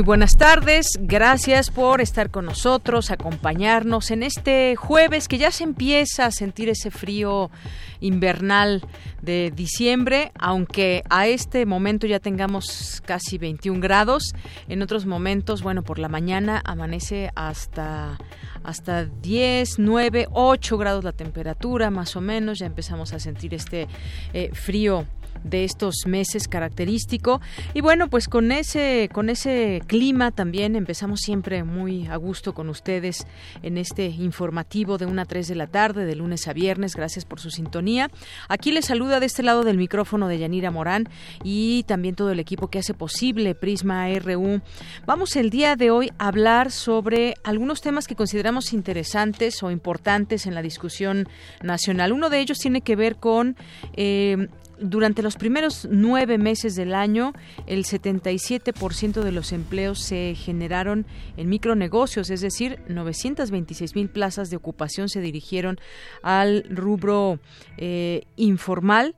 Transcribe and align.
Muy 0.00 0.06
buenas 0.06 0.38
tardes, 0.38 0.98
gracias 0.98 1.70
por 1.70 2.00
estar 2.00 2.30
con 2.30 2.46
nosotros, 2.46 3.10
acompañarnos 3.10 4.10
en 4.10 4.22
este 4.22 4.74
jueves 4.74 5.28
que 5.28 5.36
ya 5.36 5.50
se 5.50 5.62
empieza 5.62 6.24
a 6.24 6.30
sentir 6.30 6.70
ese 6.70 6.90
frío 6.90 7.50
invernal 8.00 8.82
de 9.20 9.52
diciembre, 9.54 10.32
aunque 10.38 11.02
a 11.10 11.26
este 11.26 11.66
momento 11.66 12.06
ya 12.06 12.18
tengamos 12.18 13.02
casi 13.04 13.36
21 13.36 13.78
grados, 13.78 14.32
en 14.68 14.80
otros 14.80 15.04
momentos, 15.04 15.62
bueno, 15.62 15.82
por 15.82 15.98
la 15.98 16.08
mañana 16.08 16.62
amanece 16.64 17.30
hasta 17.34 18.16
hasta 18.64 19.04
10, 19.04 19.80
9, 19.80 20.28
8 20.32 20.78
grados 20.78 21.04
la 21.04 21.12
temperatura, 21.12 21.90
más 21.90 22.16
o 22.16 22.22
menos, 22.22 22.58
ya 22.58 22.64
empezamos 22.64 23.12
a 23.12 23.20
sentir 23.20 23.52
este 23.52 23.86
eh, 24.32 24.50
frío 24.54 25.04
de 25.44 25.64
estos 25.64 26.06
meses 26.06 26.48
característico. 26.48 27.40
Y 27.74 27.80
bueno 27.80 28.08
pues 28.08 28.28
con 28.28 28.52
ese 28.52 29.08
con 29.12 29.30
ese 29.30 29.82
clima 29.86 30.30
también 30.30 30.76
empezamos 30.76 31.20
siempre 31.20 31.64
muy 31.64 32.06
a 32.06 32.16
gusto 32.16 32.54
con 32.54 32.68
ustedes 32.68 33.26
en 33.62 33.78
este 33.78 34.06
informativo 34.06 34.98
de 34.98 35.06
una 35.06 35.22
a 35.22 35.24
3 35.24 35.48
de 35.48 35.54
la 35.54 35.66
tarde 35.66 36.06
de 36.06 36.16
lunes 36.16 36.48
a 36.48 36.52
viernes. 36.52 36.96
Gracias 36.96 37.24
por 37.24 37.40
su 37.40 37.50
sintonía. 37.50 38.10
Aquí 38.48 38.72
les 38.72 38.86
saluda 38.86 39.20
de 39.20 39.26
este 39.26 39.42
lado 39.42 39.64
del 39.64 39.76
micrófono 39.76 40.28
de 40.28 40.38
Yanira 40.38 40.70
Morán 40.70 41.08
y 41.44 41.84
también 41.84 42.14
todo 42.14 42.30
el 42.30 42.40
equipo 42.40 42.68
que 42.68 42.78
hace 42.78 42.94
posible 42.94 43.54
Prisma 43.54 44.08
RU 44.18 44.60
vamos 45.06 45.36
el 45.36 45.50
día 45.50 45.76
de 45.76 45.90
hoy 45.90 46.10
a 46.18 46.28
hablar 46.28 46.70
sobre 46.70 47.34
algunos 47.44 47.80
temas 47.80 48.06
que 48.06 48.16
consideramos 48.16 48.72
interesantes 48.72 49.62
o 49.62 49.70
importantes 49.70 50.46
en 50.46 50.54
la 50.54 50.62
discusión 50.62 51.28
nacional. 51.62 52.12
Uno 52.12 52.30
de 52.30 52.40
ellos 52.40 52.58
tiene 52.58 52.80
que 52.80 52.96
ver 52.96 53.16
con 53.16 53.56
eh, 53.94 54.48
durante 54.80 55.22
los 55.22 55.36
primeros 55.36 55.86
nueve 55.90 56.38
meses 56.38 56.74
del 56.74 56.94
año, 56.94 57.32
el 57.66 57.84
77% 57.84 59.22
de 59.22 59.32
los 59.32 59.52
empleos 59.52 60.00
se 60.00 60.34
generaron 60.34 61.06
en 61.36 61.48
micronegocios, 61.48 62.30
es 62.30 62.40
decir, 62.40 62.80
926 62.88 63.94
mil 63.94 64.08
plazas 64.08 64.50
de 64.50 64.56
ocupación 64.56 65.08
se 65.08 65.20
dirigieron 65.20 65.78
al 66.22 66.64
rubro 66.70 67.38
eh, 67.76 68.22
informal. 68.36 69.14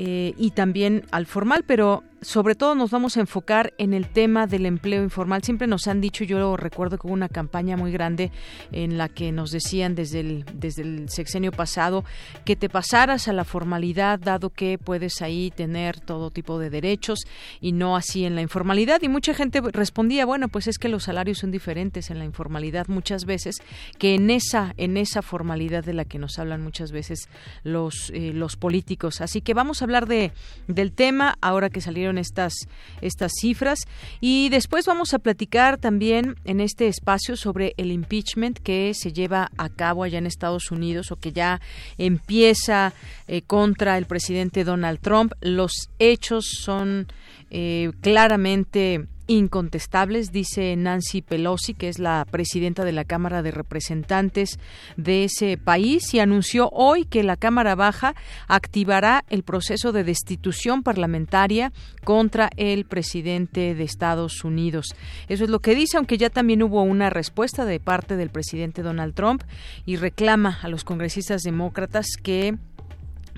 Eh, 0.00 0.32
y 0.38 0.52
también 0.52 1.06
al 1.10 1.26
formal, 1.26 1.64
pero 1.66 2.04
sobre 2.20 2.54
todo 2.54 2.74
nos 2.74 2.90
vamos 2.90 3.16
a 3.16 3.20
enfocar 3.20 3.74
en 3.78 3.94
el 3.94 4.08
tema 4.08 4.46
del 4.46 4.66
empleo 4.66 5.02
informal. 5.02 5.42
Siempre 5.44 5.66
nos 5.66 5.86
han 5.86 6.00
dicho, 6.00 6.24
yo 6.24 6.56
recuerdo 6.56 6.98
que 6.98 7.06
hubo 7.06 7.14
una 7.14 7.28
campaña 7.28 7.76
muy 7.76 7.92
grande 7.92 8.32
en 8.72 8.98
la 8.98 9.08
que 9.08 9.30
nos 9.30 9.50
decían 9.50 9.94
desde 9.94 10.20
el, 10.20 10.44
desde 10.54 10.82
el 10.82 11.08
sexenio 11.08 11.52
pasado 11.52 12.04
que 12.44 12.56
te 12.56 12.68
pasaras 12.68 13.28
a 13.28 13.32
la 13.32 13.44
formalidad, 13.44 14.18
dado 14.18 14.50
que 14.50 14.78
puedes 14.78 15.22
ahí 15.22 15.52
tener 15.54 16.00
todo 16.00 16.30
tipo 16.30 16.58
de 16.58 16.70
derechos 16.70 17.20
y 17.60 17.72
no 17.72 17.96
así 17.96 18.24
en 18.24 18.34
la 18.34 18.42
informalidad. 18.42 19.00
Y 19.02 19.08
mucha 19.08 19.34
gente 19.34 19.60
respondía, 19.60 20.26
bueno, 20.26 20.48
pues 20.48 20.66
es 20.66 20.78
que 20.78 20.88
los 20.88 21.04
salarios 21.04 21.38
son 21.38 21.50
diferentes 21.50 22.10
en 22.10 22.18
la 22.18 22.24
informalidad 22.24 22.88
muchas 22.88 23.24
veces 23.26 23.56
que 23.98 24.14
en 24.14 24.30
esa, 24.30 24.74
en 24.76 24.96
esa 24.96 25.22
formalidad 25.22 25.84
de 25.84 25.94
la 25.94 26.04
que 26.04 26.18
nos 26.18 26.38
hablan 26.38 26.62
muchas 26.62 26.90
veces 26.90 27.28
los, 27.62 28.10
eh, 28.10 28.32
los 28.34 28.56
políticos. 28.56 29.20
Así 29.20 29.40
que 29.40 29.54
vamos 29.54 29.82
a 29.82 29.84
hablar 29.84 30.06
de, 30.06 30.32
del 30.66 30.92
tema 30.92 31.36
ahora 31.40 31.70
que 31.70 31.80
salieron 31.80 32.07
estas, 32.16 32.54
estas 33.02 33.32
cifras. 33.38 33.80
Y 34.20 34.48
después 34.48 34.86
vamos 34.86 35.12
a 35.12 35.18
platicar 35.18 35.76
también 35.76 36.36
en 36.44 36.60
este 36.60 36.86
espacio 36.88 37.36
sobre 37.36 37.74
el 37.76 37.92
impeachment 37.92 38.58
que 38.58 38.94
se 38.94 39.12
lleva 39.12 39.50
a 39.58 39.68
cabo 39.68 40.04
allá 40.04 40.18
en 40.18 40.26
Estados 40.26 40.70
Unidos 40.70 41.12
o 41.12 41.16
que 41.16 41.32
ya 41.32 41.60
empieza 41.98 42.94
eh, 43.26 43.42
contra 43.42 43.98
el 43.98 44.06
presidente 44.06 44.64
Donald 44.64 45.00
Trump. 45.00 45.32
Los 45.40 45.72
hechos 45.98 46.46
son 46.62 47.08
eh, 47.50 47.90
claramente 48.00 49.06
incontestables, 49.28 50.32
dice 50.32 50.74
Nancy 50.74 51.22
Pelosi, 51.22 51.74
que 51.74 51.88
es 51.88 52.00
la 52.00 52.26
presidenta 52.28 52.84
de 52.84 52.92
la 52.92 53.04
Cámara 53.04 53.42
de 53.42 53.52
Representantes 53.52 54.58
de 54.96 55.24
ese 55.24 55.56
país, 55.56 56.12
y 56.12 56.18
anunció 56.18 56.68
hoy 56.70 57.04
que 57.04 57.22
la 57.22 57.36
Cámara 57.36 57.76
Baja 57.76 58.14
activará 58.48 59.24
el 59.28 59.44
proceso 59.44 59.92
de 59.92 60.02
destitución 60.02 60.82
parlamentaria 60.82 61.72
contra 62.04 62.50
el 62.56 62.86
presidente 62.86 63.74
de 63.74 63.84
Estados 63.84 64.42
Unidos. 64.44 64.88
Eso 65.28 65.44
es 65.44 65.50
lo 65.50 65.60
que 65.60 65.74
dice, 65.74 65.98
aunque 65.98 66.18
ya 66.18 66.30
también 66.30 66.62
hubo 66.62 66.82
una 66.82 67.10
respuesta 67.10 67.64
de 67.64 67.78
parte 67.78 68.16
del 68.16 68.30
presidente 68.30 68.82
Donald 68.82 69.14
Trump 69.14 69.44
y 69.86 69.96
reclama 69.96 70.58
a 70.62 70.68
los 70.68 70.84
congresistas 70.84 71.42
demócratas 71.42 72.06
que 72.22 72.56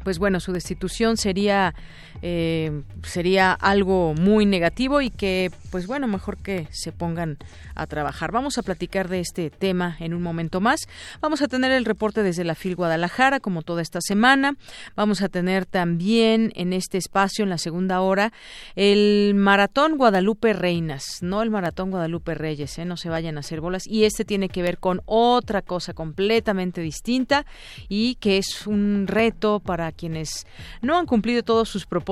pues 0.02 0.18
bueno, 0.18 0.40
su 0.40 0.52
destitución 0.52 1.16
sería 1.16 1.74
eh, 2.22 2.82
sería 3.02 3.52
algo 3.52 4.14
muy 4.14 4.44
negativo 4.44 5.00
y 5.00 5.10
que, 5.10 5.50
pues 5.70 5.86
bueno, 5.86 6.06
mejor 6.06 6.36
que 6.36 6.68
se 6.70 6.92
pongan 6.92 7.38
a 7.74 7.86
trabajar. 7.86 8.30
Vamos 8.30 8.58
a 8.58 8.62
platicar 8.62 9.08
de 9.08 9.20
este 9.20 9.48
tema 9.48 9.96
en 10.00 10.12
un 10.12 10.22
momento 10.22 10.60
más. 10.60 10.80
Vamos 11.20 11.40
a 11.40 11.48
tener 11.48 11.72
el 11.72 11.84
reporte 11.84 12.22
desde 12.22 12.44
la 12.44 12.54
FIL 12.54 12.76
Guadalajara, 12.76 13.40
como 13.40 13.62
toda 13.62 13.80
esta 13.80 14.00
semana. 14.02 14.56
Vamos 14.96 15.22
a 15.22 15.28
tener 15.28 15.64
también 15.64 16.52
en 16.56 16.72
este 16.72 16.98
espacio, 16.98 17.42
en 17.42 17.50
la 17.50 17.58
segunda 17.58 18.00
hora, 18.00 18.32
el 18.76 19.32
Maratón 19.34 19.96
Guadalupe 19.96 20.52
Reinas, 20.52 21.22
no 21.22 21.42
el 21.42 21.50
Maratón 21.50 21.90
Guadalupe 21.90 22.34
Reyes, 22.34 22.78
¿eh? 22.78 22.84
no 22.84 22.96
se 22.96 23.08
vayan 23.08 23.38
a 23.38 23.40
hacer 23.40 23.60
bolas. 23.60 23.86
Y 23.86 24.04
este 24.04 24.24
tiene 24.24 24.48
que 24.48 24.62
ver 24.62 24.78
con 24.78 25.00
otra 25.06 25.62
cosa 25.62 25.94
completamente 25.94 26.82
distinta 26.82 27.46
y 27.88 28.16
que 28.16 28.38
es 28.38 28.66
un 28.66 29.06
reto 29.06 29.60
para 29.60 29.90
quienes 29.92 30.46
no 30.82 30.98
han 30.98 31.06
cumplido 31.06 31.42
todos 31.42 31.68
sus 31.68 31.86
propósitos 31.86 32.09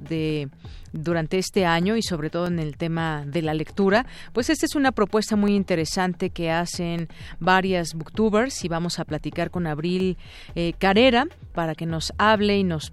de 0.00 0.48
durante 0.94 1.38
este 1.38 1.66
año 1.66 1.96
y 1.96 2.02
sobre 2.02 2.30
todo 2.30 2.46
en 2.46 2.60
el 2.60 2.76
tema 2.76 3.24
de 3.26 3.42
la 3.42 3.52
lectura, 3.52 4.06
pues 4.32 4.48
esta 4.48 4.64
es 4.64 4.76
una 4.76 4.92
propuesta 4.92 5.34
muy 5.34 5.54
interesante 5.54 6.30
que 6.30 6.50
hacen 6.50 7.08
varias 7.40 7.94
booktubers 7.94 8.64
y 8.64 8.68
vamos 8.68 8.98
a 8.98 9.04
platicar 9.04 9.50
con 9.50 9.66
Abril 9.66 10.16
eh, 10.54 10.72
Carrera 10.78 11.26
para 11.52 11.74
que 11.74 11.86
nos 11.86 12.12
hable 12.18 12.58
y 12.58 12.64
nos, 12.64 12.92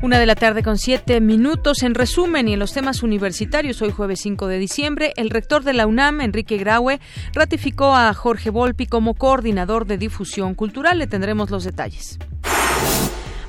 Una 0.01 0.17
de 0.17 0.25
la 0.25 0.33
tarde 0.33 0.63
con 0.63 0.79
siete 0.79 1.21
minutos. 1.21 1.83
En 1.83 1.93
resumen, 1.93 2.47
y 2.47 2.53
en 2.53 2.59
los 2.59 2.73
temas 2.73 3.03
universitarios, 3.03 3.79
hoy 3.83 3.91
jueves 3.91 4.19
5 4.21 4.47
de 4.47 4.57
diciembre, 4.57 5.13
el 5.15 5.29
rector 5.29 5.63
de 5.63 5.73
la 5.73 5.85
UNAM, 5.85 6.19
Enrique 6.21 6.57
Graue, 6.57 6.99
ratificó 7.33 7.95
a 7.95 8.11
Jorge 8.15 8.49
Volpi 8.49 8.87
como 8.87 9.13
coordinador 9.13 9.85
de 9.85 9.99
difusión 9.99 10.55
cultural. 10.55 10.97
Le 10.97 11.05
tendremos 11.05 11.51
los 11.51 11.65
detalles. 11.65 12.17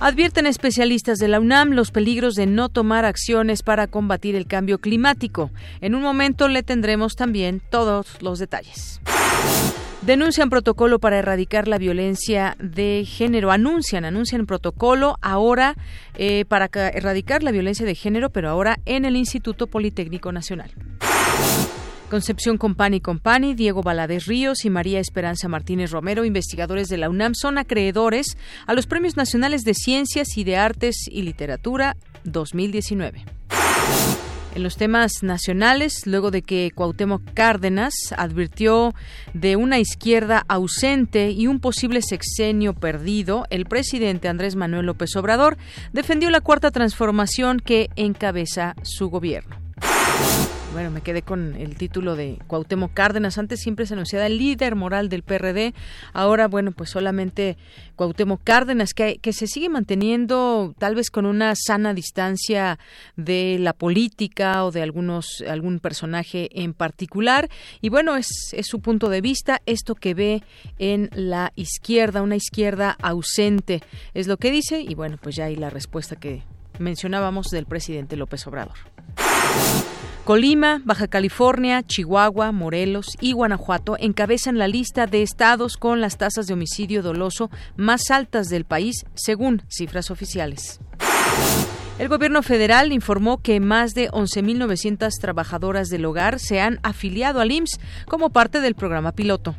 Advierten 0.02 0.46
especialistas 0.46 1.20
de 1.20 1.28
la 1.28 1.38
UNAM 1.38 1.70
los 1.70 1.92
peligros 1.92 2.34
de 2.34 2.46
no 2.46 2.68
tomar 2.68 3.04
acciones 3.04 3.62
para 3.62 3.86
combatir 3.86 4.34
el 4.34 4.48
cambio 4.48 4.80
climático. 4.80 5.52
En 5.80 5.94
un 5.94 6.02
momento 6.02 6.48
le 6.48 6.64
tendremos 6.64 7.14
también 7.14 7.62
todos 7.70 8.20
los 8.20 8.40
detalles. 8.40 9.00
Denuncian 10.00 10.50
protocolo 10.50 10.98
para 10.98 11.20
erradicar 11.20 11.68
la 11.68 11.78
violencia 11.78 12.56
de 12.58 13.04
género. 13.06 13.52
Anuncian, 13.52 14.04
anuncian 14.04 14.44
protocolo 14.44 15.18
ahora 15.22 15.76
eh, 16.16 16.46
para 16.46 16.68
erradicar 16.74 17.44
la 17.44 17.52
violencia 17.52 17.86
de 17.86 17.94
género, 17.94 18.30
pero 18.30 18.50
ahora 18.50 18.80
en 18.86 19.04
el 19.04 19.14
Instituto 19.14 19.68
Politécnico 19.68 20.32
Nacional. 20.32 20.72
Concepción 22.12 22.58
Compani 22.58 23.00
Compani, 23.00 23.54
Diego 23.54 23.82
Valadez 23.82 24.26
Ríos 24.26 24.66
y 24.66 24.68
María 24.70 25.00
Esperanza 25.00 25.48
Martínez 25.48 25.92
Romero, 25.92 26.26
investigadores 26.26 26.88
de 26.88 26.98
la 26.98 27.08
UNAM, 27.08 27.32
son 27.34 27.56
acreedores 27.56 28.36
a 28.66 28.74
los 28.74 28.86
Premios 28.86 29.16
Nacionales 29.16 29.64
de 29.64 29.72
Ciencias 29.72 30.36
y 30.36 30.44
de 30.44 30.58
Artes 30.58 31.06
y 31.10 31.22
Literatura 31.22 31.96
2019. 32.24 33.24
En 34.54 34.62
los 34.62 34.76
temas 34.76 35.22
nacionales, 35.22 36.06
luego 36.06 36.30
de 36.30 36.42
que 36.42 36.70
Cuauhtémoc 36.74 37.22
Cárdenas 37.32 37.94
advirtió 38.18 38.92
de 39.32 39.56
una 39.56 39.78
izquierda 39.78 40.44
ausente 40.48 41.30
y 41.30 41.46
un 41.46 41.60
posible 41.60 42.02
sexenio 42.02 42.74
perdido, 42.74 43.46
el 43.48 43.64
presidente 43.64 44.28
Andrés 44.28 44.54
Manuel 44.54 44.84
López 44.84 45.16
Obrador 45.16 45.56
defendió 45.94 46.28
la 46.28 46.42
cuarta 46.42 46.70
transformación 46.72 47.58
que 47.58 47.88
encabeza 47.96 48.74
su 48.82 49.08
gobierno 49.08 49.56
bueno, 50.72 50.90
me 50.90 51.02
quedé 51.02 51.22
con 51.22 51.54
el 51.54 51.76
título 51.76 52.16
de 52.16 52.38
Cuauhtémoc 52.46 52.92
Cárdenas. 52.94 53.36
Antes 53.36 53.60
siempre 53.60 53.86
se 53.86 53.94
anunciaba 53.94 54.26
el 54.26 54.38
líder 54.38 54.74
moral 54.74 55.08
del 55.08 55.22
PRD. 55.22 55.74
Ahora, 56.12 56.48
bueno, 56.48 56.72
pues 56.72 56.90
solamente 56.90 57.56
Cuauhtémoc 57.96 58.42
Cárdenas, 58.42 58.94
que, 58.94 59.18
se 59.32 59.46
sigue 59.46 59.68
manteniendo 59.68 60.74
tal 60.78 60.94
vez 60.94 61.10
con 61.10 61.26
una 61.26 61.54
sana 61.56 61.94
distancia 61.94 62.78
de 63.16 63.58
la 63.60 63.72
política 63.72 64.64
o 64.64 64.70
de 64.70 64.82
algunos 64.82 65.44
algún 65.48 65.78
personaje 65.78 66.48
en 66.52 66.74
particular. 66.74 67.50
Y 67.80 67.90
bueno, 67.90 68.16
es, 68.16 68.28
es 68.52 68.66
su 68.66 68.80
punto 68.80 69.08
de 69.08 69.20
vista, 69.20 69.60
esto 69.66 69.94
que 69.94 70.14
ve 70.14 70.42
en 70.78 71.10
la 71.12 71.52
izquierda, 71.54 72.22
una 72.22 72.36
izquierda 72.36 72.96
ausente, 73.02 73.82
es 74.14 74.26
lo 74.26 74.38
que 74.38 74.50
dice. 74.50 74.80
Y 74.80 74.94
bueno, 74.94 75.18
pues 75.20 75.36
ya 75.36 75.44
hay 75.44 75.56
la 75.56 75.70
respuesta 75.70 76.16
que 76.16 76.42
mencionábamos 76.78 77.48
del 77.48 77.66
presidente 77.66 78.16
López 78.16 78.46
Obrador. 78.46 78.76
Colima, 80.24 80.80
Baja 80.84 81.08
California, 81.08 81.82
Chihuahua, 81.82 82.52
Morelos 82.52 83.16
y 83.20 83.32
Guanajuato 83.32 83.96
encabezan 83.98 84.56
la 84.56 84.68
lista 84.68 85.08
de 85.08 85.20
estados 85.20 85.76
con 85.76 86.00
las 86.00 86.16
tasas 86.16 86.46
de 86.46 86.54
homicidio 86.54 87.02
doloso 87.02 87.50
más 87.76 88.08
altas 88.12 88.48
del 88.48 88.64
país, 88.64 89.04
según 89.14 89.62
cifras 89.68 90.12
oficiales. 90.12 90.78
El 91.98 92.08
gobierno 92.08 92.44
federal 92.44 92.92
informó 92.92 93.42
que 93.42 93.58
más 93.58 93.94
de 93.94 94.10
11.900 94.10 95.10
trabajadoras 95.20 95.88
del 95.88 96.04
hogar 96.04 96.38
se 96.38 96.60
han 96.60 96.78
afiliado 96.84 97.40
al 97.40 97.50
IMSS 97.50 97.80
como 98.06 98.30
parte 98.30 98.60
del 98.60 98.76
programa 98.76 99.10
piloto. 99.10 99.56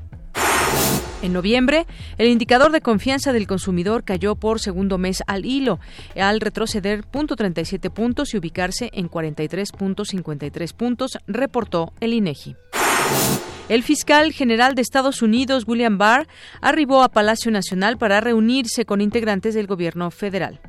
En 1.23 1.31
noviembre, 1.31 1.87
el 2.17 2.27
indicador 2.27 2.73
de 2.73 2.81
confianza 2.81 3.31
del 3.31 3.47
consumidor 3.47 4.03
cayó 4.03 4.35
por 4.35 4.59
segundo 4.59 4.97
mes 4.97 5.23
al 5.25 5.45
hilo, 5.45 5.79
al 6.19 6.41
retroceder 6.41 7.05
.37 7.05 7.89
puntos 7.89 8.33
y 8.33 8.37
ubicarse 8.37 8.89
en 8.91 9.09
43.53 9.09 10.73
puntos, 10.73 11.17
reportó 11.25 11.93
el 12.01 12.11
INEGI. 12.11 12.57
El 13.69 13.83
fiscal 13.83 14.33
general 14.33 14.75
de 14.75 14.81
Estados 14.81 15.21
Unidos, 15.21 15.63
William 15.65 15.97
Barr, 15.97 16.27
arribó 16.59 17.03
a 17.03 17.09
Palacio 17.09 17.51
Nacional 17.51 17.97
para 17.97 18.19
reunirse 18.19 18.83
con 18.83 18.99
integrantes 18.99 19.53
del 19.53 19.65
gobierno 19.65 20.11
federal. 20.11 20.59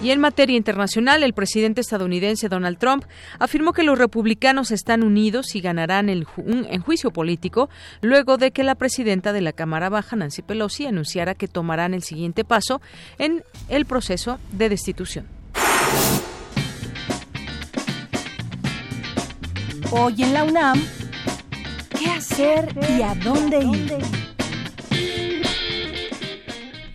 Y 0.00 0.12
en 0.12 0.20
materia 0.20 0.56
internacional, 0.56 1.24
el 1.24 1.32
presidente 1.32 1.80
estadounidense 1.80 2.48
Donald 2.48 2.78
Trump 2.78 3.04
afirmó 3.40 3.72
que 3.72 3.82
los 3.82 3.98
republicanos 3.98 4.70
están 4.70 5.02
unidos 5.02 5.56
y 5.56 5.60
ganarán 5.60 6.08
el 6.08 6.26
en 6.46 6.80
juicio 6.80 7.10
político 7.10 7.68
luego 8.00 8.36
de 8.36 8.52
que 8.52 8.62
la 8.62 8.76
presidenta 8.76 9.32
de 9.32 9.40
la 9.40 9.52
Cámara 9.52 9.88
Baja, 9.88 10.14
Nancy 10.14 10.42
Pelosi, 10.42 10.86
anunciara 10.86 11.34
que 11.34 11.48
tomarán 11.48 11.94
el 11.94 12.04
siguiente 12.04 12.44
paso 12.44 12.80
en 13.18 13.42
el 13.68 13.86
proceso 13.86 14.38
de 14.52 14.68
destitución. 14.68 15.26
Hoy 19.90 20.22
en 20.22 20.32
la 20.32 20.44
UNAM, 20.44 20.80
¿qué 21.98 22.10
hacer 22.10 22.72
y 22.96 23.02
a 23.02 23.14
dónde 23.16 23.64
ir? 23.64 24.27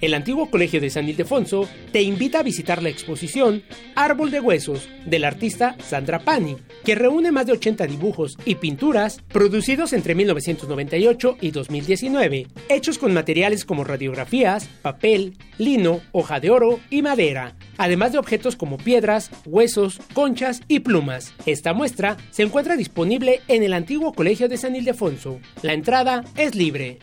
El 0.03 0.13
antiguo 0.15 0.49
Colegio 0.49 0.81
de 0.81 0.89
San 0.89 1.07
Ildefonso 1.07 1.69
te 1.93 2.01
invita 2.01 2.39
a 2.39 2.43
visitar 2.43 2.83
la 2.83 2.89
exposición 2.89 3.63
Árbol 3.95 4.31
de 4.31 4.41
Huesos 4.41 4.89
del 5.05 5.23
artista 5.23 5.77
Sandra 5.79 6.19
Pani, 6.19 6.57
que 6.83 6.95
reúne 6.95 7.31
más 7.31 7.45
de 7.45 7.53
80 7.53 7.87
dibujos 7.87 8.37
y 8.43 8.55
pinturas 8.55 9.21
producidos 9.29 9.93
entre 9.93 10.13
1998 10.13 11.37
y 11.39 11.51
2019, 11.51 12.47
hechos 12.67 12.97
con 12.97 13.13
materiales 13.13 13.63
como 13.63 13.85
radiografías, 13.85 14.67
papel, 14.81 15.37
lino, 15.57 16.01
hoja 16.11 16.41
de 16.41 16.49
oro 16.49 16.81
y 16.89 17.01
madera, 17.01 17.55
además 17.77 18.11
de 18.11 18.17
objetos 18.17 18.57
como 18.57 18.75
piedras, 18.77 19.31
huesos, 19.45 20.01
conchas 20.13 20.63
y 20.67 20.81
plumas. 20.81 21.33
Esta 21.45 21.73
muestra 21.73 22.17
se 22.29 22.43
encuentra 22.43 22.75
disponible 22.75 23.39
en 23.47 23.63
el 23.63 23.71
antiguo 23.71 24.11
Colegio 24.11 24.49
de 24.49 24.57
San 24.57 24.75
Ildefonso. 24.75 25.39
La 25.61 25.71
entrada 25.71 26.25
es 26.35 26.55
libre. 26.55 26.99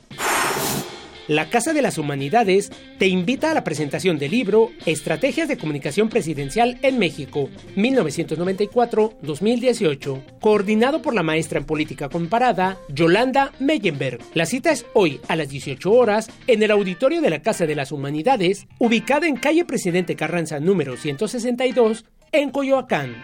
La 1.30 1.48
Casa 1.48 1.72
de 1.72 1.80
las 1.80 1.96
Humanidades 1.96 2.70
te 2.98 3.06
invita 3.06 3.52
a 3.52 3.54
la 3.54 3.62
presentación 3.62 4.18
del 4.18 4.32
libro 4.32 4.72
Estrategias 4.84 5.46
de 5.46 5.56
Comunicación 5.56 6.08
Presidencial 6.08 6.80
en 6.82 6.98
México, 6.98 7.48
1994-2018, 7.76 10.40
coordinado 10.40 11.02
por 11.02 11.14
la 11.14 11.22
maestra 11.22 11.60
en 11.60 11.66
política 11.66 12.08
comparada, 12.08 12.78
Yolanda 12.88 13.52
Meyenberg. 13.60 14.18
La 14.34 14.44
cita 14.44 14.72
es 14.72 14.84
hoy 14.92 15.20
a 15.28 15.36
las 15.36 15.50
18 15.50 15.92
horas 15.92 16.28
en 16.48 16.64
el 16.64 16.72
auditorio 16.72 17.20
de 17.20 17.30
la 17.30 17.42
Casa 17.42 17.64
de 17.64 17.76
las 17.76 17.92
Humanidades, 17.92 18.66
ubicada 18.78 19.28
en 19.28 19.36
calle 19.36 19.64
Presidente 19.64 20.16
Carranza 20.16 20.58
número 20.58 20.96
162, 20.96 22.06
en 22.32 22.50
Coyoacán. 22.50 23.14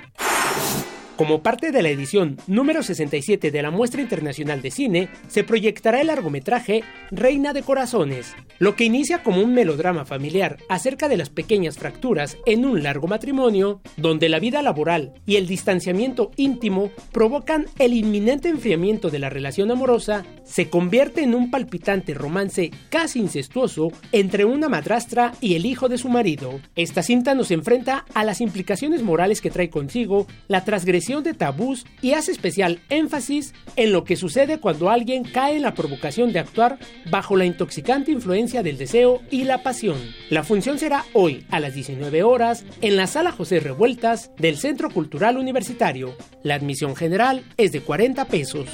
Como 1.16 1.42
parte 1.42 1.72
de 1.72 1.82
la 1.82 1.88
edición 1.88 2.36
número 2.46 2.82
67 2.82 3.50
de 3.50 3.62
la 3.62 3.70
Muestra 3.70 4.02
Internacional 4.02 4.60
de 4.60 4.70
Cine, 4.70 5.08
se 5.28 5.44
proyectará 5.44 6.02
el 6.02 6.08
largometraje 6.08 6.84
Reina 7.10 7.54
de 7.54 7.62
Corazones, 7.62 8.34
lo 8.58 8.76
que 8.76 8.84
inicia 8.84 9.22
como 9.22 9.40
un 9.40 9.54
melodrama 9.54 10.04
familiar 10.04 10.58
acerca 10.68 11.08
de 11.08 11.16
las 11.16 11.30
pequeñas 11.30 11.78
fracturas 11.78 12.36
en 12.44 12.66
un 12.66 12.82
largo 12.82 13.08
matrimonio, 13.08 13.80
donde 13.96 14.28
la 14.28 14.40
vida 14.40 14.60
laboral 14.60 15.14
y 15.24 15.36
el 15.36 15.46
distanciamiento 15.46 16.32
íntimo 16.36 16.90
provocan 17.12 17.64
el 17.78 17.94
inminente 17.94 18.50
enfriamiento 18.50 19.08
de 19.08 19.18
la 19.18 19.30
relación 19.30 19.70
amorosa, 19.70 20.26
se 20.44 20.68
convierte 20.68 21.22
en 21.22 21.34
un 21.34 21.50
palpitante 21.50 22.12
romance 22.12 22.70
casi 22.90 23.20
incestuoso 23.20 23.88
entre 24.12 24.44
una 24.44 24.68
madrastra 24.68 25.32
y 25.40 25.54
el 25.54 25.64
hijo 25.64 25.88
de 25.88 25.96
su 25.96 26.10
marido. 26.10 26.60
Esta 26.74 27.02
cinta 27.02 27.34
nos 27.34 27.50
enfrenta 27.50 28.04
a 28.12 28.22
las 28.22 28.42
implicaciones 28.42 29.02
morales 29.02 29.40
que 29.40 29.50
trae 29.50 29.70
consigo 29.70 30.26
la 30.46 30.62
transgresión 30.62 31.05
de 31.06 31.34
tabús 31.34 31.86
y 32.02 32.12
hace 32.12 32.32
especial 32.32 32.80
énfasis 32.88 33.54
en 33.76 33.92
lo 33.92 34.02
que 34.02 34.16
sucede 34.16 34.58
cuando 34.58 34.90
alguien 34.90 35.22
cae 35.22 35.56
en 35.56 35.62
la 35.62 35.74
provocación 35.74 36.32
de 36.32 36.40
actuar 36.40 36.78
bajo 37.10 37.36
la 37.36 37.44
intoxicante 37.44 38.10
influencia 38.10 38.64
del 38.64 38.76
deseo 38.76 39.22
y 39.30 39.44
la 39.44 39.62
pasión. 39.62 39.98
La 40.30 40.42
función 40.42 40.78
será 40.78 41.04
hoy 41.12 41.46
a 41.50 41.60
las 41.60 41.74
19 41.74 42.24
horas 42.24 42.64
en 42.80 42.96
la 42.96 43.06
sala 43.06 43.30
José 43.30 43.60
Revueltas 43.60 44.32
del 44.36 44.56
Centro 44.56 44.90
Cultural 44.90 45.36
Universitario. 45.38 46.16
La 46.42 46.56
admisión 46.56 46.96
general 46.96 47.44
es 47.56 47.70
de 47.70 47.82
40 47.82 48.24
pesos. 48.26 48.68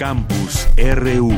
Campus 0.00 0.66
RU. 0.78 1.30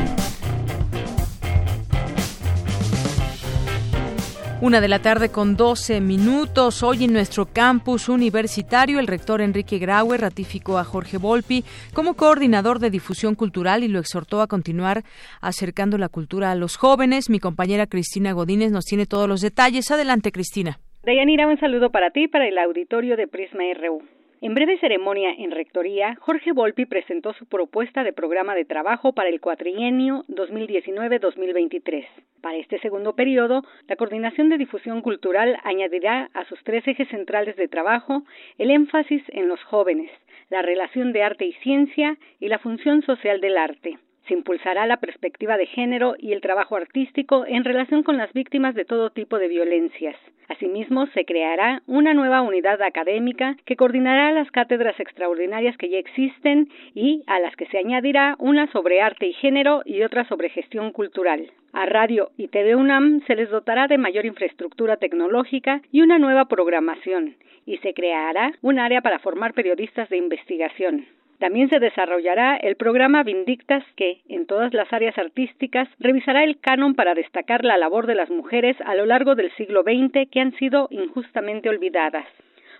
Una 4.61 4.79
de 4.79 4.87
la 4.87 4.99
tarde 4.99 5.27
con 5.27 5.57
12 5.57 5.99
minutos. 5.99 6.81
Hoy 6.81 7.03
en 7.03 7.11
nuestro 7.11 7.45
campus 7.45 8.07
universitario, 8.07 9.01
el 9.01 9.07
rector 9.07 9.41
Enrique 9.41 9.79
Graue 9.79 10.17
ratificó 10.17 10.77
a 10.77 10.85
Jorge 10.85 11.17
Volpi 11.17 11.65
como 11.93 12.13
coordinador 12.13 12.79
de 12.79 12.89
difusión 12.89 13.35
cultural 13.35 13.83
y 13.83 13.89
lo 13.89 13.99
exhortó 13.99 14.39
a 14.39 14.47
continuar 14.47 15.03
acercando 15.41 15.97
la 15.97 16.07
cultura 16.07 16.49
a 16.49 16.55
los 16.55 16.77
jóvenes. 16.77 17.29
Mi 17.29 17.39
compañera 17.39 17.85
Cristina 17.85 18.31
Godínez 18.31 18.71
nos 18.71 18.85
tiene 18.85 19.05
todos 19.05 19.27
los 19.27 19.41
detalles. 19.41 19.91
Adelante, 19.91 20.31
Cristina. 20.31 20.79
Deyanira, 21.03 21.49
un 21.49 21.59
saludo 21.59 21.89
para 21.89 22.11
ti 22.11 22.23
y 22.23 22.27
para 22.29 22.47
el 22.47 22.57
auditorio 22.57 23.17
de 23.17 23.27
Prisma 23.27 23.63
RU. 23.77 24.22
En 24.43 24.53
breve 24.55 24.77
ceremonia 24.79 25.33
en 25.37 25.51
Rectoría, 25.51 26.17
Jorge 26.19 26.51
Volpi 26.51 26.85
presentó 26.85 27.31
su 27.31 27.45
propuesta 27.45 28.03
de 28.03 28.11
programa 28.11 28.55
de 28.55 28.65
trabajo 28.65 29.13
para 29.13 29.29
el 29.29 29.39
cuatrienio 29.39 30.25
2019-2023. 30.27 32.05
Para 32.41 32.57
este 32.57 32.77
segundo 32.79 33.15
periodo, 33.15 33.63
la 33.87 33.95
Coordinación 33.95 34.49
de 34.49 34.57
Difusión 34.57 35.01
Cultural 35.01 35.57
añadirá 35.63 36.29
a 36.33 36.43
sus 36.43 36.61
tres 36.65 36.85
ejes 36.85 37.07
centrales 37.07 37.55
de 37.55 37.69
trabajo 37.69 38.23
el 38.57 38.71
énfasis 38.71 39.23
en 39.29 39.47
los 39.47 39.63
jóvenes, 39.63 40.11
la 40.49 40.61
relación 40.61 41.13
de 41.13 41.23
arte 41.23 41.45
y 41.45 41.53
ciencia 41.63 42.17
y 42.41 42.49
la 42.49 42.59
función 42.59 43.01
social 43.03 43.39
del 43.39 43.55
arte. 43.55 43.97
Se 44.27 44.33
impulsará 44.33 44.85
la 44.87 44.97
perspectiva 44.97 45.57
de 45.57 45.65
género 45.65 46.15
y 46.17 46.31
el 46.31 46.41
trabajo 46.41 46.75
artístico 46.75 47.45
en 47.45 47.63
relación 47.63 48.03
con 48.03 48.17
las 48.17 48.31
víctimas 48.31 48.73
de 48.73 48.85
todo 48.85 49.09
tipo 49.09 49.37
de 49.37 49.49
violencias. 49.49 50.15
Asimismo, 50.47 51.07
se 51.07 51.25
creará 51.25 51.81
una 51.87 52.13
nueva 52.13 52.41
unidad 52.41 52.81
académica 52.81 53.57
que 53.65 53.75
coordinará 53.75 54.31
las 54.31 54.49
cátedras 54.51 54.99
extraordinarias 54.99 55.75
que 55.77 55.89
ya 55.89 55.97
existen 55.97 56.69
y 56.93 57.23
a 57.27 57.39
las 57.39 57.55
que 57.55 57.65
se 57.67 57.77
añadirá 57.77 58.35
una 58.39 58.71
sobre 58.71 59.01
arte 59.01 59.27
y 59.27 59.33
género 59.33 59.81
y 59.85 60.03
otra 60.03 60.25
sobre 60.27 60.49
gestión 60.49 60.91
cultural. 60.91 61.51
A 61.73 61.85
Radio 61.85 62.29
y 62.37 62.49
TV 62.49 62.75
UNAM 62.75 63.21
se 63.25 63.35
les 63.35 63.49
dotará 63.49 63.87
de 63.87 63.97
mayor 63.97 64.25
infraestructura 64.25 64.97
tecnológica 64.97 65.81
y 65.91 66.01
una 66.01 66.19
nueva 66.19 66.45
programación, 66.45 67.35
y 67.65 67.77
se 67.77 67.93
creará 67.93 68.53
un 68.61 68.79
área 68.79 69.01
para 69.01 69.19
formar 69.19 69.53
periodistas 69.53 70.07
de 70.09 70.17
investigación. 70.17 71.07
También 71.39 71.69
se 71.69 71.79
desarrollará 71.79 72.55
el 72.57 72.75
programa 72.75 73.23
Vindictas 73.23 73.83
que, 73.95 74.21
en 74.29 74.45
todas 74.45 74.73
las 74.73 74.91
áreas 74.93 75.17
artísticas, 75.17 75.89
revisará 75.99 76.43
el 76.43 76.59
canon 76.59 76.95
para 76.95 77.15
destacar 77.15 77.65
la 77.65 77.77
labor 77.77 78.07
de 78.07 78.15
las 78.15 78.29
mujeres 78.29 78.77
a 78.85 78.95
lo 78.95 79.05
largo 79.05 79.35
del 79.35 79.51
siglo 79.55 79.83
XX 79.83 80.29
que 80.31 80.39
han 80.39 80.55
sido 80.57 80.87
injustamente 80.91 81.69
olvidadas. 81.69 82.25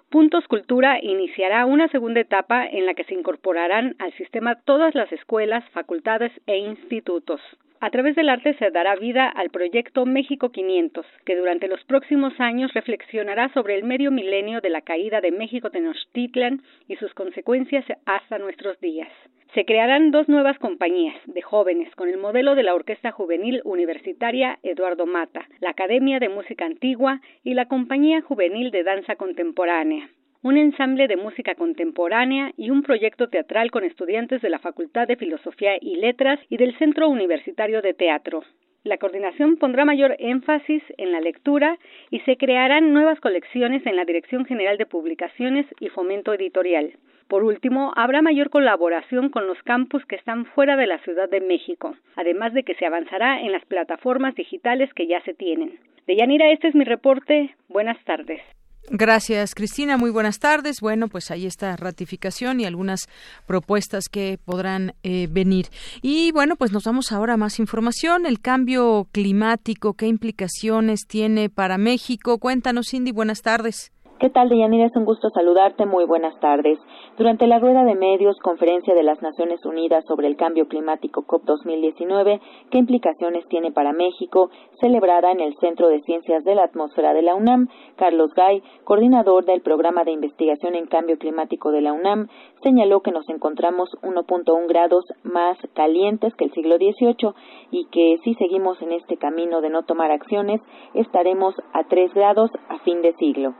Puntos 0.09 0.47
Cultura 0.47 0.99
iniciará 1.01 1.65
una 1.65 1.87
segunda 1.87 2.19
etapa 2.19 2.67
en 2.67 2.85
la 2.85 2.93
que 2.93 3.03
se 3.03 3.15
incorporarán 3.15 3.95
al 3.97 4.13
sistema 4.13 4.55
todas 4.55 4.93
las 4.93 5.11
escuelas, 5.11 5.67
facultades 5.71 6.31
e 6.45 6.57
institutos. 6.57 7.41
A 7.83 7.89
través 7.89 8.15
del 8.15 8.29
arte 8.29 8.53
se 8.53 8.71
dará 8.71 8.95
vida 8.95 9.27
al 9.27 9.49
proyecto 9.49 10.05
México 10.05 10.53
500, 10.53 11.05
que 11.25 11.35
durante 11.35 11.67
los 11.67 11.83
próximos 11.83 12.31
años 12.39 12.73
reflexionará 12.73 13.51
sobre 13.53 13.75
el 13.75 13.83
medio 13.83 14.09
milenio 14.09 14.61
de 14.61 14.69
la 14.69 14.79
caída 14.79 15.19
de 15.19 15.33
México 15.33 15.69
Tenochtitlan 15.69 16.61
y 16.87 16.95
sus 16.95 17.13
consecuencias 17.13 17.83
hasta 18.05 18.37
nuestros 18.37 18.79
días. 18.79 19.09
Se 19.53 19.65
crearán 19.65 20.11
dos 20.11 20.29
nuevas 20.29 20.57
compañías 20.59 21.17
de 21.25 21.41
jóvenes 21.41 21.93
con 21.95 22.07
el 22.07 22.19
modelo 22.19 22.55
de 22.55 22.63
la 22.63 22.73
Orquesta 22.73 23.11
Juvenil 23.11 23.59
Universitaria 23.65 24.59
Eduardo 24.63 25.05
Mata, 25.05 25.45
la 25.59 25.71
Academia 25.71 26.19
de 26.19 26.29
Música 26.29 26.63
Antigua 26.63 27.19
y 27.43 27.53
la 27.53 27.65
Compañía 27.65 28.21
Juvenil 28.21 28.71
de 28.71 28.83
Danza 28.83 29.17
Contemporánea 29.17 30.09
un 30.43 30.57
ensamble 30.57 31.07
de 31.07 31.15
música 31.15 31.55
contemporánea 31.55 32.51
y 32.57 32.69
un 32.69 32.83
proyecto 32.83 33.29
teatral 33.29 33.71
con 33.71 33.85
estudiantes 33.85 34.41
de 34.41 34.49
la 34.49 34.59
Facultad 34.59 35.07
de 35.07 35.15
Filosofía 35.15 35.77
y 35.79 35.95
Letras 35.95 36.37
y 36.49 36.57
del 36.57 36.77
Centro 36.77 37.07
Universitario 37.07 37.81
de 37.81 37.93
Teatro. 37.93 38.43
La 38.83 38.97
coordinación 38.97 39.55
pondrá 39.55 39.85
mayor 39.85 40.17
énfasis 40.19 40.83
en 40.97 41.13
la 41.13 41.21
lectura 41.21 41.77
y 42.11 42.19
se 42.21 42.35
crearán 42.35 42.91
nuevas 42.91 43.21
colecciones 43.21 43.85
en 43.85 43.95
la 43.95 44.03
Dirección 44.03 44.43
General 44.43 44.77
de 44.77 44.85
Publicaciones 44.85 45.65
y 45.79 45.87
Fomento 45.87 46.33
Editorial. 46.33 46.91
Por 47.29 47.45
último, 47.45 47.93
habrá 47.95 48.21
mayor 48.21 48.49
colaboración 48.49 49.29
con 49.29 49.47
los 49.47 49.63
campus 49.63 50.05
que 50.05 50.17
están 50.17 50.45
fuera 50.47 50.75
de 50.75 50.87
la 50.87 50.99
Ciudad 50.99 51.29
de 51.29 51.39
México, 51.39 51.95
además 52.17 52.53
de 52.53 52.63
que 52.63 52.75
se 52.75 52.85
avanzará 52.85 53.39
en 53.39 53.53
las 53.53 53.63
plataformas 53.65 54.35
digitales 54.35 54.93
que 54.93 55.07
ya 55.07 55.21
se 55.21 55.33
tienen. 55.33 55.79
Deyanira, 56.05 56.51
este 56.51 56.67
es 56.67 56.75
mi 56.75 56.83
reporte. 56.83 57.55
Buenas 57.69 58.03
tardes. 58.03 58.41
Gracias, 58.89 59.55
Cristina. 59.55 59.97
Muy 59.97 60.11
buenas 60.11 60.39
tardes. 60.39 60.81
Bueno, 60.81 61.07
pues 61.07 61.31
ahí 61.31 61.45
está 61.45 61.75
ratificación 61.77 62.59
y 62.59 62.65
algunas 62.65 63.07
propuestas 63.47 64.09
que 64.09 64.37
podrán 64.43 64.93
eh, 65.03 65.27
venir. 65.31 65.67
Y 66.01 66.31
bueno, 66.33 66.57
pues 66.57 66.71
nos 66.73 66.83
vamos 66.83 67.11
ahora 67.11 67.33
a 67.33 67.37
más 67.37 67.59
información. 67.59 68.25
El 68.25 68.41
cambio 68.41 69.07
climático, 69.11 69.93
¿qué 69.93 70.07
implicaciones 70.07 71.07
tiene 71.07 71.49
para 71.49 71.77
México? 71.77 72.39
Cuéntanos, 72.39 72.89
Cindy. 72.89 73.11
Buenas 73.11 73.41
tardes. 73.41 73.92
¿Qué 74.23 74.29
tal, 74.29 74.47
Deyanira? 74.47 74.85
Es 74.85 74.95
un 74.95 75.03
gusto 75.03 75.29
saludarte. 75.31 75.85
Muy 75.85 76.05
buenas 76.05 76.39
tardes. 76.39 76.79
Durante 77.17 77.45
la 77.45 77.59
rueda 77.59 77.83
de 77.83 77.93
medios, 77.93 78.39
conferencia 78.39 78.95
de 78.95 79.03
las 79.03 79.21
Naciones 79.21 79.65
Unidas 79.65 80.05
sobre 80.07 80.27
el 80.27 80.37
cambio 80.37 80.69
climático 80.69 81.23
COP 81.27 81.43
2019, 81.43 82.39
¿qué 82.71 82.77
implicaciones 82.77 83.45
tiene 83.49 83.73
para 83.73 83.91
México? 83.91 84.49
Celebrada 84.79 85.29
en 85.33 85.41
el 85.41 85.57
Centro 85.57 85.89
de 85.89 86.01
Ciencias 86.03 86.45
de 86.45 86.55
la 86.55 86.63
Atmósfera 86.63 87.13
de 87.13 87.21
la 87.21 87.35
UNAM, 87.35 87.67
Carlos 87.97 88.31
Gay, 88.33 88.63
coordinador 88.85 89.43
del 89.43 89.59
Programa 89.59 90.05
de 90.05 90.13
Investigación 90.13 90.75
en 90.75 90.87
Cambio 90.87 91.17
Climático 91.17 91.71
de 91.71 91.81
la 91.81 91.91
UNAM, 91.91 92.29
señaló 92.63 93.01
que 93.01 93.11
nos 93.11 93.27
encontramos 93.27 93.89
1.1 94.03 94.69
grados 94.69 95.03
más 95.23 95.57
calientes 95.73 96.33
que 96.35 96.45
el 96.45 96.53
siglo 96.53 96.77
XVIII 96.77 97.33
y 97.71 97.87
que 97.91 98.19
si 98.23 98.35
seguimos 98.35 98.81
en 98.81 98.93
este 98.93 99.17
camino 99.17 99.59
de 99.59 99.69
no 99.69 99.83
tomar 99.83 100.11
acciones, 100.11 100.61
estaremos 100.93 101.55
a 101.73 101.83
3 101.83 102.13
grados 102.13 102.51
a 102.69 102.79
fin 102.85 103.01
de 103.01 103.13
siglo 103.15 103.53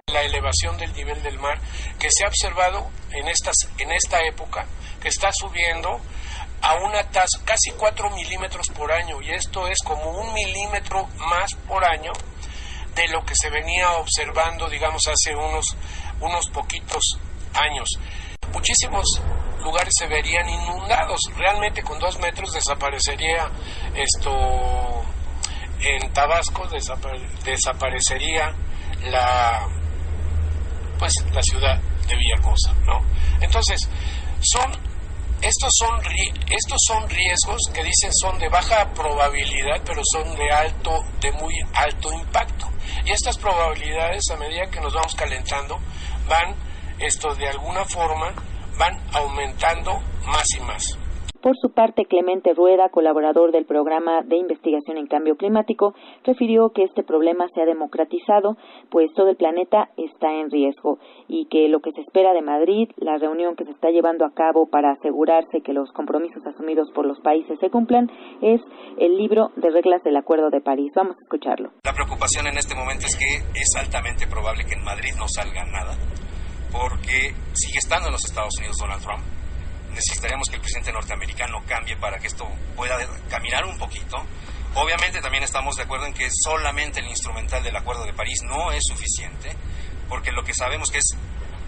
del 0.78 0.94
nivel 0.94 1.22
del 1.24 1.40
mar 1.40 1.60
que 2.00 2.10
se 2.12 2.24
ha 2.24 2.28
observado 2.28 2.90
en, 3.12 3.28
estas, 3.28 3.56
en 3.80 3.92
esta 3.92 4.20
época, 4.22 4.66
que 5.02 5.10
está 5.10 5.32
subiendo 5.34 6.00
a 6.62 6.76
una 6.76 7.04
tasa 7.10 7.40
casi 7.44 7.72
4 7.72 8.12
milímetros 8.12 8.70
por 8.70 8.92
año, 8.92 9.22
y 9.22 9.32
esto 9.32 9.68
es 9.68 9.80
como 9.84 10.12
un 10.12 10.34
milímetro 10.34 11.08
más 11.18 11.56
por 11.68 11.84
año 11.84 12.14
de 12.96 13.08
lo 13.08 13.26
que 13.26 13.36
se 13.36 13.50
venía 13.50 13.92
observando, 13.94 14.70
digamos, 14.70 15.08
hace 15.08 15.36
unos, 15.36 15.76
unos 16.22 16.48
poquitos 16.50 17.18
años. 17.56 17.90
Muchísimos 18.54 19.06
lugares 19.64 19.94
se 19.98 20.08
verían 20.08 20.48
inundados, 20.48 21.20
realmente 21.36 21.82
con 21.82 22.00
dos 22.00 22.20
metros 22.20 22.54
desaparecería 22.54 23.50
esto 23.96 25.04
en 25.80 26.14
Tabasco, 26.14 26.68
desaparecería 27.44 28.54
la 29.06 29.68
pues 31.04 31.16
la 31.34 31.44
ciudad 31.44 31.82
de 32.08 32.16
Villahermosa, 32.16 32.72
¿no? 32.86 33.02
Entonces, 33.42 33.90
son 34.40 34.72
estos 35.42 35.70
son 35.78 36.00
estos 36.50 36.78
son 36.88 37.10
riesgos 37.10 37.60
que 37.74 37.84
dicen 37.84 38.10
son 38.14 38.40
de 38.40 38.48
baja 38.48 38.90
probabilidad, 38.94 39.82
pero 39.86 40.02
son 40.14 40.34
de 40.38 40.50
alto 40.50 41.04
de 41.20 41.30
muy 41.34 41.56
alto 41.74 42.14
impacto. 42.14 42.70
Y 43.04 43.12
estas 43.12 43.38
probabilidades 43.38 44.24
a 44.32 44.38
medida 44.38 44.72
que 44.72 44.80
nos 44.80 44.94
vamos 44.94 45.14
calentando 45.14 45.78
van 46.30 46.56
esto 47.00 47.36
de 47.36 47.50
alguna 47.50 47.84
forma 47.84 48.34
van 48.78 48.98
aumentando 49.12 50.02
más 50.26 50.46
y 50.56 50.62
más. 50.62 50.98
Por 51.44 51.58
su 51.58 51.72
parte, 51.72 52.06
Clemente 52.06 52.54
Rueda, 52.54 52.88
colaborador 52.88 53.52
del 53.52 53.66
programa 53.66 54.22
de 54.24 54.38
investigación 54.38 54.98
en 54.98 55.08
cambio 55.08 55.36
climático, 55.36 55.94
refirió 56.24 56.70
que 56.70 56.84
este 56.84 57.04
problema 57.04 57.50
se 57.54 57.62
ha 57.62 57.66
democratizado, 57.66 58.56
pues 58.90 59.12
todo 59.14 59.28
el 59.28 59.36
planeta 59.36 59.90
está 59.98 60.32
en 60.32 60.50
riesgo 60.50 61.00
y 61.28 61.48
que 61.48 61.68
lo 61.68 61.82
que 61.82 61.92
se 61.92 62.00
espera 62.00 62.32
de 62.32 62.42
Madrid, 62.42 62.88
la 62.96 63.18
reunión 63.18 63.58
que 63.58 63.66
se 63.66 63.72
está 63.72 63.90
llevando 63.90 64.24
a 64.24 64.32
cabo 64.34 64.68
para 64.68 64.94
asegurarse 64.94 65.60
que 65.60 65.74
los 65.74 65.92
compromisos 65.92 66.48
asumidos 66.48 66.90
por 66.96 67.06
los 67.06 67.20
países 67.20 67.60
se 67.60 67.70
cumplan, 67.70 68.10
es 68.42 68.62
el 68.98 69.18
libro 69.18 69.52
de 69.58 69.70
reglas 69.70 70.02
del 70.04 70.16
Acuerdo 70.16 70.50
de 70.50 70.62
París. 70.62 70.94
Vamos 70.96 71.18
a 71.18 71.24
escucharlo. 71.24 71.72
La 71.84 71.92
preocupación 71.92 72.48
en 72.48 72.58
este 72.58 72.74
momento 72.74 73.06
es 73.06 73.18
que 73.18 73.60
es 73.60 73.76
altamente 73.78 74.28
probable 74.28 74.64
que 74.64 74.76
en 74.76 74.86
Madrid 74.86 75.12
no 75.20 75.28
salga 75.28 75.66
nada, 75.66 75.92
porque 76.72 77.36
sigue 77.52 77.80
estando 77.80 78.08
en 78.08 78.14
los 78.14 78.24
Estados 78.24 78.54
Unidos 78.60 78.78
Donald 78.80 79.04
Trump 79.04 79.43
necesitaríamos 79.94 80.50
que 80.50 80.56
el 80.56 80.62
presidente 80.62 80.92
norteamericano 80.92 81.64
cambie 81.68 81.96
para 81.98 82.20
que 82.20 82.28
esto 82.28 82.48
pueda 82.76 82.98
caminar 83.30 83.66
un 83.66 83.78
poquito. 83.78 84.18
Obviamente 84.76 85.22
también 85.22 85.44
estamos 85.44 85.76
de 85.76 85.84
acuerdo 85.84 86.08
en 86.08 86.14
que 86.14 86.30
solamente 86.32 87.00
el 87.00 87.08
instrumental 87.08 87.64
del 87.64 87.76
Acuerdo 87.76 88.06
de 88.06 88.14
París 88.14 88.40
no 88.44 88.72
es 88.72 88.84
suficiente, 88.86 89.56
porque 90.10 90.32
lo 90.32 90.44
que 90.44 90.54
sabemos 90.54 90.90
que 90.90 90.98
es 90.98 91.16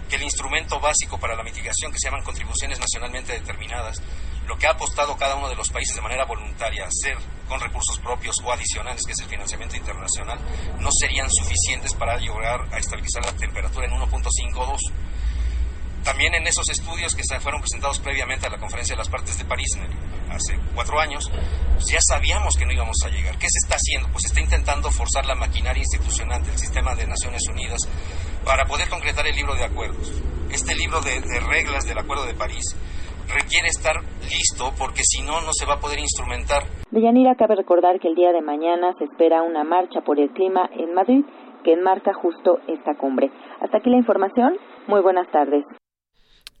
que 0.08 0.16
el 0.16 0.22
instrumento 0.22 0.78
básico 0.80 1.18
para 1.18 1.34
la 1.34 1.42
mitigación, 1.42 1.92
que 1.92 1.98
se 1.98 2.06
llaman 2.06 2.22
contribuciones 2.22 2.78
nacionalmente 2.78 3.32
determinadas, 3.32 4.00
lo 4.46 4.56
que 4.56 4.66
ha 4.66 4.70
apostado 4.70 5.16
cada 5.16 5.34
uno 5.34 5.48
de 5.48 5.56
los 5.56 5.70
países 5.70 5.96
de 5.96 6.02
manera 6.02 6.24
voluntaria 6.24 6.84
a 6.84 6.88
hacer 6.88 7.16
con 7.48 7.60
recursos 7.60 7.98
propios 7.98 8.36
o 8.44 8.52
adicionales, 8.52 9.02
que 9.04 9.12
es 9.12 9.20
el 9.20 9.26
financiamiento 9.26 9.76
internacional, 9.76 10.38
no 10.78 10.90
serían 10.92 11.28
suficientes 11.30 11.94
para 11.94 12.16
llegar 12.18 12.66
a 12.72 12.78
estabilizar 12.78 13.24
la 13.24 13.32
temperatura 13.32 13.86
en 13.86 13.92
1.52 13.92 14.78
también 16.06 16.34
en 16.34 16.46
esos 16.46 16.70
estudios 16.70 17.16
que 17.16 17.26
fueron 17.40 17.60
presentados 17.60 17.98
previamente 17.98 18.46
a 18.46 18.50
la 18.50 18.58
conferencia 18.58 18.94
de 18.94 18.98
las 19.02 19.10
partes 19.10 19.36
de 19.36 19.44
París 19.44 19.74
hace 20.30 20.54
cuatro 20.72 21.00
años, 21.00 21.28
pues 21.74 21.86
ya 21.90 21.98
sabíamos 22.00 22.56
que 22.56 22.64
no 22.64 22.72
íbamos 22.72 22.96
a 23.04 23.10
llegar. 23.10 23.34
¿Qué 23.38 23.50
se 23.50 23.58
está 23.58 23.74
haciendo? 23.74 24.08
Pues 24.12 24.22
se 24.22 24.28
está 24.28 24.40
intentando 24.40 24.88
forzar 24.92 25.26
la 25.26 25.34
maquinaria 25.34 25.82
institucional 25.82 26.46
del 26.46 26.56
sistema 26.56 26.94
de 26.94 27.08
Naciones 27.08 27.42
Unidas 27.50 27.82
para 28.44 28.64
poder 28.64 28.88
concretar 28.88 29.26
el 29.26 29.34
libro 29.34 29.56
de 29.56 29.64
acuerdos. 29.64 30.14
Este 30.48 30.76
libro 30.76 31.00
de, 31.00 31.20
de 31.20 31.40
reglas 31.40 31.84
del 31.84 31.98
Acuerdo 31.98 32.24
de 32.24 32.34
París 32.34 32.64
requiere 33.26 33.66
estar 33.66 33.98
listo 34.30 34.70
porque 34.78 35.02
si 35.02 35.26
no, 35.26 35.42
no 35.42 35.52
se 35.52 35.66
va 35.66 35.74
a 35.74 35.80
poder 35.80 35.98
instrumentar. 35.98 36.62
Deyanira, 36.92 37.34
cabe 37.34 37.56
recordar 37.56 37.98
que 37.98 38.06
el 38.06 38.14
día 38.14 38.30
de 38.30 38.42
mañana 38.42 38.94
se 38.98 39.04
espera 39.10 39.42
una 39.42 39.64
marcha 39.64 40.02
por 40.06 40.20
el 40.20 40.30
clima 40.30 40.70
en 40.70 40.94
Madrid 40.94 41.24
que 41.64 41.72
enmarca 41.72 42.14
justo 42.14 42.60
esta 42.68 42.94
cumbre. 42.94 43.28
Hasta 43.60 43.78
aquí 43.78 43.90
la 43.90 43.98
información. 43.98 44.54
Muy 44.86 45.02
buenas 45.02 45.26
tardes. 45.32 45.66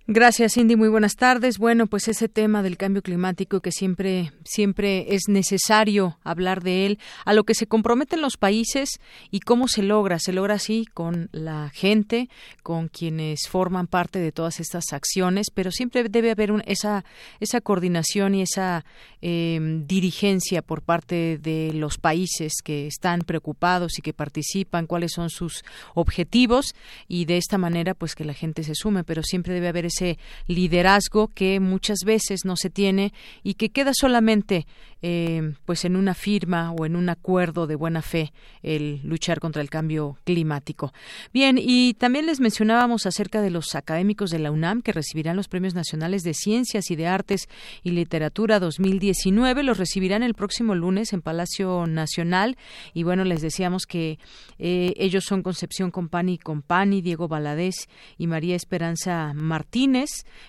Gracias, 0.08 0.52
Cindy. 0.54 0.76
Muy 0.76 0.88
buenas 0.88 1.16
tardes. 1.16 1.58
Bueno, 1.58 1.88
pues 1.88 2.06
ese 2.06 2.28
tema 2.28 2.62
del 2.62 2.76
cambio 2.76 3.02
climático 3.02 3.58
que 3.58 3.72
siempre, 3.72 4.30
siempre 4.44 5.16
es 5.16 5.22
necesario 5.26 6.16
hablar 6.22 6.62
de 6.62 6.86
él, 6.86 7.00
a 7.24 7.34
lo 7.34 7.42
que 7.42 7.54
se 7.54 7.66
comprometen 7.66 8.20
los 8.20 8.36
países 8.36 9.00
y 9.32 9.40
cómo 9.40 9.66
se 9.66 9.82
logra. 9.82 10.20
Se 10.20 10.32
logra 10.32 10.54
así 10.54 10.86
con 10.94 11.28
la 11.32 11.72
gente, 11.74 12.28
con 12.62 12.86
quienes 12.86 13.48
forman 13.48 13.88
parte 13.88 14.20
de 14.20 14.30
todas 14.30 14.60
estas 14.60 14.92
acciones, 14.92 15.48
pero 15.52 15.72
siempre 15.72 16.04
debe 16.04 16.30
haber 16.30 16.52
esa, 16.66 17.04
esa 17.40 17.60
coordinación 17.60 18.36
y 18.36 18.42
esa 18.42 18.84
em, 19.22 19.88
dirigencia 19.88 20.62
por 20.62 20.82
parte 20.82 21.36
de 21.42 21.72
los 21.74 21.98
países 21.98 22.52
que 22.62 22.86
están 22.86 23.22
preocupados 23.22 23.98
y 23.98 24.02
que 24.02 24.12
participan, 24.12 24.86
cuáles 24.86 25.10
son 25.14 25.30
sus 25.30 25.64
objetivos 25.94 26.76
y 27.08 27.24
de 27.24 27.38
esta 27.38 27.58
manera, 27.58 27.94
pues 27.94 28.14
que 28.14 28.24
la 28.24 28.34
gente 28.34 28.62
se 28.62 28.76
sume, 28.76 29.02
pero 29.02 29.24
siempre 29.24 29.52
debe 29.52 29.66
haber 29.66 29.86
ese 29.86 29.95
liderazgo 30.46 31.28
que 31.28 31.60
muchas 31.60 32.00
veces 32.04 32.44
no 32.44 32.56
se 32.56 32.70
tiene 32.70 33.12
y 33.42 33.54
que 33.54 33.70
queda 33.70 33.92
solamente 33.94 34.66
eh, 35.02 35.52
pues 35.66 35.84
en 35.84 35.94
una 35.94 36.14
firma 36.14 36.72
o 36.72 36.86
en 36.86 36.96
un 36.96 37.08
acuerdo 37.10 37.66
de 37.66 37.76
buena 37.76 38.00
fe 38.00 38.32
el 38.62 39.00
luchar 39.04 39.40
contra 39.40 39.60
el 39.60 39.70
cambio 39.70 40.16
climático. 40.24 40.92
Bien, 41.34 41.58
y 41.60 41.94
también 41.94 42.26
les 42.26 42.40
mencionábamos 42.40 43.04
acerca 43.06 43.42
de 43.42 43.50
los 43.50 43.74
académicos 43.74 44.30
de 44.30 44.38
la 44.38 44.50
UNAM 44.50 44.82
que 44.82 44.92
recibirán 44.92 45.36
los 45.36 45.48
premios 45.48 45.74
nacionales 45.74 46.22
de 46.22 46.34
ciencias 46.34 46.90
y 46.90 46.96
de 46.96 47.06
artes 47.06 47.46
y 47.82 47.90
literatura 47.90 48.58
2019. 48.58 49.62
Los 49.62 49.78
recibirán 49.78 50.22
el 50.22 50.34
próximo 50.34 50.74
lunes 50.74 51.12
en 51.12 51.22
Palacio 51.22 51.86
Nacional 51.86 52.56
y 52.94 53.02
bueno, 53.02 53.24
les 53.24 53.42
decíamos 53.42 53.84
que 53.86 54.18
eh, 54.58 54.94
ellos 54.96 55.24
son 55.24 55.42
Concepción 55.42 55.90
Compani 55.90 56.38
Compani, 56.38 57.02
Diego 57.02 57.28
Baladés 57.28 57.88
y 58.18 58.26
María 58.26 58.56
Esperanza 58.56 59.34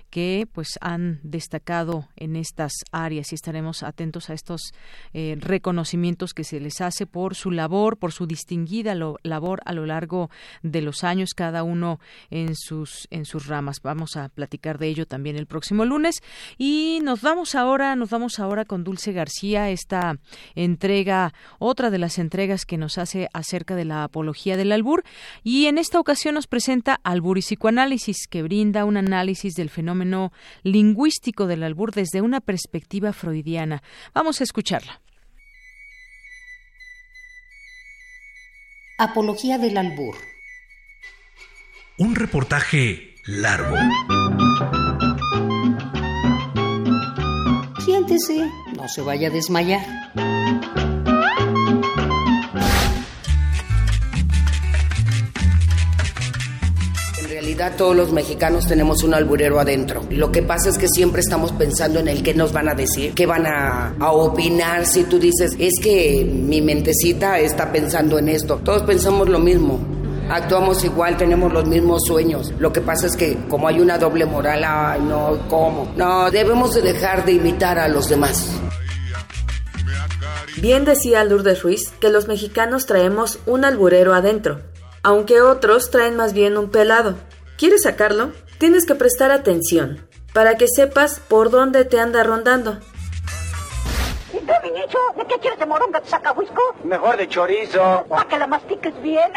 Que 0.09 0.47
pues 0.51 0.77
han 0.81 1.19
destacado 1.23 2.07
en 2.15 2.35
estas 2.35 2.73
áreas 2.91 3.31
y 3.31 3.35
estaremos 3.35 3.83
atentos 3.83 4.29
a 4.29 4.33
estos 4.33 4.73
eh, 5.13 5.37
reconocimientos 5.39 6.33
que 6.33 6.43
se 6.43 6.59
les 6.59 6.81
hace 6.81 7.05
por 7.05 7.35
su 7.35 7.51
labor, 7.51 7.97
por 7.97 8.11
su 8.11 8.25
distinguida 8.25 8.95
labor 9.23 9.61
a 9.65 9.73
lo 9.73 9.85
largo 9.85 10.29
de 10.63 10.81
los 10.81 11.03
años, 11.03 11.33
cada 11.35 11.63
uno 11.63 11.99
en 12.29 12.55
sus 12.55 13.07
en 13.11 13.25
sus 13.25 13.47
ramas. 13.47 13.81
Vamos 13.81 14.17
a 14.17 14.29
platicar 14.29 14.77
de 14.77 14.87
ello 14.87 15.05
también 15.05 15.35
el 15.35 15.45
próximo 15.45 15.85
lunes 15.85 16.21
y 16.57 16.99
nos 17.03 17.21
vamos 17.21 17.55
ahora, 17.55 17.95
nos 17.95 18.09
vamos 18.09 18.39
ahora 18.39 18.65
con 18.65 18.83
Dulce 18.83 19.11
García 19.11 19.69
esta 19.69 20.17
entrega, 20.55 21.33
otra 21.59 21.89
de 21.89 21.97
las 21.97 22.17
entregas 22.17 22.65
que 22.65 22.77
nos 22.77 22.97
hace 22.97 23.29
acerca 23.33 23.75
de 23.75 23.85
la 23.85 24.03
apología 24.03 24.57
del 24.57 24.71
albur 24.71 25.03
y 25.43 25.65
en 25.67 25.77
esta 25.77 25.99
ocasión 25.99 26.35
nos 26.35 26.47
presenta 26.47 26.99
Albur 27.03 27.37
y 27.37 27.41
psicoanálisis 27.41 28.27
que 28.29 28.43
brinda 28.43 28.85
un 28.85 28.97
análisis 28.97 29.26
del 29.55 29.69
fenómeno 29.69 30.31
lingüístico 30.63 31.47
del 31.47 31.63
albur 31.63 31.93
desde 31.93 32.21
una 32.21 32.39
perspectiva 32.39 33.11
freudiana. 33.11 33.83
Vamos 34.13 34.39
a 34.39 34.43
escucharla. 34.43 35.01
Apología 38.97 39.57
del 39.57 39.77
albur. 39.77 40.15
Un 41.99 42.15
reportaje 42.15 43.15
largo. 43.25 43.75
Siéntese, 47.83 48.49
no 48.75 48.87
se 48.87 49.01
vaya 49.01 49.27
a 49.27 49.31
desmayar. 49.31 50.76
Todos 57.55 57.95
los 57.95 58.11
mexicanos 58.11 58.67
tenemos 58.67 59.03
un 59.03 59.13
alburero 59.13 59.59
adentro. 59.59 60.03
Lo 60.09 60.31
que 60.31 60.41
pasa 60.41 60.69
es 60.69 60.77
que 60.77 60.87
siempre 60.87 61.21
estamos 61.21 61.51
pensando 61.53 61.99
en 61.99 62.07
el 62.07 62.23
qué 62.23 62.33
nos 62.33 62.51
van 62.51 62.69
a 62.69 62.75
decir, 62.75 63.13
qué 63.13 63.25
van 63.25 63.45
a, 63.47 63.95
opinar 63.99 64.85
si 64.85 65.03
tú 65.03 65.19
dices, 65.19 65.55
es 65.59 65.73
que 65.81 66.25
mi 66.25 66.61
mentecita 66.61 67.39
está 67.39 67.71
pensando 67.71 68.17
en 68.19 68.29
esto. 68.29 68.59
Todos 68.63 68.83
pensamos 68.83 69.29
lo 69.29 69.39
mismo. 69.39 69.79
Actuamos 70.29 70.83
igual, 70.83 71.15
tenemos 71.15 71.53
los 71.53 71.65
mismos 71.65 72.01
sueños. 72.05 72.53
Lo 72.59 72.73
que 72.73 72.81
pasa 72.81 73.07
es 73.07 73.15
que 73.15 73.37
como 73.49 73.67
hay 73.67 73.79
una 73.79 73.97
doble 73.97 74.25
moral, 74.25 74.63
ay, 74.65 74.99
no, 75.01 75.39
¿cómo? 75.47 75.93
No, 75.95 76.29
debemos 76.29 76.73
de 76.75 76.81
dejar 76.81 77.25
de 77.25 77.33
imitar 77.33 77.79
a 77.79 77.87
los 77.87 78.09
demás. 78.09 78.49
Bien 80.57 80.85
decía 80.85 81.23
Lourdes 81.23 81.61
Ruiz 81.61 81.91
que 82.01 82.09
los 82.09 82.27
mexicanos 82.27 82.87
traemos 82.87 83.39
un 83.45 83.63
alburero 83.63 84.13
adentro, 84.13 84.61
aunque 85.03 85.39
otros 85.39 85.91
traen 85.91 86.17
más 86.17 86.33
bien 86.33 86.57
un 86.57 86.69
pelado. 86.69 87.15
¿Quieres 87.57 87.83
sacarlo? 87.83 88.33
Tienes 88.59 88.85
que 88.85 88.95
prestar 88.95 89.31
atención 89.31 90.07
para 90.33 90.55
que 90.55 90.67
sepas 90.67 91.19
por 91.19 91.49
dónde 91.49 91.85
te 91.85 91.99
anda 91.99 92.23
rondando. 92.23 92.77
¿De 95.17 95.25
qué 95.27 95.39
quieres 95.39 95.57
de 95.59 95.65
moronga 95.65 95.99
de 95.99 96.07
sacahuisco? 96.07 96.61
Mejor 96.83 97.17
de 97.17 97.27
chorizo. 97.27 98.05
Para 98.07 98.25
que 98.25 98.37
la 98.37 98.47
mastiques 98.47 99.01
bien. 99.01 99.31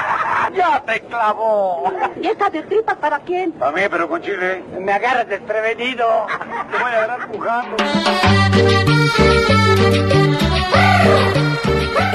¡Ya 0.54 0.82
te 0.86 1.00
clavó! 1.02 1.92
¿Y 2.20 2.26
esta 2.26 2.48
de 2.48 2.62
tripas 2.62 2.96
para 2.96 3.18
quién? 3.20 3.52
Para 3.52 3.72
mí, 3.72 3.82
pero 3.90 4.08
con 4.08 4.22
chile. 4.22 4.64
Me 4.80 4.92
agarras 4.92 5.28
desprevenido. 5.28 6.06
Te 6.70 6.78
voy 6.78 6.92
a 6.92 7.04
agarrar 7.04 7.30
pujando. 7.30 7.76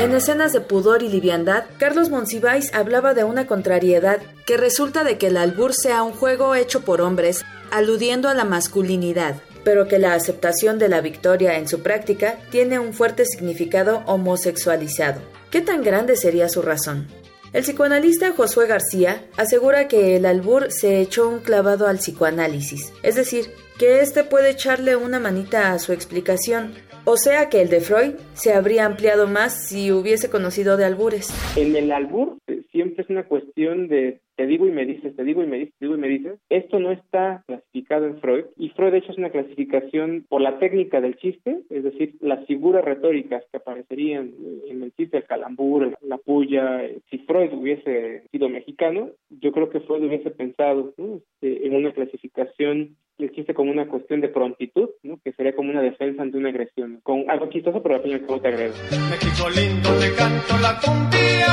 En 0.01 0.15
escenas 0.15 0.51
de 0.51 0.61
pudor 0.61 1.03
y 1.03 1.09
liviandad, 1.09 1.65
Carlos 1.77 2.09
Monsiváis 2.09 2.73
hablaba 2.73 3.13
de 3.13 3.23
una 3.23 3.45
contrariedad 3.45 4.19
que 4.47 4.57
resulta 4.57 5.03
de 5.03 5.19
que 5.19 5.27
el 5.27 5.37
albur 5.37 5.75
sea 5.75 6.01
un 6.01 6.11
juego 6.11 6.55
hecho 6.55 6.81
por 6.81 7.01
hombres, 7.01 7.45
aludiendo 7.69 8.27
a 8.27 8.33
la 8.33 8.43
masculinidad, 8.43 9.35
pero 9.63 9.87
que 9.87 9.99
la 9.99 10.15
aceptación 10.15 10.79
de 10.79 10.89
la 10.89 11.01
victoria 11.01 11.59
en 11.59 11.67
su 11.67 11.83
práctica 11.83 12.39
tiene 12.49 12.79
un 12.79 12.95
fuerte 12.95 13.27
significado 13.27 14.01
homosexualizado. 14.07 15.21
¿Qué 15.51 15.61
tan 15.61 15.83
grande 15.83 16.15
sería 16.15 16.49
su 16.49 16.63
razón? 16.63 17.07
El 17.53 17.61
psicoanalista 17.61 18.31
Josué 18.31 18.65
García 18.65 19.23
asegura 19.37 19.87
que 19.87 20.15
el 20.15 20.25
albur 20.25 20.71
se 20.71 20.99
echó 20.99 21.29
un 21.29 21.41
clavado 21.41 21.85
al 21.85 21.97
psicoanálisis, 21.97 22.91
es 23.03 23.13
decir, 23.13 23.51
que 23.81 24.01
éste 24.01 24.23
puede 24.23 24.51
echarle 24.51 24.95
una 24.95 25.19
manita 25.19 25.73
a 25.73 25.79
su 25.79 25.91
explicación, 25.91 26.75
o 27.03 27.17
sea 27.17 27.49
que 27.49 27.63
el 27.63 27.69
de 27.69 27.81
Freud 27.81 28.13
se 28.33 28.53
habría 28.53 28.85
ampliado 28.85 29.25
más 29.25 29.69
si 29.69 29.91
hubiese 29.91 30.29
conocido 30.29 30.77
de 30.77 30.85
albures. 30.85 31.31
En 31.57 31.75
el 31.75 31.91
albur 31.91 32.37
eh, 32.45 32.61
siempre 32.71 33.03
es 33.03 33.09
una 33.09 33.23
cuestión 33.23 33.87
de 33.87 34.21
te 34.41 34.47
digo 34.47 34.67
y 34.67 34.71
me 34.71 34.87
dices, 34.87 35.15
te 35.15 35.23
digo 35.23 35.43
y 35.43 35.45
me 35.45 35.59
dices, 35.59 35.75
te 35.77 35.85
digo 35.85 35.95
y 35.95 35.99
me 35.99 36.07
dices. 36.07 36.39
Esto 36.49 36.79
no 36.79 36.91
está 36.91 37.43
clasificado 37.45 38.07
en 38.07 38.19
Freud 38.21 38.45
y 38.57 38.69
Freud 38.69 38.91
de 38.91 38.97
hecho 38.97 39.11
es 39.11 39.19
una 39.19 39.29
clasificación 39.29 40.25
por 40.29 40.41
la 40.41 40.57
técnica 40.57 40.99
del 40.99 41.15
chiste, 41.17 41.59
es 41.69 41.83
decir, 41.83 42.15
las 42.21 42.43
figuras 42.47 42.83
retóricas 42.83 43.43
que 43.51 43.57
aparecerían 43.57 44.33
en 44.67 44.81
el 44.81 44.91
chiste, 44.93 45.17
el 45.17 45.25
calambur, 45.25 45.95
la 46.01 46.17
puya. 46.17 46.81
Si 47.11 47.19
Freud 47.19 47.53
hubiese 47.53 48.23
sido 48.31 48.49
mexicano, 48.49 49.11
yo 49.29 49.51
creo 49.51 49.69
que 49.69 49.81
Freud 49.81 50.05
hubiese 50.05 50.31
pensado 50.31 50.91
este, 50.97 51.67
en 51.67 51.75
una 51.75 51.91
clasificación 51.91 52.95
del 53.19 53.31
chiste 53.33 53.53
como 53.53 53.69
una 53.69 53.87
cuestión 53.87 54.21
de 54.21 54.29
prontitud, 54.29 54.89
¿no? 55.03 55.19
que 55.23 55.33
sería 55.33 55.55
como 55.55 55.69
una 55.69 55.83
defensa 55.83 56.23
ante 56.23 56.39
una 56.39 56.49
agresión, 56.49 56.99
con 57.03 57.29
algo 57.29 57.47
chistoso, 57.49 57.83
pero 57.83 57.93
al 57.93 58.01
fin 58.01 58.11
y 58.13 58.15
al 58.15 58.25
cabo 58.25 58.41
te 58.41 58.47
agrego. 58.47 58.73
México 59.11 59.49
lindo, 59.51 59.89
te 59.99 60.15
canto 60.15 60.57
la 60.59 60.79
cumbia, 60.83 61.47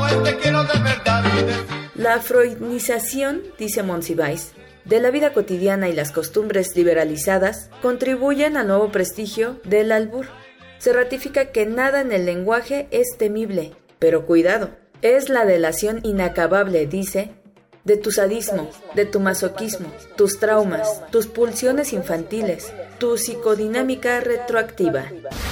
pues 0.00 0.22
te 0.24 0.42
quiero 0.42 0.64
de 0.64 0.82
verdad. 0.82 1.20
La 2.00 2.18
freudización, 2.18 3.42
dice 3.58 3.82
Monsiváis, 3.82 4.52
de 4.86 5.00
la 5.00 5.10
vida 5.10 5.34
cotidiana 5.34 5.90
y 5.90 5.92
las 5.92 6.12
costumbres 6.12 6.74
liberalizadas 6.74 7.68
contribuyen 7.82 8.56
al 8.56 8.68
nuevo 8.68 8.90
prestigio 8.90 9.60
del 9.64 9.92
albur. 9.92 10.24
Se 10.78 10.94
ratifica 10.94 11.52
que 11.52 11.66
nada 11.66 12.00
en 12.00 12.10
el 12.12 12.24
lenguaje 12.24 12.88
es 12.90 13.18
temible, 13.18 13.72
pero 13.98 14.24
cuidado, 14.24 14.70
es 15.02 15.28
la 15.28 15.44
delación 15.44 16.00
inacabable, 16.02 16.86
dice, 16.86 17.32
de 17.84 17.96
tu 17.96 18.10
sadismo, 18.10 18.68
de 18.94 19.06
tu 19.06 19.20
masoquismo, 19.20 19.88
tus 20.16 20.38
traumas, 20.38 21.04
tus 21.10 21.26
pulsiones 21.26 21.92
infantiles, 21.92 22.74
tu 22.98 23.16
psicodinámica 23.16 24.20
retroactiva. 24.20 25.04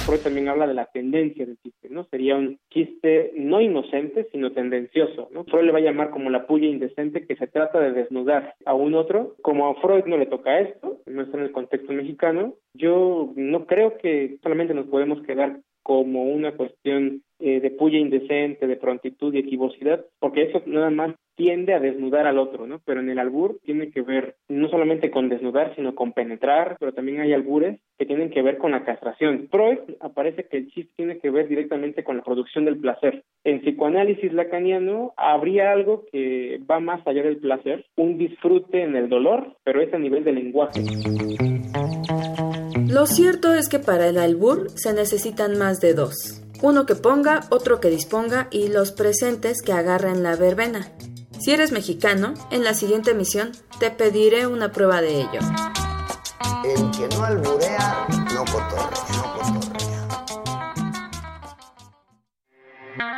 Freud 0.05 0.19
también 0.19 0.47
habla 0.49 0.67
de 0.67 0.73
la 0.73 0.85
tendencia 0.85 1.45
del 1.45 1.57
chiste, 1.57 1.89
¿no? 1.89 2.05
Sería 2.05 2.35
un 2.35 2.59
chiste 2.69 3.31
no 3.35 3.61
inocente, 3.61 4.27
sino 4.31 4.51
tendencioso, 4.51 5.29
¿no? 5.31 5.45
Freud 5.45 5.65
le 5.65 5.71
va 5.71 5.79
a 5.79 5.81
llamar 5.81 6.11
como 6.11 6.29
la 6.29 6.45
puya 6.45 6.67
indecente 6.67 7.25
que 7.25 7.35
se 7.35 7.47
trata 7.47 7.79
de 7.79 7.91
desnudar 7.91 8.55
a 8.65 8.73
un 8.73 8.93
otro. 8.93 9.35
Como 9.41 9.67
a 9.67 9.75
Freud 9.81 10.05
no 10.05 10.17
le 10.17 10.25
toca 10.25 10.59
esto, 10.59 11.01
no 11.05 11.23
está 11.23 11.37
en 11.37 11.43
el 11.43 11.51
contexto 11.51 11.91
mexicano, 11.93 12.55
yo 12.73 13.33
no 13.35 13.65
creo 13.65 13.97
que 13.97 14.37
solamente 14.43 14.73
nos 14.73 14.87
podemos 14.87 15.21
quedar 15.23 15.59
como 15.83 16.23
una 16.23 16.53
cuestión 16.53 17.23
eh, 17.39 17.61
de 17.61 17.71
puya 17.71 17.97
indecente, 17.97 18.67
de 18.67 18.75
prontitud 18.75 19.33
y 19.33 19.39
equivocidad, 19.39 20.05
porque 20.19 20.43
eso 20.43 20.61
nada 20.65 20.89
más 20.89 21.15
tiende 21.35 21.73
a 21.73 21.79
desnudar 21.79 22.27
al 22.27 22.37
otro, 22.37 22.67
¿no? 22.67 22.81
Pero 22.83 22.99
en 22.99 23.09
el 23.09 23.17
albur 23.17 23.59
tiene 23.63 23.91
que 23.91 24.01
ver 24.01 24.35
no 24.49 24.67
solamente 24.67 25.09
con 25.09 25.29
desnudar, 25.29 25.73
sino 25.77 25.95
con 25.95 26.11
penetrar, 26.11 26.75
pero 26.81 26.91
también 26.91 27.21
hay 27.21 27.31
albures 27.31 27.79
que 27.97 28.05
tienen 28.05 28.29
que 28.29 28.41
ver 28.41 28.57
con 28.57 28.71
la 28.71 28.83
castración. 28.83 29.47
Freud 29.49 29.77
aparece 30.01 30.47
que 30.49 30.57
el 30.57 30.69
chiste 30.69 30.91
tiene 30.97 31.19
que 31.19 31.29
ver 31.29 31.47
directamente 31.47 32.03
con 32.03 32.17
la 32.17 32.23
producción 32.23 32.65
del 32.65 32.77
placer. 32.77 33.23
En 33.45 33.61
psicoanálisis 33.61 34.33
lacaniano 34.33 35.13
habría 35.15 35.71
algo 35.71 36.03
que 36.11 36.59
va 36.69 36.81
más 36.81 37.07
allá 37.07 37.23
del 37.23 37.37
placer, 37.37 37.85
un 37.95 38.17
disfrute 38.17 38.83
en 38.83 38.97
el 38.97 39.07
dolor, 39.07 39.55
pero 39.63 39.81
es 39.81 39.93
a 39.93 39.97
nivel 39.97 40.25
del 40.25 40.35
lenguaje. 40.35 40.81
Lo 42.89 43.05
cierto 43.05 43.53
es 43.53 43.69
que 43.69 43.77
para 43.77 44.07
el 44.07 44.17
albur 44.17 44.71
se 44.73 44.93
necesitan 44.93 45.59
más 45.59 45.79
de 45.79 45.93
dos. 45.93 46.41
Uno 46.63 46.87
que 46.87 46.95
ponga, 46.95 47.41
otro 47.49 47.79
que 47.79 47.91
disponga 47.91 48.47
y 48.49 48.69
los 48.69 48.91
presentes 48.91 49.61
que 49.61 49.73
agarren 49.73 50.23
la 50.23 50.35
verbena. 50.35 50.91
Si 51.39 51.51
eres 51.51 51.71
mexicano, 51.71 52.33
en 52.49 52.63
la 52.63 52.73
siguiente 52.73 53.11
emisión 53.11 53.51
te 53.79 53.91
pediré 53.91 54.47
una 54.47 54.71
prueba 54.71 55.01
de 55.01 55.21
ello. 55.21 55.39
El 56.65 56.89
que 56.89 57.15
no 57.15 57.23
alburea, 57.23 58.07
no 58.33 58.43
cotorrea, 58.45 58.89
no 59.15 59.33
cotorrea. 59.35 59.69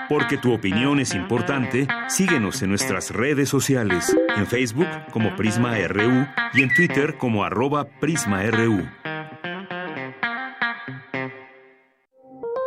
Porque 0.09 0.37
tu 0.37 0.53
opinión 0.53 0.99
es 0.99 1.15
importante, 1.15 1.87
síguenos 2.09 2.61
en 2.61 2.71
nuestras 2.71 3.11
redes 3.11 3.47
sociales, 3.47 4.13
en 4.35 4.47
Facebook 4.47 4.89
como 5.13 5.33
Prisma 5.37 5.77
RU 5.87 6.27
y 6.53 6.63
en 6.63 6.73
Twitter 6.75 7.17
como 7.17 7.45
arroba 7.45 7.85
PrismaRU. 8.01 8.85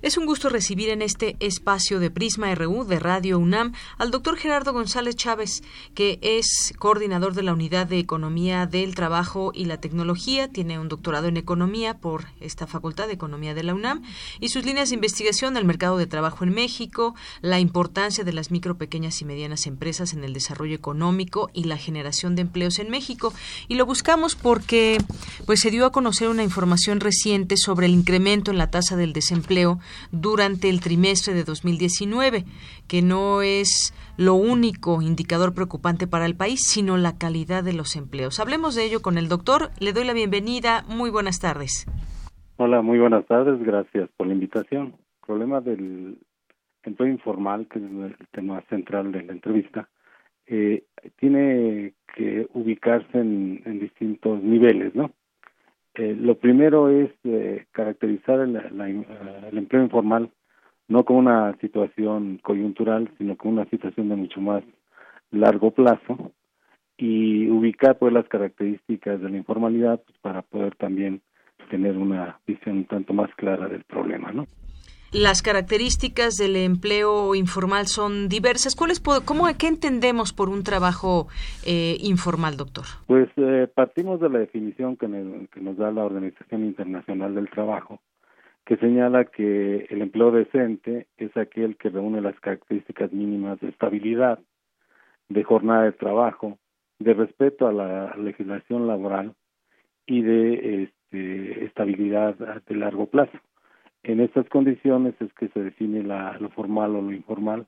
Es 0.00 0.16
un 0.16 0.26
gusto 0.26 0.48
recibir 0.48 0.90
en 0.90 1.02
este 1.02 1.36
espacio 1.40 1.98
de 1.98 2.10
Prisma 2.10 2.54
RU 2.54 2.84
de 2.84 3.00
Radio 3.00 3.36
UNAM 3.36 3.72
al 3.98 4.12
doctor 4.12 4.36
Gerardo 4.36 4.72
González 4.72 5.16
Chávez, 5.16 5.64
que 5.94 6.20
es 6.22 6.72
coordinador 6.78 7.34
de 7.34 7.42
la 7.42 7.52
Unidad 7.52 7.88
de 7.88 7.98
Economía 7.98 8.66
del 8.66 8.94
Trabajo 8.94 9.50
y 9.52 9.64
la 9.64 9.80
Tecnología. 9.80 10.46
Tiene 10.46 10.78
un 10.78 10.88
doctorado 10.88 11.26
en 11.26 11.36
Economía 11.36 11.98
por 11.98 12.26
esta 12.38 12.68
Facultad 12.68 13.08
de 13.08 13.14
Economía 13.14 13.54
de 13.54 13.64
la 13.64 13.74
UNAM 13.74 14.02
y 14.38 14.50
sus 14.50 14.64
líneas 14.64 14.90
de 14.90 14.94
investigación 14.94 15.56
el 15.56 15.64
mercado 15.64 15.98
de 15.98 16.06
trabajo 16.06 16.44
en 16.44 16.50
México, 16.50 17.16
la 17.40 17.58
importancia 17.58 18.22
de 18.22 18.32
las 18.32 18.52
micro, 18.52 18.78
pequeñas 18.78 19.20
y 19.20 19.24
medianas 19.24 19.66
empresas 19.66 20.12
en 20.12 20.22
el 20.22 20.32
desarrollo 20.32 20.76
económico 20.76 21.50
y 21.52 21.64
la 21.64 21.76
generación 21.76 22.36
de 22.36 22.42
empleos 22.42 22.78
en 22.78 22.88
México. 22.88 23.34
Y 23.66 23.74
lo 23.74 23.84
buscamos 23.84 24.36
porque 24.36 24.98
pues 25.44 25.58
se 25.58 25.72
dio 25.72 25.86
a 25.86 25.92
conocer 25.92 26.28
una 26.28 26.44
información 26.44 27.00
reciente 27.00 27.56
sobre 27.56 27.86
el 27.86 27.94
incremento 27.94 28.52
en 28.52 28.58
la 28.58 28.70
tasa 28.70 28.94
del 28.94 29.12
desempleo 29.12 29.80
durante 30.12 30.68
el 30.68 30.80
trimestre 30.80 31.34
de 31.34 31.44
2019, 31.44 32.44
que 32.86 33.02
no 33.02 33.42
es 33.42 33.94
lo 34.16 34.34
único 34.34 35.00
indicador 35.02 35.54
preocupante 35.54 36.06
para 36.06 36.26
el 36.26 36.36
país, 36.36 36.60
sino 36.62 36.96
la 36.96 37.18
calidad 37.18 37.62
de 37.62 37.72
los 37.72 37.96
empleos. 37.96 38.40
Hablemos 38.40 38.74
de 38.74 38.84
ello 38.84 39.00
con 39.00 39.18
el 39.18 39.28
doctor. 39.28 39.70
Le 39.80 39.92
doy 39.92 40.04
la 40.04 40.12
bienvenida. 40.12 40.84
Muy 40.88 41.10
buenas 41.10 41.40
tardes. 41.40 41.86
Hola, 42.56 42.82
muy 42.82 42.98
buenas 42.98 43.24
tardes. 43.26 43.62
Gracias 43.62 44.08
por 44.16 44.26
la 44.26 44.34
invitación. 44.34 44.94
El 44.96 45.26
problema 45.26 45.60
del 45.60 46.18
empleo 46.82 47.08
informal, 47.08 47.68
que 47.68 47.78
es 47.78 47.84
el 47.84 48.16
tema 48.32 48.60
central 48.68 49.12
de 49.12 49.22
la 49.22 49.32
entrevista, 49.32 49.88
eh, 50.46 50.84
tiene 51.16 51.92
que 52.16 52.48
ubicarse 52.54 53.18
en, 53.18 53.62
en 53.64 53.78
distintos 53.80 54.42
niveles, 54.42 54.94
¿no? 54.94 55.12
Eh, 55.98 56.16
lo 56.16 56.36
primero 56.36 56.88
es 56.90 57.10
eh, 57.24 57.66
caracterizar 57.72 58.38
el, 58.38 58.54
el, 58.54 59.58
empleo 59.58 59.82
informal 59.82 60.30
no 60.86 61.04
como 61.04 61.18
una 61.18 61.56
situación 61.60 62.38
coyuntural, 62.40 63.10
sino 63.18 63.36
como 63.36 63.54
una 63.54 63.68
situación 63.68 64.08
de 64.08 64.14
mucho 64.14 64.40
más 64.40 64.62
largo 65.32 65.72
plazo 65.72 66.32
y 66.96 67.50
ubicar 67.50 67.98
pues 67.98 68.12
las 68.12 68.28
características 68.28 69.20
de 69.20 69.28
la 69.28 69.38
informalidad 69.38 70.00
pues, 70.06 70.16
para 70.20 70.42
poder 70.42 70.76
también 70.76 71.20
tener 71.68 71.96
una 71.96 72.38
visión 72.46 72.78
un 72.78 72.84
tanto 72.84 73.12
más 73.12 73.34
clara 73.34 73.66
del 73.66 73.82
problema, 73.82 74.30
¿no? 74.30 74.46
Las 75.12 75.40
características 75.40 76.36
del 76.36 76.54
empleo 76.54 77.34
informal 77.34 77.86
son 77.86 78.28
diversas. 78.28 78.76
¿Cuáles, 78.76 79.00
cómo, 79.00 79.46
¿Qué 79.58 79.66
entendemos 79.66 80.34
por 80.34 80.50
un 80.50 80.62
trabajo 80.62 81.28
eh, 81.66 81.96
informal, 82.00 82.58
doctor? 82.58 82.84
Pues 83.06 83.30
eh, 83.36 83.68
partimos 83.74 84.20
de 84.20 84.28
la 84.28 84.40
definición 84.40 84.98
que, 84.98 85.06
que 85.50 85.60
nos 85.62 85.78
da 85.78 85.90
la 85.90 86.04
Organización 86.04 86.66
Internacional 86.66 87.34
del 87.34 87.48
Trabajo, 87.48 88.00
que 88.66 88.76
señala 88.76 89.24
que 89.24 89.86
el 89.88 90.02
empleo 90.02 90.30
decente 90.30 91.06
es 91.16 91.34
aquel 91.38 91.78
que 91.78 91.88
reúne 91.88 92.20
las 92.20 92.38
características 92.40 93.10
mínimas 93.10 93.58
de 93.60 93.68
estabilidad, 93.70 94.40
de 95.30 95.42
jornada 95.42 95.84
de 95.84 95.92
trabajo, 95.92 96.58
de 96.98 97.14
respeto 97.14 97.66
a 97.66 97.72
la 97.72 98.14
legislación 98.16 98.86
laboral 98.86 99.32
y 100.04 100.20
de 100.20 100.82
este, 100.82 101.64
estabilidad 101.64 102.34
de 102.34 102.74
largo 102.74 103.06
plazo. 103.06 103.38
En 104.08 104.20
estas 104.20 104.48
condiciones 104.48 105.14
es 105.20 105.30
que 105.34 105.48
se 105.48 105.62
define 105.62 106.02
la, 106.02 106.38
lo 106.40 106.48
formal 106.48 106.96
o 106.96 107.02
lo 107.02 107.12
informal 107.12 107.66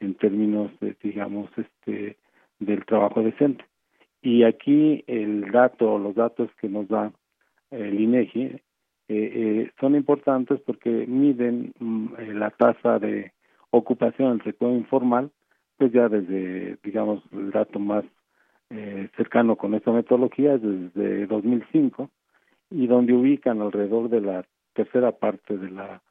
en 0.00 0.14
términos, 0.14 0.70
de, 0.80 0.96
digamos, 1.02 1.50
este, 1.58 2.16
del 2.58 2.86
trabajo 2.86 3.22
decente. 3.22 3.62
Y 4.22 4.44
aquí 4.44 5.04
el 5.06 5.50
dato, 5.50 5.98
los 5.98 6.14
datos 6.14 6.48
que 6.58 6.70
nos 6.70 6.88
da 6.88 7.12
el 7.70 8.00
INEGI 8.00 8.40
eh, 8.44 8.60
eh, 9.08 9.70
son 9.80 9.94
importantes 9.94 10.62
porque 10.62 10.88
miden 11.06 11.74
mm, 11.78 12.06
eh, 12.18 12.32
la 12.32 12.48
tasa 12.48 12.98
de 12.98 13.32
ocupación 13.68 14.38
del 14.38 14.44
sector 14.44 14.72
informal, 14.72 15.30
pues 15.76 15.92
ya 15.92 16.08
desde, 16.08 16.78
digamos, 16.82 17.22
el 17.32 17.50
dato 17.50 17.78
más 17.78 18.06
eh, 18.70 19.10
cercano 19.14 19.56
con 19.56 19.74
esta 19.74 19.92
metodología 19.92 20.54
es 20.54 20.62
desde 20.62 21.26
2005 21.26 22.08
y 22.70 22.86
donde 22.86 23.12
ubican 23.12 23.60
alrededor 23.60 24.08
de 24.08 24.22
la 24.22 24.46
tercera 24.74 25.12
parte 25.12 25.56
de 25.56 25.70
la, 25.70 26.02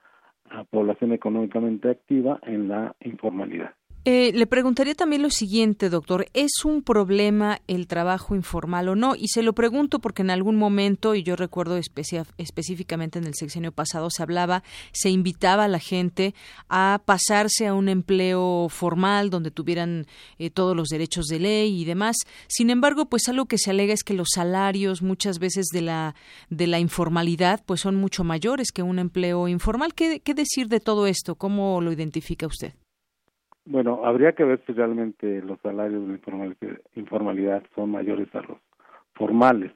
población 0.69 1.13
económicamente 1.13 1.89
activa 1.89 2.37
en 2.43 2.67
la 2.67 2.93
informalidad. 2.99 3.73
Eh, 4.03 4.31
le 4.33 4.47
preguntaría 4.47 4.95
también 4.95 5.21
lo 5.21 5.29
siguiente, 5.29 5.91
doctor. 5.91 6.25
¿Es 6.33 6.65
un 6.65 6.81
problema 6.81 7.61
el 7.67 7.85
trabajo 7.85 8.33
informal 8.33 8.89
o 8.89 8.95
no? 8.95 9.13
Y 9.15 9.27
se 9.27 9.43
lo 9.43 9.53
pregunto 9.53 9.99
porque 9.99 10.23
en 10.23 10.31
algún 10.31 10.55
momento, 10.55 11.13
y 11.13 11.21
yo 11.21 11.35
recuerdo 11.35 11.77
específicamente 11.77 13.19
en 13.19 13.27
el 13.27 13.35
sexenio 13.35 13.71
pasado, 13.71 14.09
se 14.09 14.23
hablaba, 14.23 14.63
se 14.91 15.11
invitaba 15.11 15.65
a 15.65 15.67
la 15.67 15.77
gente 15.77 16.33
a 16.67 17.03
pasarse 17.05 17.67
a 17.67 17.75
un 17.75 17.89
empleo 17.89 18.69
formal 18.69 19.29
donde 19.29 19.51
tuvieran 19.51 20.07
eh, 20.39 20.49
todos 20.49 20.75
los 20.75 20.87
derechos 20.87 21.27
de 21.27 21.39
ley 21.39 21.79
y 21.79 21.85
demás. 21.85 22.15
Sin 22.47 22.71
embargo, 22.71 23.05
pues 23.05 23.29
algo 23.29 23.45
que 23.45 23.59
se 23.59 23.69
alega 23.69 23.93
es 23.93 24.03
que 24.03 24.15
los 24.15 24.29
salarios 24.33 25.03
muchas 25.03 25.37
veces 25.37 25.67
de 25.67 25.81
la, 25.81 26.15
de 26.49 26.65
la 26.65 26.79
informalidad 26.79 27.63
pues 27.67 27.81
son 27.81 27.97
mucho 27.97 28.23
mayores 28.23 28.71
que 28.71 28.81
un 28.81 28.97
empleo 28.97 29.47
informal. 29.47 29.93
¿Qué, 29.93 30.21
qué 30.21 30.33
decir 30.33 30.69
de 30.69 30.79
todo 30.79 31.05
esto? 31.05 31.35
¿Cómo 31.35 31.81
lo 31.81 31.91
identifica 31.91 32.47
usted? 32.47 32.73
Bueno, 33.71 34.01
habría 34.03 34.33
que 34.33 34.43
ver 34.43 34.61
si 34.67 34.73
realmente 34.73 35.41
los 35.41 35.57
salarios 35.61 36.01
de 36.05 36.09
la 36.09 36.79
informalidad 36.95 37.63
son 37.73 37.89
mayores 37.89 38.27
a 38.35 38.41
los 38.41 38.57
formales. 39.13 39.71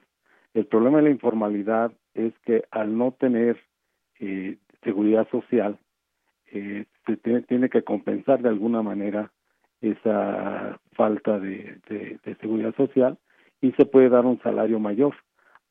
El 0.52 0.66
problema 0.66 0.98
de 0.98 1.04
la 1.04 1.10
informalidad 1.10 1.92
es 2.12 2.34
que 2.44 2.64
al 2.70 2.98
no 2.98 3.12
tener 3.12 3.58
eh, 4.20 4.58
seguridad 4.84 5.26
social, 5.30 5.78
eh, 6.52 6.84
se 7.06 7.16
tiene, 7.16 7.70
que 7.70 7.84
compensar 7.84 8.42
de 8.42 8.50
alguna 8.50 8.82
manera 8.82 9.32
esa 9.80 10.78
falta 10.92 11.38
de, 11.38 11.78
de, 11.88 12.34
seguridad 12.42 12.74
social 12.76 13.16
y 13.62 13.72
se 13.72 13.86
puede 13.86 14.10
dar 14.10 14.26
un 14.26 14.38
salario 14.42 14.78
mayor, 14.78 15.14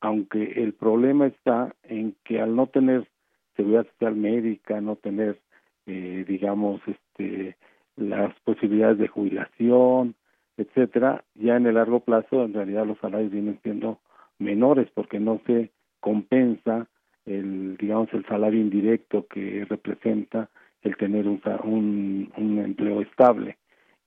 aunque 0.01 0.63
el 0.63 0.73
problema 0.73 1.27
está 1.27 1.75
en 1.83 2.15
que 2.23 2.41
al 2.41 2.55
no 2.55 2.65
tener 2.65 3.07
seguridad 3.55 3.85
social 3.85 4.15
médica, 4.15 4.81
no 4.81 4.95
tener, 4.95 5.39
eh, 5.85 6.25
digamos, 6.27 6.81
este 6.88 7.55
las 7.95 8.34
posibilidades 8.41 8.97
de 8.97 9.08
jubilación, 9.08 10.15
etcétera, 10.58 11.23
ya 11.36 11.58
en 11.58 11.65
el 11.65 11.75
largo 11.75 12.01
plazo 12.01 12.43
en 12.45 12.53
realidad 12.53 12.86
los 12.86 12.97
salarios 12.99 13.31
vienen 13.31 13.60
siendo 13.63 13.99
menores 14.39 14.89
porque 14.93 15.19
no 15.19 15.41
se 15.45 15.71
compensa 15.99 16.88
el 17.25 17.77
digamos 17.77 18.10
el 18.13 18.25
salario 18.25 18.60
indirecto 18.60 19.25
que 19.27 19.65
representa 19.67 20.49
el 20.81 20.95
tener 20.97 21.27
un, 21.27 22.31
un, 22.38 22.60
empleo 22.60 23.01
estable 23.01 23.58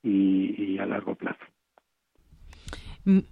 y, 0.03 0.75
y 0.75 0.79
a 0.79 0.87
largo 0.87 1.17
plazo. 1.17 1.45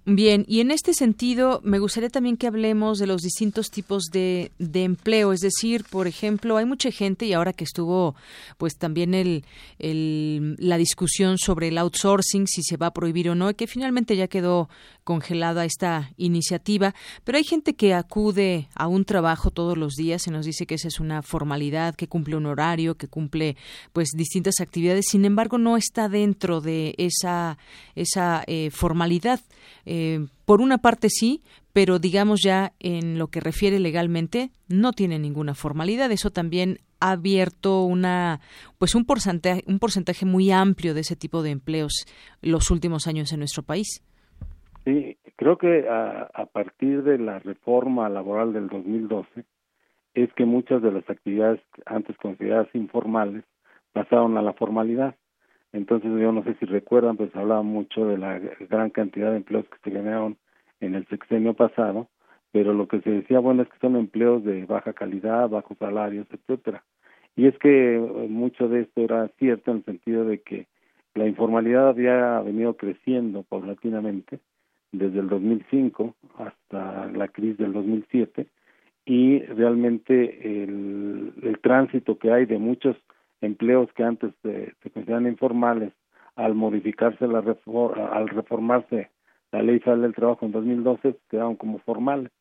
Bien, 0.05 0.43
y 0.47 0.61
en 0.61 0.71
este 0.71 0.95
sentido 0.95 1.61
me 1.63 1.77
gustaría 1.77 2.09
también 2.09 2.35
que 2.35 2.47
hablemos 2.47 2.97
de 2.97 3.05
los 3.05 3.21
distintos 3.21 3.69
tipos 3.69 4.05
de, 4.11 4.51
de, 4.57 4.83
empleo, 4.83 5.33
es 5.33 5.41
decir, 5.41 5.85
por 5.87 6.07
ejemplo, 6.07 6.57
hay 6.57 6.65
mucha 6.65 6.89
gente 6.89 7.27
y 7.27 7.33
ahora 7.33 7.53
que 7.53 7.63
estuvo 7.63 8.15
pues 8.57 8.75
también 8.77 9.13
el, 9.13 9.45
el, 9.77 10.55
la 10.57 10.79
discusión 10.79 11.37
sobre 11.37 11.67
el 11.67 11.77
outsourcing, 11.77 12.47
si 12.47 12.63
se 12.63 12.75
va 12.75 12.87
a 12.87 12.91
prohibir 12.91 13.29
o 13.29 13.35
no, 13.35 13.53
que 13.53 13.67
finalmente 13.67 14.15
ya 14.15 14.27
quedó 14.27 14.67
congelada 15.03 15.63
esta 15.63 16.09
iniciativa, 16.17 16.95
pero 17.23 17.37
hay 17.37 17.43
gente 17.43 17.75
que 17.75 17.93
acude 17.93 18.69
a 18.73 18.87
un 18.87 19.05
trabajo 19.05 19.51
todos 19.51 19.77
los 19.77 19.93
días, 19.93 20.23
se 20.23 20.31
nos 20.31 20.47
dice 20.47 20.65
que 20.65 20.73
esa 20.73 20.87
es 20.87 20.99
una 20.99 21.21
formalidad, 21.21 21.93
que 21.93 22.07
cumple 22.07 22.35
un 22.35 22.47
horario, 22.47 22.95
que 22.95 23.07
cumple 23.07 23.55
pues 23.93 24.09
distintas 24.15 24.59
actividades, 24.59 25.05
sin 25.07 25.23
embargo 25.23 25.59
no 25.59 25.77
está 25.77 26.09
dentro 26.09 26.61
de 26.61 26.95
esa, 26.97 27.59
esa 27.95 28.43
eh, 28.47 28.71
formalidad. 28.71 29.39
Eh, 29.89 30.25
por 30.43 30.59
una 30.59 30.79
parte 30.79 31.07
sí, 31.09 31.41
pero 31.71 31.97
digamos 31.97 32.41
ya 32.43 32.73
en 32.79 33.17
lo 33.17 33.27
que 33.27 33.39
refiere 33.39 33.79
legalmente 33.79 34.49
no 34.67 34.91
tiene 34.91 35.17
ninguna 35.17 35.53
formalidad. 35.53 36.11
Eso 36.11 36.29
también 36.29 36.79
ha 36.99 37.11
abierto 37.11 37.83
una 37.83 38.41
pues 38.79 38.95
un 38.95 39.05
porcentaje 39.05 39.63
un 39.65 39.79
porcentaje 39.79 40.25
muy 40.25 40.51
amplio 40.51 40.93
de 40.93 41.01
ese 41.01 41.15
tipo 41.15 41.41
de 41.41 41.51
empleos 41.51 42.05
los 42.41 42.69
últimos 42.69 43.07
años 43.07 43.31
en 43.31 43.39
nuestro 43.39 43.63
país. 43.63 44.03
Sí, 44.83 45.17
creo 45.37 45.57
que 45.57 45.87
a, 45.87 46.29
a 46.33 46.45
partir 46.47 47.03
de 47.03 47.17
la 47.17 47.39
reforma 47.39 48.09
laboral 48.09 48.51
del 48.51 48.67
2012 48.67 49.45
es 50.15 50.33
que 50.33 50.43
muchas 50.43 50.81
de 50.81 50.91
las 50.91 51.09
actividades 51.09 51.61
antes 51.85 52.17
consideradas 52.17 52.67
informales 52.73 53.45
pasaron 53.93 54.37
a 54.37 54.41
la 54.41 54.51
formalidad. 54.51 55.15
Entonces 55.77 56.09
yo 56.19 56.31
no 56.31 56.43
sé 56.43 56.55
si 56.55 56.65
recuerdan, 56.65 57.17
pues 57.17 57.33
hablaba 57.35 57.61
mucho 57.61 58.07
de 58.07 58.17
la 58.17 58.39
gran 58.39 58.89
cantidad 58.89 59.29
de 59.29 59.37
empleos 59.37 59.65
que 59.69 59.77
se 59.83 59.95
generaron 59.95 60.35
en 60.79 60.95
el 60.95 61.05
sexenio 61.07 61.53
pasado, 61.53 62.07
pero 62.51 62.73
lo 62.73 62.87
que 62.87 62.99
se 63.01 63.11
decía, 63.11 63.39
bueno, 63.39 63.61
es 63.61 63.69
que 63.69 63.77
son 63.79 63.95
empleos 63.95 64.43
de 64.43 64.65
baja 64.65 64.93
calidad, 64.93 65.49
bajos 65.49 65.77
salarios, 65.77 66.25
etcétera. 66.31 66.83
Y 67.35 67.45
es 67.45 67.57
que 67.59 67.95
eh, 67.95 67.99
mucho 67.99 68.67
de 68.67 68.81
esto 68.81 69.01
era 69.01 69.27
cierto 69.37 69.69
en 69.69 69.77
el 69.77 69.85
sentido 69.85 70.25
de 70.25 70.41
que 70.41 70.65
la 71.13 71.27
informalidad 71.27 71.89
había 71.89 72.39
venido 72.41 72.75
creciendo 72.75 73.43
paulatinamente 73.43 74.39
desde 74.91 75.19
el 75.19 75.29
2005 75.29 76.15
hasta 76.37 77.05
la 77.11 77.27
crisis 77.27 77.57
del 77.57 77.73
2007 77.73 78.47
y 79.05 79.39
realmente 79.41 80.63
el, 80.63 81.33
el 81.43 81.59
tránsito 81.59 82.17
que 82.17 82.31
hay 82.31 82.45
de 82.45 82.57
muchos 82.57 82.97
empleos 83.41 83.91
que 83.93 84.03
antes 84.03 84.33
se, 84.41 84.73
se 84.81 84.89
consideran 84.89 85.27
informales, 85.27 85.93
al 86.35 86.53
modificarse 86.53 87.27
la 87.27 87.39
al 87.39 88.27
reformarse 88.29 89.09
la 89.51 89.61
ley 89.63 89.79
federal 89.79 90.03
del 90.03 90.15
trabajo 90.15 90.45
en 90.45 90.51
2012, 90.51 91.17
quedaron 91.29 91.55
como 91.55 91.79
formales. 91.79 92.31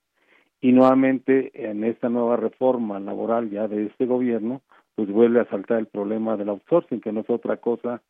Y 0.61 0.73
nuevamente 0.73 1.51
en 1.71 1.85
esta 1.85 2.09
nueva 2.09 2.37
reforma 2.37 2.99
laboral 3.01 3.51
ya 3.51 3.69
de 3.69 3.87
este 3.87 4.07
gobierno, 4.07 4.63
pues 4.95 5.09
vuelve 5.09 5.41
a 5.41 5.49
saltar 5.49 5.79
el 5.79 5.87
problema 5.87 6.37
del 6.37 6.49
outsourcing, 6.49 7.01
que 7.01 7.13
no 7.13 7.21
es 7.21 7.31
otra 7.31 7.59
cosa 7.59 8.03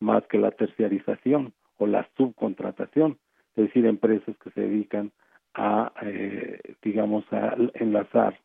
más 0.00 0.26
que 0.26 0.38
la 0.38 0.50
terciarización 0.50 1.52
o 1.78 1.86
la 1.86 2.08
subcontratación, 2.16 3.18
es 3.56 3.66
decir, 3.66 3.86
empresas 3.86 4.36
que 4.38 4.50
se 4.50 4.60
dedican 4.60 5.12
a, 5.54 5.92
eh, 6.02 6.60
digamos, 6.82 7.24
a 7.32 7.56
enlazar 7.74 8.38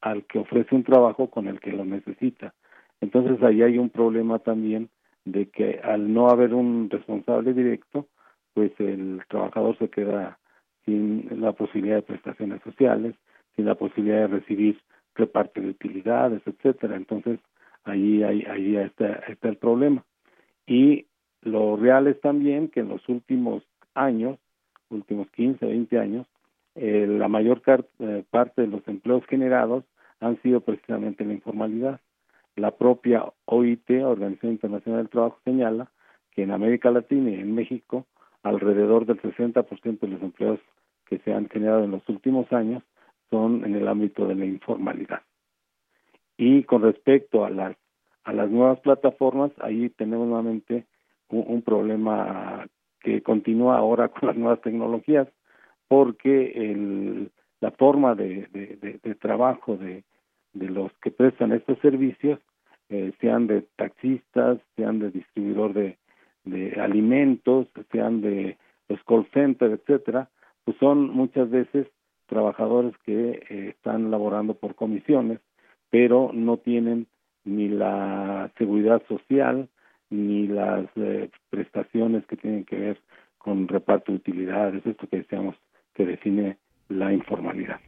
al 0.00 0.24
que 0.24 0.38
ofrece 0.38 0.74
un 0.74 0.84
trabajo 0.84 1.30
con 1.30 1.46
el 1.48 1.60
que 1.60 1.72
lo 1.72 1.84
necesita. 1.84 2.54
Entonces 3.02 3.42
ahí 3.42 3.62
hay 3.62 3.78
un 3.78 3.90
problema 3.90 4.38
también 4.38 4.88
de 5.24 5.50
que 5.50 5.80
al 5.82 6.14
no 6.14 6.28
haber 6.28 6.54
un 6.54 6.88
responsable 6.88 7.52
directo, 7.52 8.06
pues 8.54 8.70
el 8.78 9.20
trabajador 9.28 9.76
se 9.78 9.90
queda 9.90 10.38
sin 10.84 11.28
la 11.40 11.52
posibilidad 11.52 11.96
de 11.96 12.02
prestaciones 12.02 12.62
sociales, 12.62 13.16
sin 13.56 13.66
la 13.66 13.74
posibilidad 13.74 14.20
de 14.20 14.38
recibir 14.38 14.80
reparte 15.16 15.60
de 15.60 15.70
utilidades, 15.70 16.42
etcétera. 16.46 16.94
Entonces 16.96 17.40
ahí 17.82 18.22
ahí, 18.22 18.44
ahí 18.48 18.76
está, 18.76 19.14
está 19.28 19.48
el 19.48 19.56
problema. 19.56 20.04
Y 20.66 21.06
lo 21.42 21.76
real 21.76 22.06
es 22.06 22.20
también 22.20 22.68
que 22.68 22.80
en 22.80 22.88
los 22.88 23.08
últimos 23.08 23.64
años, 23.94 24.38
últimos 24.90 25.28
15, 25.32 25.66
20 25.66 25.98
años, 25.98 26.26
eh, 26.76 27.06
la 27.08 27.26
mayor 27.26 27.62
eh, 27.66 28.22
parte 28.30 28.62
de 28.62 28.68
los 28.68 28.86
empleos 28.86 29.26
generados 29.26 29.84
han 30.20 30.40
sido 30.42 30.60
precisamente 30.60 31.24
en 31.24 31.30
la 31.30 31.34
informalidad. 31.34 32.00
La 32.56 32.70
propia 32.72 33.24
OIT, 33.46 33.90
Organización 34.04 34.52
Internacional 34.52 35.00
del 35.00 35.10
Trabajo, 35.10 35.38
señala 35.44 35.90
que 36.32 36.42
en 36.42 36.50
América 36.50 36.90
Latina 36.90 37.30
y 37.30 37.34
en 37.34 37.54
México 37.54 38.06
alrededor 38.42 39.06
del 39.06 39.20
60% 39.20 40.00
de 40.00 40.08
los 40.08 40.22
empleos 40.22 40.60
que 41.06 41.18
se 41.20 41.32
han 41.32 41.48
generado 41.48 41.84
en 41.84 41.92
los 41.92 42.06
últimos 42.08 42.52
años 42.52 42.82
son 43.30 43.64
en 43.64 43.74
el 43.74 43.88
ámbito 43.88 44.26
de 44.26 44.34
la 44.34 44.44
informalidad. 44.44 45.22
Y 46.36 46.64
con 46.64 46.82
respecto 46.82 47.44
a 47.44 47.50
las 47.50 47.76
a 48.24 48.32
las 48.32 48.48
nuevas 48.50 48.78
plataformas, 48.80 49.50
ahí 49.58 49.90
tenemos 49.90 50.28
nuevamente 50.28 50.86
un, 51.28 51.62
problema 51.62 52.68
que 53.00 53.20
continúa 53.22 53.78
ahora 53.78 54.08
con 54.08 54.28
las 54.28 54.36
nuevas 54.36 54.60
tecnologías, 54.60 55.26
porque 55.88 56.52
el, 56.54 57.32
la 57.60 57.72
forma 57.72 58.14
de, 58.14 58.46
de 59.02 59.14
trabajo 59.16 59.76
de, 59.76 60.04
de 60.52 60.68
los 60.68 60.92
que 61.02 61.10
prestan 61.10 61.52
estos 61.52 61.78
servicios, 61.78 62.38
eh, 62.88 63.12
sean 63.20 63.46
de 63.46 63.62
taxistas, 63.76 64.58
sean 64.76 64.98
de 64.98 65.10
distribuidor 65.10 65.72
de, 65.72 65.98
de 66.44 66.80
alimentos, 66.80 67.68
sean 67.90 68.20
de 68.20 68.58
los 68.88 69.02
call 69.04 69.26
centers, 69.32 69.80
etcétera, 69.80 70.28
pues 70.64 70.76
son 70.78 71.10
muchas 71.10 71.50
veces 71.50 71.86
trabajadores 72.26 72.94
que 73.04 73.42
eh, 73.48 73.68
están 73.70 74.10
laborando 74.10 74.54
por 74.54 74.74
comisiones, 74.74 75.40
pero 75.90 76.30
no 76.32 76.58
tienen 76.58 77.06
ni 77.44 77.68
la 77.68 78.50
seguridad 78.56 79.02
social 79.08 79.68
ni 80.10 80.46
las 80.46 80.86
eh, 80.96 81.30
prestaciones 81.50 82.24
que 82.26 82.36
tienen 82.36 82.64
que 82.64 82.76
ver 82.76 83.00
con 83.38 83.66
reparto 83.66 84.12
de 84.12 84.18
utilidades, 84.18 84.84
esto 84.86 85.06
que 85.08 85.18
decíamos 85.18 85.56
que 85.94 86.06
define 86.06 86.58
la 86.88 87.12
informalidad. 87.12 87.80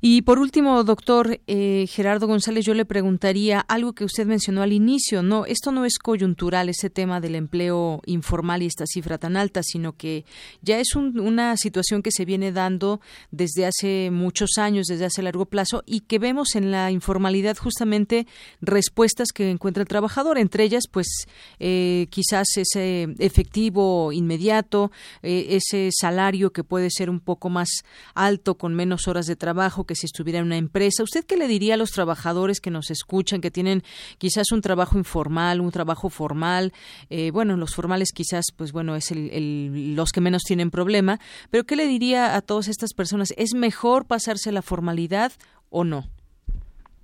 Y 0.00 0.22
por 0.22 0.38
último, 0.38 0.84
doctor 0.84 1.40
eh, 1.48 1.86
Gerardo 1.88 2.28
González, 2.28 2.64
yo 2.64 2.72
le 2.72 2.84
preguntaría 2.84 3.58
algo 3.58 3.94
que 3.94 4.04
usted 4.04 4.26
mencionó 4.26 4.62
al 4.62 4.72
inicio, 4.72 5.24
no, 5.24 5.44
esto 5.44 5.72
no 5.72 5.84
es 5.84 5.98
coyuntural, 5.98 6.68
ese 6.68 6.88
tema 6.88 7.20
del 7.20 7.34
empleo 7.34 8.00
informal 8.06 8.62
y 8.62 8.66
esta 8.66 8.86
cifra 8.86 9.18
tan 9.18 9.36
alta, 9.36 9.60
sino 9.64 9.96
que 9.96 10.24
ya 10.62 10.78
es 10.78 10.94
una 10.94 11.56
situación 11.56 12.02
que 12.02 12.12
se 12.12 12.24
viene 12.24 12.52
dando 12.52 13.00
desde 13.32 13.66
hace 13.66 14.10
muchos 14.12 14.50
años, 14.58 14.86
desde 14.86 15.04
hace 15.04 15.20
largo 15.20 15.46
plazo, 15.46 15.82
y 15.84 16.00
que 16.00 16.20
vemos 16.20 16.54
en 16.54 16.70
la 16.70 16.92
informalidad 16.92 17.56
justamente 17.56 18.28
respuestas 18.60 19.32
que 19.32 19.50
encuentra 19.50 19.80
el 19.80 19.88
trabajador, 19.88 20.38
entre 20.38 20.62
ellas, 20.62 20.84
pues 20.88 21.26
eh, 21.58 22.06
quizás 22.10 22.46
ese 22.56 23.08
efectivo 23.18 24.12
inmediato, 24.12 24.92
eh, 25.24 25.58
ese 25.58 25.90
salario 25.90 26.52
que 26.52 26.62
puede 26.62 26.88
ser 26.88 27.10
un 27.10 27.18
poco 27.18 27.48
más 27.48 27.82
alto 28.14 28.54
con 28.54 28.76
menos 28.76 29.08
horas 29.08 29.26
de 29.26 29.34
trabajo 29.34 29.87
que 29.88 29.96
si 29.96 30.06
estuviera 30.06 30.38
en 30.38 30.44
una 30.44 30.56
empresa. 30.56 31.02
¿Usted 31.02 31.24
qué 31.26 31.36
le 31.36 31.48
diría 31.48 31.74
a 31.74 31.76
los 31.76 31.90
trabajadores 31.90 32.60
que 32.60 32.70
nos 32.70 32.92
escuchan, 32.92 33.40
que 33.40 33.50
tienen 33.50 33.82
quizás 34.18 34.52
un 34.52 34.60
trabajo 34.60 34.96
informal, 34.96 35.60
un 35.60 35.72
trabajo 35.72 36.10
formal? 36.10 36.72
Eh, 37.10 37.32
bueno, 37.32 37.56
los 37.56 37.74
formales 37.74 38.12
quizás, 38.12 38.52
pues 38.56 38.72
bueno, 38.72 38.94
es 38.94 39.10
el, 39.10 39.96
los 39.96 40.12
que 40.12 40.20
menos 40.20 40.42
tienen 40.44 40.70
problema, 40.70 41.18
pero 41.50 41.64
¿qué 41.64 41.74
le 41.74 41.88
diría 41.88 42.36
a 42.36 42.42
todas 42.42 42.68
estas 42.68 42.94
personas? 42.94 43.34
¿Es 43.36 43.54
mejor 43.56 44.06
pasarse 44.06 44.50
a 44.50 44.52
la 44.52 44.62
formalidad 44.62 45.32
o 45.70 45.82
no? 45.82 46.04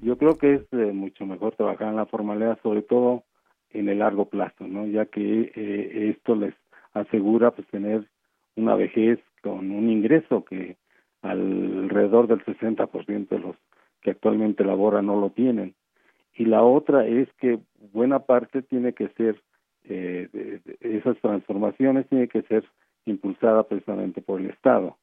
Yo 0.01 0.19
creo 0.19 0.37
que 0.37 0.55
es 0.55 0.63
eh, 0.73 0.93
mucho 0.93 1.27
mejor 1.27 1.57
trabajar 1.57 1.89
en 1.89 1.97
la 1.97 2.07
formalidad, 2.07 2.59
sobre 2.63 2.83
todo 2.83 3.25
en 3.71 3.89
el 3.89 3.99
largo 3.99 4.27
plazo, 4.27 4.69
¿no? 4.69 4.87
Ya 4.87 5.07
que 5.07 5.53
eh, 5.55 6.11
esto 6.11 6.37
les 6.37 6.55
asegura 6.93 7.51
pues 7.51 7.67
tener 7.69 8.07
una 8.57 8.77
vejez 8.77 9.19
con 9.43 9.71
un 9.71 9.91
ingreso 9.91 10.45
que 10.45 10.77
alrededor 11.25 12.29
del 12.29 12.45
60% 12.45 13.29
de 13.29 13.39
los 13.39 13.57
que 14.03 14.11
actualmente 14.11 14.65
laboran 14.65 15.07
no 15.07 15.21
lo 15.21 15.31
tienen. 15.31 15.75
Y 16.37 16.45
la 16.45 16.63
otra 16.63 17.07
es 17.07 17.29
que 17.41 17.59
buena 17.93 18.21
parte 18.21 18.63
tiene 18.63 18.93
que 18.93 19.09
ser, 19.09 19.41
eh, 19.85 20.61
esas 20.81 21.17
transformaciones 21.21 22.09
tiene 22.09 22.29
que 22.29 22.43
ser 22.43 22.65
impulsada 23.07 23.63
precisamente 23.65 24.21
por 24.21 24.41
el 24.41 24.51
Estado. 24.51 24.99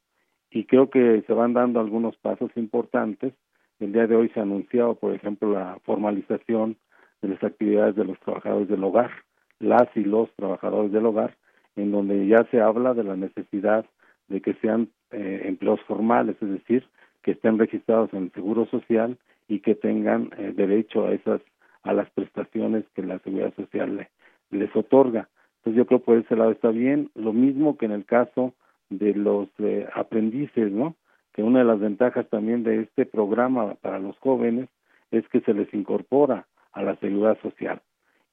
Y 0.51 0.65
creo 0.65 0.89
que 0.89 1.23
se 1.25 1.33
van 1.33 1.53
dando 1.53 1.79
algunos 1.79 2.15
pasos 2.17 2.51
importantes. 2.55 3.33
El 3.79 3.93
día 3.93 4.05
de 4.05 4.15
hoy 4.15 4.29
se 4.29 4.39
ha 4.39 4.43
anunciado, 4.43 4.95
por 4.95 5.13
ejemplo, 5.13 5.51
la 5.53 5.79
formalización 5.83 6.77
de 7.21 7.29
las 7.29 7.43
actividades 7.43 7.95
de 7.95 8.05
los 8.05 8.19
trabajadores 8.19 8.67
del 8.67 8.83
hogar, 8.83 9.11
las 9.59 9.87
y 9.95 10.03
los 10.03 10.29
trabajadores 10.35 10.91
del 10.91 11.05
hogar, 11.05 11.35
en 11.75 11.91
donde 11.91 12.27
ya 12.27 12.45
se 12.51 12.61
habla 12.61 12.93
de 12.93 13.03
la 13.03 13.15
necesidad 13.15 13.85
de 14.27 14.41
que 14.41 14.53
sean 14.55 14.89
eh, 15.11 15.43
empleos 15.45 15.81
formales, 15.81 16.35
es 16.41 16.49
decir, 16.49 16.85
que 17.21 17.31
estén 17.31 17.59
registrados 17.59 18.13
en 18.13 18.23
el 18.23 18.31
Seguro 18.31 18.65
Social 18.67 19.17
y 19.47 19.59
que 19.59 19.75
tengan 19.75 20.29
eh, 20.37 20.53
derecho 20.55 21.05
a 21.05 21.13
esas 21.13 21.41
a 21.83 21.93
las 21.93 22.09
prestaciones 22.11 22.85
que 22.93 23.01
la 23.01 23.17
Seguridad 23.19 23.55
Social 23.55 24.07
les 24.51 24.75
otorga. 24.75 25.29
Entonces 25.57 25.77
yo 25.77 25.85
creo 25.87 25.99
que 25.99 26.05
por 26.05 26.17
ese 26.17 26.35
lado 26.35 26.51
está 26.51 26.69
bien, 26.69 27.09
lo 27.15 27.33
mismo 27.33 27.77
que 27.77 27.85
en 27.85 27.91
el 27.91 28.05
caso 28.05 28.53
de 28.89 29.15
los 29.15 29.49
eh, 29.57 29.87
aprendices, 29.95 30.71
¿no? 30.71 30.95
Que 31.33 31.41
una 31.43 31.59
de 31.59 31.65
las 31.65 31.79
ventajas 31.79 32.29
también 32.29 32.63
de 32.63 32.81
este 32.81 33.05
programa 33.05 33.75
para 33.75 33.99
los 33.99 34.17
jóvenes 34.19 34.69
es 35.09 35.27
que 35.29 35.41
se 35.41 35.53
les 35.53 35.73
incorpora 35.73 36.45
a 36.73 36.83
la 36.83 36.95
seguridad 36.97 37.39
social 37.41 37.81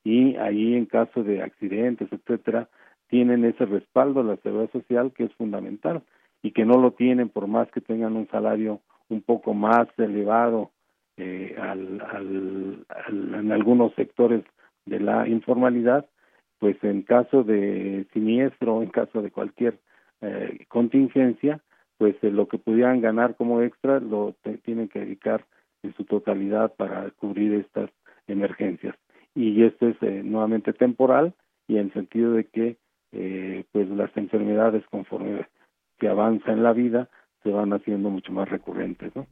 y 0.05 0.37
ahí 0.37 0.75
en 0.75 0.87
caso 0.87 1.23
de 1.23 1.43
accidentes, 1.43 2.09
etcétera, 2.11 2.69
tienen 3.09 3.45
ese 3.45 3.67
respaldo 3.67 4.23
de 4.23 4.31
la 4.31 4.37
seguridad 4.39 4.71
social 4.71 5.13
que 5.13 5.25
es 5.25 5.35
fundamental 5.35 6.03
y 6.43 6.53
que 6.53 6.65
no 6.65 6.79
lo 6.79 6.93
tienen 6.93 7.29
por 7.29 7.47
más 7.47 7.71
que 7.71 7.81
tengan 7.81 8.17
un 8.17 8.29
salario 8.29 8.81
un 9.09 9.23
poco 9.23 9.55
más 9.55 9.89
elevado 9.99 10.71
eh, 11.17 11.57
al, 11.61 12.85
en 13.09 13.53
algunos 13.53 13.95
sectores 13.95 14.45
de 14.87 15.01
la 15.01 15.29
informalidad, 15.29 16.07
pues 16.59 16.77
en 16.83 17.03
caso 17.03 17.43
de 17.43 18.07
siniestro, 18.13 18.83
en 18.83 18.91
caso 18.91 19.23
de 19.23 19.31
cualquier 19.31 19.79
eh, 20.21 20.65
contingencia, 20.69 21.61
pues 21.99 22.17
eh, 22.23 22.31
lo 22.31 22.49
que 22.49 22.59
pudieran 22.59 23.01
ganar 23.01 23.37
como 23.37 23.63
extra 23.63 24.01
lo 24.01 24.35
tienen 24.65 24.89
que 24.89 25.01
dedicar 25.01 25.45
en 25.83 25.95
su 25.95 26.05
totalidad 26.05 26.75
para 26.75 27.11
cubrir 27.11 27.55
estas 27.55 27.91
emergencias. 28.27 28.97
Y 29.35 29.63
esto 29.65 29.89
es 29.89 29.97
eh, 30.03 30.23
nuevamente 30.25 30.73
temporal 30.73 31.35
y 31.67 31.77
en 31.77 31.87
el 31.87 31.93
sentido 31.93 32.33
de 32.33 32.45
que 32.45 32.77
eh, 33.13 33.65
pues 33.73 33.89
las 33.91 34.15
enfermedades 34.17 34.85
conforme 34.91 35.47
que 35.99 36.09
avanza 36.09 36.53
en 36.53 36.63
la 36.63 36.73
vida 36.73 37.09
se 37.43 37.51
van 37.51 37.73
haciendo 37.73 38.11
mucho 38.11 38.33
más 38.33 38.49
recurrentes, 38.49 39.15
¿no? 39.15 39.27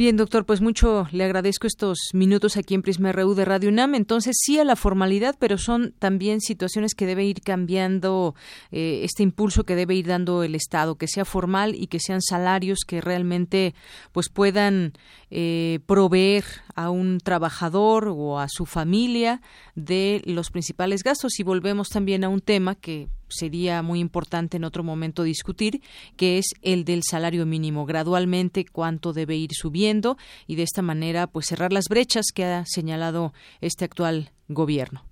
Bien, 0.00 0.16
doctor, 0.16 0.46
pues 0.46 0.62
mucho 0.62 1.06
le 1.12 1.24
agradezco 1.24 1.66
estos 1.66 1.98
minutos 2.14 2.56
aquí 2.56 2.74
en 2.74 2.80
Prisma 2.80 3.12
RU 3.12 3.34
de 3.34 3.44
Radio 3.44 3.68
UNAM. 3.68 3.94
Entonces, 3.94 4.34
sí 4.40 4.58
a 4.58 4.64
la 4.64 4.74
formalidad, 4.74 5.36
pero 5.38 5.58
son 5.58 5.92
también 5.98 6.40
situaciones 6.40 6.94
que 6.94 7.04
debe 7.04 7.24
ir 7.24 7.42
cambiando 7.42 8.34
eh, 8.70 9.00
este 9.02 9.22
impulso 9.22 9.64
que 9.64 9.76
debe 9.76 9.94
ir 9.94 10.06
dando 10.06 10.42
el 10.42 10.54
Estado, 10.54 10.94
que 10.94 11.06
sea 11.06 11.26
formal 11.26 11.74
y 11.74 11.88
que 11.88 12.00
sean 12.00 12.22
salarios 12.22 12.78
que 12.86 13.02
realmente 13.02 13.74
pues 14.12 14.30
puedan 14.30 14.94
eh, 15.30 15.80
proveer 15.84 16.44
a 16.74 16.88
un 16.88 17.18
trabajador 17.18 18.08
o 18.08 18.38
a 18.38 18.48
su 18.48 18.64
familia 18.64 19.42
de 19.74 20.22
los 20.24 20.50
principales 20.50 21.02
gastos. 21.02 21.38
Y 21.40 21.42
volvemos 21.42 21.90
también 21.90 22.24
a 22.24 22.30
un 22.30 22.40
tema 22.40 22.74
que 22.74 23.08
sería 23.30 23.82
muy 23.82 24.00
importante 24.00 24.56
en 24.56 24.64
otro 24.64 24.82
momento 24.82 25.22
discutir, 25.22 25.80
que 26.16 26.38
es 26.38 26.52
el 26.62 26.84
del 26.84 27.02
salario 27.02 27.46
mínimo, 27.46 27.86
gradualmente 27.86 28.64
cuánto 28.70 29.12
debe 29.12 29.36
ir 29.36 29.50
subiendo 29.52 30.16
y 30.46 30.56
de 30.56 30.62
esta 30.62 30.82
manera 30.82 31.26
pues 31.26 31.46
cerrar 31.46 31.72
las 31.72 31.88
brechas 31.88 32.26
que 32.34 32.44
ha 32.44 32.64
señalado 32.66 33.32
este 33.60 33.84
actual 33.84 34.30
gobierno. 34.48 35.02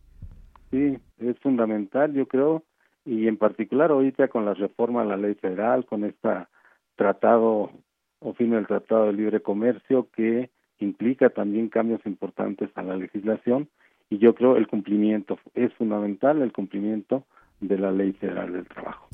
Sí, 0.70 0.98
es 1.18 1.38
fundamental, 1.38 2.12
yo 2.12 2.26
creo, 2.26 2.62
y 3.04 3.26
en 3.26 3.38
particular 3.38 3.90
ahorita 3.90 4.28
con 4.28 4.44
la 4.44 4.54
reforma 4.54 5.02
a 5.02 5.06
la 5.06 5.16
ley 5.16 5.34
federal, 5.34 5.86
con 5.86 6.04
este 6.04 6.28
tratado 6.96 7.70
o 8.20 8.34
fin 8.34 8.50
del 8.50 8.66
Tratado 8.66 9.06
de 9.06 9.12
Libre 9.12 9.40
Comercio 9.40 10.08
que 10.14 10.50
implica 10.78 11.30
también 11.30 11.68
cambios 11.68 12.04
importantes 12.04 12.70
a 12.74 12.82
la 12.82 12.96
legislación 12.96 13.68
y 14.10 14.18
yo 14.18 14.34
creo 14.34 14.56
el 14.56 14.66
cumplimiento 14.66 15.38
es 15.54 15.72
fundamental 15.74 16.42
el 16.42 16.52
cumplimiento 16.52 17.24
de 17.60 17.78
la 17.78 17.90
Ley 17.90 18.12
Federal 18.12 18.52
del 18.52 18.66
Trabajo. 18.66 19.08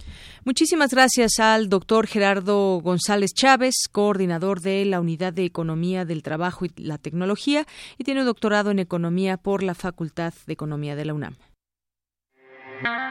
Muchísimas 0.45 0.93
gracias 0.93 1.39
al 1.39 1.69
doctor 1.69 2.07
Gerardo 2.07 2.81
González 2.81 3.33
Chávez, 3.33 3.75
coordinador 3.91 4.61
de 4.61 4.85
la 4.85 5.01
Unidad 5.01 5.33
de 5.33 5.45
Economía 5.45 6.05
del 6.05 6.23
Trabajo 6.23 6.67
y 6.67 6.71
la 6.77 6.99
Tecnología, 6.99 7.65
y 7.99 8.05
tiene 8.05 8.21
un 8.21 8.27
doctorado 8.27 8.71
en 8.71 8.79
Economía 8.79 9.37
por 9.37 9.63
la 9.63 9.75
Facultad 9.75 10.35
de 10.47 10.53
Economía 10.53 10.97
de 10.97 11.05
la 11.07 11.15
UNAM. 11.15 11.35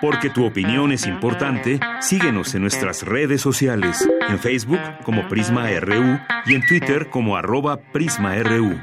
Porque 0.02 0.30
tu 0.30 0.46
opinión 0.46 0.92
es 0.92 1.08
importante, 1.08 1.80
síguenos 2.02 2.54
en 2.54 2.62
nuestras 2.62 3.04
redes 3.04 3.42
sociales, 3.42 4.08
en 4.28 4.38
Facebook 4.38 4.80
como 5.04 5.28
Prisma 5.28 5.68
RU 5.80 6.20
y 6.46 6.56
en 6.56 6.66
Twitter 6.68 7.10
como 7.10 7.38
arroba 7.38 7.78
PrismaRU. 7.92 8.78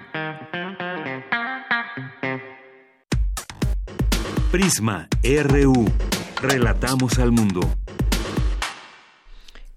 Prisma 4.51 5.09
RU. 5.23 5.85
Relatamos 6.42 7.18
al 7.18 7.33
mundo. 7.33 7.61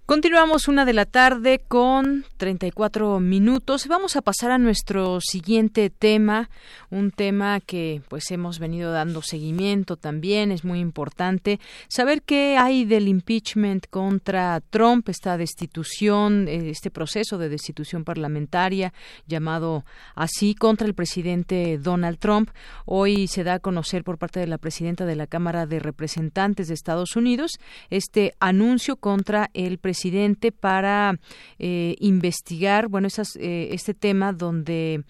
Continuamos 0.06 0.68
una 0.68 0.84
de 0.84 0.92
la 0.92 1.06
tarde 1.06 1.62
con 1.66 2.26
34 2.36 3.22
minutos. 3.22 3.88
Vamos 3.88 4.18
a 4.18 4.22
pasar 4.22 4.52
a 4.52 4.58
nuestro 4.58 5.22
siguiente 5.22 5.90
tema, 5.90 6.50
un 6.90 7.12
tema 7.12 7.62
que 7.62 8.02
pues 8.10 8.30
hemos 8.32 8.60
venido 8.60 8.92
dando 8.92 9.22
seguimiento 9.22 9.96
también, 9.96 10.52
es 10.52 10.66
muy 10.66 10.82
importante 10.82 11.62
saber 11.88 12.22
qué 12.22 12.58
hay 12.58 12.84
del 12.84 13.08
impeachment 13.08 13.88
contra 13.90 14.60
Trump, 14.72 15.08
esta 15.08 15.38
destitución, 15.38 16.50
eh, 16.50 16.70
este 16.70 16.92
proceso 16.92 17.38
de 17.38 17.48
destitución 17.48 18.04
parlamentaria 18.04 18.92
llamado 19.26 19.86
así 20.16 20.54
contra 20.54 20.86
el 20.86 20.96
presidente 20.96 21.78
Donald 21.78 22.20
Trump. 22.20 22.50
Hoy 22.86 23.28
se 23.28 23.46
da 23.46 23.54
a 23.54 23.60
conocer 23.60 24.04
por 24.04 24.18
parte 24.18 24.42
de 24.42 24.48
la 24.48 24.58
presidenta 24.58 25.06
de 25.06 25.16
la 25.16 25.28
Cámara 25.28 25.66
de 25.66 25.80
Representantes 25.80 26.68
de 26.68 26.74
Estados 26.74 27.16
Unidos 27.16 27.54
este 27.90 28.34
anuncio 28.42 28.98
contra 28.98 29.50
el 29.54 29.78
presidente 29.78 29.93
presidente 29.94 30.52
para 30.52 31.20
eh, 31.60 31.96
investigar, 32.00 32.88
bueno, 32.88 33.06
esas, 33.06 33.36
eh, 33.36 33.70
este 33.74 33.94
tema 33.94 34.34
donde 34.34 35.04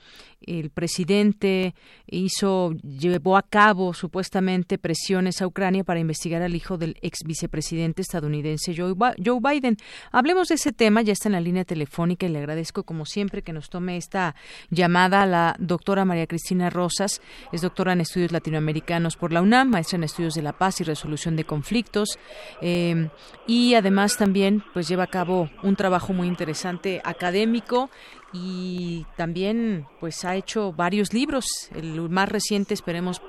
el 0.45 0.69
presidente 0.69 1.75
hizo 2.07 2.73
llevó 2.73 3.37
a 3.37 3.43
cabo 3.43 3.93
supuestamente 3.93 4.77
presiones 4.77 5.41
a 5.41 5.47
Ucrania 5.47 5.83
para 5.83 5.99
investigar 5.99 6.41
al 6.41 6.55
hijo 6.55 6.77
del 6.77 6.97
ex 7.01 7.19
vicepresidente 7.25 8.01
estadounidense 8.01 8.75
Joe 8.75 8.93
Biden. 9.41 9.77
Hablemos 10.11 10.49
de 10.49 10.55
ese 10.55 10.71
tema, 10.71 11.01
ya 11.01 11.13
está 11.13 11.29
en 11.29 11.33
la 11.33 11.41
línea 11.41 11.65
telefónica 11.65 12.25
y 12.25 12.29
le 12.29 12.39
agradezco 12.39 12.83
como 12.83 13.05
siempre 13.05 13.41
que 13.41 13.53
nos 13.53 13.69
tome 13.69 13.97
esta 13.97 14.35
llamada 14.69 15.23
a 15.23 15.25
la 15.25 15.55
doctora 15.59 16.05
María 16.05 16.27
Cristina 16.27 16.69
Rosas, 16.69 17.21
es 17.51 17.61
doctora 17.61 17.93
en 17.93 18.01
estudios 18.01 18.31
latinoamericanos 18.31 19.15
por 19.15 19.31
la 19.31 19.41
UNAM, 19.41 19.69
maestra 19.69 19.97
en 19.97 20.03
estudios 20.03 20.33
de 20.33 20.41
la 20.41 20.53
paz 20.53 20.81
y 20.81 20.83
resolución 20.83 21.35
de 21.35 21.43
conflictos 21.43 22.19
eh, 22.61 23.09
y 23.47 23.75
además 23.75 24.17
también 24.17 24.63
pues 24.73 24.87
lleva 24.87 25.03
a 25.03 25.07
cabo 25.07 25.49
un 25.63 25.75
trabajo 25.75 26.13
muy 26.13 26.27
interesante 26.27 27.01
académico 27.03 27.89
y 28.33 29.05
también 29.15 29.85
pues 29.99 30.25
ha 30.25 30.35
hecho 30.35 30.73
varios 30.73 31.13
libros. 31.13 31.45
El 31.75 32.09
más 32.09 32.27
reciente 32.27 32.73
esperemos 32.73 33.21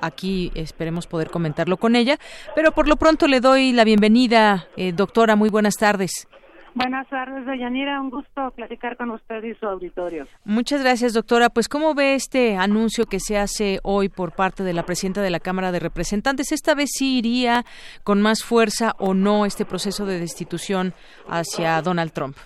aquí 0.00 0.50
esperemos 0.54 1.06
poder 1.06 1.30
comentarlo 1.30 1.76
con 1.76 1.96
ella, 1.96 2.18
pero 2.54 2.72
por 2.72 2.88
lo 2.88 2.96
pronto 2.96 3.26
le 3.26 3.40
doy 3.40 3.72
la 3.72 3.84
bienvenida, 3.84 4.66
eh, 4.76 4.92
doctora. 4.92 5.36
Muy 5.36 5.50
buenas 5.50 5.74
tardes. 5.74 6.28
Buenas 6.74 7.08
tardes, 7.08 7.44
Deyanira. 7.44 8.00
Un 8.00 8.10
gusto 8.10 8.52
platicar 8.54 8.96
con 8.96 9.10
usted 9.10 9.42
y 9.42 9.54
su 9.54 9.66
auditorio. 9.66 10.28
Muchas 10.44 10.80
gracias, 10.82 11.12
doctora. 11.12 11.48
Pues, 11.48 11.68
¿cómo 11.68 11.94
ve 11.94 12.14
este 12.14 12.56
anuncio 12.56 13.06
que 13.06 13.18
se 13.18 13.36
hace 13.36 13.80
hoy 13.82 14.08
por 14.08 14.32
parte 14.32 14.62
de 14.62 14.72
la 14.72 14.84
presidenta 14.84 15.20
de 15.20 15.30
la 15.30 15.40
Cámara 15.40 15.72
de 15.72 15.80
Representantes? 15.80 16.52
¿Esta 16.52 16.76
vez 16.76 16.90
sí 16.92 17.18
iría 17.18 17.64
con 18.04 18.22
más 18.22 18.44
fuerza 18.44 18.94
o 18.98 19.12
no 19.12 19.44
este 19.44 19.64
proceso 19.64 20.06
de 20.06 20.20
destitución 20.20 20.94
hacia 21.28 21.82
Donald 21.82 22.12
Trump? 22.12 22.36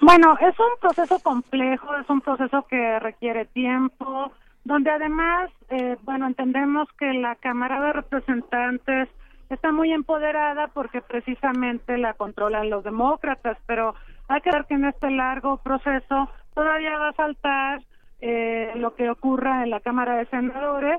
Bueno, 0.00 0.36
es 0.40 0.58
un 0.58 0.80
proceso 0.80 1.18
complejo, 1.22 1.96
es 1.96 2.08
un 2.10 2.20
proceso 2.20 2.66
que 2.68 2.98
requiere 2.98 3.46
tiempo, 3.46 4.30
donde 4.64 4.90
además, 4.90 5.50
eh, 5.70 5.96
bueno, 6.02 6.26
entendemos 6.26 6.88
que 6.98 7.12
la 7.14 7.36
Cámara 7.36 7.80
de 7.80 7.92
Representantes 7.92 9.08
está 9.48 9.72
muy 9.72 9.92
empoderada 9.92 10.68
porque 10.68 11.00
precisamente 11.00 11.96
la 11.98 12.14
controlan 12.14 12.68
los 12.68 12.84
demócratas, 12.84 13.56
pero 13.66 13.94
hay 14.28 14.40
que 14.40 14.50
ver 14.50 14.64
que 14.66 14.74
en 14.74 14.86
este 14.86 15.10
largo 15.10 15.58
proceso 15.58 16.28
todavía 16.54 16.98
va 16.98 17.10
a 17.10 17.14
faltar 17.14 17.82
eh, 18.20 18.72
lo 18.76 18.94
que 18.94 19.08
ocurra 19.08 19.62
en 19.62 19.70
la 19.70 19.80
Cámara 19.80 20.16
de 20.16 20.26
Senadores, 20.26 20.98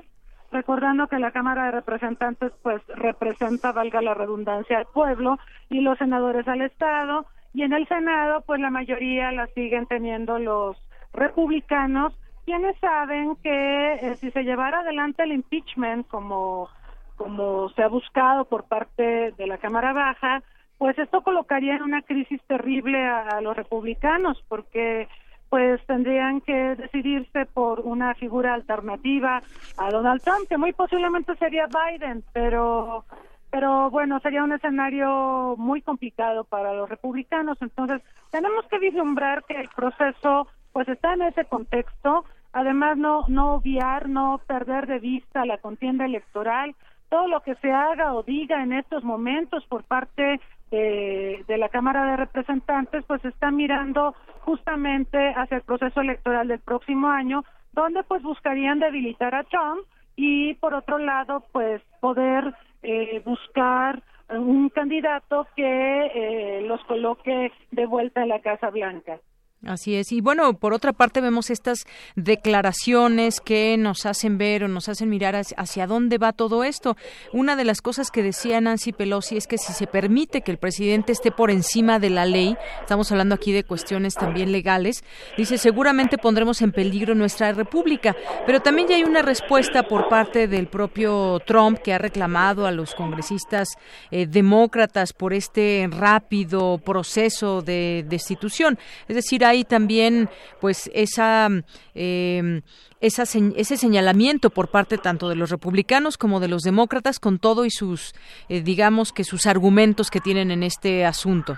recordando 0.50 1.08
que 1.08 1.18
la 1.18 1.30
Cámara 1.30 1.66
de 1.66 1.72
Representantes 1.72 2.52
pues 2.62 2.80
representa, 2.88 3.72
valga 3.72 4.00
la 4.00 4.14
redundancia, 4.14 4.78
al 4.78 4.86
pueblo 4.86 5.38
y 5.68 5.82
los 5.82 5.98
senadores 5.98 6.48
al 6.48 6.62
Estado, 6.62 7.26
y 7.54 7.62
en 7.62 7.72
el 7.72 7.86
Senado, 7.88 8.42
pues 8.46 8.60
la 8.60 8.70
mayoría 8.70 9.32
la 9.32 9.46
siguen 9.48 9.86
teniendo 9.86 10.38
los 10.38 10.76
republicanos, 11.12 12.12
quienes 12.44 12.78
saben 12.78 13.36
que 13.36 13.94
eh, 13.94 14.14
si 14.16 14.30
se 14.30 14.42
llevara 14.42 14.80
adelante 14.80 15.22
el 15.22 15.32
impeachment 15.32 16.06
como, 16.08 16.68
como 17.16 17.68
se 17.70 17.82
ha 17.82 17.88
buscado 17.88 18.44
por 18.46 18.64
parte 18.64 19.32
de 19.32 19.46
la 19.46 19.58
Cámara 19.58 19.92
Baja, 19.92 20.42
pues 20.78 20.96
esto 20.98 21.22
colocaría 21.22 21.74
en 21.74 21.82
una 21.82 22.02
crisis 22.02 22.40
terrible 22.46 23.04
a, 23.04 23.40
los 23.40 23.56
republicanos, 23.56 24.42
porque 24.48 25.08
pues 25.50 25.84
tendrían 25.86 26.40
que 26.40 26.76
decidirse 26.76 27.46
por 27.46 27.80
una 27.80 28.14
figura 28.14 28.54
alternativa 28.54 29.42
a 29.76 29.90
Donald 29.90 30.22
Trump, 30.22 30.48
que 30.48 30.58
muy 30.58 30.72
posiblemente 30.72 31.34
sería 31.36 31.66
Biden, 31.66 32.22
pero 32.32 33.04
pero 33.50 33.90
bueno, 33.90 34.20
sería 34.20 34.44
un 34.44 34.52
escenario 34.52 35.54
muy 35.56 35.80
complicado 35.82 36.44
para 36.44 36.74
los 36.74 36.88
republicanos. 36.88 37.58
Entonces, 37.60 38.02
tenemos 38.30 38.66
que 38.66 38.78
vislumbrar 38.78 39.44
que 39.44 39.54
el 39.54 39.68
proceso 39.70 40.48
pues 40.72 40.88
está 40.88 41.14
en 41.14 41.22
ese 41.22 41.44
contexto. 41.46 42.24
Además, 42.52 42.98
no, 42.98 43.24
no 43.28 43.54
obviar, 43.54 44.08
no 44.08 44.40
perder 44.46 44.86
de 44.86 44.98
vista 44.98 45.46
la 45.46 45.58
contienda 45.58 46.04
electoral. 46.04 46.74
Todo 47.08 47.26
lo 47.26 47.40
que 47.40 47.54
se 47.56 47.72
haga 47.72 48.14
o 48.14 48.22
diga 48.22 48.62
en 48.62 48.72
estos 48.74 49.02
momentos 49.02 49.64
por 49.66 49.82
parte 49.84 50.40
de, 50.70 51.56
la 51.58 51.68
Cámara 51.68 52.04
de 52.04 52.16
Representantes 52.16 53.04
pues 53.06 53.24
está 53.24 53.50
mirando 53.50 54.14
justamente 54.40 55.32
hacia 55.34 55.58
el 55.58 55.62
proceso 55.62 56.00
electoral 56.00 56.48
del 56.48 56.60
próximo 56.60 57.08
año, 57.08 57.44
donde 57.72 58.02
pues 58.02 58.22
buscarían 58.22 58.78
debilitar 58.78 59.34
a 59.34 59.44
Trump 59.44 59.80
y 60.16 60.54
por 60.54 60.74
otro 60.74 60.98
lado 60.98 61.44
pues 61.52 61.80
poder 62.00 62.54
eh, 62.82 63.20
buscar 63.24 64.02
un 64.30 64.68
candidato 64.68 65.46
que 65.56 66.06
eh, 66.14 66.60
los 66.62 66.82
coloque 66.84 67.52
de 67.70 67.86
vuelta 67.86 68.22
en 68.22 68.28
la 68.28 68.40
Casa 68.40 68.70
Blanca. 68.70 69.20
Así 69.66 69.96
es. 69.96 70.12
Y 70.12 70.20
bueno, 70.20 70.54
por 70.54 70.72
otra 70.72 70.92
parte 70.92 71.20
vemos 71.20 71.50
estas 71.50 71.84
declaraciones 72.14 73.40
que 73.40 73.76
nos 73.76 74.06
hacen 74.06 74.38
ver 74.38 74.62
o 74.62 74.68
nos 74.68 74.88
hacen 74.88 75.10
mirar 75.10 75.34
hacia 75.34 75.86
dónde 75.88 76.16
va 76.16 76.32
todo 76.32 76.62
esto. 76.62 76.96
Una 77.32 77.56
de 77.56 77.64
las 77.64 77.82
cosas 77.82 78.12
que 78.12 78.22
decía 78.22 78.60
Nancy 78.60 78.92
Pelosi 78.92 79.36
es 79.36 79.48
que 79.48 79.58
si 79.58 79.72
se 79.72 79.88
permite 79.88 80.42
que 80.42 80.52
el 80.52 80.58
presidente 80.58 81.10
esté 81.10 81.32
por 81.32 81.50
encima 81.50 81.98
de 81.98 82.10
la 82.10 82.24
ley, 82.24 82.56
estamos 82.80 83.10
hablando 83.10 83.34
aquí 83.34 83.50
de 83.50 83.64
cuestiones 83.64 84.14
también 84.14 84.52
legales, 84.52 85.02
dice 85.36 85.58
seguramente 85.58 86.18
pondremos 86.18 86.62
en 86.62 86.70
peligro 86.70 87.16
nuestra 87.16 87.50
república. 87.50 88.14
Pero 88.46 88.60
también 88.60 88.86
ya 88.86 88.94
hay 88.94 89.02
una 89.02 89.22
respuesta 89.22 89.82
por 89.82 90.08
parte 90.08 90.46
del 90.46 90.68
propio 90.68 91.40
Trump 91.44 91.78
que 91.78 91.92
ha 91.92 91.98
reclamado 91.98 92.64
a 92.64 92.70
los 92.70 92.94
congresistas 92.94 93.68
eh, 94.12 94.26
demócratas 94.26 95.12
por 95.12 95.32
este 95.32 95.88
rápido 95.90 96.78
proceso 96.78 97.60
de 97.60 98.04
destitución. 98.08 98.78
Es 99.08 99.16
decir, 99.16 99.47
hay 99.48 99.64
también 99.64 100.28
pues 100.60 100.90
esa 100.94 101.48
eh, 101.94 102.62
esa, 103.00 103.22
ese 103.22 103.76
señalamiento 103.76 104.50
por 104.50 104.70
parte 104.70 104.98
tanto 104.98 105.28
de 105.28 105.36
los 105.36 105.50
republicanos 105.50 106.16
como 106.16 106.40
de 106.40 106.48
los 106.48 106.62
demócratas 106.62 107.20
con 107.20 107.38
todo 107.38 107.64
y 107.64 107.70
sus 107.70 108.14
eh, 108.48 108.62
digamos 108.62 109.12
que 109.12 109.24
sus 109.24 109.46
argumentos 109.46 110.10
que 110.10 110.20
tienen 110.20 110.50
en 110.50 110.62
este 110.62 111.04
asunto. 111.04 111.56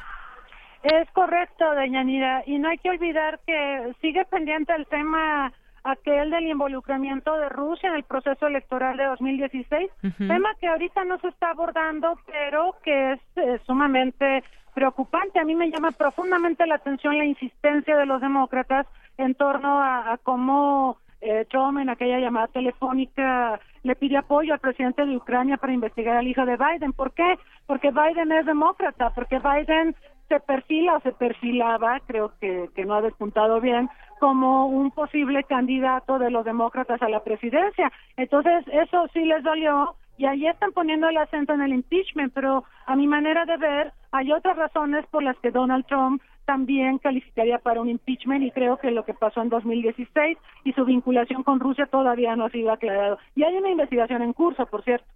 Es 0.83 1.11
correcto, 1.11 1.65
doña 1.75 2.03
Nira, 2.03 2.43
y 2.47 2.59
no 2.59 2.69
hay 2.69 2.79
que 2.79 2.89
olvidar 2.89 3.39
que 3.47 3.93
sigue 4.01 4.25
pendiente 4.25 4.73
el 4.75 4.87
tema 4.87 5.53
aquel 5.85 6.31
del 6.31 6.47
involucramiento 6.47 7.37
de 7.37 7.49
Rusia 7.49 7.91
en 7.91 7.97
el 7.97 8.05
proceso 8.05 8.47
electoral 8.47 8.97
de 8.97 9.05
2016, 9.05 9.91
tema 10.19 10.55
que 10.61 10.69
ahorita 10.69 11.05
no 11.05 11.19
se 11.21 11.29
está 11.29 11.51
abordando, 11.51 12.19
pero 12.27 12.77
que 12.83 13.13
es 13.13 13.21
sumamente 13.67 14.43
preocupante. 14.75 15.39
A 15.39 15.45
mí 15.45 15.55
me 15.55 15.71
llama 15.71 15.91
profundamente 15.91 16.67
la 16.67 16.77
atención 16.77 17.19
la 17.19 17.25
insistencia 17.25 17.97
de 17.97 18.07
los 18.07 18.21
demócratas 18.21 18.87
en 19.19 19.35
torno 19.35 19.81
a, 19.83 20.19
cómo 20.23 20.99
eh, 21.21 21.47
Trump 21.51 21.79
en 21.79 21.91
aquella 21.91 22.19
llamada 22.19 22.49
telefónica 22.49 23.61
le 23.83 23.97
pide 23.97 24.17
apoyo 24.17 24.53
al 24.53 24.61
presidente 24.61 25.05
de 25.05 25.17
Ucrania 25.17 25.57
para 25.57 25.73
investigar 25.73 26.17
al 26.17 26.29
hijo 26.29 26.45
de 26.45 26.57
Biden. 26.57 26.93
¿Por 26.93 27.13
qué? 27.13 27.39
Porque 27.67 27.91
Biden 27.91 28.33
es 28.33 28.47
demócrata, 28.47 29.11
porque 29.11 29.39
Biden 29.39 29.95
se 30.29 30.41
perfila 30.41 30.97
o 30.97 31.01
se 31.01 31.13
perfilaba, 31.13 32.01
creo 32.07 32.33
que, 32.41 32.69
que 32.75 32.85
no 32.85 32.95
ha 32.95 33.03
despuntado 33.03 33.61
bien, 33.61 33.91
como 34.21 34.67
un 34.67 34.91
posible 34.93 35.43
candidato 35.45 36.19
de 36.19 36.31
los 36.31 36.45
demócratas 36.45 37.03
a 37.03 37.09
la 37.09 37.25
presidencia. 37.25 37.91
Entonces, 38.17 38.65
eso 38.69 39.09
sí 39.13 39.25
les 39.25 39.43
dolió 39.43 39.97
y 40.19 40.27
ahí 40.27 40.47
están 40.47 40.73
poniendo 40.73 41.09
el 41.09 41.17
acento 41.17 41.55
en 41.55 41.63
el 41.63 41.73
impeachment, 41.73 42.33
pero 42.35 42.65
a 42.87 42.95
mi 42.95 43.07
manera 43.07 43.47
de 43.47 43.57
ver, 43.57 43.93
hay 44.13 44.33
otras 44.33 44.57
razones 44.57 45.07
por 45.07 45.23
las 45.23 45.39
que 45.39 45.51
Donald 45.51 45.87
Trump 45.87 46.23
también 46.45 46.99
calificaría 46.99 47.59
para 47.59 47.81
un 47.81 47.89
impeachment 47.89 48.43
y 48.43 48.51
creo 48.51 48.77
que 48.79 48.91
lo 48.91 49.05
que 49.05 49.15
pasó 49.15 49.41
en 49.41 49.51
2016 49.51 50.37
y 50.65 50.73
su 50.73 50.85
vinculación 50.85 51.45
con 51.45 51.61
Rusia 51.61 51.87
todavía 51.87 52.35
no 52.35 52.47
ha 52.47 52.51
sido 52.51 52.73
aclarado. 52.73 53.19
Y 53.37 53.45
hay 53.45 53.57
una 53.57 53.71
investigación 53.71 54.23
en 54.23 54.33
curso, 54.33 54.67
por 54.67 54.83
cierto. 54.83 55.07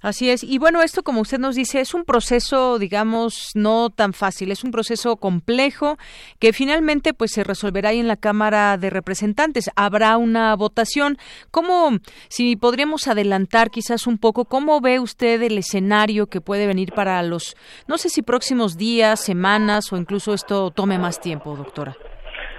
Así 0.00 0.30
es. 0.30 0.42
Y 0.42 0.58
bueno, 0.58 0.82
esto, 0.82 1.02
como 1.02 1.20
usted 1.20 1.38
nos 1.38 1.54
dice, 1.54 1.80
es 1.80 1.94
un 1.94 2.04
proceso, 2.04 2.78
digamos, 2.78 3.50
no 3.54 3.90
tan 3.90 4.12
fácil. 4.12 4.50
Es 4.50 4.64
un 4.64 4.70
proceso 4.70 5.16
complejo 5.16 5.96
que 6.38 6.52
finalmente, 6.52 7.14
pues, 7.14 7.32
se 7.32 7.44
resolverá 7.44 7.90
ahí 7.90 8.00
en 8.00 8.08
la 8.08 8.16
Cámara 8.16 8.76
de 8.76 8.90
Representantes. 8.90 9.70
Habrá 9.76 10.16
una 10.16 10.54
votación. 10.56 11.18
¿Cómo, 11.50 11.90
si 12.28 12.56
podríamos 12.56 13.08
adelantar 13.08 13.70
quizás 13.70 14.06
un 14.06 14.18
poco, 14.18 14.44
cómo 14.44 14.80
ve 14.80 15.00
usted 15.00 15.42
el 15.42 15.58
escenario 15.58 16.26
que 16.26 16.40
puede 16.40 16.66
venir 16.66 16.92
para 16.92 17.22
los, 17.22 17.56
no 17.86 17.98
sé 17.98 18.08
si 18.08 18.22
próximos 18.22 18.76
días, 18.76 19.20
semanas 19.20 19.92
o 19.92 19.96
incluso 19.96 20.34
esto 20.34 20.70
tome 20.70 20.98
más 20.98 21.20
tiempo, 21.20 21.56
doctora? 21.56 21.96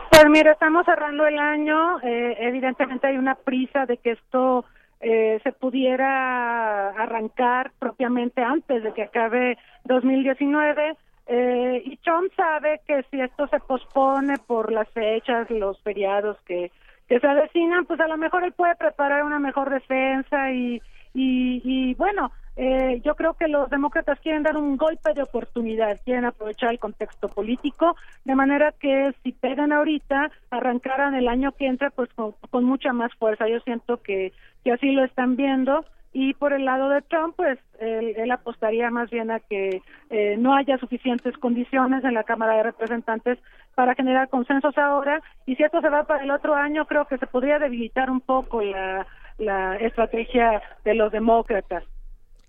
Pues 0.09 0.25
mira, 0.29 0.51
estamos 0.51 0.85
cerrando 0.85 1.25
el 1.25 1.39
año. 1.39 1.99
Eh, 2.01 2.37
evidentemente 2.39 3.07
hay 3.07 3.17
una 3.17 3.33
prisa 3.33 3.85
de 3.87 3.97
que 3.97 4.11
esto 4.11 4.63
eh, 5.03 5.39
se 5.43 5.51
pudiera 5.51 6.89
arrancar 6.91 7.71
propiamente 7.77 8.41
antes 8.41 8.81
de 8.83 8.93
que 8.93 9.03
acabe 9.03 9.57
2019. 9.83 10.95
Eh, 11.27 11.81
y 11.85 11.97
Trump 11.97 12.31
sabe 12.35 12.81
que 12.87 13.03
si 13.11 13.19
esto 13.19 13.47
se 13.47 13.59
pospone 13.59 14.37
por 14.47 14.71
las 14.71 14.89
fechas, 14.89 15.49
los 15.49 15.79
feriados 15.81 16.37
que, 16.45 16.71
que 17.07 17.19
se 17.19 17.27
avecinan, 17.27 17.85
pues 17.85 17.99
a 17.99 18.07
lo 18.07 18.17
mejor 18.17 18.43
él 18.43 18.53
puede 18.53 18.75
preparar 18.75 19.23
una 19.23 19.39
mejor 19.39 19.69
defensa 19.69 20.51
y, 20.51 20.81
y, 21.13 21.61
y 21.63 21.93
bueno, 21.95 22.31
eh, 22.55 23.01
yo 23.03 23.15
creo 23.15 23.33
que 23.33 23.47
los 23.47 23.69
demócratas 23.69 24.19
quieren 24.19 24.43
dar 24.43 24.57
un 24.57 24.77
golpe 24.77 25.13
de 25.13 25.23
oportunidad, 25.23 25.99
quieren 26.05 26.25
aprovechar 26.25 26.69
el 26.71 26.79
contexto 26.79 27.27
político, 27.27 27.95
de 28.25 28.35
manera 28.35 28.71
que 28.73 29.11
si 29.23 29.31
pegan 29.31 29.71
ahorita, 29.71 30.31
arrancaran 30.51 31.15
el 31.15 31.27
año 31.27 31.53
que 31.53 31.65
entra, 31.65 31.89
pues 31.89 32.09
con, 32.13 32.63
mucha 32.63 32.93
más 32.93 33.11
fuerza. 33.15 33.47
Yo 33.47 33.59
siento 33.61 34.01
que, 34.03 34.33
que 34.63 34.71
así 34.71 34.91
lo 34.91 35.03
están 35.03 35.35
viendo. 35.35 35.85
Y 36.15 36.35
por 36.35 36.53
el 36.53 36.65
lado 36.65 36.89
de 36.89 37.01
Trump, 37.01 37.35
pues 37.35 37.57
él, 37.79 38.29
apostaría 38.29 38.91
más 38.91 39.09
bien 39.09 39.31
a 39.31 39.39
que 39.39 39.81
eh, 40.11 40.35
no 40.37 40.55
haya 40.55 40.77
suficientes 40.77 41.35
condiciones 41.37 42.03
en 42.03 42.13
la 42.13 42.23
Cámara 42.23 42.57
de 42.57 42.63
Representantes 42.63 43.39
para 43.73 43.95
generar 43.95 44.29
consensos 44.29 44.77
ahora. 44.77 45.21
Y 45.47 45.55
si 45.55 45.63
esto 45.63 45.81
se 45.81 45.89
va 45.89 46.03
para 46.03 46.23
el 46.23 46.29
otro 46.29 46.53
año, 46.53 46.85
creo 46.85 47.05
que 47.05 47.17
se 47.17 47.25
podría 47.25 47.57
debilitar 47.57 48.11
un 48.11 48.21
poco 48.21 48.61
la 48.61 49.77
estrategia 49.77 50.61
de 50.85 50.93
los 50.93 51.11
demócratas 51.11 51.83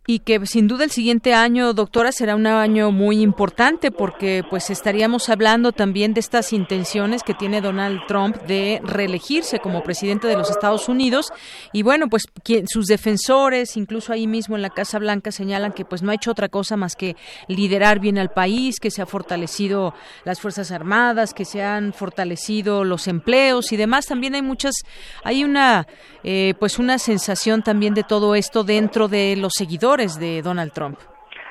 y 0.07 0.19
que 0.19 0.45
sin 0.45 0.69
duda 0.69 0.85
el 0.85 0.91
siguiente 0.91 1.33
año, 1.33 1.73
doctora, 1.73 2.13
será 2.13 2.37
un 2.37 2.47
año 2.47 2.91
muy 2.91 3.23
importante 3.23 3.91
porque 3.91 4.45
pues 4.51 4.69
estaríamos 4.69 5.31
hablando 5.31 5.73
también 5.73 6.13
de 6.13 6.21
estas 6.21 6.53
intenciones 6.53 7.23
que 7.23 7.33
tiene 7.33 7.63
Donald 7.63 8.01
Trump 8.07 8.37
de 8.43 8.83
reelegirse 8.85 9.61
como 9.61 9.83
presidente 9.83 10.27
de 10.27 10.37
los 10.37 10.51
Estados 10.51 10.91
Unidos 10.91 11.33
y 11.73 11.83
bueno, 11.83 12.09
pues 12.09 12.25
sus 12.67 12.87
defensores, 12.87 13.79
incluso 13.79 14.13
ahí 14.13 14.27
mismo 14.27 14.57
en 14.57 14.63
la 14.63 14.69
Casa 14.69 14.99
Blanca 14.99 15.33
señalan 15.33 15.73
que 15.73 15.87
pues 15.87 16.03
no 16.03 16.11
ha 16.11 16.15
hecho 16.15 16.33
otra 16.33 16.51
cosa 16.51 16.77
más 16.77 16.97
que 16.97 17.17
liderar 17.49 17.99
bien 17.99 18.19
al 18.19 18.31
país, 18.31 18.81
que 18.81 18.91
se 18.91 19.01
ha 19.01 19.07
fortalecido 19.07 19.95
las 20.25 20.39
Fuerzas 20.39 20.71
Armadas, 20.71 21.33
que 21.33 21.47
se 21.47 21.63
han 21.63 21.95
fortalecido 21.95 22.85
los 22.85 23.09
empleos 23.09 23.73
y 23.73 23.79
demás. 23.79 24.05
También 24.05 24.35
hay 24.35 24.43
muchas 24.43 24.75
hay 25.23 25.45
una 25.45 25.87
eh, 26.25 26.53
pues 26.59 26.79
una 26.79 26.99
sensación 26.99 27.63
también 27.63 27.95
de 27.95 28.03
todo 28.03 28.35
esto 28.35 28.65
dentro 28.65 29.09
de 29.09 29.37
los 29.37 29.53
seguidores 29.57 29.94
de 29.95 30.43
Donald 30.43 30.73
Trump. 30.73 30.99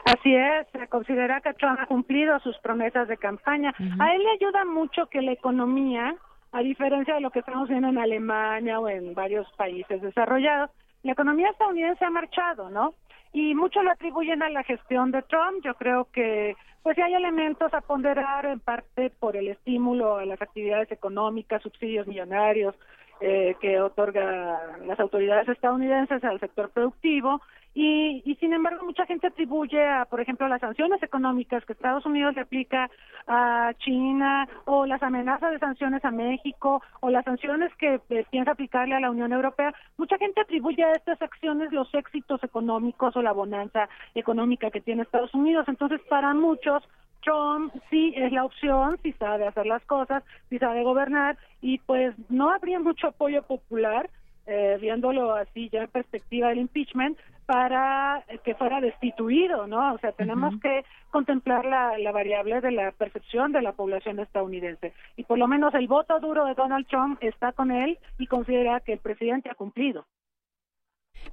Así 0.04 0.36
es, 0.36 0.68
se 0.74 0.86
considera 0.90 1.40
que 1.40 1.54
Trump 1.54 1.80
ha 1.80 1.86
cumplido 1.86 2.38
sus 2.40 2.58
promesas 2.58 3.08
de 3.08 3.16
campaña. 3.16 3.74
A 4.00 4.14
él 4.14 4.22
le 4.22 4.32
ayuda 4.32 4.66
mucho 4.66 5.06
que 5.08 5.22
la 5.22 5.32
economía, 5.32 6.14
a 6.52 6.60
diferencia 6.60 7.16
de 7.16 7.22
lo 7.22 7.32
que 7.32 7.40
estamos 7.40 7.70
viendo 7.70 7.88
en 7.88 7.98
Alemania 7.98 8.82
o 8.82 8.90
en 8.90 9.14
varios 9.14 9.48
países 9.56 10.02
desarrollados, 10.02 10.72
la 11.04 11.14
economía 11.14 11.52
estadounidense 11.52 12.04
ha 12.04 12.10
marchado, 12.10 12.70
¿no? 12.70 12.94
Y 13.32 13.56
mucho 13.56 13.82
lo 13.82 13.92
atribuyen 13.92 14.44
a 14.44 14.50
la 14.50 14.64
gestión 14.64 15.12
de 15.12 15.22
Trump. 15.22 15.64
Yo 15.64 15.76
creo 15.76 16.10
que 16.12 16.56
pues 16.84 16.98
hay 17.00 17.14
elementos 17.14 17.74
a 17.74 17.80
ponderar 17.80 18.46
en 18.46 18.60
parte 18.60 19.10
por 19.10 19.38
el 19.38 19.48
estímulo 19.48 20.18
a 20.18 20.26
las 20.26 20.42
actividades 20.42 20.92
económicas, 20.92 21.64
subsidios 21.64 22.08
millonarios 22.08 22.76
eh, 23.22 23.56
que 23.62 23.80
otorga 23.80 24.78
las 24.86 25.00
autoridades 25.00 25.48
estadounidenses 25.48 26.22
al 26.26 26.42
sector 26.42 26.70
productivo 26.72 27.42
y, 27.74 28.22
y, 28.26 28.36
sin 28.36 28.54
embargo 28.54 28.86
mucha 28.86 29.06
gente 29.06 29.28
atribuye 29.28 29.84
a, 29.84 30.06
por 30.06 30.22
ejemplo, 30.22 30.48
las 30.48 30.62
sanciones 30.62 31.02
económicas 31.02 31.66
que 31.66 31.74
Estados 31.74 32.06
Unidos 32.06 32.36
le 32.36 32.42
aplica 32.42 32.90
a 33.28 33.72
China 33.80 34.48
o 34.66 34.86
las 34.86 35.02
amenazas 35.02 35.52
de 35.52 35.60
sanciones 35.60 36.06
a 36.06 36.12
México 36.12 36.82
o 37.00 37.10
las 37.10 37.26
sanciones 37.26 37.74
que 37.76 38.00
piensa 38.30 38.52
aplicarle 38.52 38.96
a 38.96 39.00
la 39.00 39.12
Unión 39.12 39.34
Europea. 39.34 39.74
Mucha 39.98 40.18
gente 40.18 40.42
atribuye 40.42 40.84
a 40.84 40.94
estas 40.94 41.22
acciones 41.22 41.72
los 41.72 41.92
éxitos 41.94 42.44
económicos 42.44 43.16
o 43.16 43.22
la 43.22 43.32
bonanza 43.32 43.90
económica 44.14 44.70
que 44.70 44.82
tiene 44.82 45.04
Estados 45.04 45.34
Unidos. 45.34 45.66
Entonces, 45.68 46.02
para 46.10 46.34
muchos, 46.34 46.84
Trump 47.24 47.74
sí 47.90 48.14
es 48.16 48.32
la 48.32 48.46
opción, 48.46 49.00
si 49.02 49.14
sabe 49.14 49.48
hacer 49.48 49.66
las 49.66 49.84
cosas, 49.86 50.24
si 50.50 50.60
sabe 50.60 50.84
gobernar 50.84 51.38
y 51.62 51.80
pues 51.80 52.14
no 52.30 52.52
habría 52.52 52.80
mucho 52.80 53.08
apoyo 53.08 53.42
popular 53.44 54.10
eh, 54.46 54.78
viéndolo 54.80 55.36
así 55.36 55.70
ya 55.70 55.84
en 55.84 55.90
perspectiva 55.90 56.50
del 56.50 56.60
impeachment, 56.60 57.18
para 57.46 58.24
que 58.44 58.56
fuera 58.56 58.80
destituido, 58.80 59.68
¿no? 59.68 59.94
O 59.94 59.98
sea, 59.98 60.14
tenemos 60.14 60.54
que 60.62 60.86
contemplar 61.12 61.66
la, 61.66 61.98
la, 61.98 62.12
variable 62.12 62.62
de 62.62 62.72
la 62.72 62.92
percepción 62.92 63.52
de 63.52 63.62
la 63.62 63.74
población 63.74 64.20
estadounidense. 64.20 64.94
Y 65.18 65.24
por 65.24 65.38
lo 65.38 65.48
menos 65.48 65.74
el 65.74 65.88
voto 65.88 66.20
duro 66.20 66.46
de 66.46 66.54
Donald 66.54 66.88
Trump 66.88 67.18
está 67.22 67.52
con 67.52 67.72
él 67.72 68.00
y 68.18 68.28
considera 68.28 68.80
que 68.80 68.94
el 68.94 69.00
presidente 69.00 69.50
ha 69.50 69.56
cumplido. 69.56 70.06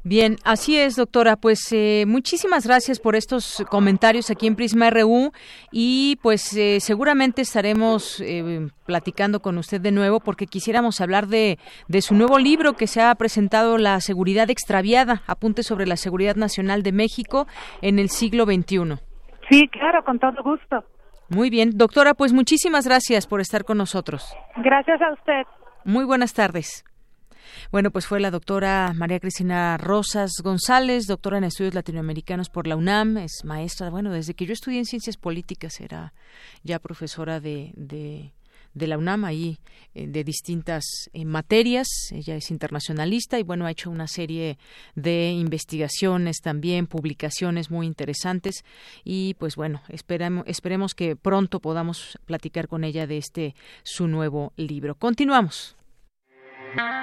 Bien, 0.03 0.37
así 0.45 0.79
es, 0.79 0.97
doctora. 0.97 1.37
Pues 1.37 1.61
eh, 1.73 2.05
muchísimas 2.07 2.67
gracias 2.67 2.99
por 2.99 3.17
estos 3.17 3.63
comentarios 3.71 4.31
aquí 4.31 4.47
en 4.47 4.57
Prisma 4.57 4.89
RU 4.89 5.33
y 5.71 6.17
pues 6.23 6.57
eh, 6.57 6.81
seguramente 6.81 7.43
estaremos 7.43 8.19
eh, 8.23 8.69
platicando 8.87 9.41
con 9.41 9.59
usted 9.59 9.81
de 9.81 9.93
nuevo 9.93 10.21
porque 10.21 10.47
quisiéramos 10.47 11.03
hablar 11.03 11.27
de, 11.27 11.59
de 11.89 12.01
su 12.01 12.15
nuevo 12.15 12.39
libro 12.39 12.73
que 12.75 12.87
se 12.87 13.03
ha 13.03 13.15
presentado, 13.15 13.77
La 13.77 14.01
Seguridad 14.01 14.49
Extraviada, 14.49 15.23
apunte 15.27 15.63
sobre 15.63 15.87
la 15.87 15.97
seguridad 15.97 16.37
nacional 16.37 16.83
de 16.83 16.93
México 16.93 17.47
en 17.83 17.99
el 17.99 18.09
siglo 18.09 18.47
XXI. 18.47 18.97
Sí, 19.51 19.69
claro, 19.69 20.03
con 20.03 20.19
todo 20.19 20.43
gusto. 20.43 20.83
Muy 21.29 21.51
bien, 21.51 21.73
doctora, 21.75 22.15
pues 22.15 22.33
muchísimas 22.33 22.87
gracias 22.87 23.27
por 23.27 23.41
estar 23.41 23.65
con 23.65 23.77
nosotros. 23.77 24.35
Gracias 24.57 25.01
a 25.03 25.13
usted. 25.13 25.43
Muy 25.85 26.05
buenas 26.05 26.33
tardes. 26.33 26.85
Bueno, 27.71 27.91
pues 27.91 28.07
fue 28.07 28.21
la 28.21 28.31
doctora 28.31 28.93
María 28.95 29.21
Cristina 29.21 29.77
Rosas 29.77 30.33
González, 30.43 31.07
doctora 31.07 31.39
en 31.39 31.45
estudios 31.45 31.75
latinoamericanos 31.75 32.49
por 32.49 32.67
la 32.67 32.77
UNAM, 32.77 33.19
es 33.19 33.45
maestra, 33.45 33.91
bueno, 33.91 34.13
desde 34.13 34.35
que 34.35 34.47
yo 34.47 34.53
estudié 34.53 34.79
en 34.79 34.87
ciencias 34.87 35.17
políticas 35.17 35.81
era 35.81 36.13
ya 36.63 36.79
profesora 36.79 37.41
de, 37.41 37.73
de, 37.77 38.87
la 38.87 38.99
UNAM 38.99 39.25
ahí 39.25 39.59
eh, 39.95 40.07
de 40.07 40.25
distintas 40.25 40.85
eh, 41.13 41.25
materias. 41.25 41.87
Ella 42.13 42.37
es 42.37 42.51
internacionalista 42.51 43.39
y 43.39 43.43
bueno, 43.43 43.67
ha 43.67 43.71
hecho 43.71 43.91
una 43.91 44.07
serie 44.07 44.59
de 44.95 45.31
investigaciones 45.31 46.39
también, 46.41 46.87
publicaciones 46.87 47.71
muy 47.71 47.87
interesantes 47.87 48.65
y 49.05 49.35
pues 49.35 49.57
bueno, 49.57 49.83
esperamos, 49.89 50.45
esperemos 50.47 50.95
que 50.95 51.17
pronto 51.17 51.61
podamos 51.61 52.19
platicar 52.27 52.69
con 52.69 52.85
ella 52.85 53.07
de 53.07 53.19
este 53.19 53.55
su 53.83 54.07
nuevo 54.07 54.53
libro. 54.57 54.95
Continuamos. 54.95 55.77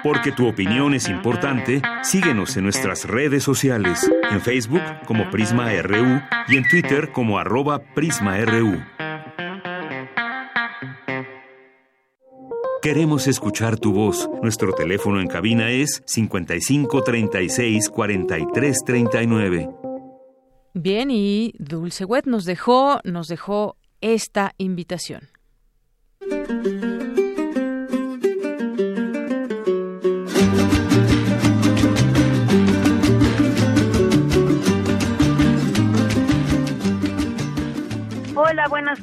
Porque 0.02 0.32
tu 0.32 0.46
opinión 0.46 0.94
es 0.94 1.08
importante, 1.08 1.82
síguenos 2.02 2.56
en 2.56 2.64
nuestras 2.64 3.04
redes 3.04 3.42
sociales, 3.42 4.10
en 4.30 4.40
Facebook 4.40 4.82
como 5.06 5.30
Prisma 5.30 5.70
RU 5.82 6.20
y 6.48 6.56
en 6.56 6.68
Twitter 6.68 7.10
como 7.12 7.38
arroba 7.38 7.80
PrismaRU. 7.94 8.78
Queremos 12.80 13.26
escuchar 13.26 13.76
tu 13.76 13.92
voz. 13.92 14.30
Nuestro 14.40 14.72
teléfono 14.72 15.20
en 15.20 15.26
cabina 15.26 15.70
es 15.70 16.00
55 16.06 17.02
36 17.02 17.88
43 17.90 18.78
39. 18.86 19.68
Bien, 20.74 21.10
y 21.10 21.52
Dulce 21.58 22.04
Wet 22.04 22.26
nos 22.26 22.44
dejó, 22.44 23.00
nos 23.02 23.26
dejó 23.26 23.76
esta 24.00 24.54
invitación. 24.58 25.28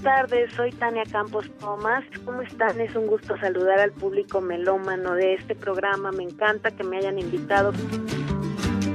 Tardes. 0.06 0.54
Soy 0.54 0.72
Tania 0.72 1.04
Campos 1.12 1.50
Tomás. 1.60 2.04
¿Cómo 2.24 2.44
están? 2.44 2.80
Es 2.80 2.96
un 2.96 3.08
gusto 3.08 3.36
saludar 3.38 3.80
al 3.80 3.92
público 3.92 4.40
melómano 4.40 5.16
de 5.16 5.34
este 5.34 5.56
programa. 5.56 6.12
Me 6.12 6.24
encanta 6.24 6.70
que 6.70 6.84
me 6.84 6.98
hayan 6.98 7.18
invitado. 7.18 7.72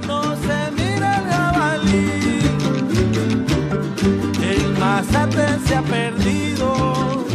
No 0.07 0.37
se 0.37 0.71
mira 0.71 1.19
el 1.19 1.25
jabalí, 1.33 2.11
el 4.53 4.79
mazate 4.79 5.59
se 5.67 5.75
ha 5.75 5.83
perdido. 5.83 7.27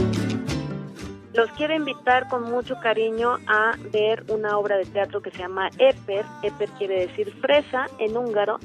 Los 1.33 1.51
quiero 1.57 1.75
invitar 1.75 2.29
con 2.29 2.43
mucho 2.43 2.75
cariño 2.81 3.39
a 3.45 3.73
ver 3.91 4.23
una 4.29 4.57
obra 4.57 4.77
de 4.77 4.85
teatro 4.85 5.21
que 5.21 5.31
se 5.31 5.39
llama 5.39 5.69
Eper. 5.77 6.23
Eper 6.43 6.69
quiere 6.77 7.07
decir 7.07 7.33
fresa 7.41 7.87
en 7.99 8.15
húngaro 8.15 8.57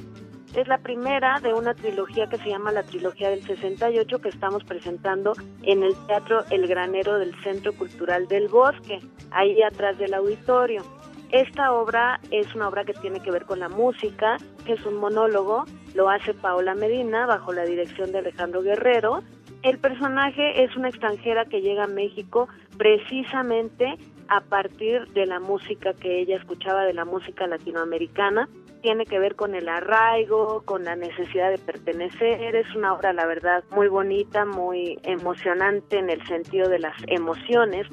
es 0.54 0.66
la 0.68 0.78
primera 0.78 1.38
de 1.40 1.54
una 1.54 1.74
trilogía 1.74 2.28
que 2.28 2.38
se 2.38 2.48
llama 2.48 2.72
la 2.72 2.82
Trilogía 2.82 3.30
del 3.30 3.42
68 3.42 4.18
que 4.20 4.28
estamos 4.28 4.64
presentando 4.64 5.32
en 5.62 5.82
el 5.82 5.94
Teatro 6.06 6.44
El 6.50 6.66
Granero 6.66 7.18
del 7.18 7.34
Centro 7.42 7.72
Cultural 7.72 8.26
del 8.26 8.48
Bosque, 8.48 9.00
ahí 9.30 9.62
atrás 9.62 9.98
del 9.98 10.14
auditorio. 10.14 10.82
Esta 11.30 11.72
obra 11.72 12.20
es 12.32 12.52
una 12.54 12.68
obra 12.68 12.84
que 12.84 12.94
tiene 12.94 13.20
que 13.20 13.30
ver 13.30 13.44
con 13.44 13.60
la 13.60 13.68
música, 13.68 14.38
que 14.66 14.72
es 14.72 14.84
un 14.84 14.96
monólogo, 14.96 15.64
lo 15.94 16.10
hace 16.10 16.34
Paola 16.34 16.74
Medina 16.74 17.26
bajo 17.26 17.52
la 17.52 17.64
dirección 17.64 18.10
de 18.10 18.18
Alejandro 18.18 18.62
Guerrero. 18.62 19.22
El 19.62 19.78
personaje 19.78 20.64
es 20.64 20.74
una 20.76 20.88
extranjera 20.88 21.44
que 21.44 21.60
llega 21.60 21.84
a 21.84 21.88
México 21.88 22.48
precisamente 22.76 23.96
a 24.28 24.40
partir 24.40 25.06
de 25.12 25.26
la 25.26 25.38
música 25.38 25.92
que 25.92 26.20
ella 26.20 26.36
escuchaba, 26.36 26.84
de 26.84 26.94
la 26.94 27.04
música 27.04 27.46
latinoamericana 27.46 28.48
tiene 28.80 29.06
que 29.06 29.18
ver 29.18 29.36
con 29.36 29.54
el 29.54 29.68
arraigo, 29.68 30.62
con 30.64 30.84
la 30.84 30.96
necesidad 30.96 31.50
de 31.50 31.58
pertenecer. 31.58 32.56
Es 32.56 32.74
una 32.74 32.94
obra, 32.94 33.12
la 33.12 33.26
verdad, 33.26 33.64
muy 33.70 33.88
bonita, 33.88 34.44
muy 34.44 34.98
emocionante 35.02 35.98
en 35.98 36.10
el 36.10 36.26
sentido 36.26 36.68
de 36.68 36.78
las 36.80 36.96
emociones. 37.06 37.86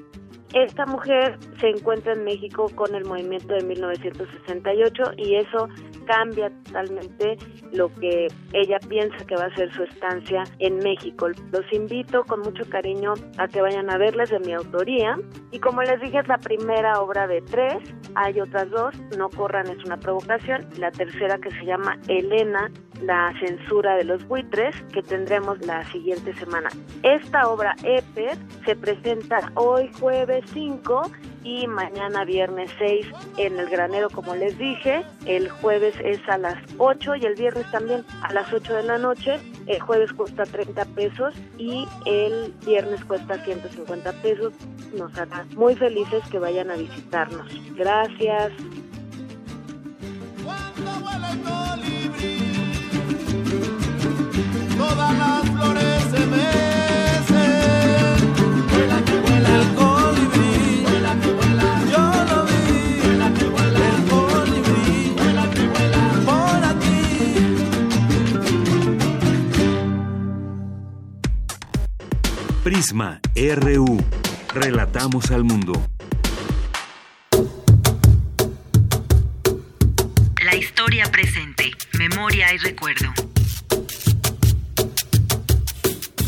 Esta 0.53 0.85
mujer 0.85 1.37
se 1.59 1.69
encuentra 1.69 2.13
en 2.13 2.23
México 2.23 2.71
con 2.75 2.95
el 2.95 3.03
movimiento 3.05 3.53
de 3.53 3.63
1968 3.63 5.03
y 5.17 5.35
eso 5.35 5.67
cambia 6.05 6.49
totalmente 6.63 7.37
lo 7.73 7.93
que 7.95 8.27
ella 8.53 8.79
piensa 8.87 9.17
que 9.25 9.35
va 9.35 9.45
a 9.45 9.55
ser 9.55 9.73
su 9.73 9.83
estancia 9.83 10.45
en 10.59 10.77
México. 10.77 11.27
Los 11.27 11.73
invito 11.73 12.23
con 12.23 12.39
mucho 12.39 12.63
cariño 12.69 13.13
a 13.37 13.47
que 13.47 13.61
vayan 13.61 13.89
a 13.89 13.97
verles 13.97 14.29
de 14.29 14.39
mi 14.39 14.53
autoría. 14.53 15.17
Y 15.51 15.59
como 15.59 15.81
les 15.83 15.99
dije 15.99 16.19
es 16.19 16.27
la 16.27 16.37
primera 16.37 17.01
obra 17.01 17.27
de 17.27 17.41
tres, 17.41 17.77
hay 18.15 18.39
otras 18.39 18.69
dos, 18.69 18.95
No 19.17 19.29
corran 19.29 19.67
es 19.67 19.83
una 19.85 19.97
provocación, 19.97 20.65
la 20.77 20.91
tercera 20.91 21.37
que 21.39 21.51
se 21.51 21.65
llama 21.65 21.99
Elena, 22.07 22.71
la 23.01 23.33
censura 23.39 23.95
de 23.95 24.03
los 24.03 24.27
buitres 24.27 24.75
que 24.93 25.01
tendremos 25.01 25.59
la 25.65 25.85
siguiente 25.91 26.33
semana. 26.35 26.69
Esta 27.03 27.47
obra 27.49 27.75
Eper 27.83 28.37
se 28.65 28.75
presenta 28.75 29.51
hoy 29.55 29.89
jueves 29.99 30.43
5 30.53 31.11
y 31.43 31.65
mañana 31.67 32.25
viernes 32.25 32.69
6 32.77 33.05
en 33.37 33.57
el 33.57 33.69
granero 33.69 34.09
como 34.09 34.35
les 34.35 34.57
dije. 34.57 35.03
El 35.25 35.49
jueves 35.49 35.95
es 36.03 36.19
a 36.27 36.37
las 36.37 36.57
8 36.77 37.15
y 37.15 37.25
el 37.25 37.35
viernes 37.35 37.69
también 37.71 38.03
a 38.21 38.33
las 38.33 38.51
8 38.51 38.75
de 38.75 38.83
la 38.83 38.97
noche. 38.97 39.39
El 39.65 39.79
jueves 39.79 40.11
cuesta 40.13 40.43
30 40.43 40.85
pesos 40.85 41.33
y 41.57 41.87
el 42.05 42.53
viernes 42.65 43.03
cuesta 43.05 43.37
150 43.43 44.11
pesos. 44.21 44.53
Nos 44.93 45.17
hará 45.17 45.45
muy 45.55 45.75
felices 45.75 46.21
que 46.29 46.39
vayan 46.39 46.69
a 46.69 46.75
visitarnos. 46.75 47.47
Gracias. 47.75 48.51
Prisma 72.67 73.21
RU. 73.33 74.03
Relatamos 74.53 75.31
al 75.31 75.45
mundo. 75.45 75.73
La 80.43 80.53
historia 80.53 81.09
presente, 81.09 81.71
memoria 81.97 82.53
y 82.53 82.57
recuerdo. 82.57 83.26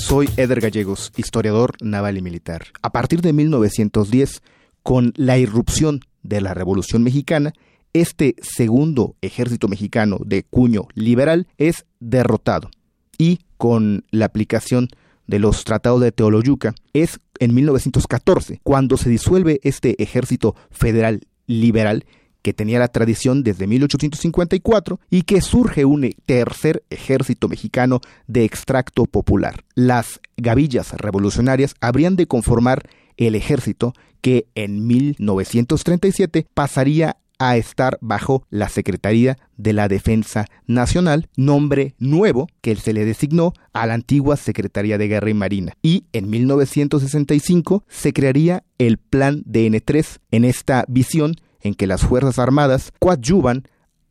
Soy 0.09 0.27
Eder 0.37 0.59
Gallegos, 0.59 1.13
historiador 1.17 1.75
naval 1.81 2.17
y 2.17 2.23
militar. 2.23 2.65
A 2.81 2.91
partir 2.91 3.21
de 3.21 3.31
1910, 3.31 4.41
con 4.81 5.13
la 5.15 5.37
irrupción 5.37 5.99
de 6.23 6.41
la 6.41 6.55
Revolución 6.55 7.03
Mexicana, 7.03 7.53
este 7.93 8.35
segundo 8.41 9.15
ejército 9.21 9.67
mexicano 9.67 10.17
de 10.25 10.41
cuño 10.41 10.87
liberal 10.95 11.47
es 11.59 11.85
derrotado 11.99 12.71
y 13.19 13.41
con 13.57 14.03
la 14.09 14.25
aplicación 14.25 14.87
de 15.27 15.37
los 15.37 15.63
tratados 15.63 16.01
de 16.01 16.11
Teoloyuca 16.11 16.73
es 16.93 17.19
en 17.37 17.53
1914, 17.53 18.61
cuando 18.63 18.97
se 18.97 19.11
disuelve 19.11 19.59
este 19.61 20.01
ejército 20.01 20.55
federal 20.71 21.21
liberal 21.45 22.03
que 22.41 22.53
tenía 22.53 22.79
la 22.79 22.87
tradición 22.87 23.43
desde 23.43 23.67
1854 23.67 24.99
y 25.09 25.23
que 25.23 25.41
surge 25.41 25.85
un 25.85 26.09
tercer 26.25 26.83
ejército 26.89 27.47
mexicano 27.47 28.01
de 28.27 28.45
extracto 28.45 29.05
popular. 29.05 29.63
Las 29.75 30.19
gavillas 30.37 30.93
revolucionarias 30.93 31.75
habrían 31.81 32.15
de 32.15 32.27
conformar 32.27 32.89
el 33.17 33.35
ejército 33.35 33.93
que 34.21 34.47
en 34.55 34.87
1937 34.87 36.47
pasaría 36.53 37.17
a 37.39 37.55
estar 37.55 37.97
bajo 38.01 38.45
la 38.49 38.67
Secretaría 38.67 39.37
de 39.57 39.73
la 39.73 39.87
Defensa 39.87 40.45
Nacional, 40.67 41.29
nombre 41.37 41.95
nuevo 41.97 42.49
que 42.61 42.75
se 42.75 42.93
le 42.93 43.05
designó 43.05 43.53
a 43.71 43.87
la 43.87 43.93
antigua 43.93 44.35
Secretaría 44.35 44.97
de 44.97 45.07
Guerra 45.07 45.29
y 45.29 45.33
Marina. 45.33 45.73
Y 45.81 46.03
en 46.11 46.29
1965 46.29 47.85
se 47.87 48.13
crearía 48.13 48.63
el 48.77 48.97
Plan 48.97 49.43
DN3 49.45 50.19
en 50.31 50.43
esta 50.43 50.83
visión 50.89 51.35
en 51.61 51.73
que 51.73 51.87
las 51.87 52.01
Fuerzas 52.01 52.39
Armadas 52.39 52.91
coadyuvan 52.99 53.63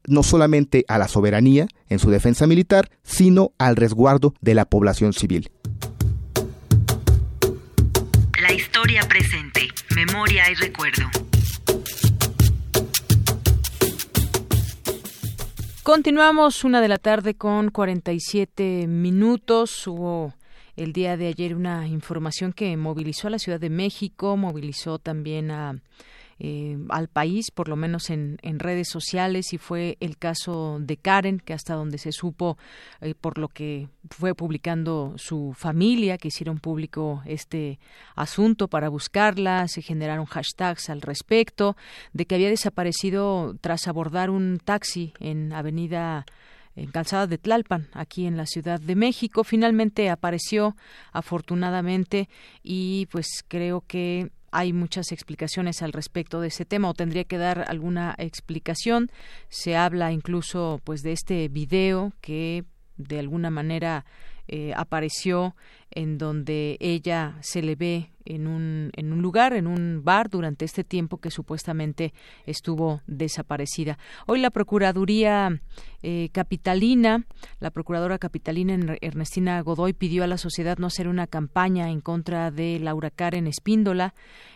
no 0.06 0.22
solamente 0.22 0.84
a 0.88 0.98
la 0.98 1.08
soberanía 1.08 1.68
en 1.88 1.98
su 1.98 2.10
defensa 2.10 2.46
militar, 2.46 2.90
sino 3.02 3.52
al 3.58 3.76
resguardo 3.76 4.34
de 4.40 4.54
la 4.54 4.64
población 4.64 5.12
civil. 5.12 5.50
La 8.40 8.52
historia 8.52 9.02
presente, 9.08 9.68
memoria 9.94 10.50
y 10.50 10.54
recuerdo. 10.54 11.04
Continuamos 15.82 16.64
una 16.64 16.82
de 16.82 16.88
la 16.88 16.98
tarde 16.98 17.34
con 17.34 17.70
47 17.70 18.86
minutos. 18.88 19.86
Hubo 19.86 20.34
el 20.76 20.92
día 20.92 21.16
de 21.16 21.28
ayer 21.28 21.56
una 21.56 21.86
información 21.88 22.52
que 22.52 22.76
movilizó 22.76 23.28
a 23.28 23.30
la 23.30 23.38
Ciudad 23.38 23.58
de 23.58 23.70
México, 23.70 24.36
movilizó 24.36 24.98
también 24.98 25.50
a 25.50 25.80
eh, 26.40 26.78
al 26.88 27.08
país, 27.08 27.50
por 27.50 27.68
lo 27.68 27.76
menos 27.76 28.10
en, 28.10 28.38
en, 28.42 28.60
redes 28.60 28.88
sociales, 28.88 29.52
y 29.52 29.58
fue 29.58 29.96
el 30.00 30.18
caso 30.18 30.78
de 30.80 30.96
Karen, 30.96 31.40
que 31.40 31.52
hasta 31.52 31.74
donde 31.74 31.98
se 31.98 32.12
supo, 32.12 32.56
eh, 33.00 33.14
por 33.14 33.38
lo 33.38 33.48
que 33.48 33.88
fue 34.10 34.34
publicando 34.34 35.14
su 35.16 35.52
familia, 35.56 36.16
que 36.16 36.28
hicieron 36.28 36.60
público 36.60 37.22
este 37.26 37.80
asunto 38.14 38.68
para 38.68 38.88
buscarla, 38.88 39.66
se 39.68 39.82
generaron 39.82 40.26
hashtags 40.26 40.90
al 40.90 41.00
respecto, 41.00 41.76
de 42.12 42.26
que 42.26 42.36
había 42.36 42.50
desaparecido 42.50 43.56
tras 43.60 43.88
abordar 43.88 44.30
un 44.30 44.60
taxi 44.64 45.12
en 45.18 45.52
Avenida 45.52 46.24
en 46.76 46.92
Calzada 46.92 47.26
de 47.26 47.38
Tlalpan, 47.38 47.88
aquí 47.92 48.26
en 48.26 48.36
la 48.36 48.46
Ciudad 48.46 48.80
de 48.80 48.94
México. 48.94 49.42
Finalmente 49.42 50.08
apareció, 50.10 50.76
afortunadamente, 51.12 52.28
y 52.62 53.06
pues 53.10 53.44
creo 53.48 53.82
que 53.86 54.30
hay 54.50 54.72
muchas 54.72 55.12
explicaciones 55.12 55.82
al 55.82 55.92
respecto 55.92 56.40
de 56.40 56.48
ese 56.48 56.64
tema 56.64 56.90
o 56.90 56.94
tendría 56.94 57.24
que 57.24 57.38
dar 57.38 57.64
alguna 57.68 58.14
explicación. 58.18 59.10
Se 59.48 59.76
habla 59.76 60.12
incluso 60.12 60.80
pues 60.84 61.02
de 61.02 61.12
este 61.12 61.48
video 61.48 62.12
que 62.20 62.64
de 62.96 63.18
alguna 63.18 63.50
manera 63.50 64.04
eh, 64.48 64.72
apareció 64.76 65.54
en 65.90 66.18
donde 66.18 66.76
ella 66.80 67.36
se 67.40 67.62
le 67.62 67.76
ve 67.76 68.10
en 68.28 68.46
un, 68.46 68.90
en 68.94 69.12
un 69.12 69.22
lugar, 69.22 69.54
en 69.54 69.66
un 69.66 70.02
bar, 70.04 70.28
durante 70.28 70.64
este 70.64 70.84
tiempo 70.84 71.18
que 71.18 71.30
supuestamente 71.30 72.12
estuvo 72.46 73.00
desaparecida. 73.06 73.98
Hoy 74.26 74.40
la 74.40 74.50
Procuraduría 74.50 75.60
eh, 76.02 76.28
Capitalina, 76.32 77.24
la 77.58 77.70
Procuradora 77.70 78.18
Capitalina 78.18 78.96
Ernestina 79.00 79.60
Godoy 79.62 79.94
pidió 79.94 80.24
a 80.24 80.26
la 80.26 80.38
sociedad 80.38 80.78
no 80.78 80.86
hacer 80.86 81.08
una 81.08 81.26
campaña 81.26 81.90
en 81.90 82.00
contra 82.00 82.50
de 82.50 82.78
Laura 82.78 83.10
Karen 83.10 83.46
Espíndola. 83.46 84.14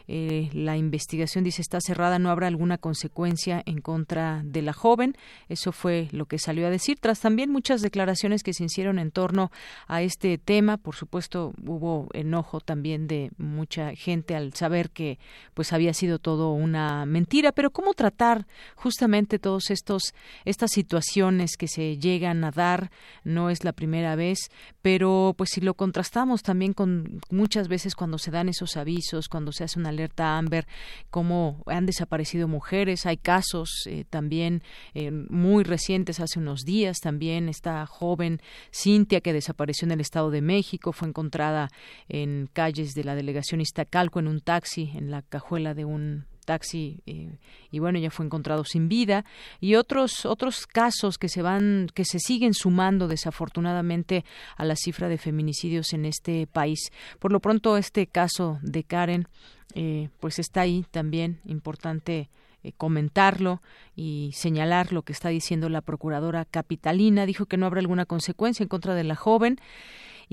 Eh, 0.09 0.51
la 0.53 0.77
investigación 0.77 1.45
dice 1.45 1.63
está 1.63 1.81
cerrada, 1.81 2.19
no 2.19 2.31
habrá 2.31 2.49
alguna 2.49 2.77
consecuencia 2.77 3.63
en 3.65 3.81
contra 3.81 4.43
de 4.45 4.61
la 4.61 4.73
joven. 4.73 5.17
Eso 5.49 5.73
fue 5.73 6.09
lo 6.13 6.27
que 6.27 6.39
salió 6.39 6.67
a 6.67 6.71
decir, 6.71 6.99
tras 7.01 7.21
también 7.21 7.51
muchas 7.51 7.81
declaraciones 7.81 8.43
que 8.43 8.53
se 8.53 8.65
hicieron 8.65 8.99
en 8.99 9.11
torno 9.11 9.51
a 9.87 10.03
este 10.03 10.37
tema. 10.39 10.77
Por 10.77 10.95
supuesto, 10.95 11.22
hubo 11.35 12.09
enojo 12.13 12.61
también 12.61 13.07
de 13.07 13.31
mucha 13.39 13.95
gente 13.95 14.35
al 14.35 14.55
saber 14.55 14.91
que 14.91 15.19
pues 15.55 15.73
había 15.73 15.95
sido 15.95 16.19
todo 16.19 16.53
una 16.53 17.07
mentira, 17.07 17.53
pero 17.53 17.71
cómo 17.71 17.95
tratar 17.95 18.47
justamente 18.77 19.39
todos 19.39 19.71
estos 19.71 20.15
estas 20.45 20.71
situaciones 20.71 21.57
que 21.57 21.69
se 21.69 21.99
llegan 21.99 22.45
a 22.45 22.51
dar 22.51 22.91
no 23.25 23.51
es 23.51 23.65
la 23.65 23.73
primera 23.73 24.17
vez, 24.17 24.39
pero 24.83 25.35
pues 25.37 25.51
si 25.51 25.61
lo 25.61 25.75
contrastamos 25.75 26.43
también 26.43 26.73
con 26.73 27.21
muchas 27.31 27.69
veces 27.69 27.95
cuando 27.95 28.19
se 28.19 28.31
dan 28.31 28.49
esos 28.49 28.77
avisos, 28.77 29.29
cuando 29.29 29.53
se 29.53 29.65
hace 29.65 29.79
una 29.79 29.91
alerta 29.91 30.39
Amber, 30.39 30.67
cómo 31.11 31.63
han 31.67 31.87
desaparecido 31.87 32.49
mujeres, 32.49 33.07
hay 33.07 33.17
casos 33.17 33.87
eh, 33.87 34.05
también 34.09 34.63
eh, 34.95 35.11
muy 35.11 35.65
recientes 35.65 36.21
hace 36.21 36.39
unos 36.39 36.65
días 36.65 36.99
también 37.01 37.49
esta 37.49 37.85
joven 37.87 38.41
Cintia 38.73 39.21
que 39.21 39.33
desapareció 39.33 39.87
en 39.87 39.93
el 39.93 40.01
Estado 40.01 40.31
de 40.31 40.41
México, 40.41 40.93
fue 40.93 41.09
encontrada 41.13 41.71
en 42.09 42.49
calles 42.53 42.95
de 42.95 43.05
la 43.05 43.15
delegación 43.15 43.61
Iztacalco 43.61 44.19
en 44.19 44.29
un 44.29 44.41
taxi, 44.41 44.91
en 44.95 45.11
la 45.11 45.21
cajuela 45.23 45.75
de 45.75 45.85
un 45.85 46.25
taxi 46.45 47.03
eh, 47.07 47.39
y 47.71 47.79
bueno 47.79 47.99
ya 47.99 48.11
fue 48.11 48.27
encontrado 48.27 48.65
sin 48.65 48.89
vida. 48.89 49.25
Y 49.61 49.77
otros 49.77 50.27
otros 50.27 50.67
casos 50.67 51.19
que 51.19 51.29
se 51.29 51.43
van 51.43 51.89
que 51.95 52.05
se 52.05 52.19
siguen 52.19 52.55
sumando 52.55 53.09
desafortunadamente 53.09 54.25
a 54.57 54.65
la 54.65 54.77
cifra 54.77 55.09
de 55.09 55.19
feminicidios 55.19 55.93
en 55.93 56.05
este 56.05 56.47
país. 56.47 56.91
Por 57.19 57.33
lo 57.33 57.41
pronto 57.41 57.77
este 57.77 58.07
caso 58.07 58.59
de 58.63 58.85
Karen 58.85 59.29
eh, 59.75 60.09
pues 60.21 60.39
está 60.39 60.63
ahí 60.63 60.85
también 60.91 61.41
importante 61.45 62.29
eh, 62.65 62.73
comentarlo 62.77 63.63
y 63.97 64.31
señalar 64.35 64.93
lo 64.93 65.03
que 65.03 65.13
está 65.13 65.31
diciendo 65.31 65.69
la 65.69 65.81
procuradora 65.81 66.45
capitalina. 66.45 67.27
Dijo 67.27 67.47
que 67.47 67.57
no 67.57 67.67
habrá 67.67 67.81
alguna 67.81 68.07
consecuencia 68.07 68.63
en 68.63 68.69
contra 68.69 68.95
de 68.95 69.05
la 69.05 69.17
joven 69.17 69.59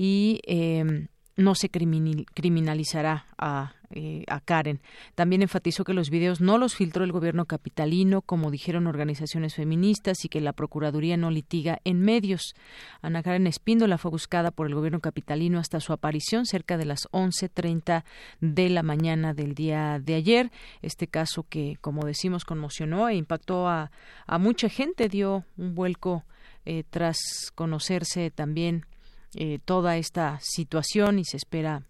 y 0.02 0.40
eh, 0.46 1.08
no 1.36 1.54
se 1.54 1.68
criminalizará 1.68 3.26
a, 3.36 3.74
eh, 3.90 4.24
a, 4.28 4.40
Karen. 4.40 4.80
También 5.14 5.42
enfatizó 5.42 5.84
que 5.84 5.92
los 5.92 6.08
videos 6.08 6.40
no 6.40 6.56
los 6.56 6.74
filtró 6.74 7.04
el 7.04 7.12
gobierno 7.12 7.44
capitalino, 7.44 8.22
como 8.22 8.50
dijeron 8.50 8.86
organizaciones 8.86 9.56
feministas, 9.56 10.24
y 10.24 10.30
que 10.30 10.40
la 10.40 10.54
Procuraduría 10.54 11.18
no 11.18 11.30
litiga 11.30 11.80
en 11.84 12.00
medios. 12.00 12.54
Ana 13.02 13.22
Karen 13.22 13.46
Espíndola 13.46 13.98
fue 13.98 14.10
buscada 14.10 14.50
por 14.50 14.68
el 14.68 14.74
gobierno 14.74 15.00
capitalino 15.00 15.58
hasta 15.58 15.80
su 15.80 15.92
aparición 15.92 16.46
cerca 16.46 16.78
de 16.78 16.86
las 16.86 17.06
11.30 17.10 18.04
de 18.40 18.70
la 18.70 18.82
mañana 18.82 19.34
del 19.34 19.54
día 19.54 19.98
de 19.98 20.14
ayer. 20.14 20.50
Este 20.80 21.08
caso 21.08 21.44
que, 21.46 21.76
como 21.82 22.06
decimos, 22.06 22.46
conmocionó 22.46 23.10
e 23.10 23.16
impactó 23.16 23.68
a, 23.68 23.90
a 24.26 24.38
mucha 24.38 24.70
gente, 24.70 25.10
dio 25.10 25.44
un 25.58 25.74
vuelco 25.74 26.24
eh, 26.64 26.84
tras 26.88 27.18
conocerse 27.54 28.30
también 28.30 28.86
eh, 29.34 29.58
toda 29.64 29.96
esta 29.96 30.38
situación 30.42 31.18
y 31.18 31.24
se 31.24 31.36
espera 31.36 31.82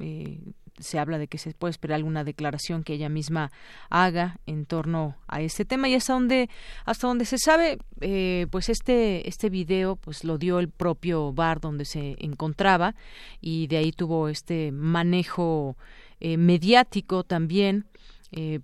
eh, 0.00 0.40
se 0.80 1.00
habla 1.00 1.18
de 1.18 1.26
que 1.26 1.38
se 1.38 1.52
puede 1.54 1.72
esperar 1.72 1.96
alguna 1.96 2.22
declaración 2.22 2.84
que 2.84 2.94
ella 2.94 3.08
misma 3.08 3.50
haga 3.90 4.38
en 4.46 4.64
torno 4.64 5.16
a 5.26 5.40
este 5.40 5.64
tema. 5.64 5.88
Y 5.88 5.94
hasta 5.94 6.12
donde 6.12 6.48
hasta 6.84 7.08
donde 7.08 7.24
se 7.24 7.36
sabe 7.38 7.78
eh, 8.00 8.46
pues 8.50 8.68
este 8.68 9.28
este 9.28 9.50
video 9.50 9.96
pues 9.96 10.22
lo 10.22 10.38
dio 10.38 10.60
el 10.60 10.68
propio 10.68 11.32
bar 11.32 11.60
donde 11.60 11.84
se 11.84 12.14
encontraba 12.20 12.94
y 13.40 13.66
de 13.66 13.78
ahí 13.78 13.90
tuvo 13.90 14.28
este 14.28 14.70
manejo 14.70 15.76
mediático 16.20 17.22
también 17.22 17.86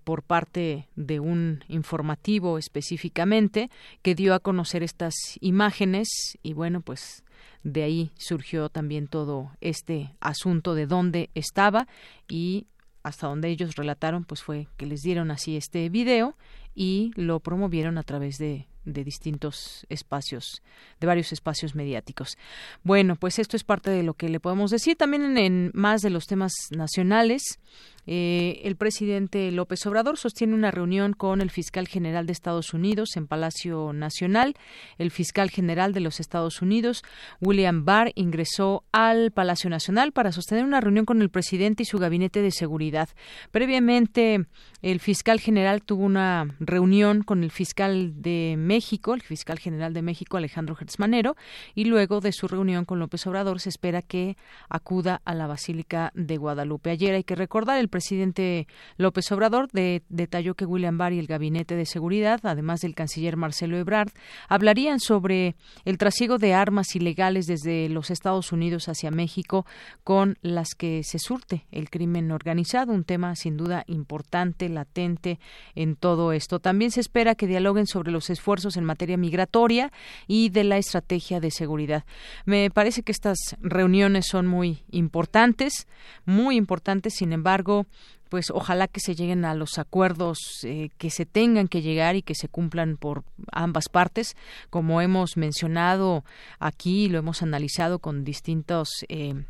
por 0.05 0.23
parte 0.23 0.89
de 0.95 1.21
un 1.21 1.65
informativo 1.69 2.59
específicamente 2.59 3.71
que 4.03 4.15
dio 4.15 4.35
a 4.35 4.41
conocer 4.41 4.83
estas 4.83 5.15
imágenes 5.41 6.09
y 6.43 6.53
bueno 6.53 6.83
pues 6.83 7.25
de 7.63 7.83
ahí 7.83 8.13
surgió 8.17 8.69
también 8.69 9.09
todo 9.09 9.51
este 9.61 10.15
asunto 10.21 10.75
de 10.75 10.87
dónde 10.87 11.31
estaba 11.35 11.89
y 12.29 12.67
hasta 13.03 13.27
donde 13.27 13.49
ellos 13.49 13.75
relataron 13.77 14.25
pues 14.25 14.43
fue 14.43 14.69
que 14.77 14.87
les 14.87 15.01
dieron 15.01 15.31
así 15.31 15.57
este 15.57 15.89
video 15.89 16.37
y 16.75 17.13
lo 17.15 17.41
promovieron 17.41 17.99
a 17.99 18.03
través 18.03 18.39
de, 18.39 18.67
de 18.85 19.05
distintos 19.05 19.87
espacios, 19.89 20.63
de 21.01 21.07
varios 21.07 21.33
espacios 21.33 21.75
mediáticos. 21.75 22.37
Bueno, 22.83 23.17
pues 23.17 23.39
esto 23.39 23.57
es 23.57 23.65
parte 23.65 23.91
de 23.91 24.03
lo 24.03 24.15
que 24.15 24.29
le 24.29 24.41
podemos 24.41 24.71
decir 24.71 24.97
también 24.97 25.37
en 25.39 25.71
más 25.75 26.03
de 26.03 26.11
los 26.11 26.27
temas 26.27 26.53
nacionales. 26.71 27.61
Eh, 28.07 28.61
el 28.65 28.77
presidente 28.77 29.51
López 29.51 29.85
Obrador 29.87 30.19
sostiene 30.19 30.55
una 30.55 30.71
reunión 30.71 31.13
con 31.13 31.41
el 31.41 31.51
fiscal 31.51 31.89
general 31.89 32.27
de 32.27 32.33
Estados 32.33 32.75
Unidos 32.75 33.17
en 33.17 33.27
Palacio 33.27 33.93
Nacional. 33.93 34.55
El 34.99 35.11
fiscal 35.11 35.51
general 35.51 35.93
de 35.93 36.01
los 36.01 36.21
Estados 36.21 36.63
Unidos, 36.63 37.03
William 37.41 37.85
Barr, 37.85 38.13
ingresó 38.15 38.85
al 38.93 39.31
Palacio 39.31 39.71
Nacional 39.71 40.13
para 40.13 40.33
sostener 40.33 40.65
una 40.65 40.81
reunión 40.81 41.05
con 41.05 41.23
el 41.23 41.31
presidente 41.31 41.83
y 41.83 41.87
su 41.87 41.99
gabinete 41.99 42.43
de 42.43 42.51
seguridad. 42.51 43.09
Previamente, 43.51 44.47
el 44.83 45.01
fiscal 45.01 45.41
general 45.41 45.83
tuvo 45.83 46.05
una 46.05 46.55
reunión 46.61 47.23
con 47.23 47.43
el 47.43 47.51
fiscal 47.51 48.21
de 48.21 48.57
México, 48.59 49.15
el 49.15 49.23
fiscal 49.23 49.59
general 49.59 49.95
de 49.95 50.03
México, 50.03 50.37
Alejandro 50.37 50.75
Gertzmanero, 50.75 51.37
y 51.75 51.85
luego 51.85 52.21
de 52.21 52.33
su 52.33 52.49
reunión 52.49 52.85
con 52.85 52.99
López 52.99 53.27
Obrador 53.27 53.61
se 53.61 53.71
espera 53.71 54.03
que 54.03 54.37
acuda 54.69 55.23
a 55.25 55.35
la 55.35 55.47
Basílica 55.47 56.13
de 56.15 56.37
Guadalupe. 56.37 56.91
Ayer 56.91 57.15
hay 57.15 57.25
que 57.25 57.35
recordar 57.35 57.79
el 57.79 57.89
presidente 57.95 58.67
López 58.97 59.31
Obrador 59.31 59.69
detalló 59.71 60.57
que 60.57 60.67
William 60.67 60.99
Barr 60.99 61.13
y 61.13 61.21
el 61.21 61.29
Gabinete 61.29 61.77
de 61.77 61.87
Seguridad, 61.87 62.41
además 62.43 62.81
del 62.81 62.97
canciller 62.97 63.37
Marcelo 63.37 63.77
Ebrard, 63.77 64.11
hablarían 64.49 64.99
sobre 64.99 65.55
el 65.85 65.97
trasiego 65.97 66.39
de 66.39 66.55
armas 66.55 66.97
ilegales 66.97 67.47
desde 67.47 67.89
los 67.89 68.11
Estados 68.11 68.51
Unidos 68.51 68.89
hacia 68.89 69.13
México 69.13 69.65
con 70.03 70.39
las 70.43 70.75
que 70.75 71.05
se 71.05 71.21
surte 71.21 71.67
el 71.71 71.89
crimen 71.89 72.33
organizado, 72.33 72.93
un 72.93 73.05
tema 73.05 73.37
sin 73.37 73.57
duda 73.57 73.85
importante, 73.87 74.69
latente 74.69 75.39
en 75.77 75.95
todo 75.95 76.33
esto. 76.33 76.59
También 76.59 76.91
se 76.91 76.99
espera 76.99 77.37
que 77.37 77.47
dialoguen 77.47 77.87
sobre 77.87 78.11
los 78.11 78.29
esfuerzos 78.29 78.77
en 78.77 78.83
materia 78.83 79.17
migratoria 79.17 79.93
y 80.27 80.49
de 80.49 80.65
la 80.65 80.79
estrategia 80.79 81.39
de 81.39 81.53
seguridad. 81.53 82.05
Me 82.45 82.73
parece 82.73 83.05
que 83.05 83.13
estas 83.13 83.39
reuniones 83.61 84.27
son 84.29 84.49
muy 84.49 84.83
importantes, 84.91 85.87
muy 86.25 86.57
importantes, 86.57 87.15
sin 87.15 87.33
embargo, 87.33 87.84
pues 88.29 88.51
ojalá 88.51 88.89
que 88.89 89.01
se 89.01 89.15
lleguen 89.15 89.45
a 89.45 89.55
los 89.55 89.79
acuerdos 89.79 90.39
eh, 90.65 90.91
que 90.99 91.11
se 91.11 91.27
tengan 91.27 91.69
que 91.69 91.83
llegar 91.83 92.17
y 92.17 92.23
que 92.23 92.35
se 92.35 92.49
cumplan 92.49 92.97
por 92.97 93.23
ambas 93.53 93.89
partes, 93.89 94.37
como 94.71 95.01
hemos 95.01 95.37
mencionado 95.37 96.25
aquí, 96.59 97.09
lo 97.09 97.19
hemos 97.19 97.43
analizado 97.43 97.99
con 97.99 98.25
distintos 98.25 98.89
eh, 99.09 99.45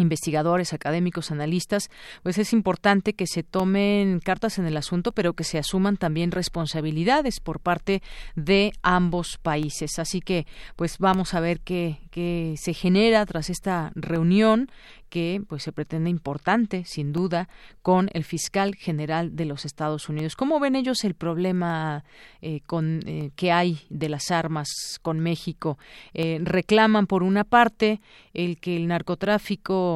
investigadores, 0.00 0.72
académicos, 0.72 1.30
analistas, 1.30 1.90
pues 2.22 2.38
es 2.38 2.52
importante 2.52 3.12
que 3.14 3.26
se 3.26 3.42
tomen 3.42 4.20
cartas 4.20 4.58
en 4.58 4.66
el 4.66 4.76
asunto, 4.76 5.12
pero 5.12 5.34
que 5.34 5.44
se 5.44 5.58
asuman 5.58 5.96
también 5.96 6.30
responsabilidades 6.30 7.40
por 7.40 7.60
parte 7.60 8.02
de 8.34 8.72
ambos 8.82 9.38
países. 9.42 9.98
Así 9.98 10.20
que, 10.20 10.46
pues 10.76 10.98
vamos 10.98 11.34
a 11.34 11.40
ver 11.40 11.60
qué, 11.60 11.98
qué 12.10 12.54
se 12.56 12.74
genera 12.74 13.24
tras 13.26 13.50
esta 13.50 13.92
reunión 13.94 14.70
que 15.10 15.42
pues 15.46 15.64
se 15.64 15.72
pretende 15.72 16.08
importante, 16.08 16.84
sin 16.86 17.12
duda, 17.12 17.48
con 17.82 18.08
el 18.14 18.24
fiscal 18.24 18.76
general 18.76 19.36
de 19.36 19.44
los 19.44 19.66
Estados 19.66 20.08
Unidos. 20.08 20.36
¿Cómo 20.36 20.60
ven 20.60 20.76
ellos 20.76 21.04
el 21.04 21.14
problema 21.14 22.04
eh, 22.40 22.60
con 22.66 23.00
eh, 23.06 23.32
que 23.36 23.52
hay 23.52 23.80
de 23.90 24.08
las 24.08 24.30
armas 24.30 24.68
con 25.02 25.18
México? 25.18 25.78
Eh, 26.14 26.38
reclaman 26.42 27.06
por 27.06 27.22
una 27.22 27.44
parte 27.44 28.00
el 28.32 28.58
que 28.58 28.76
el 28.76 28.86
narcotráfico 28.86 29.89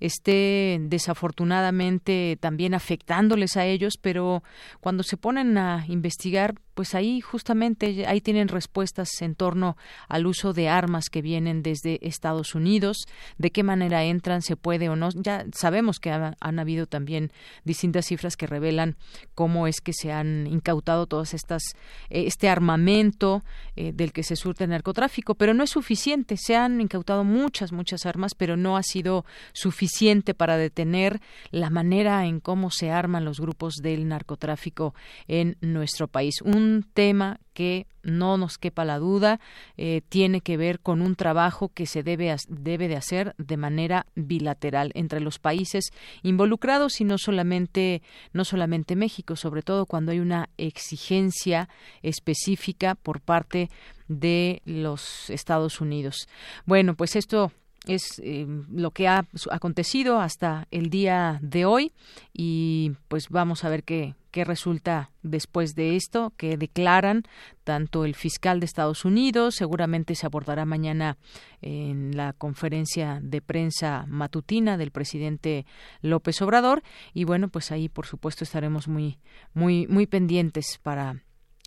esté 0.00 0.78
desafortunadamente 0.80 2.36
también 2.40 2.74
afectándoles 2.74 3.56
a 3.56 3.64
ellos, 3.64 3.94
pero 4.00 4.42
cuando 4.80 5.02
se 5.02 5.16
ponen 5.16 5.58
a 5.58 5.84
investigar, 5.88 6.54
pues 6.76 6.94
ahí 6.94 7.22
justamente 7.22 8.06
ahí 8.06 8.20
tienen 8.20 8.48
respuestas 8.48 9.08
en 9.22 9.34
torno 9.34 9.78
al 10.08 10.26
uso 10.26 10.52
de 10.52 10.68
armas 10.68 11.08
que 11.08 11.22
vienen 11.22 11.62
desde 11.62 12.06
Estados 12.06 12.54
Unidos, 12.54 13.06
de 13.38 13.50
qué 13.50 13.62
manera 13.62 14.04
entran, 14.04 14.42
se 14.42 14.56
puede 14.56 14.90
o 14.90 14.94
no. 14.94 15.08
Ya 15.14 15.46
sabemos 15.54 15.98
que 15.98 16.10
han 16.10 16.58
habido 16.58 16.86
también 16.86 17.32
distintas 17.64 18.04
cifras 18.04 18.36
que 18.36 18.46
revelan 18.46 18.96
cómo 19.34 19.66
es 19.66 19.80
que 19.80 19.94
se 19.94 20.12
han 20.12 20.46
incautado 20.46 21.06
todas 21.06 21.32
estas 21.32 21.62
eh, 22.10 22.24
este 22.26 22.50
armamento 22.50 23.42
eh, 23.74 23.92
del 23.94 24.12
que 24.12 24.22
se 24.22 24.36
surte 24.36 24.64
el 24.64 24.70
narcotráfico, 24.70 25.34
pero 25.34 25.54
no 25.54 25.64
es 25.64 25.70
suficiente. 25.70 26.36
Se 26.36 26.56
han 26.56 26.78
incautado 26.82 27.24
muchas 27.24 27.72
muchas 27.72 28.04
armas, 28.04 28.34
pero 28.34 28.58
no 28.58 28.76
ha 28.76 28.82
sido 28.82 29.24
suficiente 29.54 30.34
para 30.34 30.58
detener 30.58 31.22
la 31.50 31.70
manera 31.70 32.26
en 32.26 32.40
cómo 32.40 32.70
se 32.70 32.90
arman 32.90 33.24
los 33.24 33.40
grupos 33.40 33.76
del 33.76 34.08
narcotráfico 34.08 34.94
en 35.26 35.56
nuestro 35.62 36.06
país. 36.06 36.42
Un 36.42 36.65
tema 36.92 37.40
que 37.52 37.86
no 38.02 38.36
nos 38.36 38.58
quepa 38.58 38.84
la 38.84 38.98
duda 38.98 39.40
eh, 39.76 40.02
tiene 40.08 40.40
que 40.40 40.56
ver 40.56 40.80
con 40.80 41.02
un 41.02 41.16
trabajo 41.16 41.68
que 41.68 41.86
se 41.86 42.02
debe, 42.02 42.34
debe 42.48 42.88
de 42.88 42.96
hacer 42.96 43.34
de 43.38 43.56
manera 43.56 44.06
bilateral 44.14 44.92
entre 44.94 45.20
los 45.20 45.38
países 45.38 45.90
involucrados 46.22 47.00
y 47.00 47.04
no 47.04 47.18
solamente 47.18 48.02
no 48.32 48.44
solamente 48.44 48.96
México 48.96 49.36
sobre 49.36 49.62
todo 49.62 49.86
cuando 49.86 50.12
hay 50.12 50.20
una 50.20 50.48
exigencia 50.56 51.68
específica 52.02 52.94
por 52.94 53.20
parte 53.20 53.70
de 54.08 54.62
los 54.64 55.30
Estados 55.30 55.80
Unidos. 55.80 56.28
Bueno 56.64 56.94
pues 56.94 57.16
esto 57.16 57.52
es 57.86 58.20
eh, 58.22 58.46
lo 58.70 58.90
que 58.90 59.08
ha 59.08 59.26
acontecido 59.50 60.20
hasta 60.20 60.66
el 60.70 60.90
día 60.90 61.38
de 61.42 61.64
hoy 61.64 61.92
y 62.32 62.92
pues 63.08 63.28
vamos 63.28 63.64
a 63.64 63.68
ver 63.68 63.84
qué, 63.84 64.14
qué 64.36 64.44
resulta 64.44 65.12
después 65.22 65.74
de 65.74 65.96
esto, 65.96 66.34
que 66.36 66.58
declaran 66.58 67.22
tanto 67.64 68.04
el 68.04 68.14
fiscal 68.14 68.60
de 68.60 68.66
Estados 68.66 69.06
Unidos, 69.06 69.54
seguramente 69.54 70.14
se 70.14 70.26
abordará 70.26 70.66
mañana 70.66 71.16
en 71.62 72.14
la 72.14 72.34
conferencia 72.34 73.18
de 73.22 73.40
prensa 73.40 74.04
matutina 74.08 74.76
del 74.76 74.90
presidente 74.90 75.64
López 76.02 76.42
Obrador. 76.42 76.82
Y 77.14 77.24
bueno, 77.24 77.48
pues 77.48 77.72
ahí 77.72 77.88
por 77.88 78.04
supuesto 78.04 78.44
estaremos 78.44 78.88
muy 78.88 79.18
muy 79.54 79.86
muy 79.86 80.06
pendientes 80.06 80.78
para 80.82 81.22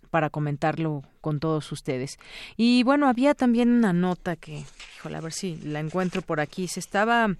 para 0.09 0.29
comentarlo 0.29 1.03
con 1.21 1.39
todos 1.39 1.71
ustedes. 1.71 2.17
Y 2.57 2.83
bueno, 2.83 3.07
había 3.07 3.33
también 3.33 3.69
una 3.69 3.93
nota 3.93 4.35
que, 4.35 4.63
híjole, 4.97 5.17
a 5.17 5.21
ver 5.21 5.33
si 5.33 5.57
la 5.57 5.79
encuentro 5.79 6.21
por 6.21 6.39
aquí. 6.39 6.67
Se 6.67 6.79
estaba, 6.79 7.35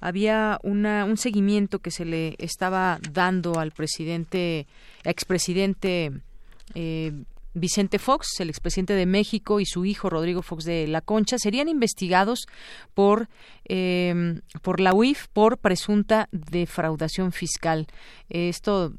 había 0.00 0.58
una, 0.62 1.04
un 1.04 1.16
seguimiento 1.16 1.78
que 1.78 1.90
se 1.90 2.04
le 2.04 2.36
estaba 2.38 2.98
dando 3.12 3.58
al 3.58 3.72
presidente, 3.72 4.66
expresidente 5.04 6.12
eh, 6.74 7.12
Vicente 7.54 7.98
Fox, 7.98 8.40
el 8.40 8.50
expresidente 8.50 8.94
de 8.94 9.06
México, 9.06 9.60
y 9.60 9.66
su 9.66 9.84
hijo 9.84 10.10
Rodrigo 10.10 10.42
Fox 10.42 10.64
de 10.64 10.86
la 10.88 11.00
Concha 11.00 11.38
serían 11.38 11.68
investigados 11.68 12.46
por 12.94 13.28
eh, 13.66 14.40
por 14.60 14.80
la 14.80 14.92
UIF 14.92 15.28
por 15.32 15.56
presunta 15.58 16.28
defraudación 16.32 17.32
fiscal. 17.32 17.86
Esto 18.28 18.92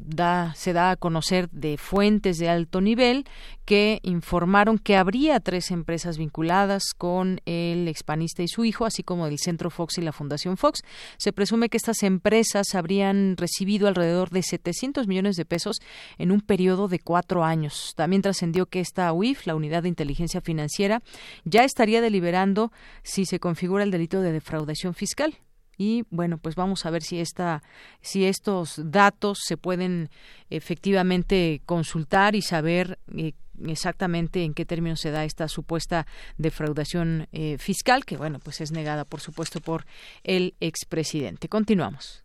se 0.56 0.74
da 0.74 0.92
a 0.92 0.96
conocer 0.96 1.50
de 1.52 1.78
fuentes 1.78 2.38
de 2.38 2.50
alto 2.50 2.82
nivel 2.82 3.26
que 3.66 4.00
informaron 4.04 4.78
que 4.78 4.96
habría 4.96 5.40
tres 5.40 5.72
empresas 5.72 6.18
vinculadas 6.18 6.94
con 6.96 7.42
el 7.46 7.88
expanista 7.88 8.44
y 8.44 8.48
su 8.48 8.64
hijo, 8.64 8.86
así 8.86 9.04
como 9.04 9.28
el 9.28 9.40
Centro 9.40 9.70
Fox 9.70 9.98
y 9.98 10.02
la 10.02 10.12
Fundación 10.12 10.58
Fox. 10.58 10.82
Se 11.18 11.34
presume 11.34 11.70
que 11.70 11.78
estas 11.78 12.04
empresas 12.04 12.76
habrían 12.76 13.38
recibido 13.38 13.88
alrededor 13.88 14.30
de 14.30 14.44
700 14.44 15.08
millones 15.08 15.36
de 15.36 15.46
pesos 15.46 15.78
en 16.18 16.32
un 16.32 16.42
periodo 16.42 16.88
de 16.88 17.00
cuatro 17.00 17.44
años. 17.44 17.94
También 17.96 18.22
trascendió 18.46 18.68
que 18.68 18.80
esta 18.80 19.12
UIF, 19.12 19.48
la 19.48 19.56
Unidad 19.56 19.84
de 19.84 19.90
Inteligencia 19.90 20.40
Financiera, 20.42 21.02
ya 21.46 21.64
estaría 21.64 22.02
deliberando 22.02 22.72
si 23.02 23.26
se 23.26 23.40
configura 23.40 23.84
el 23.84 23.92
delito 23.92 24.22
de 24.22 24.32
defraudación 24.32 24.94
fiscal. 24.94 25.36
Y 25.78 26.04
bueno 26.10 26.38
pues 26.38 26.56
vamos 26.56 26.86
a 26.86 26.90
ver 26.90 27.02
si 27.02 27.20
esta 27.20 27.62
si 28.02 28.24
estos 28.26 28.80
datos 28.82 29.40
se 29.46 29.58
pueden 29.58 30.10
efectivamente 30.50 31.62
consultar 31.66 32.34
y 32.34 32.42
saber 32.42 32.98
eh, 33.18 33.34
exactamente 33.68 34.46
en 34.46 34.54
qué 34.54 34.64
términos 34.66 35.02
se 35.02 35.12
da 35.12 35.26
esta 35.26 35.50
supuesta 35.50 36.08
defraudación 36.38 37.28
eh, 37.34 37.58
fiscal 37.58 38.06
que 38.06 38.16
bueno 38.16 38.40
pues 38.40 38.62
es 38.62 38.72
negada 38.72 39.04
por 39.04 39.20
supuesto 39.20 39.60
por 39.60 39.86
el 40.24 40.54
expresidente. 40.62 41.50
Continuamos 41.50 42.25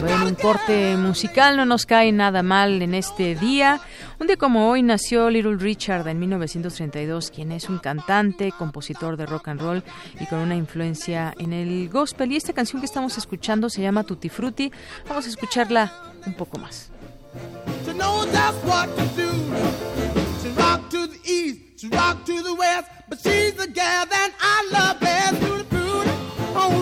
Bueno, 0.00 0.26
un 0.26 0.34
corte 0.34 0.96
musical 0.96 1.56
no 1.56 1.66
nos 1.66 1.84
cae 1.84 2.10
nada 2.10 2.42
mal 2.42 2.80
en 2.80 2.94
este 2.94 3.34
día. 3.34 3.80
Un 4.18 4.26
día 4.26 4.36
como 4.36 4.70
hoy 4.70 4.82
nació 4.82 5.28
Little 5.28 5.56
Richard 5.56 6.08
en 6.08 6.18
1932, 6.18 7.30
quien 7.30 7.52
es 7.52 7.68
un 7.68 7.78
cantante, 7.78 8.52
compositor 8.52 9.16
de 9.16 9.26
rock 9.26 9.48
and 9.48 9.60
roll 9.60 9.84
y 10.18 10.26
con 10.26 10.38
una 10.38 10.56
influencia 10.56 11.34
en 11.38 11.52
el 11.52 11.88
gospel. 11.90 12.32
Y 12.32 12.36
esta 12.36 12.52
canción 12.52 12.80
que 12.80 12.86
estamos 12.86 13.18
escuchando 13.18 13.68
se 13.68 13.82
llama 13.82 14.04
Tutti 14.04 14.28
Frutti. 14.28 14.72
Vamos 15.08 15.26
a 15.26 15.28
escucharla 15.28 15.92
un 16.26 16.34
poco 16.34 16.58
más. 16.58 16.90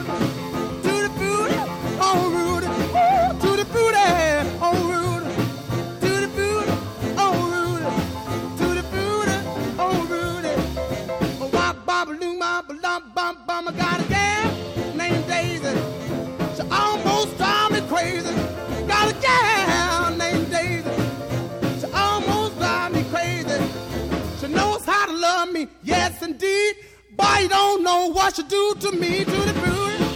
crazy. 17.98 18.36
Got 18.88 19.12
a 19.12 19.16
gal 19.20 20.16
named 20.16 20.52
Daisy. 20.52 20.96
She 21.80 21.88
almost 21.94 22.58
drives 22.60 22.96
me 22.96 23.04
crazy. 23.14 23.60
She 24.40 24.48
knows 24.48 24.86
how 24.86 25.08
to 25.08 25.14
love 25.14 25.52
me, 25.52 25.68
yes 25.84 26.22
indeed. 26.22 26.76
Boy, 27.12 27.38
you 27.42 27.50
don't 27.50 27.84
know 27.84 28.12
what 28.12 28.36
she 28.36 28.44
do 28.44 28.76
to 28.82 28.92
me, 28.92 29.26
to 29.26 29.38
the 29.50 29.54
booty, 29.64 30.07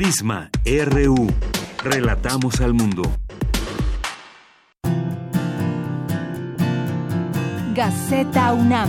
Prisma 0.00 0.48
RU. 0.64 1.26
Relatamos 1.84 2.62
al 2.62 2.72
mundo. 2.72 3.02
Gaceta 7.74 8.54
UNAM. 8.54 8.88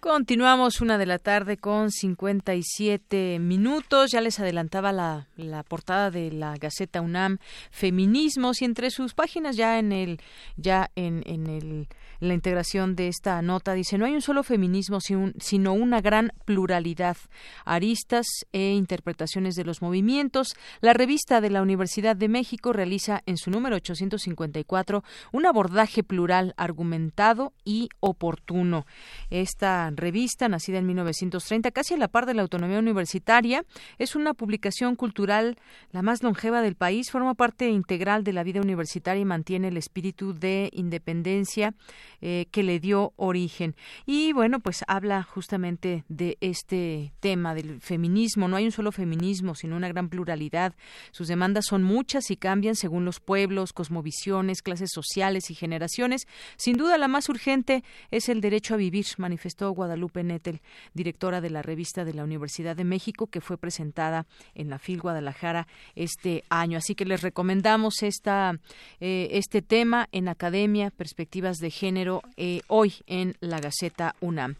Continuamos 0.00 0.80
una 0.80 0.96
de 0.96 1.04
la 1.04 1.18
tarde 1.18 1.58
con 1.58 1.90
57 1.90 3.38
minutos. 3.38 4.10
Ya 4.10 4.22
les 4.22 4.40
adelantaba 4.40 4.92
la, 4.92 5.28
la, 5.36 5.64
portada 5.64 6.10
de 6.10 6.32
la 6.32 6.56
Gaceta 6.56 7.02
UNAM 7.02 7.36
Feminismos 7.70 8.62
y 8.62 8.64
entre 8.64 8.90
sus 8.90 9.12
páginas 9.12 9.56
ya 9.56 9.78
en 9.78 9.92
el 9.92 10.20
ya 10.56 10.90
en, 10.96 11.22
en 11.26 11.46
el 11.46 11.88
la 12.20 12.34
integración 12.34 12.96
de 12.96 13.08
esta 13.08 13.40
nota. 13.42 13.74
Dice, 13.74 13.98
no 13.98 14.04
hay 14.04 14.14
un 14.14 14.22
solo 14.22 14.42
feminismo, 14.42 14.98
sino 15.00 15.72
una 15.72 16.00
gran 16.00 16.32
pluralidad, 16.44 17.16
aristas 17.64 18.26
e 18.52 18.72
interpretaciones 18.72 19.54
de 19.54 19.64
los 19.64 19.82
movimientos. 19.82 20.54
La 20.80 20.92
revista 20.92 21.40
de 21.40 21.50
la 21.50 21.62
Universidad 21.62 22.16
de 22.16 22.28
México 22.28 22.72
realiza 22.72 23.22
en 23.26 23.36
su 23.36 23.50
número 23.50 23.76
854 23.76 25.04
un 25.32 25.46
abordaje 25.46 26.02
plural, 26.02 26.54
argumentado 26.56 27.52
y 27.64 27.88
oportuno. 28.00 28.86
Esta 29.30 29.90
revista, 29.94 30.48
nacida 30.48 30.78
en 30.78 30.86
1930, 30.86 31.70
casi 31.70 31.94
a 31.94 31.98
la 31.98 32.08
par 32.08 32.26
de 32.26 32.34
la 32.34 32.42
autonomía 32.42 32.78
universitaria, 32.78 33.64
es 33.98 34.16
una 34.16 34.34
publicación 34.34 34.96
cultural 34.96 35.58
la 35.92 36.02
más 36.02 36.22
longeva 36.22 36.62
del 36.62 36.74
país, 36.74 37.10
forma 37.10 37.34
parte 37.34 37.68
integral 37.68 38.24
de 38.24 38.32
la 38.32 38.42
vida 38.42 38.60
universitaria 38.60 39.22
y 39.22 39.24
mantiene 39.24 39.68
el 39.68 39.76
espíritu 39.76 40.34
de 40.34 40.70
independencia 40.72 41.74
eh, 42.20 42.46
que 42.50 42.62
le 42.62 42.80
dio 42.80 43.12
origen. 43.16 43.76
Y 44.06 44.32
bueno, 44.32 44.60
pues 44.60 44.84
habla 44.88 45.22
justamente 45.22 46.04
de 46.08 46.38
este 46.40 47.12
tema 47.20 47.54
del 47.54 47.80
feminismo. 47.80 48.48
No 48.48 48.56
hay 48.56 48.64
un 48.64 48.72
solo 48.72 48.92
feminismo, 48.92 49.54
sino 49.54 49.76
una 49.76 49.88
gran 49.88 50.08
pluralidad. 50.08 50.74
Sus 51.10 51.28
demandas 51.28 51.66
son 51.66 51.82
muchas 51.82 52.30
y 52.30 52.36
cambian 52.36 52.76
según 52.76 53.04
los 53.04 53.20
pueblos, 53.20 53.72
cosmovisiones, 53.72 54.62
clases 54.62 54.90
sociales 54.92 55.50
y 55.50 55.54
generaciones. 55.54 56.26
Sin 56.56 56.76
duda, 56.76 56.98
la 56.98 57.08
más 57.08 57.28
urgente 57.28 57.84
es 58.10 58.28
el 58.28 58.40
derecho 58.40 58.74
a 58.74 58.76
vivir, 58.76 59.06
manifestó 59.18 59.70
Guadalupe 59.70 60.24
Nettel, 60.24 60.60
directora 60.94 61.40
de 61.40 61.50
la 61.50 61.62
revista 61.62 62.04
de 62.04 62.14
la 62.14 62.24
Universidad 62.24 62.76
de 62.76 62.84
México, 62.84 63.26
que 63.26 63.40
fue 63.40 63.58
presentada 63.58 64.26
en 64.54 64.70
la 64.70 64.78
FIL 64.78 65.00
Guadalajara 65.00 65.66
este 65.94 66.44
año. 66.48 66.78
Así 66.78 66.94
que 66.94 67.04
les 67.04 67.22
recomendamos 67.22 68.02
esta, 68.02 68.58
eh, 69.00 69.28
este 69.32 69.62
tema 69.62 70.08
en 70.12 70.28
Academia, 70.28 70.90
Perspectivas 70.90 71.58
de 71.58 71.70
Género 71.70 72.15
eh, 72.36 72.60
hoy 72.68 72.94
en 73.06 73.36
la 73.40 73.60
Gaceta 73.60 74.14
UNAM. 74.20 74.56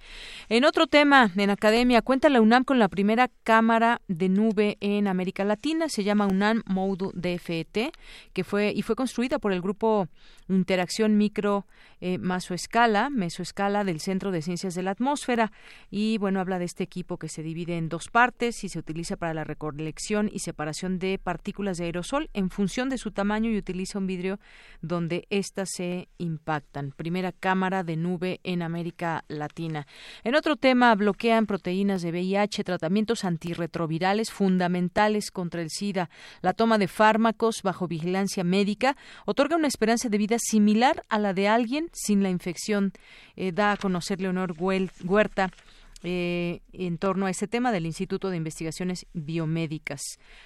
En 0.48 0.64
otro 0.64 0.86
tema, 0.86 1.30
en 1.36 1.50
academia, 1.50 2.02
cuenta 2.02 2.28
la 2.28 2.40
UNAM 2.40 2.64
con 2.64 2.78
la 2.78 2.88
primera 2.88 3.30
cámara 3.44 4.00
de 4.08 4.28
nube 4.28 4.76
en 4.80 5.08
América 5.08 5.44
Latina. 5.44 5.88
Se 5.88 6.04
llama 6.04 6.26
UNAM 6.26 6.62
Modu 6.66 7.12
DFT, 7.14 7.92
que 8.32 8.44
fue 8.44 8.72
y 8.74 8.82
fue 8.82 8.96
construida 8.96 9.38
por 9.38 9.52
el 9.52 9.60
grupo 9.60 10.08
Interacción 10.48 11.16
Micro 11.16 11.66
eh, 12.00 12.18
Masoescala, 12.18 13.10
Mesoescala 13.10 13.84
del 13.84 14.00
Centro 14.00 14.30
de 14.30 14.42
Ciencias 14.42 14.74
de 14.74 14.82
la 14.82 14.92
Atmósfera. 14.92 15.50
Y 15.90 16.18
bueno, 16.18 16.40
habla 16.40 16.58
de 16.58 16.64
este 16.64 16.84
equipo 16.84 17.16
que 17.16 17.28
se 17.28 17.42
divide 17.42 17.76
en 17.76 17.88
dos 17.88 18.08
partes 18.08 18.62
y 18.64 18.68
se 18.68 18.78
utiliza 18.78 19.16
para 19.16 19.34
la 19.34 19.44
recolección 19.44 20.30
y 20.32 20.40
separación 20.40 20.98
de 20.98 21.18
partículas 21.18 21.78
de 21.78 21.86
aerosol 21.86 22.30
en 22.32 22.50
función 22.50 22.88
de 22.88 22.98
su 22.98 23.10
tamaño 23.10 23.50
y 23.50 23.58
utiliza 23.58 23.98
un 23.98 24.06
vidrio 24.06 24.38
donde 24.82 25.26
éstas 25.30 25.70
se 25.74 26.08
impactan. 26.18 26.92
Primera 26.92 27.32
cámara 27.38 27.82
de 27.82 27.96
nube 27.96 28.40
en 28.42 28.62
América 28.62 29.24
Latina. 29.28 29.86
En 30.24 30.34
otro 30.34 30.56
tema, 30.56 30.94
bloquean 30.94 31.46
proteínas 31.46 32.02
de 32.02 32.10
VIH, 32.10 32.64
tratamientos 32.64 33.24
antirretrovirales 33.24 34.30
fundamentales 34.30 35.30
contra 35.30 35.62
el 35.62 35.70
SIDA. 35.70 36.10
La 36.40 36.52
toma 36.52 36.78
de 36.78 36.88
fármacos 36.88 37.62
bajo 37.62 37.86
vigilancia 37.86 38.42
médica 38.42 38.96
otorga 39.24 39.56
una 39.56 39.68
esperanza 39.68 40.08
de 40.08 40.18
vida 40.18 40.36
similar 40.38 41.04
a 41.08 41.18
la 41.18 41.32
de 41.32 41.48
alguien 41.48 41.88
sin 41.92 42.22
la 42.22 42.30
infección, 42.30 42.92
eh, 43.36 43.52
da 43.52 43.72
a 43.72 43.76
conocer 43.76 44.20
Leonor 44.20 44.54
Huerta 44.58 45.52
eh, 46.08 46.60
en 46.72 46.98
torno 46.98 47.26
a 47.26 47.30
este 47.30 47.48
tema 47.48 47.72
del 47.72 47.84
Instituto 47.84 48.30
de 48.30 48.36
Investigaciones 48.36 49.06
Biomédicas 49.12 50.00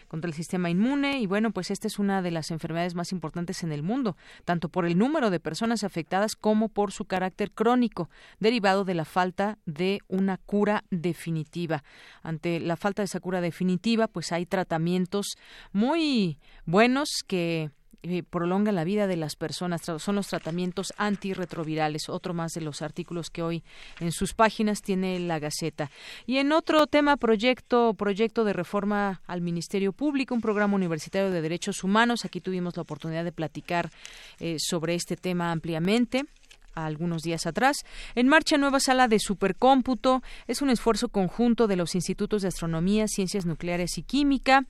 contra 0.08 0.26
el 0.26 0.34
Sistema 0.34 0.70
Inmune. 0.70 1.20
Y 1.20 1.26
bueno, 1.26 1.50
pues 1.50 1.70
esta 1.70 1.86
es 1.86 1.98
una 1.98 2.22
de 2.22 2.30
las 2.30 2.50
enfermedades 2.50 2.94
más 2.94 3.12
importantes 3.12 3.62
en 3.62 3.70
el 3.70 3.82
mundo, 3.82 4.16
tanto 4.46 4.70
por 4.70 4.86
el 4.86 4.96
número 4.96 5.28
de 5.28 5.38
personas 5.38 5.84
afectadas 5.84 6.34
como 6.34 6.70
por 6.70 6.92
su 6.92 7.04
carácter 7.04 7.50
crónico, 7.50 8.08
derivado 8.38 8.86
de 8.86 8.94
la 8.94 9.04
falta 9.04 9.58
de 9.66 9.98
una 10.08 10.38
cura 10.38 10.84
definitiva. 10.90 11.84
Ante 12.22 12.58
la 12.58 12.76
falta 12.76 13.02
de 13.02 13.04
esa 13.04 13.20
cura 13.20 13.42
definitiva, 13.42 14.08
pues 14.08 14.32
hay 14.32 14.46
tratamientos 14.46 15.36
muy 15.72 16.38
buenos 16.64 17.22
que 17.26 17.70
eh, 18.02 18.22
prolonga 18.22 18.72
la 18.72 18.84
vida 18.84 19.06
de 19.06 19.16
las 19.16 19.36
personas. 19.36 19.82
Son 19.98 20.16
los 20.16 20.28
tratamientos 20.28 20.92
antirretrovirales, 20.96 22.08
otro 22.08 22.34
más 22.34 22.52
de 22.54 22.62
los 22.62 22.82
artículos 22.82 23.30
que 23.30 23.42
hoy 23.42 23.62
en 24.00 24.12
sus 24.12 24.34
páginas 24.34 24.82
tiene 24.82 25.18
la 25.20 25.38
Gaceta. 25.38 25.90
Y 26.26 26.38
en 26.38 26.52
otro 26.52 26.86
tema, 26.86 27.16
proyecto, 27.16 27.94
proyecto 27.94 28.44
de 28.44 28.52
reforma 28.52 29.20
al 29.26 29.40
Ministerio 29.42 29.92
Público, 29.92 30.34
un 30.34 30.40
programa 30.40 30.74
universitario 30.74 31.30
de 31.30 31.42
derechos 31.42 31.84
humanos. 31.84 32.24
Aquí 32.24 32.40
tuvimos 32.40 32.76
la 32.76 32.82
oportunidad 32.82 33.24
de 33.24 33.32
platicar 33.32 33.90
eh, 34.38 34.56
sobre 34.58 34.94
este 34.94 35.16
tema 35.16 35.52
ampliamente 35.52 36.24
algunos 36.74 37.22
días 37.22 37.46
atrás. 37.46 37.78
En 38.14 38.28
marcha 38.28 38.56
nueva 38.56 38.80
sala 38.80 39.08
de 39.08 39.18
supercómputo. 39.18 40.22
Es 40.46 40.62
un 40.62 40.70
esfuerzo 40.70 41.08
conjunto 41.08 41.66
de 41.66 41.76
los 41.76 41.94
institutos 41.94 42.42
de 42.42 42.48
astronomía, 42.48 43.06
ciencias 43.08 43.46
nucleares 43.46 43.98
y 43.98 44.02
química. 44.02 44.66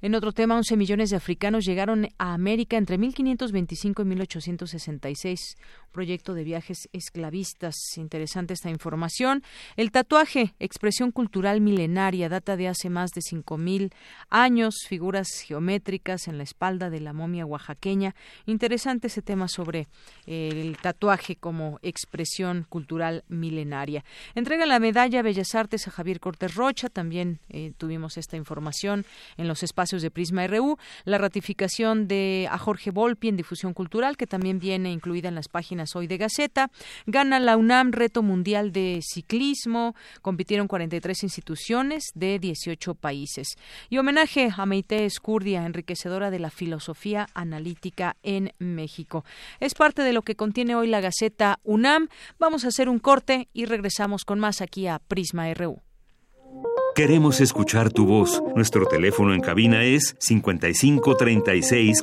En 0.00 0.14
otro 0.14 0.32
tema, 0.32 0.56
11 0.56 0.76
millones 0.76 1.10
de 1.10 1.16
africanos 1.16 1.64
llegaron 1.64 2.08
a 2.18 2.34
América 2.34 2.76
entre 2.76 2.98
1525 2.98 4.02
y 4.02 4.04
1866. 4.04 5.56
Proyecto 5.92 6.34
de 6.34 6.44
viajes 6.44 6.88
esclavistas. 6.92 7.74
Interesante 7.96 8.54
esta 8.54 8.70
información. 8.70 9.42
El 9.76 9.90
tatuaje, 9.90 10.54
expresión 10.58 11.10
cultural 11.10 11.60
milenaria, 11.60 12.28
data 12.28 12.56
de 12.56 12.68
hace 12.68 12.90
más 12.90 13.10
de 13.10 13.22
5000 13.22 13.92
años. 14.28 14.74
Figuras 14.86 15.28
geométricas 15.46 16.28
en 16.28 16.38
la 16.38 16.44
espalda 16.44 16.90
de 16.90 17.00
la 17.00 17.12
momia 17.12 17.46
oaxaqueña. 17.46 18.14
Interesante 18.46 19.08
ese 19.08 19.22
tema 19.22 19.48
sobre 19.48 19.88
el 20.26 20.76
tatuaje 20.80 21.36
como 21.36 21.78
expresión 21.82 22.66
cultural 22.68 23.24
milenaria. 23.28 24.04
Entrega 24.34 24.66
la 24.66 24.78
medalla 24.78 25.22
Bellas 25.22 25.54
Artes 25.54 25.88
a 25.88 25.90
Javier 25.90 26.20
Cortés 26.20 26.54
Rocha. 26.54 26.88
También 26.88 27.38
eh, 27.48 27.72
tuvimos 27.76 28.16
esta 28.16 28.36
información 28.36 29.04
en 29.36 29.48
los 29.48 29.62
espacios 29.62 30.02
de 30.02 30.10
Prisma 30.10 30.46
RU, 30.46 30.76
la 31.04 31.18
ratificación 31.18 32.08
de 32.08 32.48
a 32.50 32.58
Jorge 32.58 32.90
Volpi 32.90 33.28
en 33.28 33.36
difusión 33.36 33.74
cultural, 33.74 34.16
que 34.16 34.26
también 34.26 34.58
viene 34.58 34.92
incluida 34.92 35.28
en 35.28 35.34
las 35.34 35.48
páginas 35.48 35.77
hoy 35.94 36.06
de 36.06 36.18
Gaceta, 36.18 36.70
gana 37.06 37.38
la 37.38 37.56
UNAM 37.56 37.92
Reto 37.92 38.22
Mundial 38.22 38.72
de 38.72 39.00
Ciclismo, 39.02 39.94
compitieron 40.22 40.68
43 40.68 41.22
instituciones 41.22 42.04
de 42.14 42.38
18 42.38 42.94
países. 42.94 43.56
Y 43.88 43.98
homenaje 43.98 44.50
a 44.56 44.66
Meite 44.66 45.04
Escurdia, 45.04 45.64
enriquecedora 45.64 46.30
de 46.30 46.38
la 46.38 46.50
filosofía 46.50 47.28
analítica 47.34 48.16
en 48.22 48.52
México. 48.58 49.24
Es 49.60 49.74
parte 49.74 50.02
de 50.02 50.12
lo 50.12 50.22
que 50.22 50.36
contiene 50.36 50.74
hoy 50.74 50.88
la 50.88 51.00
Gaceta 51.00 51.60
UNAM. 51.64 52.08
Vamos 52.38 52.64
a 52.64 52.68
hacer 52.68 52.88
un 52.88 52.98
corte 52.98 53.48
y 53.52 53.64
regresamos 53.64 54.24
con 54.24 54.38
más 54.40 54.60
aquí 54.60 54.86
a 54.86 54.98
Prisma 54.98 55.52
RU. 55.54 55.80
Queremos 56.94 57.40
escuchar 57.40 57.92
tu 57.92 58.06
voz. 58.06 58.42
Nuestro 58.56 58.86
teléfono 58.86 59.32
en 59.32 59.40
cabina 59.40 59.84
es 59.84 60.16
55 60.18 61.16
36 61.16 62.02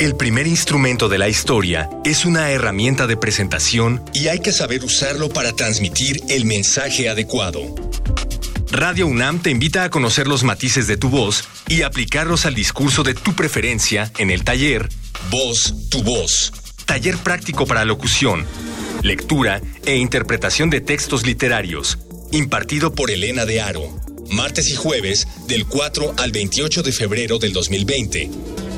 El 0.00 0.14
primer 0.14 0.46
instrumento 0.46 1.08
de 1.08 1.18
la 1.18 1.28
historia 1.28 1.90
es 2.04 2.24
una 2.24 2.52
herramienta 2.52 3.08
de 3.08 3.16
presentación 3.16 4.00
y 4.14 4.28
hay 4.28 4.38
que 4.38 4.52
saber 4.52 4.84
usarlo 4.84 5.28
para 5.28 5.54
transmitir 5.54 6.20
el 6.28 6.44
mensaje 6.44 7.08
adecuado. 7.08 7.74
Radio 8.70 9.08
UNAM 9.08 9.42
te 9.42 9.50
invita 9.50 9.82
a 9.82 9.90
conocer 9.90 10.28
los 10.28 10.44
matices 10.44 10.86
de 10.86 10.96
tu 10.96 11.08
voz 11.08 11.42
y 11.66 11.82
aplicarlos 11.82 12.46
al 12.46 12.54
discurso 12.54 13.02
de 13.02 13.14
tu 13.14 13.34
preferencia 13.34 14.12
en 14.18 14.30
el 14.30 14.44
taller 14.44 14.88
Voz, 15.30 15.74
tu 15.90 16.04
voz. 16.04 16.52
Taller 16.86 17.16
práctico 17.16 17.66
para 17.66 17.84
locución, 17.84 18.46
lectura 19.02 19.60
e 19.84 19.96
interpretación 19.96 20.70
de 20.70 20.80
textos 20.80 21.26
literarios, 21.26 21.98
impartido 22.30 22.94
por 22.94 23.10
Elena 23.10 23.46
de 23.46 23.60
Aro, 23.60 24.00
martes 24.30 24.70
y 24.70 24.76
jueves 24.76 25.26
del 25.48 25.66
4 25.66 26.14
al 26.18 26.30
28 26.30 26.84
de 26.84 26.92
febrero 26.92 27.38
del 27.38 27.52
2020, 27.52 28.30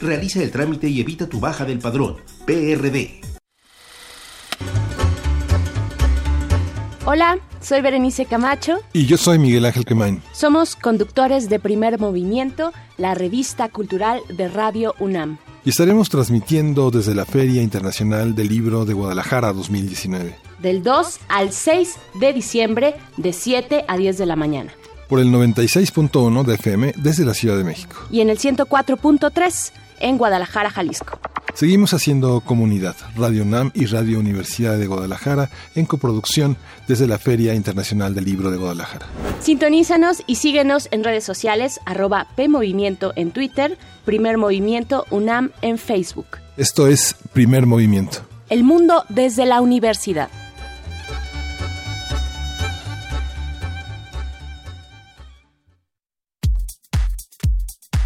Realiza 0.00 0.42
el 0.42 0.50
trámite 0.50 0.88
y 0.88 1.00
evita 1.00 1.28
tu 1.28 1.40
baja 1.40 1.64
del 1.64 1.80
padrón. 1.80 2.16
PRD. 2.46 3.20
Hola, 7.04 7.38
soy 7.60 7.80
Berenice 7.80 8.26
Camacho. 8.26 8.76
Y 8.92 9.06
yo 9.06 9.16
soy 9.16 9.38
Miguel 9.38 9.64
Ángel 9.64 9.84
Quemain. 9.84 10.22
Somos 10.32 10.76
conductores 10.76 11.48
de 11.48 11.58
Primer 11.58 11.98
Movimiento, 11.98 12.72
la 12.96 13.14
revista 13.14 13.70
cultural 13.70 14.20
de 14.28 14.48
Radio 14.48 14.94
UNAM. 15.00 15.38
Y 15.64 15.70
estaremos 15.70 16.10
transmitiendo 16.10 16.90
desde 16.90 17.14
la 17.14 17.24
Feria 17.24 17.62
Internacional 17.62 18.34
del 18.34 18.48
Libro 18.48 18.84
de 18.84 18.92
Guadalajara 18.92 19.52
2019. 19.52 20.36
Del 20.60 20.82
2 20.82 21.20
al 21.28 21.52
6 21.52 21.96
de 22.20 22.32
diciembre, 22.32 22.94
de 23.16 23.32
7 23.32 23.84
a 23.88 23.96
10 23.96 24.18
de 24.18 24.26
la 24.26 24.36
mañana. 24.36 24.72
Por 25.08 25.20
el 25.20 25.32
96.1 25.32 26.44
de 26.44 26.54
FM 26.54 26.92
desde 26.96 27.24
la 27.24 27.32
Ciudad 27.32 27.56
de 27.56 27.64
México. 27.64 27.96
Y 28.10 28.20
en 28.20 28.28
el 28.28 28.38
104.3 28.38 29.72
en 30.00 30.18
Guadalajara, 30.18 30.70
Jalisco. 30.70 31.18
Seguimos 31.54 31.92
haciendo 31.92 32.40
comunidad, 32.40 32.94
Radio 33.16 33.44
NAM 33.44 33.72
y 33.74 33.86
Radio 33.86 34.20
Universidad 34.20 34.78
de 34.78 34.86
Guadalajara 34.86 35.50
en 35.74 35.86
coproducción 35.86 36.56
desde 36.86 37.08
la 37.08 37.18
Feria 37.18 37.54
Internacional 37.54 38.14
del 38.14 38.26
Libro 38.26 38.50
de 38.52 38.58
Guadalajara. 38.58 39.06
Sintonízanos 39.40 40.22
y 40.26 40.36
síguenos 40.36 40.88
en 40.92 41.02
redes 41.02 41.24
sociales, 41.24 41.80
arroba 41.84 42.28
PMovimiento 42.36 43.12
en 43.16 43.32
Twitter, 43.32 43.76
Primer 44.04 44.38
Movimiento 44.38 45.04
UNAM 45.10 45.50
en 45.60 45.78
Facebook. 45.78 46.26
Esto 46.56 46.86
es 46.86 47.16
Primer 47.32 47.66
Movimiento. 47.66 48.18
El 48.50 48.62
mundo 48.62 49.04
desde 49.08 49.44
la 49.44 49.60
universidad. 49.60 50.28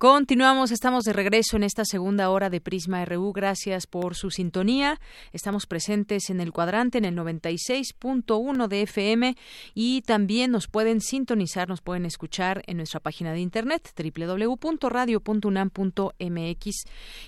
Continuamos, 0.00 0.70
estamos 0.70 1.04
de 1.04 1.12
regreso 1.12 1.58
en 1.58 1.62
esta 1.62 1.84
segunda 1.84 2.30
hora 2.30 2.48
de 2.48 2.62
Prisma 2.62 3.04
RU. 3.04 3.34
Gracias 3.34 3.86
por 3.86 4.14
su 4.14 4.30
sintonía. 4.30 4.98
Estamos 5.34 5.66
presentes 5.66 6.30
en 6.30 6.40
el 6.40 6.52
cuadrante 6.52 6.96
en 6.96 7.04
el 7.04 7.14
96.1 7.14 8.66
de 8.66 8.80
FM 8.80 9.36
y 9.74 10.00
también 10.00 10.52
nos 10.52 10.68
pueden 10.68 11.02
sintonizar, 11.02 11.68
nos 11.68 11.82
pueden 11.82 12.06
escuchar 12.06 12.62
en 12.66 12.78
nuestra 12.78 13.00
página 13.00 13.34
de 13.34 13.40
internet 13.40 13.90
www.radio.unam.mx 13.94 16.84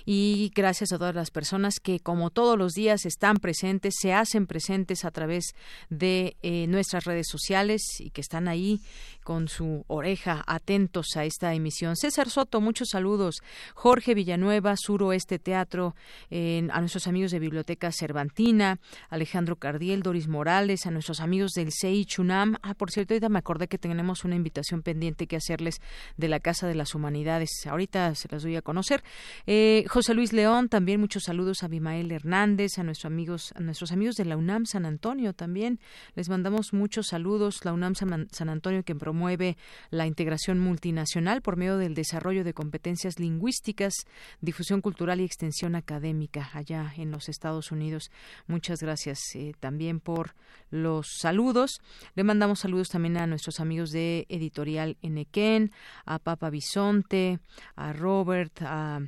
y 0.07 0.51
gracias 0.55 0.93
a 0.93 0.97
todas 0.97 1.13
las 1.13 1.29
personas 1.29 1.79
que 1.79 1.99
como 1.99 2.31
todos 2.31 2.57
los 2.57 2.73
días 2.73 3.05
están 3.05 3.37
presentes, 3.37 3.93
se 4.01 4.13
hacen 4.13 4.47
presentes 4.47 5.05
a 5.05 5.11
través 5.11 5.53
de 5.91 6.37
eh, 6.41 6.65
nuestras 6.65 7.03
redes 7.03 7.27
sociales 7.29 7.83
y 7.99 8.09
que 8.09 8.21
están 8.21 8.47
ahí 8.47 8.79
con 9.23 9.47
su 9.47 9.85
oreja 9.87 10.43
atentos 10.45 11.15
a 11.15 11.25
esta 11.25 11.53
emisión. 11.53 11.95
César 11.95 12.29
Soto, 12.29 12.61
muchos 12.61 12.89
saludos. 12.89 13.41
Jorge 13.73 14.13
Villanueva, 14.13 14.75
Suroeste 14.77 15.39
Teatro, 15.39 15.95
a 16.31 16.79
nuestros 16.79 17.07
amigos 17.07 17.31
de 17.31 17.39
Biblioteca 17.39 17.91
Cervantina, 17.91 18.79
Alejandro 19.09 19.55
Cardiel, 19.55 20.03
Doris 20.03 20.27
Morales, 20.27 20.85
a 20.85 20.91
nuestros 20.91 21.19
amigos 21.19 21.51
del 21.53 21.71
CEI 21.71 22.05
Chunam. 22.05 22.57
Ah, 22.61 22.73
por 22.73 22.91
cierto, 22.91 23.13
ahorita 23.13 23.29
me 23.29 23.39
acordé 23.39 23.67
que 23.67 23.77
tenemos 23.77 24.23
una 24.23 24.35
invitación 24.35 24.81
pendiente 24.81 25.27
que 25.27 25.35
hacerles 25.35 25.81
de 26.17 26.27
la 26.27 26.39
Casa 26.39 26.67
de 26.67 26.75
las 26.75 26.95
Humanidades. 26.95 27.49
Ahorita 27.65 28.13
se 28.15 28.27
las 28.29 28.43
doy 28.43 28.55
a 28.55 28.61
conocer. 28.61 29.03
Eh, 29.45 29.85
José 29.87 30.13
Luis 30.13 30.33
León, 30.33 30.69
también 30.69 30.99
muchos 30.99 31.23
saludos 31.23 31.63
a 31.63 31.67
Bimael 31.67 32.11
Hernández, 32.11 32.77
a 32.77 32.83
nuestros 32.83 33.11
amigos, 33.11 33.53
a 33.55 33.59
nuestros 33.61 33.91
amigos 33.91 34.15
de 34.15 34.25
la 34.25 34.37
UNAM 34.37 34.65
San 34.65 34.85
Antonio 34.85 35.33
también. 35.33 35.79
Les 36.15 36.29
mandamos 36.29 36.73
muchos 36.73 37.07
saludos. 37.07 37.63
La 37.63 37.73
UNAM 37.73 37.95
San 37.95 38.49
Antonio 38.49 38.83
que 38.83 38.95
promueve 39.13 39.57
la 39.91 40.07
integración 40.07 40.57
multinacional 40.57 41.43
por 41.43 41.55
medio 41.55 41.77
del 41.77 41.93
desarrollo 41.93 42.43
de 42.43 42.55
Competencias 42.55 43.19
Lingüísticas, 43.19 43.93
Difusión 44.41 44.81
Cultural 44.81 45.21
y 45.21 45.23
Extensión 45.23 45.75
Académica 45.75 46.49
allá 46.51 46.91
en 46.97 47.11
los 47.11 47.29
Estados 47.29 47.71
Unidos. 47.71 48.09
Muchas 48.47 48.79
gracias 48.79 49.19
eh, 49.35 49.53
también 49.59 49.99
por 49.99 50.33
los 50.71 51.05
saludos. 51.19 51.79
Le 52.15 52.23
mandamos 52.23 52.61
saludos 52.61 52.89
también 52.89 53.17
a 53.17 53.27
nuestros 53.27 53.59
amigos 53.59 53.91
de 53.91 54.25
Editorial 54.29 54.97
Enequén, 55.03 55.69
a 56.05 56.17
Papa 56.17 56.49
Bisonte, 56.49 57.37
a 57.75 57.93
Robert, 57.93 58.63
a 58.63 58.99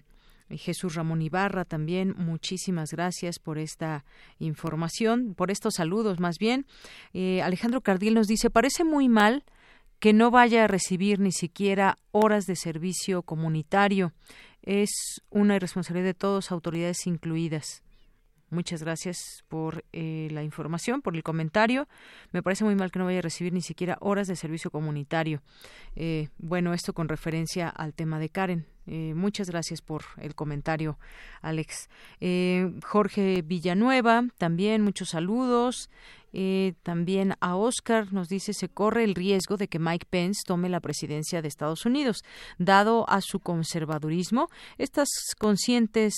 Jesús 0.49 0.95
Ramón 0.95 1.21
Ibarra 1.21 1.65
también, 1.65 2.13
muchísimas 2.17 2.91
gracias 2.91 3.39
por 3.39 3.57
esta 3.57 4.05
información, 4.37 5.33
por 5.33 5.49
estos 5.49 5.75
saludos 5.75 6.19
más 6.19 6.37
bien. 6.37 6.67
Eh, 7.13 7.41
Alejandro 7.41 7.81
Cardiel 7.81 8.13
nos 8.13 8.27
dice, 8.27 8.51
parece 8.51 8.83
muy 8.83 9.09
mal 9.09 9.43
que 9.99 10.13
no 10.13 10.31
vaya 10.31 10.63
a 10.63 10.67
recibir 10.67 11.19
ni 11.19 11.31
siquiera 11.31 11.97
horas 12.11 12.45
de 12.45 12.55
servicio 12.55 13.23
comunitario. 13.23 14.13
Es 14.61 15.21
una 15.29 15.55
irresponsabilidad 15.55 16.09
de 16.09 16.13
todos, 16.13 16.51
autoridades 16.51 17.05
incluidas. 17.07 17.83
Muchas 18.49 18.83
gracias 18.83 19.43
por 19.47 19.83
eh, 19.91 20.27
la 20.31 20.43
información, 20.43 21.01
por 21.01 21.15
el 21.15 21.23
comentario. 21.23 21.87
Me 22.31 22.43
parece 22.43 22.63
muy 22.63 22.75
mal 22.75 22.91
que 22.91 22.99
no 22.99 23.05
vaya 23.05 23.19
a 23.19 23.23
recibir 23.23 23.53
ni 23.53 23.61
siquiera 23.61 23.97
horas 24.01 24.27
de 24.27 24.35
servicio 24.35 24.71
comunitario. 24.71 25.41
Eh, 25.95 26.29
bueno, 26.37 26.73
esto 26.73 26.93
con 26.93 27.09
referencia 27.09 27.69
al 27.69 27.93
tema 27.93 28.19
de 28.19 28.29
Karen. 28.29 28.65
Eh, 28.88 29.13
muchas 29.15 29.49
gracias 29.49 29.81
por 29.81 30.03
el 30.17 30.36
comentario, 30.36 30.97
Alex. 31.41 31.89
Eh, 32.19 32.71
Jorge 32.83 33.41
Villanueva, 33.41 34.25
también 34.38 34.81
muchos 34.81 35.09
saludos. 35.09 35.89
Eh, 36.38 36.73
también 36.83 37.36
a 37.39 37.55
Oscar 37.55 38.11
nos 38.11 38.27
dice 38.27 38.53
se 38.53 38.67
corre 38.67 39.05
el 39.05 39.15
riesgo 39.15 39.55
de 39.55 39.69
que 39.69 39.79
Mike 39.79 40.05
Pence 40.09 40.41
tome 40.45 40.67
la 40.67 40.81
presidencia 40.81 41.41
de 41.41 41.47
Estados 41.47 41.86
Unidos, 41.86 42.23
dado 42.57 43.09
a 43.09 43.21
su 43.21 43.39
conservadurismo. 43.39 44.49
Estas 44.77 45.07
conscientes 45.39 46.13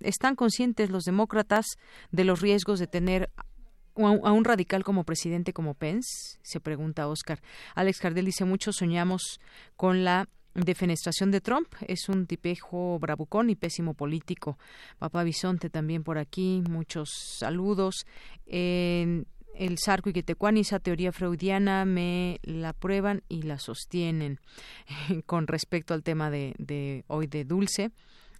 están 0.00 0.34
conscientes 0.34 0.90
los 0.90 1.04
demócratas 1.04 1.66
de 2.10 2.24
los 2.24 2.40
riesgos 2.40 2.80
de 2.80 2.88
tener 2.88 3.30
a 3.94 4.32
un 4.32 4.44
radical 4.44 4.84
como 4.84 5.04
presidente 5.04 5.52
como 5.52 5.74
Pence? 5.74 6.38
Se 6.42 6.60
pregunta 6.60 7.08
Oscar. 7.08 7.40
Alex 7.74 8.00
Cardell 8.00 8.26
dice, 8.26 8.44
muchos 8.44 8.76
soñamos 8.76 9.40
con 9.76 10.04
la 10.04 10.28
defenestración 10.64 11.30
de 11.30 11.40
Trump. 11.40 11.68
Es 11.86 12.08
un 12.08 12.26
tipejo 12.26 12.98
bravucón 12.98 13.50
y 13.50 13.56
pésimo 13.56 13.94
político. 13.94 14.58
Papá 14.98 15.22
Bisonte 15.24 15.70
también 15.70 16.02
por 16.02 16.18
aquí. 16.18 16.62
Muchos 16.68 17.10
saludos. 17.38 18.06
el 18.46 19.24
Sarco 19.78 20.10
y 20.10 20.12
Quetecuani, 20.12 20.60
esa 20.60 20.80
teoría 20.80 21.12
freudiana, 21.12 21.84
me 21.84 22.40
la 22.42 22.72
prueban 22.72 23.22
y 23.28 23.42
la 23.42 23.58
sostienen 23.58 24.38
con 25.26 25.46
respecto 25.46 25.94
al 25.94 26.02
tema 26.02 26.30
de, 26.30 26.54
de 26.58 27.04
hoy 27.08 27.26
de 27.26 27.44
Dulce 27.44 27.90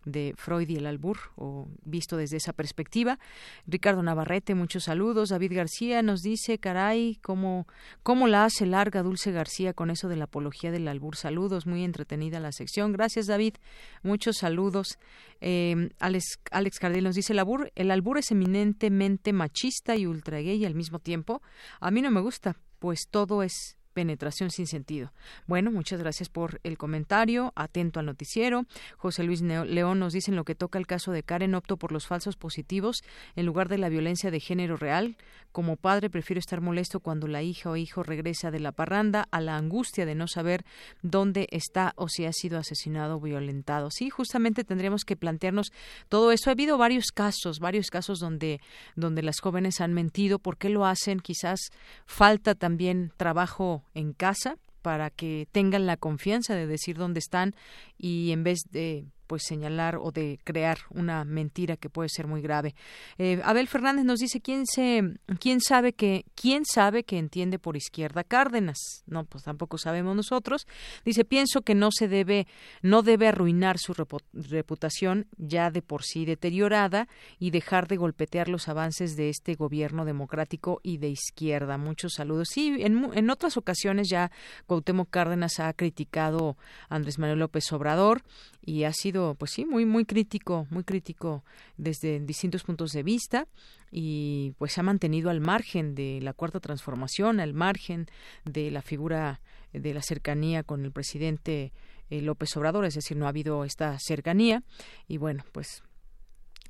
de 0.06 0.32
Freud 0.38 0.68
y 0.68 0.76
el 0.76 0.86
albur, 0.86 1.18
o 1.36 1.68
visto 1.84 2.16
desde 2.16 2.38
esa 2.38 2.54
perspectiva. 2.54 3.18
Ricardo 3.66 4.02
Navarrete, 4.02 4.54
muchos 4.54 4.84
saludos. 4.84 5.28
David 5.28 5.52
García 5.54 6.00
nos 6.00 6.22
dice, 6.22 6.58
caray, 6.58 7.16
¿cómo, 7.22 7.66
cómo 8.02 8.28
la 8.28 8.44
hace 8.44 8.64
larga 8.64 9.02
Dulce 9.02 9.32
García 9.32 9.74
con 9.74 9.90
eso 9.90 10.08
de 10.08 10.16
la 10.16 10.24
apología 10.24 10.70
del 10.70 10.88
albur? 10.88 11.16
Saludos, 11.16 11.66
muy 11.66 11.84
entretenida 11.84 12.40
la 12.40 12.52
sección. 12.52 12.92
Gracias, 12.92 13.26
David. 13.26 13.56
Muchos 14.02 14.38
saludos. 14.38 14.98
Eh, 15.40 15.90
Alex, 15.98 16.38
Alex 16.50 16.78
Cardel 16.78 17.04
nos 17.04 17.16
dice, 17.16 17.32
el 17.32 17.40
albur, 17.40 17.70
el 17.74 17.90
albur 17.90 18.18
es 18.18 18.30
eminentemente 18.30 19.32
machista 19.32 19.96
y 19.96 20.06
ultra 20.06 20.40
gay 20.40 20.64
al 20.64 20.74
mismo 20.74 21.00
tiempo. 21.00 21.42
A 21.80 21.90
mí 21.90 22.00
no 22.00 22.10
me 22.10 22.20
gusta, 22.20 22.56
pues 22.78 23.08
todo 23.10 23.42
es 23.42 23.76
penetración 23.96 24.50
sin 24.50 24.66
sentido. 24.66 25.10
Bueno, 25.46 25.70
muchas 25.70 25.98
gracias 25.98 26.28
por 26.28 26.60
el 26.64 26.76
comentario. 26.76 27.54
Atento 27.56 27.98
al 27.98 28.04
noticiero. 28.04 28.66
José 28.98 29.24
Luis 29.24 29.40
León 29.40 29.98
nos 29.98 30.12
dice 30.12 30.30
en 30.30 30.36
lo 30.36 30.44
que 30.44 30.54
toca 30.54 30.78
el 30.78 30.86
caso 30.86 31.12
de 31.12 31.22
Karen, 31.22 31.54
opto 31.54 31.78
por 31.78 31.92
los 31.92 32.06
falsos 32.06 32.36
positivos 32.36 33.02
en 33.36 33.46
lugar 33.46 33.70
de 33.70 33.78
la 33.78 33.88
violencia 33.88 34.30
de 34.30 34.38
género 34.38 34.76
real. 34.76 35.16
Como 35.50 35.76
padre 35.76 36.10
prefiero 36.10 36.38
estar 36.38 36.60
molesto 36.60 37.00
cuando 37.00 37.26
la 37.26 37.42
hija 37.42 37.70
o 37.70 37.76
hijo 37.76 38.02
regresa 38.02 38.50
de 38.50 38.60
la 38.60 38.70
parranda 38.70 39.26
a 39.30 39.40
la 39.40 39.56
angustia 39.56 40.04
de 40.04 40.14
no 40.14 40.28
saber 40.28 40.66
dónde 41.00 41.48
está 41.50 41.94
o 41.96 42.10
si 42.10 42.26
ha 42.26 42.32
sido 42.34 42.58
asesinado 42.58 43.16
o 43.16 43.20
violentado. 43.20 43.90
Sí, 43.90 44.10
justamente 44.10 44.62
tendríamos 44.62 45.04
que 45.06 45.16
plantearnos 45.16 45.72
todo 46.10 46.32
eso. 46.32 46.50
Ha 46.50 46.52
habido 46.52 46.76
varios 46.76 47.12
casos, 47.12 47.60
varios 47.60 47.88
casos 47.88 48.18
donde, 48.18 48.60
donde 48.94 49.22
las 49.22 49.40
jóvenes 49.40 49.80
han 49.80 49.94
mentido. 49.94 50.38
¿Por 50.38 50.58
qué 50.58 50.68
lo 50.68 50.84
hacen? 50.84 51.20
Quizás 51.20 51.70
falta 52.04 52.54
también 52.54 53.10
trabajo 53.16 53.85
en 53.96 54.12
casa 54.12 54.58
para 54.82 55.10
que 55.10 55.48
tengan 55.50 55.86
la 55.86 55.96
confianza 55.96 56.54
de 56.54 56.66
decir 56.66 56.96
dónde 56.96 57.18
están 57.18 57.54
y 57.98 58.30
en 58.30 58.44
vez 58.44 58.60
de 58.70 59.06
pues 59.26 59.42
señalar 59.44 59.96
o 59.96 60.10
de 60.10 60.38
crear 60.44 60.78
una 60.90 61.24
mentira 61.24 61.76
que 61.76 61.90
puede 61.90 62.08
ser 62.08 62.26
muy 62.26 62.40
grave. 62.40 62.74
Eh, 63.18 63.40
Abel 63.44 63.68
Fernández 63.68 64.04
nos 64.04 64.20
dice 64.20 64.40
quién 64.40 64.66
se 64.66 65.02
quién 65.40 65.60
sabe 65.60 65.92
que 65.92 66.24
quién 66.34 66.64
sabe 66.64 67.04
que 67.04 67.18
entiende 67.18 67.58
por 67.58 67.76
izquierda 67.76 68.24
Cárdenas. 68.24 68.78
No, 69.06 69.24
pues 69.24 69.44
tampoco 69.44 69.78
sabemos 69.78 70.16
nosotros. 70.16 70.66
Dice 71.04 71.24
pienso 71.24 71.62
que 71.62 71.74
no 71.74 71.90
se 71.92 72.08
debe 72.08 72.46
no 72.82 73.02
debe 73.02 73.28
arruinar 73.28 73.78
su 73.78 73.94
reputación 74.32 75.26
ya 75.36 75.70
de 75.70 75.82
por 75.82 76.02
sí 76.02 76.24
deteriorada 76.24 77.08
y 77.38 77.50
dejar 77.50 77.88
de 77.88 77.96
golpetear 77.96 78.48
los 78.48 78.68
avances 78.68 79.16
de 79.16 79.28
este 79.28 79.54
gobierno 79.54 80.04
democrático 80.04 80.80
y 80.82 80.98
de 80.98 81.08
izquierda. 81.08 81.78
Muchos 81.78 82.14
saludos. 82.14 82.48
Sí, 82.50 82.76
en, 82.78 83.10
en 83.14 83.30
otras 83.30 83.56
ocasiones 83.56 84.08
ya 84.08 84.30
Cuauhtémoc 84.66 85.10
Cárdenas 85.10 85.58
ha 85.58 85.72
criticado 85.72 86.56
a 86.88 86.96
Andrés 86.96 87.18
Manuel 87.18 87.40
López 87.40 87.72
Obrador 87.72 88.22
y 88.66 88.84
ha 88.84 88.92
sido, 88.92 89.15
pues 89.38 89.52
sí, 89.52 89.64
muy, 89.64 89.84
muy 89.86 90.04
crítico, 90.04 90.66
muy 90.70 90.84
crítico 90.84 91.44
desde 91.76 92.20
distintos 92.20 92.62
puntos 92.62 92.92
de 92.92 93.02
vista 93.02 93.46
y 93.90 94.54
pues 94.58 94.72
se 94.72 94.80
ha 94.80 94.82
mantenido 94.82 95.30
al 95.30 95.40
margen 95.40 95.94
de 95.94 96.20
la 96.22 96.32
cuarta 96.32 96.60
transformación, 96.60 97.40
al 97.40 97.54
margen 97.54 98.06
de 98.44 98.70
la 98.70 98.82
figura 98.82 99.40
de 99.72 99.94
la 99.94 100.02
cercanía 100.02 100.62
con 100.62 100.84
el 100.84 100.92
presidente 100.92 101.72
eh, 102.10 102.20
López 102.22 102.56
Obrador, 102.56 102.84
es 102.84 102.94
decir, 102.94 103.16
no 103.16 103.26
ha 103.26 103.30
habido 103.30 103.64
esta 103.64 103.98
cercanía 103.98 104.62
y 105.08 105.18
bueno, 105.18 105.44
pues 105.52 105.82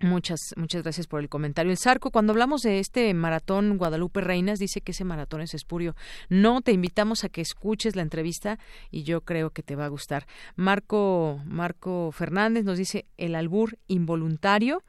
Muchas, 0.02 0.54
muchas 0.56 0.82
gracias 0.82 1.06
por 1.06 1.20
el 1.20 1.28
comentario. 1.28 1.72
El 1.72 1.78
Zarco, 1.78 2.10
cuando 2.10 2.32
hablamos 2.32 2.62
de 2.62 2.80
este 2.80 3.12
maratón 3.14 3.78
Guadalupe 3.78 4.20
Reinas, 4.20 4.58
dice 4.58 4.80
que 4.82 4.92
ese 4.92 5.04
maratón 5.04 5.40
es 5.40 5.54
espurio. 5.54 5.96
No, 6.28 6.60
te 6.60 6.72
invitamos 6.72 7.24
a 7.24 7.28
que 7.28 7.40
escuches 7.40 7.96
la 7.96 8.02
entrevista 8.02 8.58
y 8.90 9.04
yo 9.04 9.22
creo 9.22 9.50
que 9.50 9.62
te 9.62 9.76
va 9.76 9.86
a 9.86 9.88
gustar. 9.88 10.26
Marco, 10.54 11.40
Marco 11.44 12.12
Fernández 12.12 12.64
nos 12.64 12.76
dice 12.76 13.06
el 13.16 13.34
albur 13.34 13.78
involuntario 13.86 14.82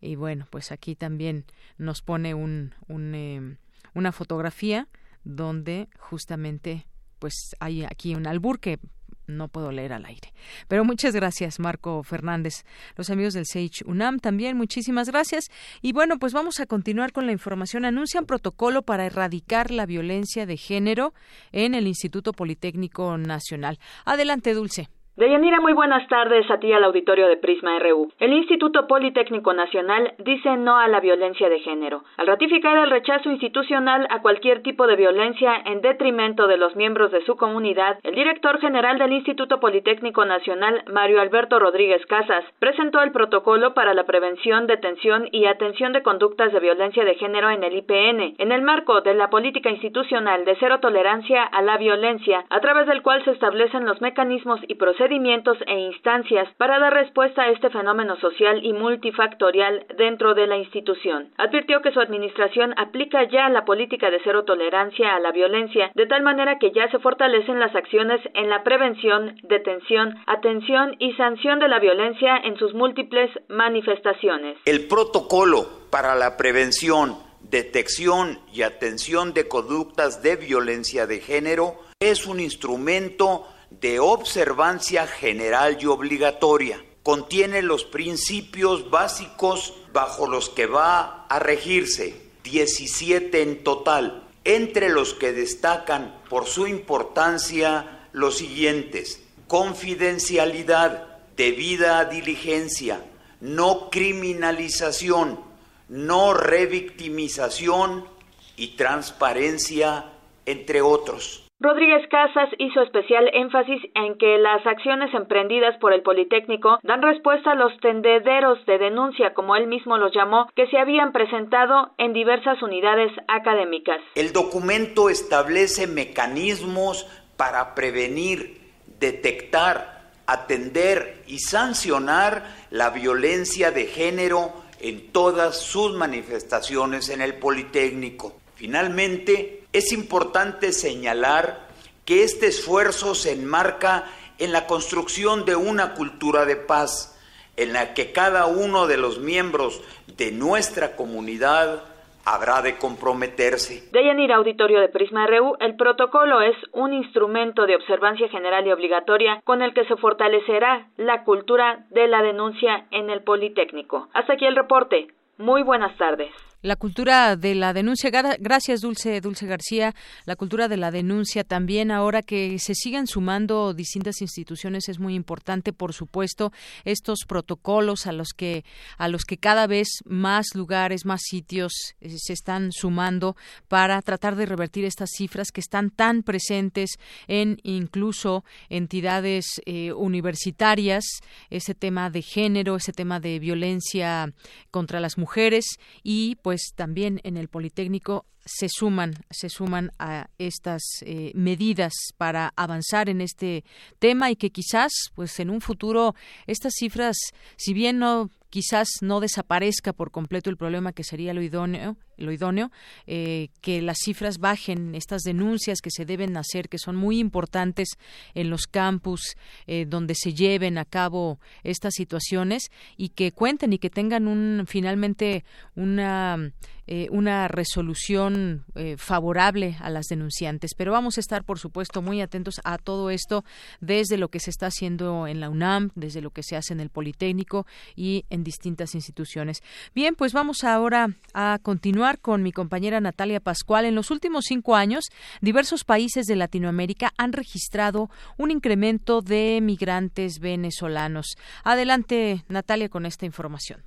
y 0.00 0.16
bueno, 0.16 0.46
pues 0.50 0.72
aquí 0.72 0.96
también 0.96 1.44
nos 1.76 2.02
pone 2.02 2.34
un, 2.34 2.74
un 2.88 3.14
eh, 3.14 3.56
una 3.94 4.12
fotografía 4.12 4.88
donde 5.24 5.88
justamente 5.98 6.86
pues 7.18 7.56
hay 7.60 7.84
aquí 7.84 8.14
un 8.14 8.26
albur 8.26 8.60
que 8.60 8.78
no 9.26 9.48
puedo 9.48 9.72
leer 9.72 9.92
al 9.92 10.04
aire. 10.04 10.32
Pero 10.68 10.84
muchas 10.84 11.14
gracias, 11.14 11.60
Marco 11.60 12.02
Fernández. 12.02 12.64
Los 12.96 13.10
amigos 13.10 13.34
del 13.34 13.46
Sage 13.46 13.84
UNAM 13.86 14.18
también, 14.18 14.56
muchísimas 14.56 15.08
gracias. 15.08 15.50
Y 15.82 15.92
bueno, 15.92 16.18
pues 16.18 16.32
vamos 16.32 16.60
a 16.60 16.66
continuar 16.66 17.12
con 17.12 17.26
la 17.26 17.32
información. 17.32 17.84
Anuncian 17.84 18.26
protocolo 18.26 18.82
para 18.82 19.06
erradicar 19.06 19.70
la 19.70 19.86
violencia 19.86 20.46
de 20.46 20.56
género 20.56 21.14
en 21.52 21.74
el 21.74 21.86
Instituto 21.86 22.32
Politécnico 22.32 23.16
Nacional. 23.18 23.78
Adelante, 24.04 24.54
Dulce. 24.54 24.88
Deyanira, 25.16 25.60
muy 25.60 25.74
buenas 25.74 26.08
tardes 26.08 26.50
a 26.50 26.58
ti 26.58 26.72
al 26.72 26.82
auditorio 26.82 27.28
de 27.28 27.36
Prisma 27.36 27.78
RU. 27.78 28.10
El 28.18 28.32
Instituto 28.32 28.88
Politécnico 28.88 29.52
Nacional 29.52 30.14
dice 30.18 30.56
no 30.56 30.76
a 30.76 30.88
la 30.88 30.98
violencia 30.98 31.48
de 31.48 31.60
género. 31.60 32.02
Al 32.16 32.26
ratificar 32.26 32.76
el 32.78 32.90
rechazo 32.90 33.30
institucional 33.30 34.08
a 34.10 34.22
cualquier 34.22 34.64
tipo 34.64 34.88
de 34.88 34.96
violencia 34.96 35.54
en 35.66 35.82
detrimento 35.82 36.48
de 36.48 36.56
los 36.56 36.74
miembros 36.74 37.12
de 37.12 37.24
su 37.26 37.36
comunidad, 37.36 38.00
el 38.02 38.16
director 38.16 38.58
general 38.58 38.98
del 38.98 39.12
Instituto 39.12 39.60
Politécnico 39.60 40.24
Nacional, 40.24 40.82
Mario 40.90 41.20
Alberto 41.20 41.60
Rodríguez 41.60 42.04
Casas, 42.06 42.44
presentó 42.58 43.00
el 43.00 43.12
protocolo 43.12 43.72
para 43.72 43.94
la 43.94 44.06
prevención, 44.06 44.66
detención 44.66 45.28
y 45.30 45.46
atención 45.46 45.92
de 45.92 46.02
conductas 46.02 46.52
de 46.52 46.58
violencia 46.58 47.04
de 47.04 47.14
género 47.14 47.50
en 47.50 47.62
el 47.62 47.76
IPN, 47.76 48.34
en 48.38 48.50
el 48.50 48.62
marco 48.62 49.00
de 49.02 49.14
la 49.14 49.30
política 49.30 49.70
institucional 49.70 50.44
de 50.44 50.56
cero 50.58 50.80
tolerancia 50.80 51.44
a 51.44 51.62
la 51.62 51.78
violencia, 51.78 52.44
a 52.50 52.58
través 52.58 52.88
del 52.88 53.02
cual 53.02 53.24
se 53.24 53.30
establecen 53.30 53.84
los 53.84 54.00
mecanismos 54.00 54.58
y 54.66 54.74
procedimientos 54.74 55.03
procedimientos 55.04 55.58
e 55.66 55.78
instancias 55.80 56.48
para 56.56 56.78
dar 56.78 56.94
respuesta 56.94 57.42
a 57.42 57.50
este 57.50 57.68
fenómeno 57.68 58.16
social 58.20 58.64
y 58.64 58.72
multifactorial 58.72 59.86
dentro 59.98 60.34
de 60.34 60.46
la 60.46 60.56
institución. 60.56 61.28
Advirtió 61.36 61.82
que 61.82 61.92
su 61.92 62.00
administración 62.00 62.72
aplica 62.78 63.28
ya 63.28 63.50
la 63.50 63.66
política 63.66 64.10
de 64.10 64.20
cero 64.24 64.44
tolerancia 64.44 65.14
a 65.14 65.20
la 65.20 65.30
violencia, 65.30 65.90
de 65.94 66.06
tal 66.06 66.22
manera 66.22 66.58
que 66.58 66.72
ya 66.72 66.90
se 66.90 66.98
fortalecen 67.00 67.60
las 67.60 67.74
acciones 67.74 68.20
en 68.32 68.48
la 68.48 68.62
prevención, 68.62 69.36
detención, 69.42 70.14
atención 70.26 70.96
y 70.98 71.12
sanción 71.14 71.58
de 71.58 71.68
la 71.68 71.80
violencia 71.80 72.38
en 72.42 72.56
sus 72.56 72.72
múltiples 72.72 73.30
manifestaciones. 73.48 74.56
El 74.64 74.88
protocolo 74.88 75.66
para 75.90 76.14
la 76.14 76.38
prevención, 76.38 77.18
detección 77.42 78.38
y 78.54 78.62
atención 78.62 79.34
de 79.34 79.48
conductas 79.48 80.22
de 80.22 80.36
violencia 80.36 81.06
de 81.06 81.20
género 81.20 81.74
es 82.00 82.26
un 82.26 82.40
instrumento 82.40 83.46
de 83.80 83.98
observancia 84.00 85.06
general 85.06 85.78
y 85.80 85.86
obligatoria. 85.86 86.82
Contiene 87.02 87.62
los 87.62 87.84
principios 87.84 88.90
básicos 88.90 89.74
bajo 89.92 90.26
los 90.26 90.48
que 90.48 90.66
va 90.66 91.26
a 91.28 91.38
regirse, 91.38 92.14
17 92.42 93.42
en 93.42 93.62
total, 93.62 94.26
entre 94.44 94.88
los 94.88 95.14
que 95.14 95.32
destacan 95.32 96.18
por 96.28 96.46
su 96.46 96.66
importancia 96.66 98.08
los 98.12 98.38
siguientes. 98.38 99.22
Confidencialidad, 99.48 101.18
debida 101.36 102.04
diligencia, 102.06 103.04
no 103.40 103.90
criminalización, 103.90 105.40
no 105.88 106.32
revictimización 106.32 108.08
y 108.56 108.76
transparencia, 108.76 110.12
entre 110.46 110.80
otros. 110.80 111.43
Rodríguez 111.64 112.06
Casas 112.10 112.50
hizo 112.58 112.82
especial 112.82 113.30
énfasis 113.32 113.80
en 113.94 114.18
que 114.18 114.36
las 114.36 114.66
acciones 114.66 115.14
emprendidas 115.14 115.74
por 115.80 115.94
el 115.94 116.02
Politécnico 116.02 116.78
dan 116.82 117.00
respuesta 117.00 117.52
a 117.52 117.54
los 117.54 117.72
tendederos 117.80 118.58
de 118.66 118.76
denuncia, 118.76 119.32
como 119.32 119.56
él 119.56 119.66
mismo 119.66 119.96
los 119.96 120.12
llamó, 120.12 120.50
que 120.54 120.66
se 120.66 120.76
habían 120.76 121.12
presentado 121.12 121.94
en 121.96 122.12
diversas 122.12 122.62
unidades 122.62 123.10
académicas. 123.28 123.98
El 124.14 124.34
documento 124.34 125.08
establece 125.08 125.86
mecanismos 125.86 127.06
para 127.38 127.74
prevenir, 127.74 128.60
detectar, 129.00 130.10
atender 130.26 131.22
y 131.26 131.38
sancionar 131.38 132.44
la 132.70 132.90
violencia 132.90 133.70
de 133.70 133.86
género 133.86 134.52
en 134.80 135.10
todas 135.12 135.62
sus 135.62 135.94
manifestaciones 135.94 137.08
en 137.08 137.22
el 137.22 137.36
Politécnico. 137.38 138.34
Finalmente, 138.54 139.63
es 139.74 139.92
importante 139.92 140.72
señalar 140.72 141.58
que 142.06 142.22
este 142.22 142.46
esfuerzo 142.46 143.14
se 143.14 143.32
enmarca 143.32 144.04
en 144.38 144.52
la 144.52 144.66
construcción 144.66 145.44
de 145.44 145.56
una 145.56 145.94
cultura 145.94 146.44
de 146.44 146.56
paz, 146.56 147.10
en 147.56 147.72
la 147.72 147.92
que 147.92 148.12
cada 148.12 148.46
uno 148.46 148.86
de 148.86 148.96
los 148.96 149.18
miembros 149.18 149.82
de 150.16 150.30
nuestra 150.30 150.94
comunidad 150.94 151.82
habrá 152.24 152.62
de 152.62 152.78
comprometerse. 152.78 153.88
De 153.90 154.04
Yanir 154.04 154.32
Auditorio 154.32 154.80
de 154.80 154.88
Prisma 154.88 155.26
RU, 155.26 155.56
el 155.58 155.74
protocolo 155.74 156.40
es 156.40 156.56
un 156.72 156.92
instrumento 156.94 157.66
de 157.66 157.74
observancia 157.74 158.28
general 158.28 158.66
y 158.66 158.72
obligatoria 158.72 159.40
con 159.44 159.60
el 159.60 159.74
que 159.74 159.84
se 159.86 159.96
fortalecerá 159.96 160.88
la 160.96 161.24
cultura 161.24 161.84
de 161.90 162.06
la 162.06 162.22
denuncia 162.22 162.86
en 162.92 163.10
el 163.10 163.22
Politécnico. 163.22 164.08
Hasta 164.14 164.34
aquí 164.34 164.46
el 164.46 164.56
reporte. 164.56 165.08
Muy 165.36 165.62
buenas 165.64 165.96
tardes. 165.98 166.32
La 166.64 166.76
cultura 166.76 167.36
de 167.36 167.54
la 167.54 167.74
denuncia, 167.74 168.08
gracias 168.08 168.80
Dulce, 168.80 169.20
Dulce 169.20 169.46
García, 169.46 169.94
la 170.24 170.34
cultura 170.34 170.66
de 170.66 170.78
la 170.78 170.90
denuncia 170.90 171.44
también 171.44 171.90
ahora 171.90 172.22
que 172.22 172.58
se 172.58 172.74
sigan 172.74 173.06
sumando 173.06 173.74
distintas 173.74 174.22
instituciones 174.22 174.88
es 174.88 174.98
muy 174.98 175.14
importante, 175.14 175.74
por 175.74 175.92
supuesto, 175.92 176.52
estos 176.86 177.26
protocolos 177.28 178.06
a 178.06 178.12
los 178.12 178.28
que 178.34 178.64
a 178.96 179.08
los 179.08 179.26
que 179.26 179.36
cada 179.36 179.66
vez 179.66 179.88
más 180.06 180.54
lugares, 180.54 181.04
más 181.04 181.20
sitios 181.24 181.74
eh, 182.00 182.16
se 182.16 182.32
están 182.32 182.72
sumando 182.72 183.36
para 183.68 184.00
tratar 184.00 184.34
de 184.34 184.46
revertir 184.46 184.86
estas 184.86 185.10
cifras 185.14 185.48
que 185.52 185.60
están 185.60 185.90
tan 185.90 186.22
presentes 186.22 186.92
en 187.28 187.58
incluso 187.62 188.42
entidades 188.70 189.60
eh, 189.66 189.92
universitarias, 189.92 191.04
ese 191.50 191.74
tema 191.74 192.08
de 192.08 192.22
género, 192.22 192.76
ese 192.76 192.94
tema 192.94 193.20
de 193.20 193.38
violencia 193.38 194.32
contra 194.70 194.98
las 194.98 195.18
mujeres 195.18 195.66
y 196.02 196.36
pues 196.36 196.53
pues 196.54 196.72
también 196.76 197.20
en 197.24 197.36
el 197.36 197.48
Politécnico 197.48 198.26
se 198.44 198.68
suman 198.68 199.14
se 199.30 199.48
suman 199.48 199.90
a 199.98 200.28
estas 200.38 200.82
eh, 201.02 201.32
medidas 201.34 201.92
para 202.16 202.52
avanzar 202.56 203.08
en 203.08 203.20
este 203.20 203.64
tema 203.98 204.30
y 204.30 204.36
que 204.36 204.50
quizás 204.50 204.92
pues 205.14 205.38
en 205.40 205.50
un 205.50 205.60
futuro 205.60 206.14
estas 206.46 206.74
cifras 206.78 207.16
si 207.56 207.72
bien 207.74 207.98
no 207.98 208.30
quizás 208.50 208.88
no 209.00 209.20
desaparezca 209.20 209.92
por 209.92 210.10
completo 210.10 210.50
el 210.50 210.56
problema 210.56 210.92
que 210.92 211.04
sería 211.04 211.34
lo 211.34 211.42
idóneo 211.42 211.96
lo 212.16 212.32
idóneo, 212.32 212.70
eh, 213.06 213.48
que 213.60 213.82
las 213.82 213.98
cifras 214.04 214.38
bajen, 214.38 214.94
estas 214.94 215.22
denuncias 215.22 215.80
que 215.80 215.90
se 215.90 216.04
deben 216.04 216.36
hacer, 216.36 216.68
que 216.68 216.78
son 216.78 216.96
muy 216.96 217.18
importantes 217.18 217.88
en 218.34 218.50
los 218.50 218.66
campus 218.66 219.36
eh, 219.66 219.86
donde 219.88 220.14
se 220.14 220.34
lleven 220.34 220.78
a 220.78 220.84
cabo 220.84 221.38
estas 221.62 221.94
situaciones 221.94 222.70
y 222.96 223.10
que 223.10 223.32
cuenten 223.32 223.72
y 223.72 223.78
que 223.78 223.90
tengan 223.90 224.28
un 224.28 224.64
finalmente 224.66 225.44
una 225.74 226.52
eh, 226.86 227.08
una 227.10 227.48
resolución 227.48 228.64
favorable 228.96 229.76
a 229.80 229.90
las 229.90 230.06
denunciantes. 230.06 230.72
Pero 230.76 230.92
vamos 230.92 231.16
a 231.16 231.20
estar, 231.20 231.44
por 231.44 231.58
supuesto, 231.58 232.02
muy 232.02 232.20
atentos 232.20 232.60
a 232.64 232.78
todo 232.78 233.10
esto 233.10 233.44
desde 233.80 234.16
lo 234.16 234.28
que 234.28 234.40
se 234.40 234.50
está 234.50 234.66
haciendo 234.66 235.26
en 235.26 235.40
la 235.40 235.48
UNAM, 235.48 235.90
desde 235.94 236.20
lo 236.20 236.30
que 236.30 236.42
se 236.42 236.56
hace 236.56 236.72
en 236.72 236.80
el 236.80 236.90
Politécnico 236.90 237.66
y 237.94 238.24
en 238.30 238.44
distintas 238.44 238.94
instituciones. 238.94 239.62
Bien, 239.94 240.14
pues 240.14 240.32
vamos 240.32 240.64
ahora 240.64 241.08
a 241.32 241.58
continuar 241.62 242.18
con 242.20 242.42
mi 242.42 242.52
compañera 242.52 243.00
Natalia 243.00 243.40
Pascual. 243.40 243.84
En 243.84 243.94
los 243.94 244.10
últimos 244.10 244.44
cinco 244.46 244.76
años, 244.76 245.04
diversos 245.40 245.84
países 245.84 246.26
de 246.26 246.36
Latinoamérica 246.36 247.12
han 247.16 247.32
registrado 247.32 248.10
un 248.36 248.50
incremento 248.50 249.22
de 249.22 249.60
migrantes 249.62 250.38
venezolanos. 250.38 251.36
Adelante, 251.62 252.44
Natalia, 252.48 252.88
con 252.88 253.06
esta 253.06 253.26
información. 253.26 253.82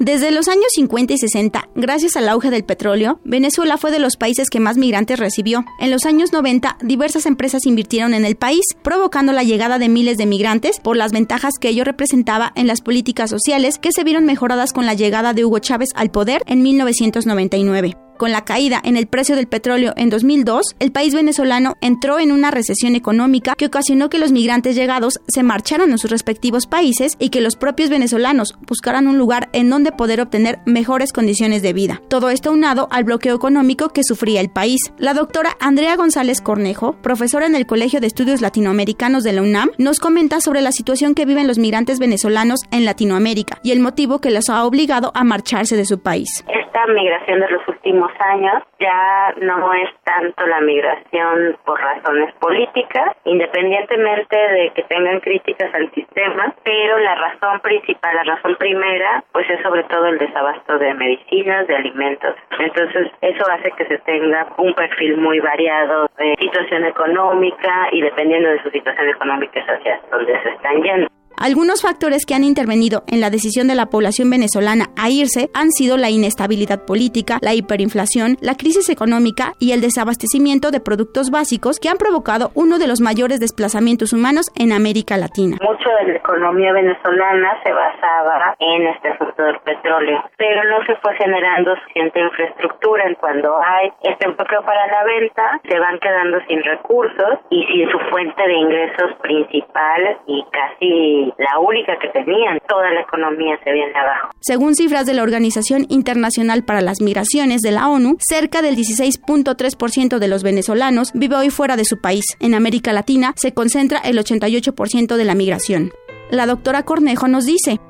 Desde 0.00 0.30
los 0.30 0.48
años 0.48 0.68
50 0.70 1.12
y 1.12 1.18
60, 1.18 1.68
gracias 1.74 2.16
al 2.16 2.30
auge 2.30 2.48
del 2.48 2.64
petróleo, 2.64 3.20
Venezuela 3.22 3.76
fue 3.76 3.90
de 3.90 3.98
los 3.98 4.16
países 4.16 4.48
que 4.48 4.58
más 4.58 4.78
migrantes 4.78 5.18
recibió. 5.18 5.66
En 5.78 5.90
los 5.90 6.06
años 6.06 6.32
90, 6.32 6.78
diversas 6.80 7.26
empresas 7.26 7.66
invirtieron 7.66 8.14
en 8.14 8.24
el 8.24 8.34
país, 8.34 8.64
provocando 8.82 9.34
la 9.34 9.42
llegada 9.42 9.78
de 9.78 9.90
miles 9.90 10.16
de 10.16 10.24
migrantes 10.24 10.80
por 10.80 10.96
las 10.96 11.12
ventajas 11.12 11.58
que 11.60 11.68
ello 11.68 11.84
representaba 11.84 12.50
en 12.54 12.66
las 12.66 12.80
políticas 12.80 13.28
sociales 13.28 13.76
que 13.78 13.92
se 13.92 14.02
vieron 14.02 14.24
mejoradas 14.24 14.72
con 14.72 14.86
la 14.86 14.94
llegada 14.94 15.34
de 15.34 15.44
Hugo 15.44 15.58
Chávez 15.58 15.90
al 15.94 16.10
poder 16.10 16.44
en 16.46 16.62
1999 16.62 17.94
con 18.20 18.32
la 18.32 18.44
caída 18.44 18.82
en 18.84 18.98
el 18.98 19.06
precio 19.06 19.34
del 19.34 19.48
petróleo 19.48 19.94
en 19.96 20.10
2002, 20.10 20.76
el 20.78 20.92
país 20.92 21.14
venezolano 21.14 21.78
entró 21.80 22.18
en 22.18 22.32
una 22.32 22.50
recesión 22.50 22.94
económica 22.94 23.54
que 23.56 23.64
ocasionó 23.64 24.10
que 24.10 24.18
los 24.18 24.30
migrantes 24.30 24.76
llegados 24.76 25.22
se 25.26 25.42
marcharan 25.42 25.90
a 25.94 25.96
sus 25.96 26.10
respectivos 26.10 26.66
países 26.66 27.16
y 27.18 27.30
que 27.30 27.40
los 27.40 27.56
propios 27.56 27.88
venezolanos 27.88 28.58
buscaran 28.68 29.08
un 29.08 29.16
lugar 29.16 29.48
en 29.54 29.70
donde 29.70 29.90
poder 29.90 30.20
obtener 30.20 30.58
mejores 30.66 31.14
condiciones 31.14 31.62
de 31.62 31.72
vida. 31.72 32.02
Todo 32.10 32.28
esto 32.28 32.52
unado 32.52 32.88
al 32.90 33.04
bloqueo 33.04 33.34
económico 33.34 33.88
que 33.88 34.04
sufría 34.04 34.42
el 34.42 34.50
país. 34.50 34.92
La 34.98 35.14
doctora 35.14 35.56
Andrea 35.58 35.96
González 35.96 36.42
Cornejo, 36.42 37.00
profesora 37.00 37.46
en 37.46 37.54
el 37.54 37.64
Colegio 37.64 38.00
de 38.02 38.08
Estudios 38.08 38.42
Latinoamericanos 38.42 39.24
de 39.24 39.32
la 39.32 39.40
UNAM, 39.40 39.70
nos 39.78 39.98
comenta 39.98 40.42
sobre 40.42 40.60
la 40.60 40.72
situación 40.72 41.14
que 41.14 41.24
viven 41.24 41.46
los 41.46 41.58
migrantes 41.58 41.98
venezolanos 41.98 42.60
en 42.70 42.84
Latinoamérica 42.84 43.60
y 43.62 43.72
el 43.72 43.80
motivo 43.80 44.20
que 44.20 44.30
los 44.30 44.50
ha 44.50 44.66
obligado 44.66 45.10
a 45.14 45.24
marcharse 45.24 45.74
de 45.74 45.86
su 45.86 46.02
país. 46.02 46.44
Esta 46.48 46.86
migración 46.86 47.40
de 47.40 47.48
los 47.48 47.66
últimos 47.66 48.09
años 48.20 48.62
ya 48.78 49.34
no 49.40 49.72
es 49.74 49.90
tanto 50.04 50.46
la 50.46 50.60
migración 50.60 51.56
por 51.64 51.80
razones 51.80 52.32
políticas, 52.34 53.16
independientemente 53.24 54.36
de 54.36 54.70
que 54.74 54.82
tengan 54.84 55.20
críticas 55.20 55.72
al 55.74 55.90
sistema, 55.92 56.54
pero 56.64 56.98
la 56.98 57.14
razón 57.14 57.60
principal, 57.60 58.16
la 58.16 58.24
razón 58.24 58.56
primera, 58.56 59.22
pues 59.32 59.48
es 59.50 59.60
sobre 59.62 59.84
todo 59.84 60.06
el 60.06 60.18
desabasto 60.18 60.78
de 60.78 60.94
medicinas, 60.94 61.66
de 61.66 61.76
alimentos. 61.76 62.34
Entonces, 62.58 63.10
eso 63.20 63.50
hace 63.50 63.70
que 63.72 63.86
se 63.86 63.98
tenga 63.98 64.46
un 64.56 64.74
perfil 64.74 65.16
muy 65.16 65.40
variado 65.40 66.08
de 66.18 66.36
situación 66.40 66.84
económica 66.84 67.88
y 67.92 68.00
dependiendo 68.00 68.48
de 68.48 68.62
su 68.62 68.70
situación 68.70 69.08
económica 69.08 69.60
es 69.60 69.66
hacia 69.66 70.00
donde 70.10 70.40
se 70.42 70.48
están 70.50 70.82
yendo. 70.82 71.19
Algunos 71.40 71.80
factores 71.80 72.26
que 72.26 72.34
han 72.34 72.44
intervenido 72.44 73.02
en 73.08 73.22
la 73.22 73.30
decisión 73.30 73.66
de 73.66 73.74
la 73.74 73.86
población 73.86 74.28
venezolana 74.28 74.92
a 74.94 75.08
irse 75.08 75.48
han 75.54 75.70
sido 75.70 75.96
la 75.96 76.10
inestabilidad 76.10 76.84
política, 76.84 77.38
la 77.40 77.54
hiperinflación, 77.54 78.36
la 78.42 78.60
crisis 78.60 78.90
económica 78.90 79.52
y 79.58 79.72
el 79.72 79.80
desabastecimiento 79.80 80.70
de 80.70 80.80
productos 80.80 81.30
básicos 81.30 81.80
que 81.80 81.88
han 81.88 81.96
provocado 81.96 82.50
uno 82.54 82.78
de 82.78 82.86
los 82.86 83.00
mayores 83.00 83.40
desplazamientos 83.40 84.12
humanos 84.12 84.52
en 84.54 84.70
América 84.70 85.16
Latina. 85.16 85.56
Mucho 85.64 85.88
de 86.04 86.12
la 86.12 86.18
economía 86.18 86.74
venezolana 86.74 87.56
se 87.64 87.72
basaba 87.72 88.54
en 88.58 88.88
este 88.88 89.08
asunto 89.08 89.42
del 89.42 89.58
petróleo, 89.60 90.22
pero 90.36 90.60
no 90.68 90.84
se 90.84 90.94
fue 90.96 91.16
generando 91.16 91.74
suficiente 91.76 92.20
infraestructura. 92.20 93.04
Cuando 93.18 93.56
hay 93.64 93.88
este 94.02 94.26
empleo 94.26 94.62
para 94.62 94.86
la 94.88 95.04
venta, 95.04 95.58
se 95.66 95.78
van 95.78 95.98
quedando 96.00 96.36
sin 96.48 96.62
recursos 96.62 97.40
y 97.48 97.64
sin 97.64 97.88
su 97.90 97.98
fuente 98.10 98.42
de 98.46 98.54
ingresos 98.54 99.14
principal 99.22 100.18
y 100.26 100.44
casi 100.52 101.29
la 101.38 101.58
única 101.58 101.98
que 101.98 102.08
tenían. 102.08 102.58
Toda 102.68 102.90
la 102.90 103.00
economía 103.00 103.58
se 103.64 103.72
viene 103.72 103.92
abajo. 103.94 104.30
Según 104.40 104.74
cifras 104.74 105.06
de 105.06 105.14
la 105.14 105.22
Organización 105.22 105.86
Internacional 105.88 106.64
para 106.64 106.80
las 106.80 107.00
Migraciones 107.00 107.60
de 107.60 107.72
la 107.72 107.88
ONU, 107.88 108.16
cerca 108.18 108.62
del 108.62 108.76
16.3% 108.76 110.18
de 110.18 110.28
los 110.28 110.42
venezolanos 110.42 111.12
vive 111.14 111.36
hoy 111.36 111.50
fuera 111.50 111.76
de 111.76 111.84
su 111.84 112.00
país. 112.00 112.24
En 112.40 112.54
América 112.54 112.92
Latina 112.92 113.32
se 113.36 113.54
concentra 113.54 113.98
el 113.98 114.18
88% 114.18 115.16
de 115.16 115.24
la 115.24 115.34
migración. 115.34 115.90
La 116.30 116.46
doctora 116.46 116.84
Cornejo 116.84 117.26
nos 117.26 117.44
dice, 117.44 117.80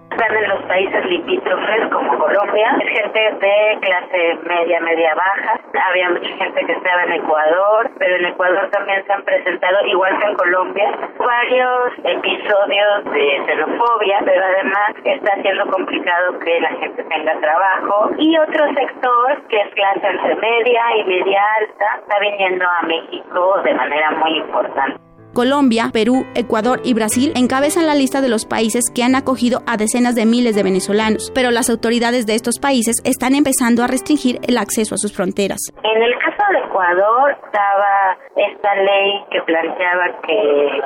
como 1.91 2.19
Colombia. 2.19 2.77
Gente 2.78 3.20
de 3.41 3.78
clase 3.81 4.39
media, 4.47 4.81
media 4.81 5.15
baja. 5.15 5.61
Había 5.89 6.11
mucha 6.11 6.28
gente 6.28 6.66
que 6.66 6.73
estaba 6.73 7.03
en 7.05 7.12
Ecuador, 7.15 7.91
pero 7.99 8.16
en 8.16 8.27
Ecuador 8.27 8.69
también 8.70 9.05
se 9.05 9.12
han 9.12 9.23
presentado, 9.23 9.85
igual 9.87 10.19
que 10.19 10.27
en 10.27 10.35
Colombia, 10.35 10.91
varios 11.19 11.93
episodios 12.05 13.05
de 13.12 13.43
xenofobia, 13.47 14.19
pero 14.24 14.45
además 14.45 14.95
está 15.05 15.35
siendo 15.43 15.66
complicado 15.66 16.39
que 16.39 16.61
la 16.61 16.70
gente 16.70 17.03
tenga 17.03 17.41
trabajo. 17.41 18.11
Y 18.19 18.39
otro 18.39 18.66
sector, 18.74 19.43
que 19.49 19.61
es 19.61 19.74
clase 19.74 20.35
media 20.37 20.97
y 20.97 21.05
media 21.05 21.43
alta, 21.59 21.87
está 21.99 22.19
viniendo 22.20 22.65
a 22.65 22.82
México 22.82 23.61
de 23.65 23.74
manera 23.74 24.11
muy 24.12 24.39
importante. 24.39 25.10
Colombia, 25.32 25.90
Perú, 25.93 26.27
Ecuador 26.35 26.81
y 26.85 26.94
Brasil 26.94 27.32
encabezan 27.36 27.86
la 27.86 27.94
lista 27.94 28.20
de 28.20 28.28
los 28.28 28.47
países 28.47 28.90
que 28.94 29.02
han 29.02 29.15
acogido 29.15 29.62
a 29.66 29.77
decenas 29.77 30.15
de 30.15 30.27
miles 30.27 30.55
de 30.55 30.62
venezolanos, 30.62 31.31
pero 31.35 31.51
las 31.51 31.70
autoridades 31.70 32.27
de 32.27 32.35
estos 32.35 32.59
países 32.59 32.97
están 33.05 33.35
empezando 33.35 33.82
a 33.82 33.86
restringir 33.86 34.40
el 34.47 34.59
acceso 34.59 34.94
a 34.94 34.98
sus 34.98 35.15
fronteras. 35.15 35.73
En 35.82 36.02
el 36.02 36.19
caso 36.19 36.43
de 36.52 36.59
Ecuador 36.59 37.36
estaba 37.44 38.16
esta 38.36 38.74
ley 38.74 39.24
que 39.31 39.43
planteaba 39.43 40.20
que 40.23 40.82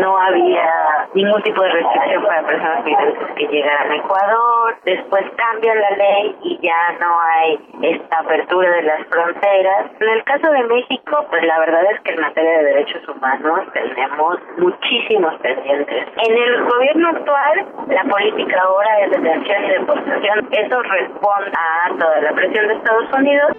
no 0.00 0.16
había 0.18 1.08
ningún 1.14 1.42
tipo 1.42 1.62
de 1.62 1.70
restricción 1.70 2.22
para 2.24 2.46
personas 2.46 2.84
migrantes 2.84 3.28
que 3.36 3.46
llegaran 3.46 3.90
a 3.92 3.96
Ecuador, 3.96 4.76
después 4.84 5.24
cambian 5.36 5.80
la 5.80 5.90
ley 5.90 6.36
y 6.42 6.58
ya 6.62 6.92
no 7.00 7.16
hay 7.20 7.58
esta 7.82 8.18
apertura 8.18 8.70
de 8.70 8.82
las 8.82 9.06
fronteras. 9.06 9.90
En 10.00 10.08
el 10.08 10.24
caso 10.24 10.50
de 10.50 10.62
México, 10.64 11.26
pues 11.30 11.42
la 11.44 11.58
verdad 11.60 11.82
es 11.92 12.00
que 12.02 12.12
en 12.12 12.20
materia 12.20 12.58
de 12.58 12.64
derechos 12.64 13.08
humanos 13.08 13.60
tenemos 13.88 14.36
muchísimos 14.58 15.34
pendientes. 15.40 16.06
En 16.16 16.32
el 16.32 16.64
gobierno 16.64 17.08
actual, 17.08 17.66
la 17.88 18.04
política 18.04 18.60
ahora 18.62 19.04
es 19.04 19.10
detención 19.10 19.64
y 19.64 19.68
deportación. 19.70 20.48
Eso 20.52 20.82
responde 20.82 21.52
a 21.56 21.96
toda 21.98 22.20
la 22.20 22.32
presión 22.32 22.68
de 22.68 22.74
Estados 22.74 23.12
Unidos. 23.18 23.52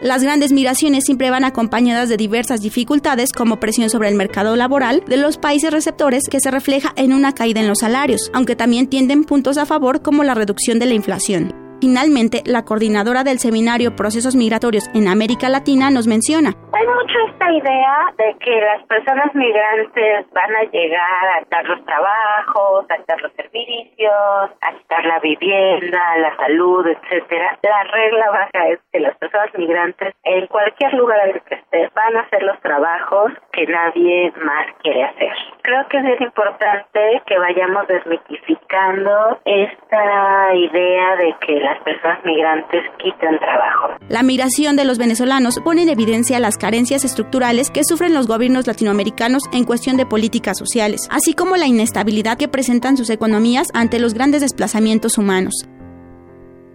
Las 0.00 0.22
grandes 0.22 0.52
migraciones 0.52 1.04
siempre 1.04 1.30
van 1.30 1.44
acompañadas 1.44 2.08
de 2.08 2.16
diversas 2.16 2.62
dificultades 2.62 3.32
como 3.32 3.58
presión 3.58 3.90
sobre 3.90 4.08
el 4.08 4.14
mercado 4.14 4.54
laboral 4.54 5.02
de 5.06 5.16
los 5.16 5.38
países 5.38 5.72
receptores 5.72 6.28
que 6.30 6.38
se 6.38 6.52
refleja 6.52 6.92
en 6.94 7.12
una 7.12 7.34
caída 7.34 7.60
en 7.60 7.66
los 7.66 7.80
salarios, 7.80 8.30
aunque 8.32 8.54
también 8.54 8.88
tienden 8.88 9.24
puntos 9.24 9.58
a 9.58 9.66
favor 9.66 10.00
como 10.00 10.22
la 10.22 10.34
reducción 10.34 10.78
de 10.78 10.86
la 10.86 10.94
inflación. 10.94 11.67
Finalmente, 11.80 12.42
la 12.44 12.64
coordinadora 12.64 13.22
del 13.22 13.38
seminario 13.38 13.94
Procesos 13.94 14.34
Migratorios 14.34 14.90
en 14.94 15.06
América 15.06 15.48
Latina 15.48 15.90
nos 15.90 16.08
menciona. 16.08 16.50
Hay 16.72 16.86
mucho 16.86 17.18
esta 17.30 17.52
idea 17.52 18.12
de 18.18 18.36
que 18.40 18.60
las 18.60 18.82
personas 18.86 19.32
migrantes 19.34 20.26
van 20.32 20.56
a 20.56 20.64
llegar 20.64 21.28
a 21.36 21.44
quitar 21.44 21.64
los 21.66 21.84
trabajos, 21.84 22.86
a 22.90 22.96
quitar 22.96 23.20
los 23.22 23.32
servicios, 23.34 24.50
a 24.60 24.72
quitar 24.76 25.04
la 25.04 25.20
vivienda, 25.20 26.18
la 26.18 26.36
salud, 26.36 26.84
etcétera. 26.84 27.58
La 27.62 27.84
regla 27.84 28.30
baja 28.30 28.68
es 28.70 28.80
que 28.92 28.98
las 29.00 29.16
personas 29.18 29.50
migrantes 29.56 30.14
en 30.24 30.46
cualquier 30.48 30.94
lugar 30.94 31.28
en 31.28 31.40
que 31.40 31.54
estén 31.54 31.90
van 31.94 32.16
a 32.16 32.20
hacer 32.20 32.42
los 32.42 32.58
trabajos 32.60 33.32
que 33.52 33.66
nadie 33.66 34.32
más 34.42 34.66
quiere 34.82 35.04
hacer. 35.04 35.32
Creo 35.62 35.86
que 35.88 35.98
es 35.98 36.20
importante 36.20 37.22
que 37.26 37.38
vayamos 37.38 37.86
desmitificando 37.86 39.38
esta 39.44 40.54
idea 40.54 41.16
de 41.16 41.34
que 41.40 41.67
las 41.68 41.82
personas 41.84 42.18
migrantes 42.24 42.82
quitan 43.02 43.38
trabajo. 43.38 43.88
La 44.08 44.22
migración 44.22 44.76
de 44.76 44.84
los 44.84 44.98
venezolanos 44.98 45.60
pone 45.62 45.82
en 45.82 45.88
evidencia 45.90 46.40
las 46.40 46.56
carencias 46.56 47.04
estructurales 47.04 47.70
que 47.70 47.84
sufren 47.84 48.14
los 48.14 48.26
gobiernos 48.26 48.66
latinoamericanos 48.66 49.42
en 49.52 49.64
cuestión 49.64 49.96
de 49.96 50.06
políticas 50.06 50.56
sociales, 50.58 51.08
así 51.10 51.34
como 51.34 51.56
la 51.56 51.66
inestabilidad 51.66 52.38
que 52.38 52.48
presentan 52.48 52.96
sus 52.96 53.10
economías 53.10 53.68
ante 53.74 53.98
los 53.98 54.14
grandes 54.14 54.40
desplazamientos 54.40 55.18
humanos. 55.18 55.68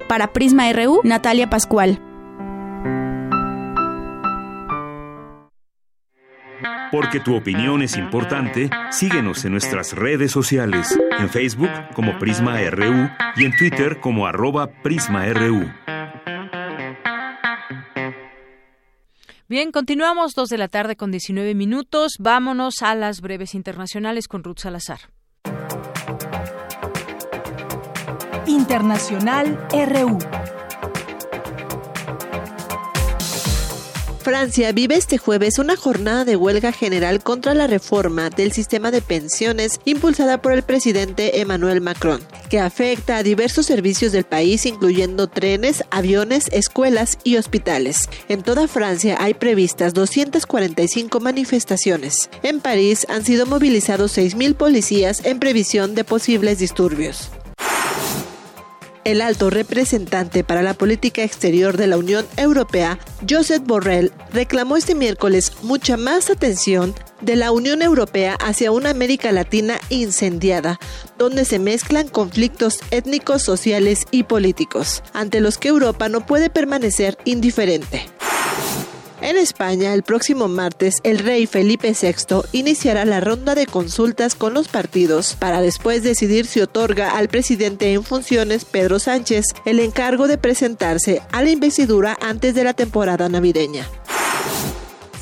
Para 0.08 0.28
Prisma 0.28 0.72
RU, 0.74 1.02
Natalia 1.04 1.50
Pascual. 1.50 2.00
Porque 6.94 7.20
tu 7.20 7.36
opinión 7.36 7.82
es 7.82 7.98
importante, 7.98 8.70
síguenos 8.92 9.44
en 9.46 9.54
nuestras 9.54 9.94
redes 9.94 10.32
sociales, 10.32 10.96
en 11.18 11.28
Facebook 11.28 11.72
como 11.96 12.20
Prisma 12.20 12.60
RU 12.70 13.10
y 13.36 13.46
en 13.46 13.58
Twitter 13.58 14.00
como 14.00 14.28
arroba 14.28 14.68
PrismaRU. 14.84 15.74
Bien, 19.50 19.72
continuamos 19.72 20.34
dos 20.36 20.50
de 20.50 20.60
la 20.60 20.68
tarde 20.68 20.96
con 20.96 21.10
19 21.10 21.56
minutos. 21.56 22.14
Vámonos 22.20 22.84
a 22.84 22.94
las 22.94 23.22
breves 23.22 23.56
internacionales 23.56 24.28
con 24.28 24.44
Ruth 24.44 24.60
Salazar. 24.60 25.00
Internacional 28.46 29.68
RU. 29.72 30.20
Francia 34.24 34.72
vive 34.72 34.96
este 34.96 35.18
jueves 35.18 35.60
una 35.60 35.76
jornada 35.76 36.24
de 36.24 36.38
huelga 36.38 36.72
general 36.72 37.22
contra 37.22 37.54
la 37.54 37.68
reforma 37.68 38.30
del 38.30 38.54
sistema 38.54 38.90
de 38.90 39.02
pensiones 39.02 39.82
impulsada 39.84 40.42
por 40.42 40.54
el 40.54 40.64
presidente 40.64 41.42
Emmanuel 41.42 41.82
Macron, 41.82 42.22
que 42.50 42.62
afecta 42.62 43.18
a 43.18 43.24
diversos 43.24 43.66
servicios 43.66 44.14
del 44.14 44.24
país, 44.24 44.66
incluyendo 44.66 45.28
trenes, 45.28 45.84
aviones, 45.92 46.48
escuelas 46.54 47.20
y 47.26 47.36
hospitales. 47.36 48.10
En 48.30 48.44
toda 48.44 48.70
Francia 48.70 49.18
hay 49.20 49.34
previstas 49.34 49.94
245 49.94 51.20
manifestaciones. 51.20 52.30
En 52.44 52.62
París 52.62 53.06
han 53.10 53.26
sido 53.26 53.46
movilizados 53.46 54.18
6.000 54.18 54.56
policías 54.56 55.26
en 55.26 55.40
previsión 55.40 55.96
de 55.96 56.06
posibles 56.06 56.60
disturbios. 56.60 57.30
El 59.06 59.20
alto 59.20 59.50
representante 59.50 60.46
para 60.46 60.64
la 60.64 60.74
política 60.74 61.24
exterior 61.24 61.76
de 61.76 61.88
la 61.88 61.98
Unión 61.98 62.26
Europea, 62.38 63.00
Josep 63.30 63.66
Borrell, 63.66 64.14
reclamó 64.32 64.78
este 64.78 64.96
miércoles 64.96 65.52
mucha 65.62 65.98
más 65.98 66.30
atención 66.30 66.96
de 67.20 67.36
la 67.36 67.52
Unión 67.52 67.82
Europea 67.82 68.36
hacia 68.36 68.72
una 68.72 68.92
América 68.92 69.34
Latina 69.34 69.78
incendiada, 69.90 70.80
donde 71.18 71.44
se 71.44 71.60
mezclan 71.60 72.08
conflictos 72.08 72.80
étnicos, 72.92 73.44
sociales 73.44 74.06
y 74.12 74.24
políticos, 74.24 75.04
ante 75.14 75.42
los 75.42 75.58
que 75.58 75.68
Europa 75.68 76.08
no 76.08 76.26
puede 76.26 76.50
permanecer 76.50 77.18
indiferente. 77.26 78.13
En 79.24 79.38
España, 79.38 79.94
el 79.94 80.04
próximo 80.04 80.50
martes, 80.50 80.96
el 81.04 81.18
rey 81.18 81.46
Felipe 81.46 81.94
VI 81.94 82.42
iniciará 82.52 83.06
la 83.06 83.22
ronda 83.22 83.56
de 83.56 83.68
consultas 83.68 84.36
con 84.36 84.54
los 84.54 84.68
partidos 84.68 85.38
para 85.40 85.62
después 85.62 86.04
decidir 86.04 86.46
si 86.46 86.60
otorga 86.60 87.12
al 87.12 87.30
presidente 87.30 87.94
en 87.94 88.04
funciones, 88.04 88.66
Pedro 88.66 89.00
Sánchez, 89.00 89.46
el 89.64 89.80
encargo 89.80 90.28
de 90.28 90.38
presentarse 90.38 91.22
a 91.32 91.42
la 91.42 91.52
investidura 91.52 92.18
antes 92.20 92.54
de 92.54 92.66
la 92.66 92.74
temporada 92.74 93.30
navideña. 93.30 93.88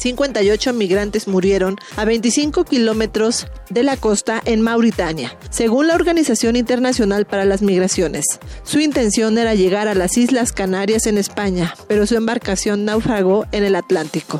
58 0.02 0.74
migrantes 0.74 1.28
murieron 1.28 1.78
a 1.96 2.06
25 2.06 2.66
kilómetros 2.66 3.46
de 3.70 3.84
la 3.84 3.98
costa 3.98 4.42
en 4.46 4.62
Mauritania, 4.62 5.38
según 5.52 5.86
la 5.86 5.94
Organización 5.94 6.56
Internacional 6.56 7.26
para 7.26 7.46
las 7.46 7.62
Migraciones. 7.62 8.26
Su 8.64 8.80
intención 8.80 9.38
era 9.38 9.54
llegar 9.54 9.88
a 9.88 9.94
las 9.94 10.18
Islas 10.18 10.54
Canarias 10.54 11.06
en 11.06 11.20
España, 11.20 11.76
pero 11.88 12.08
su 12.08 12.16
embarcación 12.16 12.84
naufragó 12.84 13.46
en 13.52 13.64
el 13.64 13.76
Atlántico. 13.76 14.40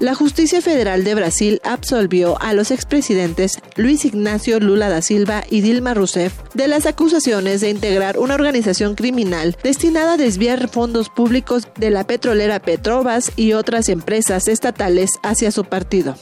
La 0.00 0.14
Justicia 0.14 0.60
Federal 0.60 1.02
de 1.02 1.16
Brasil 1.16 1.60
absolvió 1.64 2.40
a 2.40 2.52
los 2.52 2.70
expresidentes 2.70 3.58
Luis 3.74 4.04
Ignacio 4.04 4.60
Lula 4.60 4.88
da 4.88 5.02
Silva 5.02 5.42
y 5.50 5.60
Dilma 5.60 5.92
Rousseff 5.92 6.34
de 6.54 6.68
las 6.68 6.86
acusaciones 6.86 7.60
de 7.60 7.70
integrar 7.70 8.16
una 8.16 8.34
organización 8.34 8.94
criminal 8.94 9.56
destinada 9.64 10.12
a 10.12 10.16
desviar 10.16 10.68
fondos 10.68 11.08
públicos 11.08 11.66
de 11.76 11.90
la 11.90 12.06
petrolera 12.06 12.60
Petrobras 12.60 13.32
y 13.34 13.54
otras 13.54 13.88
empresas 13.88 14.46
estatales 14.46 15.18
hacia 15.24 15.50
su 15.50 15.64
partido. 15.64 16.14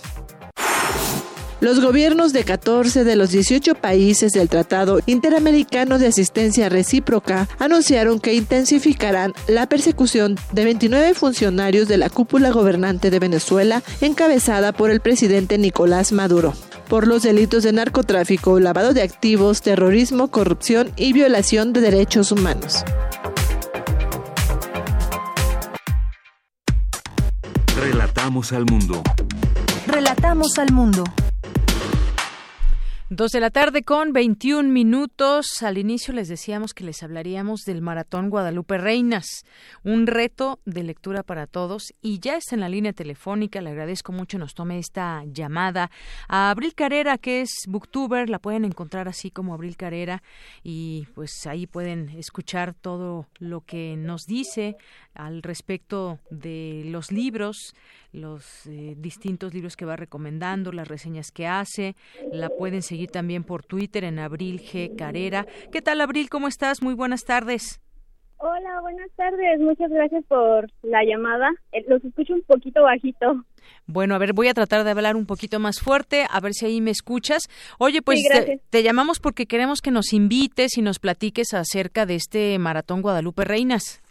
Los 1.60 1.80
gobiernos 1.80 2.34
de 2.34 2.44
14 2.44 3.04
de 3.04 3.16
los 3.16 3.30
18 3.30 3.76
países 3.76 4.32
del 4.32 4.50
Tratado 4.50 5.00
Interamericano 5.06 5.98
de 5.98 6.06
Asistencia 6.06 6.68
Recíproca 6.68 7.48
anunciaron 7.58 8.20
que 8.20 8.34
intensificarán 8.34 9.32
la 9.48 9.66
persecución 9.66 10.36
de 10.52 10.64
29 10.64 11.14
funcionarios 11.14 11.88
de 11.88 11.96
la 11.96 12.10
cúpula 12.10 12.50
gobernante 12.50 13.10
de 13.10 13.18
Venezuela 13.18 13.82
encabezada 14.02 14.72
por 14.72 14.90
el 14.90 15.00
presidente 15.00 15.56
Nicolás 15.56 16.12
Maduro 16.12 16.52
por 16.88 17.08
los 17.08 17.22
delitos 17.22 17.64
de 17.64 17.72
narcotráfico, 17.72 18.60
lavado 18.60 18.94
de 18.94 19.02
activos, 19.02 19.60
terrorismo, 19.60 20.28
corrupción 20.28 20.92
y 20.96 21.12
violación 21.12 21.72
de 21.72 21.80
derechos 21.80 22.30
humanos. 22.30 22.84
Relatamos 27.76 28.52
al 28.52 28.66
mundo. 28.66 29.02
Relatamos 29.86 30.58
al 30.58 30.72
mundo. 30.72 31.04
Dos 33.08 33.30
de 33.30 33.38
la 33.38 33.50
tarde 33.50 33.84
con 33.84 34.12
21 34.12 34.68
minutos. 34.68 35.62
Al 35.62 35.78
inicio 35.78 36.12
les 36.12 36.26
decíamos 36.26 36.74
que 36.74 36.82
les 36.82 37.04
hablaríamos 37.04 37.60
del 37.60 37.80
Maratón 37.80 38.30
Guadalupe 38.30 38.78
Reinas, 38.78 39.44
un 39.84 40.08
reto 40.08 40.58
de 40.64 40.82
lectura 40.82 41.22
para 41.22 41.46
todos 41.46 41.94
y 42.02 42.18
ya 42.18 42.36
está 42.36 42.56
en 42.56 42.62
la 42.62 42.68
línea 42.68 42.92
telefónica. 42.92 43.60
Le 43.60 43.70
agradezco 43.70 44.10
mucho 44.10 44.38
nos 44.38 44.54
tome 44.54 44.80
esta 44.80 45.22
llamada 45.24 45.88
a 46.26 46.50
Abril 46.50 46.74
Carrera, 46.74 47.16
que 47.16 47.42
es 47.42 47.52
booktuber. 47.68 48.28
La 48.28 48.40
pueden 48.40 48.64
encontrar 48.64 49.06
así 49.06 49.30
como 49.30 49.54
Abril 49.54 49.76
Carrera 49.76 50.24
y 50.64 51.06
pues 51.14 51.46
ahí 51.46 51.68
pueden 51.68 52.08
escuchar 52.08 52.74
todo 52.74 53.28
lo 53.38 53.60
que 53.60 53.94
nos 53.96 54.22
dice 54.26 54.78
al 55.16 55.43
respecto 55.43 56.18
de 56.30 56.82
los 56.86 57.10
libros, 57.10 57.74
los 58.12 58.66
eh, 58.66 58.94
distintos 58.97 59.55
libros 59.55 59.76
que 59.76 59.84
va 59.84 59.97
recomendando, 59.97 60.72
las 60.72 60.88
reseñas 60.88 61.30
que 61.30 61.47
hace. 61.47 61.97
La 62.32 62.48
pueden 62.48 62.82
seguir 62.82 63.10
también 63.10 63.44
por 63.44 63.64
Twitter 63.64 64.05
en 64.05 64.18
Abril 64.18 64.60
G. 64.60 64.97
Carrera. 64.97 65.47
¿Qué 65.72 65.82
tal, 65.82 66.01
Abril? 66.01 66.28
¿Cómo 66.28 66.48
estás? 66.48 66.82
Muy 66.82 66.94
buenas 66.94 67.24
tardes. 67.24 67.80
Hola, 68.38 68.80
buenas 68.82 69.10
tardes. 69.16 69.60
Muchas 69.60 69.90
gracias 69.90 70.22
por 70.26 70.70
la 70.82 71.02
llamada. 71.05 71.51
Eh, 71.72 71.84
los 71.88 72.05
escucho 72.05 72.34
un 72.34 72.43
poquito 72.43 72.82
bajito. 72.82 73.44
Bueno, 73.86 74.14
a 74.14 74.18
ver, 74.18 74.34
voy 74.34 74.48
a 74.48 74.55
tratar 74.55 74.84
de 74.84 74.90
hablar 74.90 75.16
un 75.16 75.26
poquito 75.26 75.59
más 75.59 75.80
fuerte, 75.80 76.26
a 76.30 76.40
ver 76.40 76.52
si 76.52 76.66
ahí 76.66 76.80
me 76.80 76.90
escuchas. 76.90 77.44
Oye, 77.78 78.02
pues 78.02 78.20
Sí, 78.20 78.28
te, 78.28 78.60
te 78.68 78.82
llamamos 78.82 79.20
porque 79.20 79.47
queremos 79.47 79.80
que 79.80 79.90
nos 79.90 80.12
invites 80.12 80.76
y 80.76 80.82
nos 80.82 80.98
platiques 80.98 81.55
acerca 81.55 82.05
de 82.05 82.16
este 82.16 82.59
Maratón 82.59 83.01
Guadalupe 83.01 83.44
Reinas. 83.44 84.02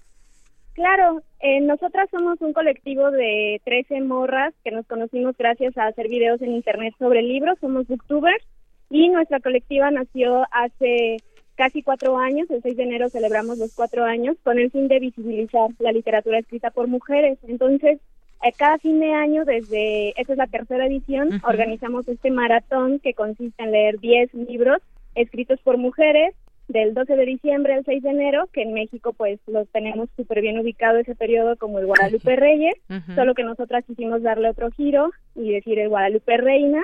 Claro, 0.76 1.22
eh, 1.40 1.62
nosotras 1.62 2.10
somos 2.12 2.42
un 2.42 2.52
colectivo 2.52 3.10
de 3.10 3.62
13 3.64 4.02
morras 4.02 4.54
que 4.62 4.72
nos 4.72 4.86
conocimos 4.86 5.38
gracias 5.38 5.78
a 5.78 5.88
hacer 5.88 6.10
videos 6.10 6.42
en 6.42 6.52
internet 6.52 6.94
sobre 7.00 7.22
libros. 7.22 7.58
Somos 7.62 7.88
booktubers 7.88 8.44
y 8.90 9.08
nuestra 9.08 9.40
colectiva 9.40 9.90
nació 9.90 10.46
hace 10.52 11.16
casi 11.56 11.82
cuatro 11.82 12.18
años. 12.18 12.50
El 12.50 12.62
6 12.62 12.76
de 12.76 12.84
enero 12.84 13.10
celebramos 13.10 13.58
los 13.58 13.74
cuatro 13.74 14.04
años 14.04 14.36
con 14.44 14.60
el 14.60 14.70
fin 14.70 14.90
de 14.90 15.00
visibilizar 15.00 15.70
la 15.80 15.94
literatura 15.94 16.40
escrita 16.40 16.72
por 16.72 16.90
mujeres. 16.90 17.40
Entonces, 17.48 18.02
eh, 18.44 18.52
cada 18.58 18.78
fin 18.78 19.00
de 19.00 19.14
año, 19.14 19.46
desde, 19.46 20.10
esta 20.20 20.34
es 20.34 20.38
la 20.38 20.48
tercera 20.48 20.88
edición, 20.88 21.42
organizamos 21.48 22.06
este 22.10 22.32
maratón 22.32 23.00
que 23.00 23.14
consiste 23.14 23.64
en 23.64 23.72
leer 23.72 24.00
10 24.02 24.34
libros 24.34 24.82
escritos 25.16 25.62
por 25.62 25.78
mujeres 25.78 26.36
del 26.68 26.94
12 26.94 27.16
de 27.16 27.26
diciembre 27.26 27.74
al 27.74 27.86
6 27.86 28.04
de 28.04 28.10
enero, 28.10 28.48
que 28.52 28.64
en 28.64 28.74
México 28.74 29.14
pues 29.14 29.40
los 29.48 29.68
tenemos 29.70 30.10
súper 30.16 30.42
bien 30.42 30.60
ubicado 30.60 30.98
ese 30.98 31.16
periodo 31.16 31.58
como 31.58 31.80
el 31.80 31.86
Guadalupe 31.86 32.36
Reyes, 32.36 32.76
solo 33.14 33.36
que 33.36 33.44
nosotras 33.44 33.86
quisimos 33.86 34.24
darle 34.24 34.50
otro 34.50 34.72
giro 34.72 35.12
y 35.36 35.52
decir 35.52 35.80
el 35.80 35.90
Guadalupe 35.90 36.38
Reina, 36.38 36.84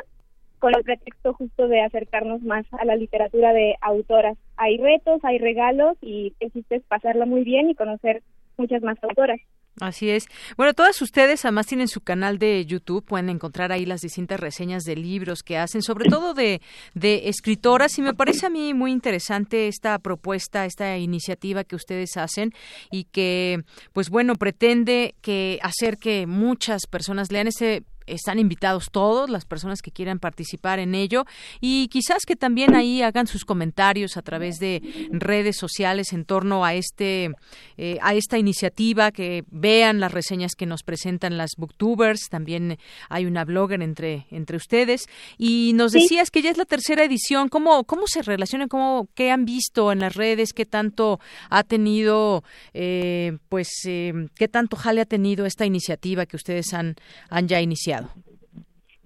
con 0.60 0.76
el 0.76 0.84
pretexto 0.84 1.34
justo 1.34 1.68
de 1.68 1.82
acercarnos 1.82 2.44
más 2.44 2.66
a 2.80 2.86
la 2.86 2.96
literatura 2.96 3.52
de 3.52 3.76
autoras. 3.82 4.38
Hay 4.58 4.78
retos, 4.78 5.20
hay 5.24 5.40
regalos 5.40 5.98
y 6.02 6.34
es 6.40 6.84
pasarla 6.84 7.26
muy 7.26 7.44
bien 7.44 7.70
y 7.70 7.76
conocer 7.76 8.22
muchas 8.58 8.84
más 8.84 9.04
autoras. 9.04 9.40
Así 9.80 10.10
es. 10.10 10.26
Bueno, 10.58 10.74
todas 10.74 11.02
ustedes 11.02 11.46
además 11.46 11.66
tienen 11.66 11.88
su 11.88 12.02
canal 12.02 12.38
de 12.38 12.66
YouTube, 12.66 13.06
pueden 13.06 13.30
encontrar 13.30 13.72
ahí 13.72 13.86
las 13.86 14.02
distintas 14.02 14.40
reseñas 14.40 14.84
de 14.84 14.96
libros 14.96 15.44
que 15.44 15.58
hacen, 15.58 15.82
sobre 15.82 16.10
todo 16.10 16.34
de, 16.34 16.62
de 16.94 17.30
escritoras, 17.30 17.98
y 17.98 18.02
me 18.02 18.14
parece 18.14 18.46
a 18.46 18.50
mí 18.50 18.74
muy 18.74 18.92
interesante 18.92 19.68
esta 19.68 19.98
propuesta, 20.00 20.66
esta 20.66 20.98
iniciativa 20.98 21.64
que 21.64 21.76
ustedes 21.76 22.18
hacen 22.18 22.54
y 22.92 23.06
que, 23.06 23.64
pues 23.94 24.10
bueno, 24.10 24.36
pretende 24.36 25.16
que 25.22 25.58
hacer 25.64 25.98
que 25.98 26.28
muchas 26.28 26.86
personas 26.86 27.32
lean 27.32 27.48
ese 27.48 27.84
están 28.08 28.40
invitados 28.40 28.88
todos, 28.92 29.30
las 29.30 29.46
personas 29.46 29.82
que 29.82 29.92
quieran 29.92 30.20
participar 30.20 30.80
en 30.80 30.96
ello 30.96 31.26
y 31.60 31.88
quizás 31.90 32.26
que 32.26 32.36
también 32.36 32.76
ahí 32.76 33.02
hagan 33.02 33.28
sus 33.28 33.46
comentarios 33.46 34.18
a 34.18 34.22
través 34.22 34.58
de 34.60 34.82
redes 35.12 35.58
sociales 35.58 36.14
en 36.14 36.26
torno 36.26 36.66
a 36.66 36.74
este 36.74 37.32
eh, 37.78 37.98
a 38.02 38.14
esta 38.14 38.38
iniciativa, 38.38 39.12
que 39.12 39.44
vean 39.50 40.00
las 40.00 40.12
reseñas 40.12 40.54
que 40.56 40.66
nos 40.66 40.84
presentan 40.84 41.38
las 41.38 41.52
booktubers, 41.58 42.30
también 42.30 42.78
hay 43.10 43.26
una 43.26 43.46
blogger 43.46 43.82
entre 43.82 44.26
entre 44.32 44.58
ustedes. 44.58 45.06
Y 45.38 45.74
nos 45.76 45.92
Sí. 45.92 46.00
decías 46.02 46.32
que 46.32 46.42
ya 46.42 46.50
es 46.52 46.58
la 46.58 46.66
tercera 46.66 47.04
edición, 47.04 47.50
¿cómo 47.50 47.84
cómo 47.84 48.04
se 48.08 48.22
relaciona, 48.22 48.68
cómo 48.68 49.08
qué 49.16 49.32
han 49.32 49.46
visto 49.46 49.92
en 49.92 50.00
las 50.00 50.16
redes, 50.16 50.54
qué 50.54 50.66
tanto 50.66 51.20
ha 51.50 51.64
tenido 51.64 52.44
eh, 52.74 53.38
pues 53.50 53.70
eh, 53.86 54.14
qué 54.36 54.48
tanto 54.48 54.76
jale 54.78 55.02
ha 55.02 55.06
tenido 55.06 55.46
esta 55.46 55.66
iniciativa 55.66 56.26
que 56.26 56.36
ustedes 56.36 56.74
han 56.74 56.96
han 57.30 57.48
ya 57.48 57.60
iniciado? 57.62 57.91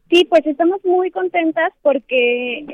Sí, 0.10 0.26
pues 0.26 0.46
estamos 0.46 0.84
muy 0.86 1.12
contentas 1.12 1.74
porque 1.82 2.66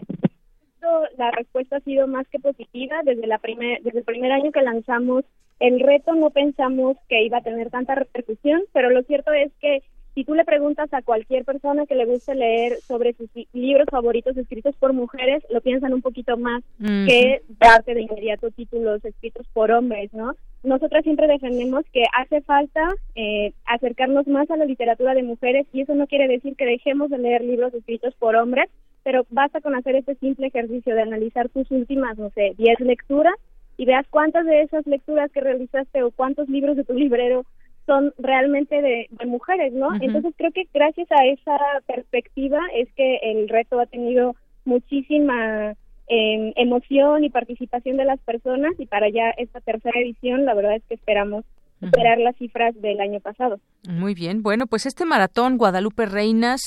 la 1.17 1.31
respuesta 1.31 1.77
ha 1.77 1.81
sido 1.81 2.07
más 2.07 2.27
que 2.27 2.39
positiva. 2.39 3.01
Desde, 3.03 3.27
la 3.27 3.37
primer, 3.37 3.81
desde 3.83 3.99
el 3.99 4.05
primer 4.05 4.31
año 4.31 4.51
que 4.51 4.61
lanzamos 4.61 5.23
el 5.61 5.79
reto 5.79 6.15
no 6.15 6.31
pensamos 6.31 6.97
que 7.07 7.23
iba 7.23 7.37
a 7.37 7.43
tener 7.43 7.69
tanta 7.69 7.93
repercusión, 7.93 8.63
pero 8.73 8.89
lo 8.89 9.03
cierto 9.03 9.31
es 9.31 9.51
que 9.61 9.83
si 10.13 10.23
tú 10.25 10.33
le 10.35 10.43
preguntas 10.43 10.93
a 10.93 11.01
cualquier 11.01 11.45
persona 11.45 11.85
que 11.85 11.95
le 11.95 12.05
guste 12.05 12.35
leer 12.35 12.77
sobre 12.81 13.13
sus 13.13 13.29
li- 13.33 13.47
libros 13.53 13.87
favoritos 13.89 14.35
escritos 14.37 14.75
por 14.77 14.91
mujeres, 14.93 15.43
lo 15.49 15.61
piensan 15.61 15.93
un 15.93 16.01
poquito 16.01 16.35
más 16.37 16.61
que 17.07 17.41
darte 17.59 17.93
de 17.93 18.01
inmediato 18.01 18.51
títulos 18.51 19.03
escritos 19.05 19.47
por 19.53 19.71
hombres, 19.71 20.13
¿no? 20.13 20.35
Nosotras 20.63 21.03
siempre 21.03 21.27
defendemos 21.27 21.83
que 21.91 22.03
hace 22.17 22.41
falta 22.41 22.87
eh, 23.15 23.53
acercarnos 23.65 24.27
más 24.27 24.51
a 24.51 24.57
la 24.57 24.65
literatura 24.65 25.13
de 25.13 25.23
mujeres 25.23 25.65
y 25.73 25.81
eso 25.81 25.95
no 25.95 26.05
quiere 26.07 26.27
decir 26.27 26.55
que 26.55 26.65
dejemos 26.65 27.09
de 27.09 27.17
leer 27.17 27.43
libros 27.43 27.73
escritos 27.73 28.13
por 28.15 28.35
hombres, 28.35 28.69
pero 29.03 29.25
basta 29.31 29.61
con 29.61 29.73
hacer 29.75 29.95
este 29.95 30.15
simple 30.15 30.47
ejercicio 30.47 30.93
de 30.93 31.01
analizar 31.01 31.49
tus 31.49 31.71
últimas, 31.71 32.17
no 32.17 32.29
sé, 32.31 32.53
10 32.57 32.79
lecturas 32.81 33.33
y 33.77 33.85
veas 33.85 34.05
cuántas 34.09 34.45
de 34.45 34.61
esas 34.61 34.85
lecturas 34.85 35.31
que 35.31 35.41
realizaste 35.41 36.03
o 36.03 36.11
cuántos 36.11 36.47
libros 36.49 36.75
de 36.77 36.83
tu 36.83 36.93
librero 36.93 37.45
son 37.91 38.13
realmente 38.17 38.81
de, 38.81 39.07
de 39.09 39.25
mujeres, 39.25 39.73
¿no? 39.73 39.89
Entonces 39.99 40.33
creo 40.37 40.51
que 40.53 40.65
gracias 40.73 41.11
a 41.11 41.25
esa 41.25 41.57
perspectiva 41.85 42.61
es 42.73 42.87
que 42.93 43.17
el 43.21 43.49
reto 43.49 43.81
ha 43.81 43.85
tenido 43.85 44.33
muchísima 44.63 45.75
eh, 46.07 46.53
emoción 46.55 47.25
y 47.25 47.29
participación 47.29 47.97
de 47.97 48.05
las 48.05 48.19
personas 48.21 48.71
y 48.79 48.85
para 48.85 49.09
ya 49.09 49.31
esta 49.31 49.59
tercera 49.59 49.99
edición 49.99 50.45
la 50.45 50.53
verdad 50.53 50.75
es 50.75 50.83
que 50.87 50.93
esperamos 50.93 51.43
superar 51.81 52.17
las 52.19 52.35
cifras 52.37 52.73
del 52.81 52.99
año 53.01 53.19
pasado. 53.19 53.59
Muy 53.89 54.13
bien. 54.13 54.41
Bueno, 54.43 54.67
pues 54.67 54.85
este 54.85 55.03
maratón 55.05 55.57
Guadalupe 55.57 56.05
Reinas 56.05 56.61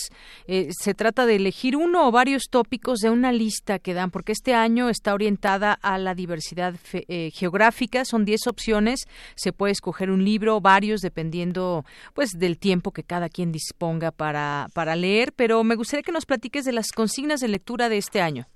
eh, 0.46 0.68
se 0.70 0.92
trata 0.94 1.24
de 1.24 1.36
elegir 1.36 1.76
uno 1.76 2.06
o 2.06 2.10
varios 2.10 2.44
tópicos 2.50 2.98
de 2.98 3.08
una 3.10 3.32
lista 3.32 3.78
que 3.78 3.94
dan, 3.94 4.10
porque 4.10 4.32
este 4.32 4.52
año 4.54 4.88
está 4.88 5.14
orientada 5.14 5.72
a 5.72 5.96
la 5.98 6.14
diversidad 6.14 6.74
fe- 6.74 7.04
eh, 7.08 7.30
geográfica. 7.32 8.04
Son 8.04 8.24
10 8.24 8.46
opciones. 8.48 9.04
Se 9.36 9.52
puede 9.52 9.72
escoger 9.72 10.10
un 10.10 10.24
libro 10.24 10.56
o 10.56 10.60
varios 10.60 11.00
dependiendo, 11.00 11.84
pues, 12.12 12.30
del 12.36 12.58
tiempo 12.58 12.90
que 12.90 13.04
cada 13.04 13.28
quien 13.28 13.52
disponga 13.52 14.10
para 14.10 14.66
para 14.74 14.96
leer. 14.96 15.32
Pero 15.34 15.62
me 15.64 15.76
gustaría 15.76 16.02
que 16.02 16.12
nos 16.12 16.26
platiques 16.26 16.64
de 16.64 16.72
las 16.72 16.90
consignas 16.92 17.40
de 17.40 17.48
lectura 17.48 17.88
de 17.88 17.98
este 17.98 18.20
año. 18.20 18.46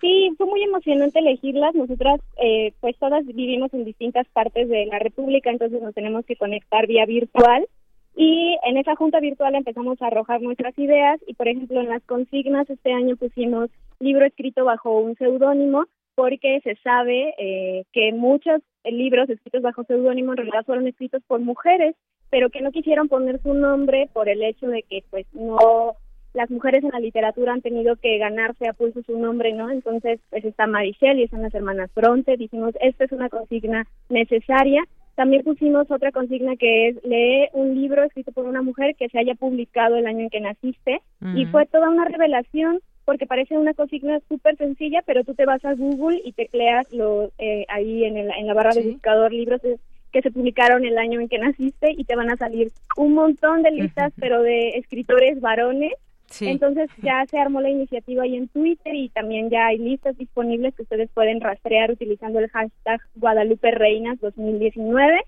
Sí, 0.00 0.34
fue 0.36 0.46
muy 0.46 0.62
emocionante 0.62 1.18
elegirlas. 1.18 1.74
Nosotras, 1.74 2.20
eh, 2.42 2.72
pues 2.80 2.96
todas 2.98 3.24
vivimos 3.26 3.72
en 3.72 3.84
distintas 3.84 4.26
partes 4.28 4.68
de 4.68 4.86
la 4.86 4.98
República, 4.98 5.50
entonces 5.50 5.80
nos 5.80 5.94
tenemos 5.94 6.26
que 6.26 6.36
conectar 6.36 6.86
vía 6.86 7.06
virtual. 7.06 7.66
Y 8.14 8.56
en 8.64 8.78
esa 8.78 8.96
junta 8.96 9.20
virtual 9.20 9.54
empezamos 9.54 10.00
a 10.00 10.06
arrojar 10.06 10.40
nuestras 10.40 10.78
ideas 10.78 11.20
y, 11.26 11.34
por 11.34 11.48
ejemplo, 11.48 11.80
en 11.80 11.88
las 11.88 12.02
consignas 12.04 12.68
este 12.70 12.92
año 12.92 13.16
pusimos 13.16 13.70
libro 14.00 14.24
escrito 14.24 14.64
bajo 14.64 15.00
un 15.00 15.16
seudónimo 15.16 15.86
porque 16.14 16.60
se 16.64 16.76
sabe 16.76 17.34
eh, 17.38 17.84
que 17.92 18.12
muchos 18.12 18.62
libros 18.84 19.28
escritos 19.28 19.60
bajo 19.60 19.84
seudónimo 19.84 20.32
en 20.32 20.38
realidad 20.38 20.64
fueron 20.64 20.86
escritos 20.86 21.22
por 21.26 21.40
mujeres, 21.40 21.94
pero 22.30 22.48
que 22.48 22.62
no 22.62 22.72
quisieron 22.72 23.08
poner 23.08 23.40
su 23.42 23.52
nombre 23.52 24.08
por 24.12 24.28
el 24.28 24.42
hecho 24.42 24.66
de 24.66 24.82
que 24.82 25.04
pues 25.10 25.26
no 25.34 25.94
las 26.36 26.50
mujeres 26.50 26.84
en 26.84 26.90
la 26.90 27.00
literatura 27.00 27.52
han 27.52 27.62
tenido 27.62 27.96
que 27.96 28.18
ganarse 28.18 28.68
a 28.68 28.74
pulso 28.74 29.00
su 29.02 29.18
nombre, 29.18 29.52
¿no? 29.54 29.70
Entonces, 29.70 30.20
pues 30.30 30.44
está 30.44 30.66
Marichel 30.66 31.18
y 31.18 31.22
están 31.24 31.42
las 31.42 31.54
hermanas 31.54 31.90
Bronte, 31.96 32.36
dijimos, 32.36 32.74
esta 32.80 33.04
es 33.04 33.12
una 33.12 33.28
consigna 33.30 33.86
necesaria. 34.10 34.82
También 35.14 35.42
pusimos 35.44 35.90
otra 35.90 36.12
consigna 36.12 36.56
que 36.56 36.88
es 36.88 37.04
lee 37.04 37.48
un 37.54 37.74
libro 37.74 38.04
escrito 38.04 38.32
por 38.32 38.44
una 38.44 38.60
mujer 38.60 38.94
que 38.96 39.08
se 39.08 39.18
haya 39.18 39.34
publicado 39.34 39.96
el 39.96 40.06
año 40.06 40.20
en 40.20 40.30
que 40.30 40.40
naciste 40.40 41.00
y 41.34 41.46
fue 41.46 41.64
toda 41.66 41.88
una 41.88 42.04
revelación 42.04 42.80
porque 43.06 43.24
parece 43.26 43.56
una 43.56 43.72
consigna 43.72 44.20
súper 44.28 44.56
sencilla, 44.56 45.00
pero 45.06 45.24
tú 45.24 45.32
te 45.34 45.46
vas 45.46 45.64
a 45.64 45.72
Google 45.74 46.20
y 46.24 46.32
tecleas 46.32 46.92
lo, 46.92 47.30
eh, 47.38 47.64
ahí 47.68 48.04
en, 48.04 48.16
el- 48.18 48.30
en 48.36 48.46
la 48.46 48.52
barra 48.52 48.74
de 48.74 48.82
Sí. 48.82 48.90
buscador 48.90 49.32
libros 49.32 49.62
de- 49.62 49.78
que 50.12 50.20
se 50.22 50.30
publicaron 50.30 50.84
el 50.84 50.98
año 50.98 51.20
en 51.20 51.28
que 51.28 51.38
naciste 51.38 51.92
y 51.96 52.04
te 52.04 52.16
van 52.16 52.30
a 52.30 52.36
salir 52.36 52.70
un 52.96 53.14
montón 53.14 53.62
de 53.62 53.70
listas, 53.70 54.12
pero 54.18 54.42
de 54.42 54.70
escritores 54.70 55.40
varones. 55.40 55.92
Entonces 56.40 56.90
ya 57.02 57.24
se 57.26 57.38
armó 57.38 57.60
la 57.60 57.70
iniciativa 57.70 58.24
ahí 58.24 58.36
en 58.36 58.48
Twitter 58.48 58.94
y 58.94 59.08
también 59.10 59.48
ya 59.48 59.66
hay 59.66 59.78
listas 59.78 60.16
disponibles 60.18 60.74
que 60.74 60.82
ustedes 60.82 61.08
pueden 61.14 61.40
rastrear 61.40 61.90
utilizando 61.90 62.38
el 62.38 62.50
hashtag 62.50 63.00
Guadalupe 63.14 63.70
Reinas 63.70 64.20
2019 64.20 65.22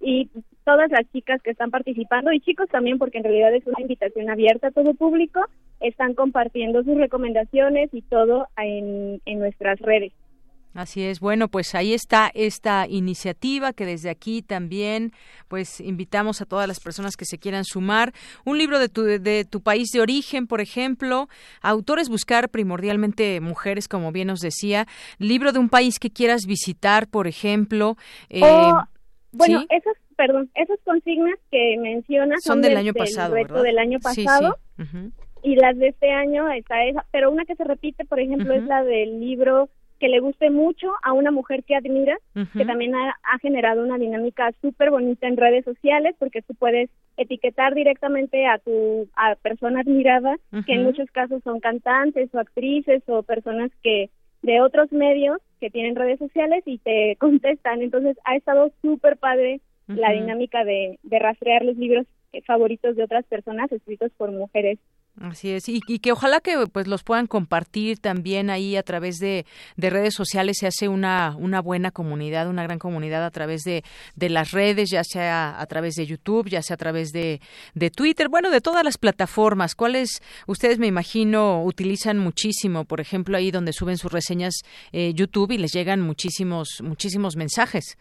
y 0.00 0.30
todas 0.64 0.90
las 0.90 1.10
chicas 1.12 1.42
que 1.42 1.50
están 1.50 1.70
participando 1.70 2.32
y 2.32 2.40
chicos 2.40 2.68
también 2.68 2.98
porque 2.98 3.18
en 3.18 3.24
realidad 3.24 3.54
es 3.54 3.66
una 3.66 3.80
invitación 3.80 4.30
abierta 4.30 4.68
a 4.68 4.72
todo 4.72 4.94
público 4.94 5.40
están 5.80 6.14
compartiendo 6.14 6.82
sus 6.82 6.96
recomendaciones 6.96 7.92
y 7.92 8.02
todo 8.02 8.48
en, 8.56 9.20
en 9.24 9.38
nuestras 9.38 9.78
redes. 9.80 10.12
Así 10.76 11.02
es. 11.02 11.20
Bueno, 11.20 11.48
pues 11.48 11.74
ahí 11.74 11.94
está 11.94 12.30
esta 12.34 12.86
iniciativa 12.86 13.72
que 13.72 13.86
desde 13.86 14.10
aquí 14.10 14.42
también 14.42 15.12
pues 15.48 15.80
invitamos 15.80 16.42
a 16.42 16.44
todas 16.44 16.68
las 16.68 16.80
personas 16.80 17.16
que 17.16 17.24
se 17.24 17.38
quieran 17.38 17.64
sumar. 17.64 18.12
Un 18.44 18.58
libro 18.58 18.78
de 18.78 18.90
tu, 18.90 19.02
de 19.02 19.46
tu 19.50 19.62
país 19.62 19.88
de 19.92 20.00
origen, 20.00 20.46
por 20.46 20.60
ejemplo. 20.60 21.28
Autores 21.62 22.10
buscar 22.10 22.50
primordialmente 22.50 23.40
mujeres, 23.40 23.88
como 23.88 24.12
bien 24.12 24.28
nos 24.28 24.40
decía. 24.40 24.86
Libro 25.18 25.52
de 25.52 25.60
un 25.60 25.70
país 25.70 25.98
que 25.98 26.10
quieras 26.10 26.42
visitar, 26.46 27.08
por 27.08 27.26
ejemplo. 27.26 27.96
Eh, 28.28 28.42
oh, 28.44 28.82
bueno, 29.32 29.64
esas, 29.70 29.96
perdón, 30.14 30.50
esas 30.54 30.78
consignas 30.84 31.38
que 31.50 31.78
mencionas 31.80 32.42
son, 32.42 32.60
del, 32.60 32.76
año 32.76 32.92
pasado, 32.92 33.34
reto 33.34 33.62
del 33.62 33.78
año 33.78 33.98
pasado. 34.00 34.58
Y 35.42 35.54
las 35.54 35.78
de 35.78 35.88
este 35.88 36.10
año 36.10 36.50
está 36.50 36.84
esa, 36.84 37.06
pero 37.12 37.30
una 37.30 37.46
que 37.46 37.54
se 37.54 37.64
repite, 37.64 38.04
por 38.04 38.20
ejemplo, 38.20 38.52
es 38.52 38.64
la 38.64 38.82
del 38.82 39.20
libro 39.20 39.70
que 39.98 40.08
le 40.08 40.20
guste 40.20 40.50
mucho 40.50 40.92
a 41.02 41.12
una 41.12 41.30
mujer 41.30 41.64
que 41.64 41.74
admira, 41.74 42.18
que 42.52 42.64
también 42.64 42.94
ha, 42.94 43.38
generado 43.40 43.82
una 43.82 43.98
dinámica 43.98 44.52
súper 44.60 44.90
bonita 44.90 45.26
en 45.26 45.36
redes 45.36 45.64
sociales, 45.64 46.14
porque 46.18 46.42
tú 46.42 46.54
puedes 46.54 46.90
etiquetar 47.16 47.74
directamente 47.74 48.46
a 48.46 48.58
tu 48.58 49.08
a 49.16 49.36
persona 49.36 49.80
admirada, 49.80 50.36
que 50.66 50.74
en 50.74 50.84
muchos 50.84 51.10
casos 51.10 51.42
son 51.42 51.60
cantantes 51.60 52.34
o 52.34 52.38
actrices 52.38 53.02
o 53.06 53.22
personas 53.22 53.70
que 53.82 54.10
de 54.42 54.60
otros 54.60 54.92
medios 54.92 55.38
que 55.60 55.70
tienen 55.70 55.96
redes 55.96 56.18
sociales 56.18 56.62
y 56.66 56.78
te 56.78 57.16
contestan. 57.20 57.82
Entonces 57.82 58.16
ha 58.24 58.36
estado 58.36 58.70
súper 58.82 59.16
padre 59.16 59.60
la 59.86 60.10
dinámica 60.10 60.64
de, 60.64 60.98
de 61.04 61.18
rastrear 61.18 61.64
los 61.64 61.76
libros 61.76 62.06
favoritos 62.44 62.96
de 62.96 63.04
otras 63.04 63.24
personas 63.26 63.70
escritos 63.72 64.10
por 64.16 64.32
mujeres 64.32 64.78
Así 65.20 65.50
es, 65.50 65.66
y, 65.66 65.80
que 65.80 66.12
ojalá 66.12 66.40
que 66.40 66.66
pues 66.70 66.86
los 66.86 67.02
puedan 67.02 67.26
compartir 67.26 67.98
también 67.98 68.50
ahí 68.50 68.76
a 68.76 68.82
través 68.82 69.16
de, 69.16 69.46
de, 69.76 69.88
redes 69.88 70.12
sociales, 70.12 70.58
se 70.58 70.66
hace 70.66 70.88
una, 70.88 71.34
una 71.38 71.62
buena 71.62 71.90
comunidad, 71.90 72.50
una 72.50 72.64
gran 72.64 72.78
comunidad 72.78 73.24
a 73.24 73.30
través 73.30 73.62
de, 73.62 73.82
de 74.14 74.28
las 74.28 74.50
redes, 74.50 74.90
ya 74.90 75.04
sea 75.04 75.58
a 75.58 75.66
través 75.66 75.94
de 75.94 76.04
YouTube, 76.04 76.50
ya 76.50 76.60
sea 76.60 76.74
a 76.74 76.76
través 76.76 77.12
de, 77.12 77.40
de 77.74 77.90
Twitter, 77.90 78.28
bueno, 78.28 78.50
de 78.50 78.60
todas 78.60 78.84
las 78.84 78.98
plataformas, 78.98 79.74
cuáles 79.74 80.20
ustedes 80.46 80.78
me 80.78 80.86
imagino 80.86 81.64
utilizan 81.64 82.18
muchísimo, 82.18 82.84
por 82.84 83.00
ejemplo, 83.00 83.38
ahí 83.38 83.50
donde 83.50 83.72
suben 83.72 83.96
sus 83.96 84.12
reseñas 84.12 84.64
eh, 84.92 85.14
YouTube 85.14 85.52
y 85.52 85.56
les 85.58 85.72
llegan 85.72 86.02
muchísimos, 86.02 86.82
muchísimos 86.84 87.36
mensajes. 87.36 87.96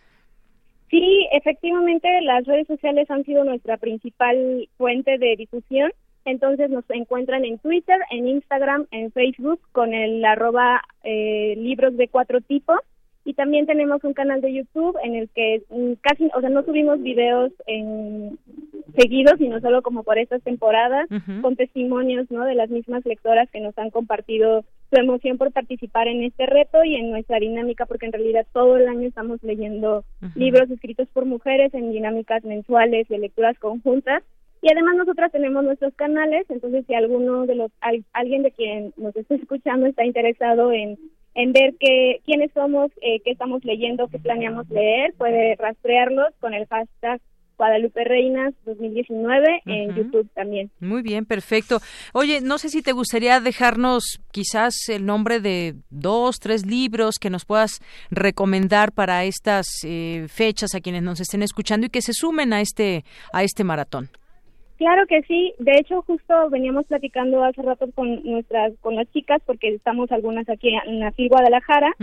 Sí, 0.90 1.28
efectivamente, 1.32 2.10
las 2.24 2.46
redes 2.46 2.68
sociales 2.68 3.10
han 3.10 3.24
sido 3.24 3.46
nuestra 3.46 3.78
principal 3.78 4.68
fuente 4.78 5.18
de 5.18 5.36
difusión 5.38 5.92
entonces 6.26 6.70
nos 6.70 6.84
encuentran 6.90 7.46
en 7.46 7.60
Twitter, 7.60 7.98
en 8.10 8.28
Instagram, 8.28 8.88
en 8.92 9.12
Facebook 9.12 9.60
con 9.72 9.94
el 9.94 10.26
arroba 10.26 10.82
eh, 11.04 11.54
libros 11.58 11.96
de 11.96 12.08
cuatro 12.08 12.42
tipos. 12.42 12.80
Y 13.28 13.34
también 13.34 13.66
tenemos 13.66 14.04
un 14.04 14.14
canal 14.14 14.40
de 14.42 14.54
YouTube 14.54 14.98
en 15.04 15.16
el 15.16 15.30
que 15.30 15.64
mm, 15.70 15.94
casi, 16.02 16.30
o 16.36 16.42
sea, 16.42 16.50
no 16.50 16.64
subimos 16.64 17.02
videos 17.02 17.52
en 17.66 18.38
seguidos, 18.96 19.36
sino 19.40 19.60
solo 19.62 19.82
como 19.82 20.04
por 20.04 20.18
estas 20.20 20.44
temporadas, 20.44 21.08
con 21.42 21.56
testimonios, 21.56 22.30
¿no? 22.30 22.46
De 22.46 22.56
las 22.56 22.70
mismas 22.70 23.04
lectoras 23.06 23.50
que 23.50 23.60
nos 23.60 23.78
han 23.78 23.90
compartido 23.90 24.64
su 24.92 25.00
emoción 25.00 25.38
por 25.38 25.52
participar 25.52 26.08
en 26.08 26.24
este 26.24 26.46
reto 26.46 26.84
y 26.84 26.96
en 26.96 27.10
nuestra 27.10 27.40
dinámica, 27.40 27.86
porque 27.86 28.06
en 28.06 28.14
realidad 28.14 28.46
todo 28.54 28.78
el 28.78 28.88
año 28.88 29.08
estamos 29.08 29.42
leyendo 29.44 30.04
libros 30.36 30.70
escritos 30.70 31.08
por 31.10 31.26
mujeres 31.26 31.74
en 31.74 31.92
dinámicas 31.92 32.44
mensuales 32.44 33.08
de 33.08 33.18
lecturas 33.18 33.58
conjuntas 33.60 34.24
y 34.66 34.72
además 34.72 34.96
nosotras 34.96 35.32
tenemos 35.32 35.64
nuestros 35.64 35.94
canales, 35.94 36.48
entonces 36.50 36.86
si 36.88 36.96
alguno 36.96 37.46
de 37.46 37.54
los 37.54 37.72
alguien 38.14 38.42
de 38.42 38.50
quien 38.50 38.94
nos 38.98 39.16
está 39.16 39.36
escuchando 39.36 39.86
está 39.86 40.04
interesado 40.04 40.72
en 40.72 40.98
en 41.36 41.54
ver 41.54 41.76
qué 41.80 42.22
quiénes 42.26 42.52
somos, 42.54 42.90
eh, 43.04 43.20
qué 43.24 43.30
estamos 43.30 43.64
leyendo, 43.64 44.08
qué 44.08 44.18
planeamos 44.18 44.68
leer, 44.70 45.14
puede 45.20 45.56
rastrearlos 45.58 46.34
con 46.40 46.56
el 46.56 46.66
hashtag 46.66 47.22
Guadalupe 47.60 48.06
Reinas 48.06 48.56
2019 48.66 49.62
en 49.68 49.96
YouTube 49.96 50.28
también. 50.34 50.72
Muy 50.80 51.04
bien, 51.04 51.26
perfecto. 51.26 51.78
Oye, 52.14 52.42
no 52.42 52.58
sé 52.58 52.70
si 52.70 52.82
te 52.82 52.92
gustaría 52.92 53.40
dejarnos 53.40 54.20
quizás 54.32 54.74
el 54.90 55.06
nombre 55.06 55.42
de 55.42 55.76
dos, 55.92 56.40
tres 56.40 56.66
libros 56.66 57.20
que 57.20 57.30
nos 57.30 57.46
puedas 57.46 57.82
recomendar 58.10 58.94
para 58.94 59.26
estas 59.26 59.68
eh, 59.86 60.26
fechas 60.28 60.74
a 60.74 60.82
quienes 60.82 61.04
nos 61.04 61.20
estén 61.20 61.44
escuchando 61.44 61.86
y 61.86 61.92
que 61.92 62.02
se 62.02 62.14
sumen 62.14 62.52
a 62.52 62.62
este 62.62 63.06
a 63.32 63.44
este 63.44 63.64
maratón. 63.64 64.10
Claro 64.78 65.08
que 65.08 65.22
sí, 65.24 65.54
de 65.58 65.78
hecho 65.78 66.02
justo 66.02 66.50
veníamos 66.50 66.86
platicando 66.86 67.44
hace 67.44 67.62
rato 67.62 67.90
con 67.96 68.24
nuestras 68.24 68.74
con 68.82 68.96
las 68.96 69.10
chicas 69.12 69.42
porque 69.46 69.70
estamos 69.70 70.12
algunas 70.12 70.50
aquí 70.50 70.70
en 70.86 71.00
la 71.00 71.14
FIL 71.14 71.30
Guadalajara 71.30 71.94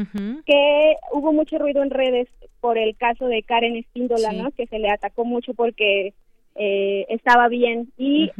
que 0.46 0.96
hubo 1.12 1.32
mucho 1.32 1.58
ruido 1.58 1.82
en 1.82 1.90
redes 1.90 2.28
por 2.60 2.78
el 2.78 2.96
caso 2.96 3.26
de 3.26 3.42
Karen 3.42 3.76
Espíndola, 3.76 4.32
¿no? 4.32 4.50
Que 4.52 4.66
se 4.68 4.78
le 4.78 4.88
atacó 4.88 5.24
mucho 5.24 5.52
porque 5.52 6.14
eh, 6.54 7.06
estaba 7.10 7.48
bien. 7.48 7.92
Y 7.98 8.30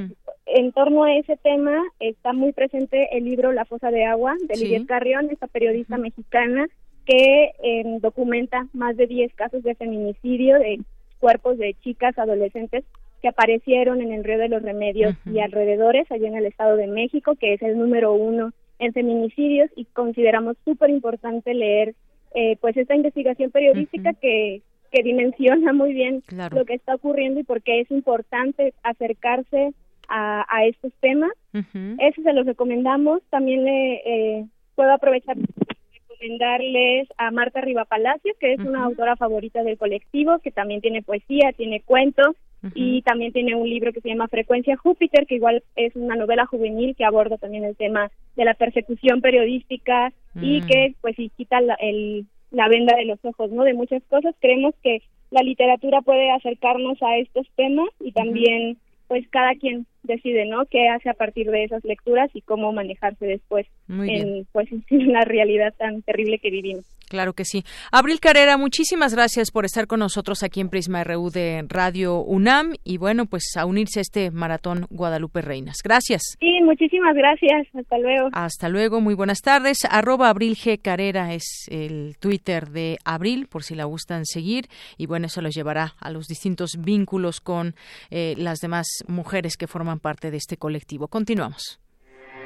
en 0.47 0.73
torno 0.73 1.05
a 1.05 1.15
ese 1.15 1.37
tema 1.37 1.83
está 2.01 2.33
muy 2.33 2.53
presente 2.53 3.17
el 3.17 3.25
libro 3.25 3.53
La 3.53 3.65
fosa 3.65 3.91
de 3.91 4.05
agua 4.05 4.37
de 4.49 4.57
Lidia 4.57 4.87
Carrión, 4.87 5.29
esta 5.31 5.47
periodista 5.47 5.99
mexicana 5.99 6.69
que 7.05 7.51
em, 7.63 7.99
documenta 7.99 8.69
más 8.73 8.97
de 8.97 9.07
10 9.07 9.35
casos 9.35 9.63
de 9.63 9.75
feminicidio 9.75 10.59
de 10.59 10.81
cuerpos 11.19 11.59
de 11.59 11.75
chicas 11.83 12.17
adolescentes 12.19 12.85
que 13.23 13.29
aparecieron 13.29 14.03
en 14.03 14.13
el 14.13 14.25
Río 14.25 14.37
de 14.37 14.49
los 14.49 14.63
Remedios 14.63 15.15
y 15.25 15.39
alrededores, 15.39 16.11
allá 16.11 16.27
en 16.27 16.37
el 16.37 16.45
Estado 16.45 16.77
de 16.77 16.89
México, 16.89 17.37
que 17.37 17.55
es 17.55 17.63
el 17.63 17.79
número 17.79 18.13
uno 18.13 18.53
en 18.81 18.93
feminicidios 18.93 19.71
y 19.77 19.85
consideramos 19.85 20.57
súper 20.65 20.91
importante 20.91 21.55
leer 21.55 21.95
eh, 22.35 22.57
pues 22.61 22.77
esta 22.77 22.97
investigación 22.97 23.53
periodística 23.53 24.13
que, 24.15 24.63
que 24.91 25.03
dimensiona 25.05 25.73
muy 25.73 25.93
bien 25.93 26.25
lo 26.53 26.65
que 26.65 26.75
está 26.75 26.97
ocurriendo 26.97 27.39
y 27.39 27.45
por 27.45 27.63
qué 27.63 27.81
es 27.81 27.91
importante 27.93 28.75
acercarse 28.83 29.73
a, 30.09 30.45
a 30.49 30.65
estos 30.65 30.93
temas. 31.01 31.31
Eso 31.53 32.23
se 32.23 32.33
los 32.33 32.45
recomendamos. 32.45 33.23
También 33.31 33.65
le 33.65 33.95
eh, 34.05 34.47
puedo 34.75 34.93
aprovechar 34.93 35.37
recomendarles 35.37 37.09
a 37.19 37.31
Marta 37.31 37.61
Riva 37.61 37.85
Palacio, 37.85 38.35
que 38.41 38.55
es 38.55 38.59
una 38.59 38.85
autora 38.85 39.15
favorita 39.15 39.63
del 39.63 39.79
colectivo, 39.79 40.41
que 40.41 40.51
también 40.51 40.81
tiene 40.81 41.03
poesía, 41.03 41.53
tiene 41.53 41.83
cuentos 41.83 42.35
y 42.75 43.03
también 43.03 43.33
tiene 43.33 43.55
un 43.55 43.69
libro 43.69 43.93
que 43.93 44.01
se 44.01 44.09
llama 44.09 44.29
Frecuencia 44.29 44.77
Júpiter, 44.77 45.27
que 45.27 45.35
igual 45.35 45.63
es 45.75 45.97
una 45.97 46.15
novela 46.15 46.47
juvenil 46.47 46.95
que 46.97 47.05
aborda 47.05 47.37
también 47.37 47.65
el 47.65 47.77
tema 47.77 48.11
de 48.37 48.45
la 48.45 48.55
persecución 48.55 49.21
periodística 49.21 50.13
y 50.41 50.61
mm. 50.61 50.67
que 50.67 50.95
pues 51.01 51.19
y 51.19 51.29
quita 51.31 51.61
la, 51.61 51.75
el, 51.75 52.27
la 52.51 52.69
venda 52.69 52.97
de 52.97 53.07
los 53.07 53.19
ojos, 53.25 53.51
¿no? 53.51 53.65
De 53.65 53.75
muchas 53.75 54.03
cosas. 54.05 54.35
Creemos 54.41 54.75
que 54.83 55.03
la 55.31 55.43
literatura 55.43 56.03
puede 56.03 56.31
acercarnos 56.31 57.03
a 57.03 57.17
estos 57.17 57.47
temas 57.57 57.89
y 58.01 58.13
también 58.13 58.79
pues 59.09 59.29
cada 59.29 59.55
quien 59.57 59.87
decide, 60.05 60.47
¿no? 60.47 60.65
Qué 60.67 60.89
hace 60.89 61.11
a 61.11 61.15
partir 61.15 61.51
de 61.51 61.65
esas 61.65 61.85
lecturas 61.85 62.31
y 62.33 62.41
cómo 62.41 62.73
manejarse 62.73 63.27
después 63.27 63.67
en 63.89 64.47
pues 64.53 64.69
en 64.91 65.13
la 65.13 65.25
realidad 65.25 65.75
tan 65.77 66.03
terrible 66.03 66.39
que 66.39 66.51
vivimos. 66.51 66.85
Claro 67.13 67.35
que 67.35 67.45
sí. 67.45 67.63
Abril 67.91 68.21
Carrera, 68.21 68.57
muchísimas 68.57 69.15
gracias 69.15 69.51
por 69.51 69.67
estar 69.67 69.87
con 69.87 70.01
nosotros 70.01 70.43
aquí 70.43 70.63
en 70.63 70.71
Prisma 70.71 71.05
RU 71.05 71.29
de 71.29 71.63
Radio 71.69 72.23
UNAM 72.23 72.73
y 72.85 72.97
bueno, 72.97 73.27
pues 73.27 73.55
a 73.59 73.67
unirse 73.67 74.01
a 74.01 74.01
este 74.01 74.31
maratón 74.31 74.87
Guadalupe 74.89 75.43
Reinas. 75.43 75.83
Gracias. 75.85 76.23
Sí, 76.41 76.61
muchísimas 76.63 77.15
gracias. 77.15 77.67
Hasta 77.75 77.99
luego. 77.99 78.31
Hasta 78.33 78.71
luego, 78.71 79.03
muy 79.03 79.13
buenas 79.13 79.43
tardes. 79.43 79.81
Arroba 79.91 80.31
Abril 80.31 80.57
G. 80.57 80.81
Carrera 80.81 81.35
es 81.35 81.67
el 81.69 82.17
Twitter 82.19 82.71
de 82.71 82.97
Abril, 83.05 83.47
por 83.47 83.63
si 83.63 83.75
la 83.75 83.85
gustan 83.85 84.25
seguir. 84.25 84.69
Y 84.97 85.05
bueno, 85.05 85.27
eso 85.27 85.43
los 85.43 85.55
llevará 85.55 85.93
a 86.01 86.11
los 86.11 86.29
distintos 86.29 86.79
vínculos 86.81 87.43
con 87.43 87.75
eh, 88.11 88.37
las 88.39 88.61
demás 88.61 88.87
mujeres 89.07 89.59
que 89.59 89.67
forman 89.67 90.01
parte 90.01 90.31
de 90.31 90.39
este 90.39 90.57
colectivo. 90.57 91.09
Continuamos. 91.09 91.82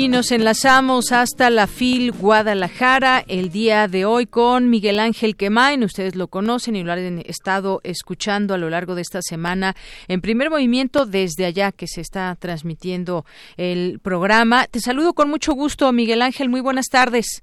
Y 0.00 0.06
nos 0.06 0.30
enlazamos 0.30 1.10
hasta 1.10 1.50
la 1.50 1.66
FIL 1.66 2.12
Guadalajara 2.12 3.24
el 3.26 3.50
día 3.50 3.88
de 3.88 4.04
hoy 4.04 4.26
con 4.26 4.70
Miguel 4.70 5.00
Ángel 5.00 5.34
Quemain. 5.34 5.82
Ustedes 5.82 6.14
lo 6.14 6.28
conocen 6.28 6.76
y 6.76 6.84
lo 6.84 6.92
han 6.92 7.18
estado 7.26 7.80
escuchando 7.82 8.54
a 8.54 8.58
lo 8.58 8.70
largo 8.70 8.94
de 8.94 9.02
esta 9.02 9.22
semana 9.22 9.74
en 10.06 10.20
primer 10.20 10.50
movimiento 10.50 11.04
desde 11.04 11.46
allá 11.46 11.72
que 11.72 11.88
se 11.88 12.00
está 12.00 12.36
transmitiendo 12.38 13.24
el 13.56 13.98
programa. 13.98 14.66
Te 14.70 14.78
saludo 14.78 15.14
con 15.14 15.30
mucho 15.30 15.52
gusto, 15.54 15.92
Miguel 15.92 16.22
Ángel. 16.22 16.48
Muy 16.48 16.60
buenas 16.60 16.86
tardes. 16.86 17.42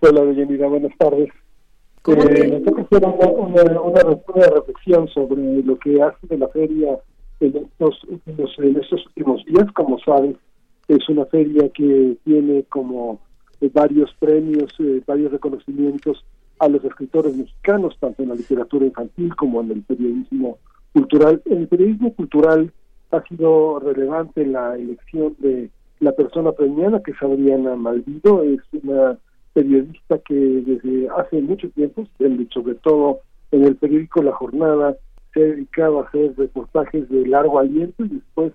Hola, 0.00 0.24
Deyanira. 0.24 0.68
Buenas 0.68 0.96
tardes. 0.96 1.28
Eh, 1.28 2.62
hacer 2.64 3.04
una, 3.04 3.82
una, 3.82 4.46
reflexión 4.54 5.08
sobre 5.08 5.62
lo 5.62 5.78
que 5.78 6.00
hace 6.00 6.26
de 6.26 6.38
la 6.38 6.48
feria 6.48 6.98
en 7.40 7.54
estos, 7.54 8.00
en 8.08 8.76
estos 8.80 9.06
últimos 9.08 9.44
días. 9.44 9.66
Como 9.74 9.98
sabes, 9.98 10.36
es 10.96 11.08
una 11.08 11.24
feria 11.26 11.68
que 11.70 12.16
tiene 12.24 12.64
como 12.64 13.20
eh, 13.60 13.70
varios 13.72 14.12
premios, 14.18 14.72
eh, 14.78 15.02
varios 15.06 15.32
reconocimientos 15.32 16.24
a 16.58 16.68
los 16.68 16.84
escritores 16.84 17.36
mexicanos, 17.36 17.96
tanto 17.98 18.22
en 18.22 18.28
la 18.28 18.34
literatura 18.34 18.86
infantil 18.86 19.34
como 19.34 19.62
en 19.62 19.70
el 19.72 19.82
periodismo 19.82 20.58
cultural. 20.92 21.42
En 21.46 21.58
el 21.58 21.68
periodismo 21.68 22.14
cultural 22.14 22.72
ha 23.10 23.22
sido 23.22 23.80
relevante 23.80 24.46
la 24.46 24.76
elección 24.76 25.34
de 25.38 25.70
la 26.00 26.12
persona 26.12 26.52
premiada, 26.52 27.02
que 27.02 27.12
es 27.12 27.22
Adriana 27.22 27.74
Malvido, 27.76 28.42
es 28.42 28.60
una 28.82 29.18
periodista 29.54 30.18
que 30.18 30.34
desde 30.34 31.08
hace 31.10 31.40
mucho 31.40 31.68
tiempo, 31.70 32.06
sobre 32.52 32.74
todo 32.76 33.20
en 33.50 33.64
el 33.64 33.76
periódico 33.76 34.22
La 34.22 34.32
Jornada, 34.32 34.96
se 35.32 35.42
ha 35.42 35.46
dedicado 35.46 36.00
a 36.00 36.08
hacer 36.08 36.34
reportajes 36.36 37.08
de 37.08 37.26
largo 37.26 37.58
aliento 37.58 38.04
y 38.04 38.08
después 38.08 38.52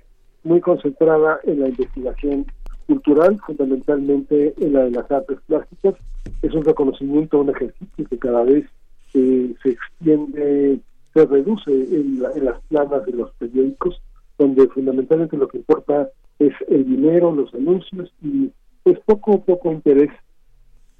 muy 0.47 0.61
concentrada 0.61 1.39
en 1.43 1.59
la 1.59 1.69
investigación 1.69 2.45
cultural, 2.87 3.37
fundamentalmente 3.45 4.53
en 4.57 4.73
la 4.73 4.85
de 4.85 4.91
las 4.91 5.11
artes 5.11 5.37
plásticas. 5.45 5.95
Es 6.41 6.53
un 6.53 6.63
reconocimiento, 6.63 7.41
un 7.41 7.49
ejercicio 7.49 8.05
que 8.09 8.17
cada 8.17 8.43
vez 8.43 8.65
eh, 9.13 9.53
se 9.61 9.69
extiende, 9.69 10.79
se 11.13 11.25
reduce 11.25 11.71
en, 11.71 12.21
las 12.21 12.61
planas 12.69 13.05
de 13.05 13.11
los 13.11 13.31
periódicos, 13.33 14.01
donde 14.37 14.67
fundamentalmente 14.69 15.37
lo 15.37 15.47
que 15.47 15.57
importa 15.57 16.09
es 16.39 16.53
el 16.69 16.85
dinero, 16.85 17.35
los 17.35 17.53
anuncios 17.53 18.11
y 18.21 18.51
es 18.85 18.99
poco 18.99 19.43
poco 19.43 19.71
interés 19.71 20.11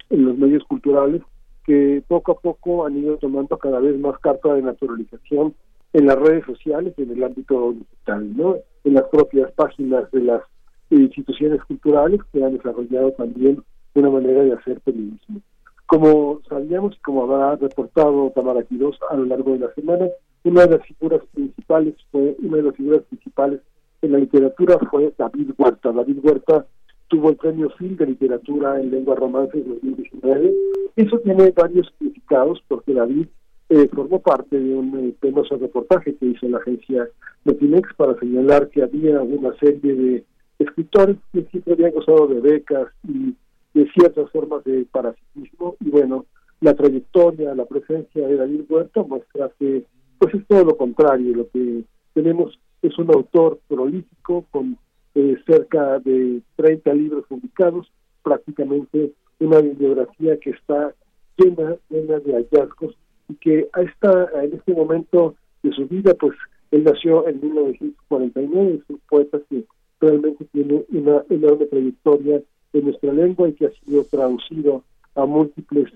en 0.09 0.25
los 0.25 0.37
medios 0.37 0.63
culturales 0.65 1.21
que 1.65 2.03
poco 2.07 2.31
a 2.31 2.39
poco 2.39 2.85
han 2.85 2.97
ido 2.97 3.17
tomando 3.17 3.57
cada 3.57 3.79
vez 3.79 3.97
más 3.99 4.17
carta 4.19 4.53
de 4.53 4.61
naturalización 4.61 5.53
en 5.93 6.05
las 6.05 6.17
redes 6.17 6.45
sociales, 6.45 6.93
en 6.97 7.11
el 7.11 7.23
ámbito 7.23 7.73
digital, 7.73 8.37
¿no? 8.37 8.55
en 8.83 8.93
las 8.93 9.03
propias 9.09 9.51
páginas 9.53 10.09
de 10.11 10.21
las 10.21 10.41
instituciones 10.89 11.63
culturales 11.65 12.21
que 12.31 12.43
han 12.43 12.55
desarrollado 12.55 13.11
también 13.11 13.63
una 13.93 14.09
manera 14.09 14.43
de 14.43 14.53
hacer 14.53 14.79
periodismo. 14.81 15.41
Como 15.85 16.41
sabíamos 16.47 16.95
y 16.95 16.99
como 16.99 17.23
habrá 17.23 17.55
reportado 17.55 18.31
Tamara 18.35 18.63
Quirós 18.63 18.97
a 19.09 19.15
lo 19.15 19.25
largo 19.25 19.53
de 19.53 19.59
la 19.59 19.73
semana, 19.73 20.07
una 20.43 20.65
de 20.65 20.77
las 20.77 20.87
figuras 20.87 21.21
principales 21.33 21.95
fue, 22.11 22.35
una 22.39 22.57
de 22.57 22.63
las 22.63 22.75
figuras 22.75 23.03
principales 23.03 23.61
en 24.01 24.11
la 24.11 24.19
literatura 24.19 24.77
fue 24.91 25.13
David 25.17 25.51
Huerta. 25.57 25.91
David 25.91 26.19
Huerta 26.23 26.65
tuvo 27.07 27.29
el 27.29 27.37
premio 27.37 27.69
Phil 27.77 27.97
de 27.97 28.05
literatura 28.05 28.79
en 28.79 28.91
lengua 28.91 29.15
romance 29.15 29.57
en 29.57 29.67
2019. 29.67 30.53
Eso 30.95 31.19
tiene 31.19 31.51
varios 31.51 31.91
significados 31.97 32.61
porque 32.67 32.93
David 32.93 33.27
eh, 33.69 33.89
formó 33.93 34.21
parte 34.21 34.59
de 34.59 34.73
un 34.73 34.97
eh, 34.97 35.13
penoso 35.19 35.57
reportaje 35.57 36.15
que 36.15 36.25
hizo 36.25 36.47
la 36.47 36.59
agencia 36.59 37.07
Notimex 37.43 37.93
para 37.95 38.17
señalar 38.19 38.69
que 38.69 38.81
había 38.81 39.21
una 39.21 39.53
serie 39.57 39.93
de 39.93 40.23
escritores 40.59 41.17
que 41.33 41.43
siempre 41.43 41.73
habían 41.73 41.91
gozado 41.91 42.27
de 42.27 42.39
becas 42.39 42.87
y 43.07 43.35
de 43.73 43.91
ciertas 43.91 44.29
formas 44.31 44.63
de 44.63 44.85
parasitismo. 44.91 45.75
Y 45.81 45.89
bueno, 45.89 46.25
la 46.61 46.73
trayectoria, 46.73 47.53
la 47.55 47.65
presencia 47.65 48.27
de 48.27 48.37
David 48.37 48.61
Huerta 48.69 49.03
muestra 49.03 49.51
que 49.59 49.83
pues 50.17 50.33
es 50.33 50.47
todo 50.47 50.63
lo 50.63 50.77
contrario, 50.77 51.35
lo 51.35 51.49
que 51.49 51.83
tenemos 52.13 52.57
es 52.81 52.97
un 52.97 53.13
autor 53.13 53.59
prolífico 53.67 54.45
con 54.49 54.77
eh, 55.13 55.35
cerca 55.45 55.99
de 55.99 56.41
30 56.55 56.93
libros 56.93 57.25
publicados, 57.27 57.91
prácticamente 58.23 59.11
una 59.39 59.59
bibliografía 59.59 60.37
que 60.37 60.51
está 60.51 60.93
llena, 61.37 61.75
llena 61.89 62.19
de 62.19 62.33
hallazgos 62.33 62.95
y 63.29 63.35
que 63.35 63.67
a 63.73 63.81
esta, 63.81 64.29
en 64.43 64.53
este 64.53 64.73
momento 64.73 65.35
de 65.63 65.71
su 65.71 65.87
vida, 65.87 66.13
pues 66.13 66.33
él 66.71 66.83
nació 66.83 67.27
en 67.27 67.39
1949, 67.41 68.79
es 68.81 68.89
un 68.89 69.01
poeta 69.09 69.39
que 69.49 69.63
realmente 69.99 70.45
tiene 70.51 70.83
una 70.89 71.23
enorme 71.29 71.65
trayectoria 71.65 72.41
en 72.73 72.85
nuestra 72.85 73.13
lengua 73.13 73.49
y 73.49 73.53
que 73.53 73.67
ha 73.67 73.71
sido 73.71 74.03
traducido 74.05 74.83
a 75.15 75.25
múltiples 75.25 75.91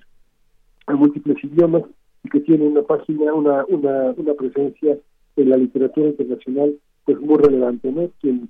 a 0.88 0.94
múltiples 0.94 1.44
idiomas 1.44 1.84
y 2.24 2.30
que 2.30 2.40
tiene 2.40 2.68
una 2.68 2.82
página, 2.82 3.34
una, 3.34 3.66
una, 3.66 4.12
una 4.18 4.34
presencia 4.34 4.98
en 5.36 5.50
la 5.50 5.58
literatura 5.58 6.08
internacional 6.08 6.76
pues 7.06 7.20
muy 7.20 7.38
relevante, 7.38 7.92
¿no? 7.92 8.10
Quien, 8.20 8.50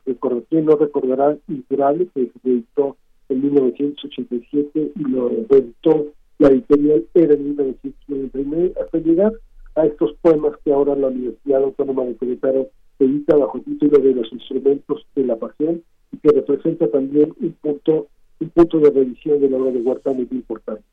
quien 0.49 0.65
no 0.65 0.75
recordará 0.75 1.37
Incurable, 1.47 2.07
que 2.13 2.31
se 2.41 2.49
editó 2.49 2.97
en 3.29 3.41
1987 3.41 4.91
y 4.95 5.03
lo 5.03 5.31
editó 5.31 6.07
la 6.41 6.47
editorial 6.47 7.05
era 7.13 7.35
en 7.35 7.43
1999, 7.49 8.73
hasta 8.81 8.97
llegar 8.97 9.31
a 9.75 9.85
estos 9.85 10.13
poemas 10.21 10.53
que 10.65 10.73
ahora 10.73 10.95
la 10.95 11.09
Universidad 11.09 11.63
Autónoma 11.63 12.03
de 12.05 12.15
Querétaro 12.15 12.67
edita 12.97 13.35
bajo 13.35 13.59
el 13.59 13.63
título 13.63 13.99
de 13.99 14.15
los 14.15 14.33
instrumentos 14.33 15.05
de 15.15 15.25
la 15.25 15.35
pasión 15.35 15.83
y 16.11 16.17
que 16.17 16.29
representa 16.29 16.87
también 16.89 17.31
un 17.39 17.51
punto 17.61 18.07
un 18.39 18.49
punto 18.49 18.79
de 18.79 18.89
revisión 18.89 19.39
de 19.39 19.51
la 19.51 19.57
obra 19.57 19.71
de 19.71 19.81
Huerta 19.81 20.13
muy 20.13 20.27
importante. 20.31 20.83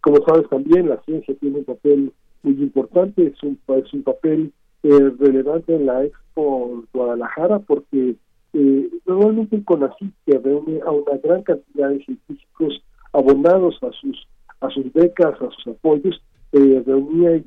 Como 0.00 0.24
sabes 0.26 0.48
también, 0.48 0.88
la 0.88 1.02
ciencia 1.02 1.34
tiene 1.38 1.58
un 1.58 1.64
papel 1.64 2.12
muy 2.42 2.54
importante, 2.54 3.26
es 3.26 3.42
un, 3.42 3.58
es 3.76 3.92
un 3.92 4.02
papel 4.04 4.52
eh, 4.84 5.12
relevante 5.18 5.74
en 5.74 5.84
la 5.84 6.02
Expo 6.02 6.82
Guadalajara 6.94 7.58
porque 7.58 8.14
eh, 8.54 8.88
normalmente 9.04 9.56
el 9.56 9.66
CONACYT 9.66 10.14
que 10.24 10.38
reúne 10.38 10.80
a 10.80 10.92
una 10.92 11.18
gran 11.22 11.42
cantidad 11.42 11.90
de 11.90 12.02
científicos 12.02 12.82
abonados 13.12 13.76
a 13.82 13.92
sus 13.92 14.26
a 14.60 14.70
sus 14.70 14.92
becas, 14.92 15.34
a 15.40 15.50
sus 15.50 15.74
apoyos, 15.74 16.20
eh, 16.52 16.82
reunía 16.86 17.36
y, 17.36 17.44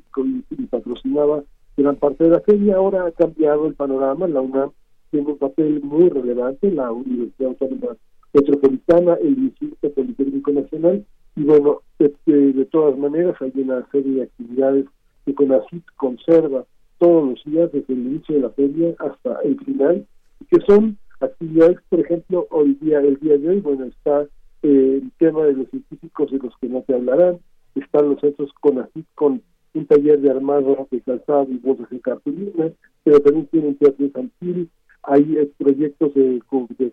patrocinaba 0.70 1.42
gran 1.76 1.96
parte 1.96 2.24
de 2.24 2.30
la 2.30 2.40
feria. 2.40 2.76
Ahora 2.76 3.06
ha 3.06 3.12
cambiado 3.12 3.66
el 3.66 3.74
panorama, 3.74 4.28
la 4.28 4.40
UNAM 4.40 4.70
tiene 5.10 5.26
un 5.26 5.38
papel 5.38 5.80
muy 5.82 6.08
relevante, 6.08 6.70
la 6.70 6.90
Universidad 6.90 7.50
Autónoma 7.50 7.96
Metropolitana, 8.32 9.14
el 9.14 9.38
Instituto 9.38 9.90
Politécnico 9.90 10.52
Nacional, 10.52 11.04
y 11.36 11.44
bueno, 11.44 11.80
de, 11.98 12.68
todas 12.70 12.98
maneras 12.98 13.36
hay 13.40 13.52
una 13.54 13.86
serie 13.90 14.12
de 14.14 14.22
actividades 14.22 14.86
que 15.24 15.34
CONACYT 15.34 15.84
conserva 15.96 16.64
todos 16.98 17.30
los 17.30 17.44
días 17.44 17.70
desde 17.72 17.92
el 17.92 18.00
inicio 18.00 18.34
de 18.36 18.40
la 18.42 18.50
feria 18.50 18.94
hasta 18.98 19.40
el 19.42 19.58
final, 19.60 20.06
que 20.50 20.60
son 20.66 20.98
actividades, 21.20 21.78
por 21.88 22.00
ejemplo, 22.00 22.46
hoy 22.50 22.74
día, 22.80 23.00
el 23.00 23.18
día 23.18 23.38
de 23.38 23.48
hoy, 23.48 23.60
bueno, 23.60 23.84
está 23.84 24.26
el 24.62 25.10
tema 25.18 25.44
de 25.44 25.54
los 25.54 25.68
científicos 25.70 26.30
de 26.30 26.38
los 26.38 26.56
que 26.58 26.68
no 26.68 26.82
te 26.82 26.94
hablarán, 26.94 27.38
están 27.74 28.10
los 28.10 28.20
centros 28.20 28.52
con 28.60 28.86
con 29.14 29.42
un 29.74 29.86
taller 29.86 30.20
de 30.20 30.30
armado 30.30 30.86
de 30.90 31.00
calzado 31.00 31.46
y 31.50 31.56
voces 31.58 31.88
de 31.90 32.00
cartulina, 32.00 32.70
pero 33.04 33.20
también 33.20 33.46
tienen 33.46 33.76
teatro 33.76 34.04
infantil, 34.04 34.68
hay 35.04 35.36
eh, 35.36 35.50
proyectos 35.58 36.14
de, 36.14 36.42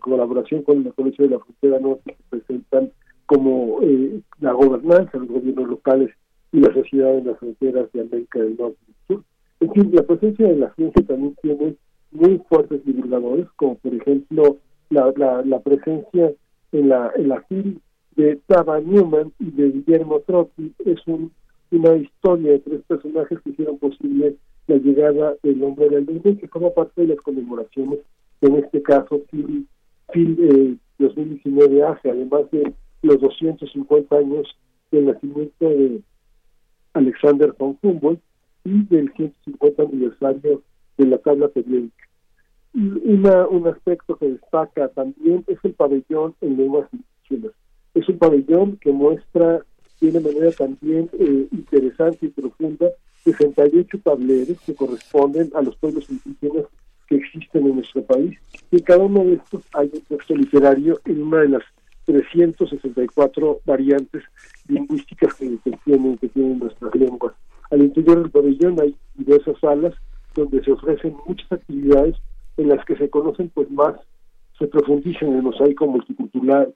colaboración 0.00 0.62
con 0.62 0.82
la 0.82 0.90
Colegio 0.92 1.26
de 1.26 1.36
la 1.36 1.40
Frontera 1.40 1.78
Norte 1.78 2.16
que 2.16 2.38
presentan 2.38 2.90
como 3.26 3.78
eh, 3.82 4.20
la 4.40 4.52
gobernanza, 4.52 5.18
los 5.18 5.28
gobiernos 5.28 5.68
locales 5.68 6.10
y 6.52 6.60
la 6.60 6.72
sociedad 6.72 7.16
en 7.16 7.26
las 7.26 7.38
fronteras 7.38 7.92
de 7.92 8.00
América 8.00 8.40
del 8.40 8.56
Norte 8.56 8.78
y 8.88 8.92
Sur. 9.06 9.22
En 9.60 9.72
fin, 9.72 9.90
la 9.92 10.02
presencia 10.02 10.48
de 10.48 10.56
la 10.56 10.74
ciencia 10.74 11.06
también 11.06 11.36
tiene 11.42 11.76
muy 12.10 12.42
fuertes 12.48 12.84
divulgadores, 12.84 13.46
como 13.56 13.76
por 13.76 13.94
ejemplo 13.94 14.56
la, 14.88 15.12
la 15.44 15.60
presencia 15.60 16.32
en 16.72 16.88
la, 16.88 17.12
en 17.16 17.28
la 17.28 17.42
film 17.42 17.80
de 18.16 18.36
Tava 18.46 18.80
Newman 18.80 19.32
y 19.38 19.50
de 19.50 19.70
Guillermo 19.70 20.20
Trotti 20.20 20.72
es 20.84 20.98
un, 21.06 21.32
una 21.70 21.96
historia 21.96 22.52
de 22.52 22.58
tres 22.60 22.82
personajes 22.86 23.38
que 23.40 23.50
hicieron 23.50 23.78
posible 23.78 24.36
la 24.66 24.76
llegada 24.76 25.34
del 25.42 25.62
hombre 25.62 25.88
del 25.88 26.06
mundo 26.06 26.36
que 26.38 26.48
forma 26.48 26.70
parte 26.70 27.02
de 27.02 27.08
las 27.08 27.18
conmemoraciones 27.18 28.00
en 28.40 28.56
este 28.56 28.82
caso 28.82 29.22
FIL, 29.30 29.66
FIL 30.12 30.78
2019 30.98 31.82
hace 31.82 32.10
además 32.10 32.50
de 32.50 32.72
los 33.02 33.20
250 33.20 34.16
años 34.16 34.46
del 34.90 35.06
nacimiento 35.06 35.68
de 35.68 36.00
Alexander 36.94 37.54
von 37.58 37.78
Humboldt 37.82 38.20
y 38.64 38.84
del 38.84 39.12
150 39.12 39.82
aniversario 39.82 40.62
de 40.98 41.06
la 41.06 41.18
tabla 41.18 41.48
periódica 41.48 42.09
una, 42.74 43.46
un 43.48 43.66
aspecto 43.66 44.16
que 44.16 44.28
destaca 44.28 44.88
también 44.88 45.44
es 45.48 45.58
el 45.64 45.74
pabellón 45.74 46.34
en 46.40 46.56
lenguas 46.56 46.88
indígenas. 46.92 47.52
Es 47.94 48.08
un 48.08 48.18
pabellón 48.18 48.76
que 48.76 48.92
muestra 48.92 49.64
de 50.00 50.20
manera 50.20 50.50
también 50.52 51.10
eh, 51.18 51.46
interesante 51.52 52.26
y 52.26 52.28
profunda 52.30 52.86
68 53.24 53.98
tableros 54.02 54.58
que 54.64 54.74
corresponden 54.74 55.50
a 55.54 55.62
los 55.62 55.76
pueblos 55.76 56.08
indígenas 56.08 56.64
que 57.06 57.16
existen 57.16 57.66
en 57.66 57.76
nuestro 57.76 58.02
país. 58.04 58.38
Y 58.70 58.76
en 58.76 58.82
cada 58.82 59.04
uno 59.04 59.24
de 59.24 59.34
estos 59.34 59.62
hay 59.74 59.90
un 59.92 60.00
texto 60.02 60.34
literario 60.34 60.98
en 61.04 61.22
una 61.22 61.38
de 61.38 61.48
las 61.48 61.62
364 62.06 63.60
variantes 63.66 64.22
lingüísticas 64.68 65.34
que, 65.34 65.58
tienen, 65.84 66.16
que 66.16 66.28
tienen 66.28 66.58
nuestras 66.58 66.94
lenguas. 66.94 67.34
Al 67.70 67.82
interior 67.82 68.22
del 68.22 68.30
pabellón 68.30 68.80
hay 68.80 68.96
diversas 69.14 69.58
salas 69.60 69.94
donde 70.34 70.64
se 70.64 70.72
ofrecen 70.72 71.14
muchas 71.26 71.52
actividades 71.52 72.16
en 72.60 72.68
las 72.68 72.84
que 72.84 72.96
se 72.96 73.08
conocen 73.08 73.50
pues 73.54 73.70
más, 73.70 73.94
se 74.58 74.66
profundiza 74.66 75.24
en 75.24 75.36
el 75.36 75.42
mosaico 75.42 75.86
multicultural 75.86 76.74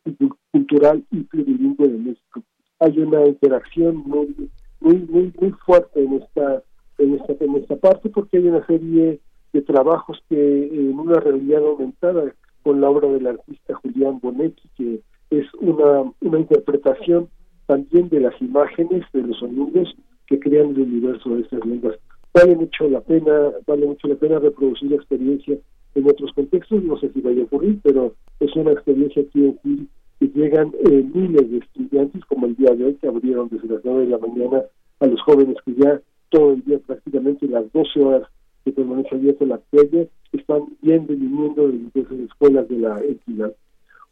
cultural 0.50 1.04
y 1.10 1.20
plurilingüe 1.20 1.88
de 1.88 1.98
México. 1.98 2.42
Hay 2.80 2.98
una 2.98 3.26
interacción 3.26 3.96
muy, 3.96 4.34
muy, 4.80 4.96
muy, 4.96 5.32
muy 5.38 5.50
fuerte 5.64 6.02
en 6.02 6.14
esta, 6.14 6.62
en 6.98 7.14
esta, 7.14 7.44
en 7.44 7.56
esta 7.56 7.76
parte 7.76 8.08
porque 8.08 8.38
hay 8.38 8.48
una 8.48 8.64
serie 8.66 9.20
de 9.52 9.62
trabajos 9.62 10.18
que 10.28 10.66
en 10.66 10.98
una 10.98 11.20
realidad 11.20 11.62
aumentada 11.64 12.34
con 12.62 12.80
la 12.80 12.88
obra 12.88 13.08
del 13.08 13.26
artista 13.26 13.74
Julián 13.74 14.18
Bonetti, 14.20 14.68
que 14.76 15.00
es 15.30 15.46
una, 15.60 16.10
una 16.20 16.40
interpretación 16.40 17.28
también 17.66 18.08
de 18.08 18.20
las 18.20 18.40
imágenes, 18.40 19.04
de 19.12 19.22
los 19.22 19.38
sonidos 19.38 19.94
que 20.26 20.40
crean 20.40 20.70
el 20.70 20.80
universo 20.80 21.30
de 21.30 21.42
estas 21.42 21.64
lenguas. 21.64 21.96
Vale 22.32 22.56
mucho 22.56 22.88
la 22.88 23.00
pena, 23.00 23.52
vale 23.66 23.86
mucho 23.86 24.08
la 24.08 24.16
pena 24.16 24.38
reproducir 24.38 24.90
la 24.90 24.96
experiencia 24.96 25.56
en 25.94 26.08
otros 26.08 26.32
contextos, 26.32 26.82
no 26.82 26.98
sé 26.98 27.10
si 27.12 27.20
vaya 27.20 27.42
a 27.42 27.44
ocurrir, 27.44 27.78
pero 27.82 28.14
es 28.40 28.54
una 28.56 28.72
experiencia 28.72 29.22
Gil 29.32 29.88
que 30.18 30.28
llegan 30.28 30.72
eh, 30.84 31.04
miles 31.14 31.50
de 31.50 31.58
estudiantes, 31.58 32.24
como 32.26 32.46
el 32.46 32.56
día 32.56 32.74
de 32.74 32.84
hoy, 32.84 32.94
que 32.94 33.08
abrieron 33.08 33.48
desde 33.48 33.68
las 33.68 33.84
9 33.84 34.02
de 34.02 34.08
la 34.08 34.18
mañana 34.18 34.62
a 35.00 35.06
los 35.06 35.20
jóvenes 35.22 35.56
que 35.64 35.74
ya 35.74 36.00
todo 36.30 36.52
el 36.52 36.64
día, 36.64 36.78
prácticamente 36.86 37.46
las 37.46 37.70
12 37.72 38.00
horas 38.00 38.28
que 38.64 38.72
permanece 38.72 39.14
abierta 39.14 39.44
la 39.44 39.60
calle, 39.70 40.08
están 40.32 40.62
y 40.82 40.98
viniendo 40.98 41.68
de 41.68 41.78
diversas 41.78 42.18
escuelas 42.18 42.68
de 42.68 42.78
la 42.78 43.00
entidad. 43.00 43.54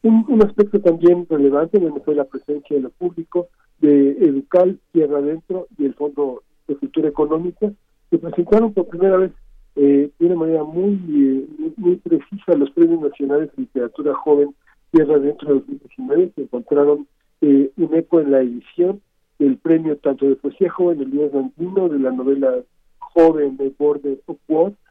Un, 0.03 0.25
un 0.29 0.43
aspecto 0.45 0.81
también 0.81 1.27
relevante 1.29 1.81
fue 2.05 2.15
la 2.15 2.25
presencia 2.25 2.77
de 2.77 2.83
lo 2.83 2.91
público 2.91 3.49
de 3.81 4.11
Educal 4.13 4.79
Tierra 4.93 5.19
Adentro 5.19 5.69
y 5.79 5.85
el 5.85 5.95
Fondo 5.95 6.43
de 6.69 6.77
Cultura 6.77 7.09
Económica, 7.09 7.73
que 8.11 8.19
presentaron 8.19 8.73
por 8.73 8.89
primera 8.89 9.17
vez 9.17 9.33
eh, 9.77 10.11
de 10.19 10.27
una 10.27 10.37
manera 10.37 10.65
muy, 10.65 11.01
eh, 11.09 11.73
muy, 11.77 11.97
precisa 11.97 12.55
los 12.55 12.71
premios 12.71 13.01
nacionales 13.01 13.51
de 13.57 13.63
literatura 13.63 14.15
joven 14.15 14.55
Tierra 14.91 15.17
Adentro 15.17 15.49
de 15.49 15.61
2019, 15.61 16.33
que 16.37 16.43
encontraron 16.43 17.07
eh, 17.41 17.71
un 17.77 17.95
eco 17.95 18.21
en 18.21 18.31
la 18.31 18.41
edición 18.41 19.01
del 19.39 19.57
premio 19.57 19.97
tanto 19.97 20.27
de 20.27 20.37
poesía 20.37 20.71
joven 20.71 21.01
Elías 21.01 21.35
Andino, 21.35 21.89
de 21.89 21.99
la 21.99 22.11
novela 22.11 22.53
joven 22.99 23.57
de 23.57 23.73
Borde 23.79 24.21
of 24.27 24.39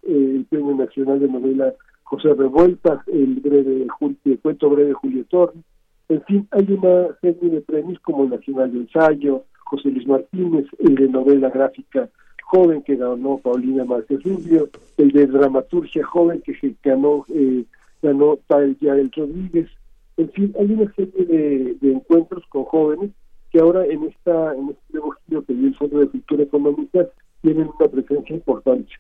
el 0.03 0.45
premio 0.49 0.76
nacional 0.76 1.20
de 1.20 1.28
novela 1.28 1.74
José 2.03 2.34
Revueltas, 2.34 3.08
el 3.08 3.36
breve 3.36 3.88
el 4.26 4.40
cuento 4.40 4.70
breve 4.70 4.90
de 4.90 4.94
Julio 4.94 5.26
Torres. 5.30 5.64
En 6.10 6.22
fin, 6.24 6.48
hay 6.52 6.66
una 6.70 7.16
serie 7.22 7.49
de 7.49 7.62
premios 7.62 7.99
como 8.02 8.26
el 8.26 8.32
Nacional 8.32 8.74
de 8.74 8.80
Ensayo, 8.80 9.45
José 9.64 9.90
Luis 9.90 10.06
Martínez, 10.08 10.66
el 10.80 10.95
de 10.95 11.08
novela 11.08 11.49
gráfica 11.49 12.10
joven 12.43 12.81
que 12.81 12.95
ganó 12.95 13.38
Paulina 13.38 13.85
Márquez 13.85 14.23
Rubio, 14.23 14.69
el 14.97 15.11
de 15.11 15.27
dramaturgia 15.27 16.05
joven 16.05 16.41
que 16.41 16.76
ganó 16.84 17.26
eh, 17.30 17.63
ganó 18.01 18.39
Yael 18.80 19.11
Rodríguez. 19.15 19.69
En 20.18 20.30
fin, 20.31 20.53
hay 20.59 20.72
una 20.72 20.91
serie 20.93 21.26
de, 21.26 21.91
encuentros 21.91 22.45
con 22.47 22.65
jóvenes 22.65 23.11
que 23.51 23.59
ahora 23.59 23.85
en 23.85 24.03
esta 24.03 24.53
en 24.55 24.69
este 24.69 24.93
nuevo 24.93 25.15
giro 25.26 25.45
que 25.45 25.53
dio 25.53 25.68
el 25.68 25.76
Fondo 25.76 25.99
de 25.99 26.07
Cultura 26.07 26.43
Económica 26.43 27.07
tienen 27.41 27.69
una 27.80 27.89
presencia 27.89 28.35
importante. 28.35 28.91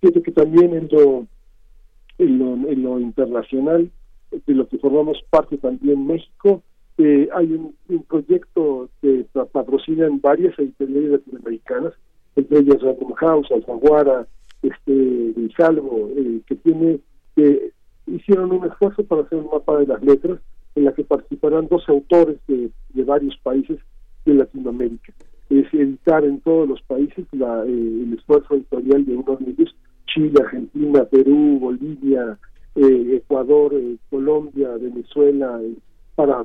Fíjate 0.00 0.22
que 0.22 0.32
también 0.32 0.74
en 0.74 0.88
lo 0.90 1.26
en 2.18 2.82
lo, 2.82 2.98
internacional, 3.00 3.90
de 4.30 4.54
lo 4.54 4.66
que 4.68 4.78
formamos 4.78 5.22
parte 5.30 5.58
también 5.58 6.06
México. 6.06 6.62
Eh, 6.98 7.28
hay 7.34 7.52
un, 7.52 7.74
proyecto 8.08 8.88
que 9.02 9.26
patrocinan 9.52 10.20
varias 10.20 10.58
editoriales 10.58 11.10
latinoamericanas, 11.10 11.92
entre 12.36 12.58
ellas 12.58 12.82
Random 12.82 13.12
House, 13.14 13.50
Alfaguara, 13.50 14.26
este, 14.62 15.34
Salvo, 15.56 16.10
eh, 16.16 16.40
que 16.46 16.54
tiene, 16.56 17.00
que 17.34 17.72
hicieron 18.06 18.52
un 18.52 18.66
esfuerzo 18.66 19.04
para 19.04 19.22
hacer 19.22 19.38
un 19.38 19.50
mapa 19.50 19.78
de 19.78 19.86
las 19.86 20.02
letras 20.02 20.38
en 20.74 20.84
la 20.84 20.92
que 20.92 21.04
participarán 21.04 21.68
dos 21.68 21.88
autores 21.88 22.36
de, 22.46 22.70
varios 23.04 23.36
países 23.38 23.78
de 24.24 24.34
Latinoamérica. 24.34 25.12
Es 25.48 25.72
editar 25.72 26.24
en 26.24 26.40
todos 26.40 26.68
los 26.68 26.82
países 26.82 27.26
la, 27.32 27.64
eh, 27.64 27.68
el 27.68 28.14
esfuerzo 28.14 28.54
editorial 28.54 29.04
de 29.06 29.16
unos 29.16 29.38
de 29.38 29.54
Chile, 30.06 30.40
Argentina, 30.42 31.04
Perú, 31.04 31.58
Bolivia, 31.60 32.38
eh, 32.76 33.16
Ecuador, 33.16 33.72
eh, 33.74 33.96
Colombia, 34.10 34.68
Venezuela, 34.78 35.60
eh, 35.62 35.74
para 36.14 36.44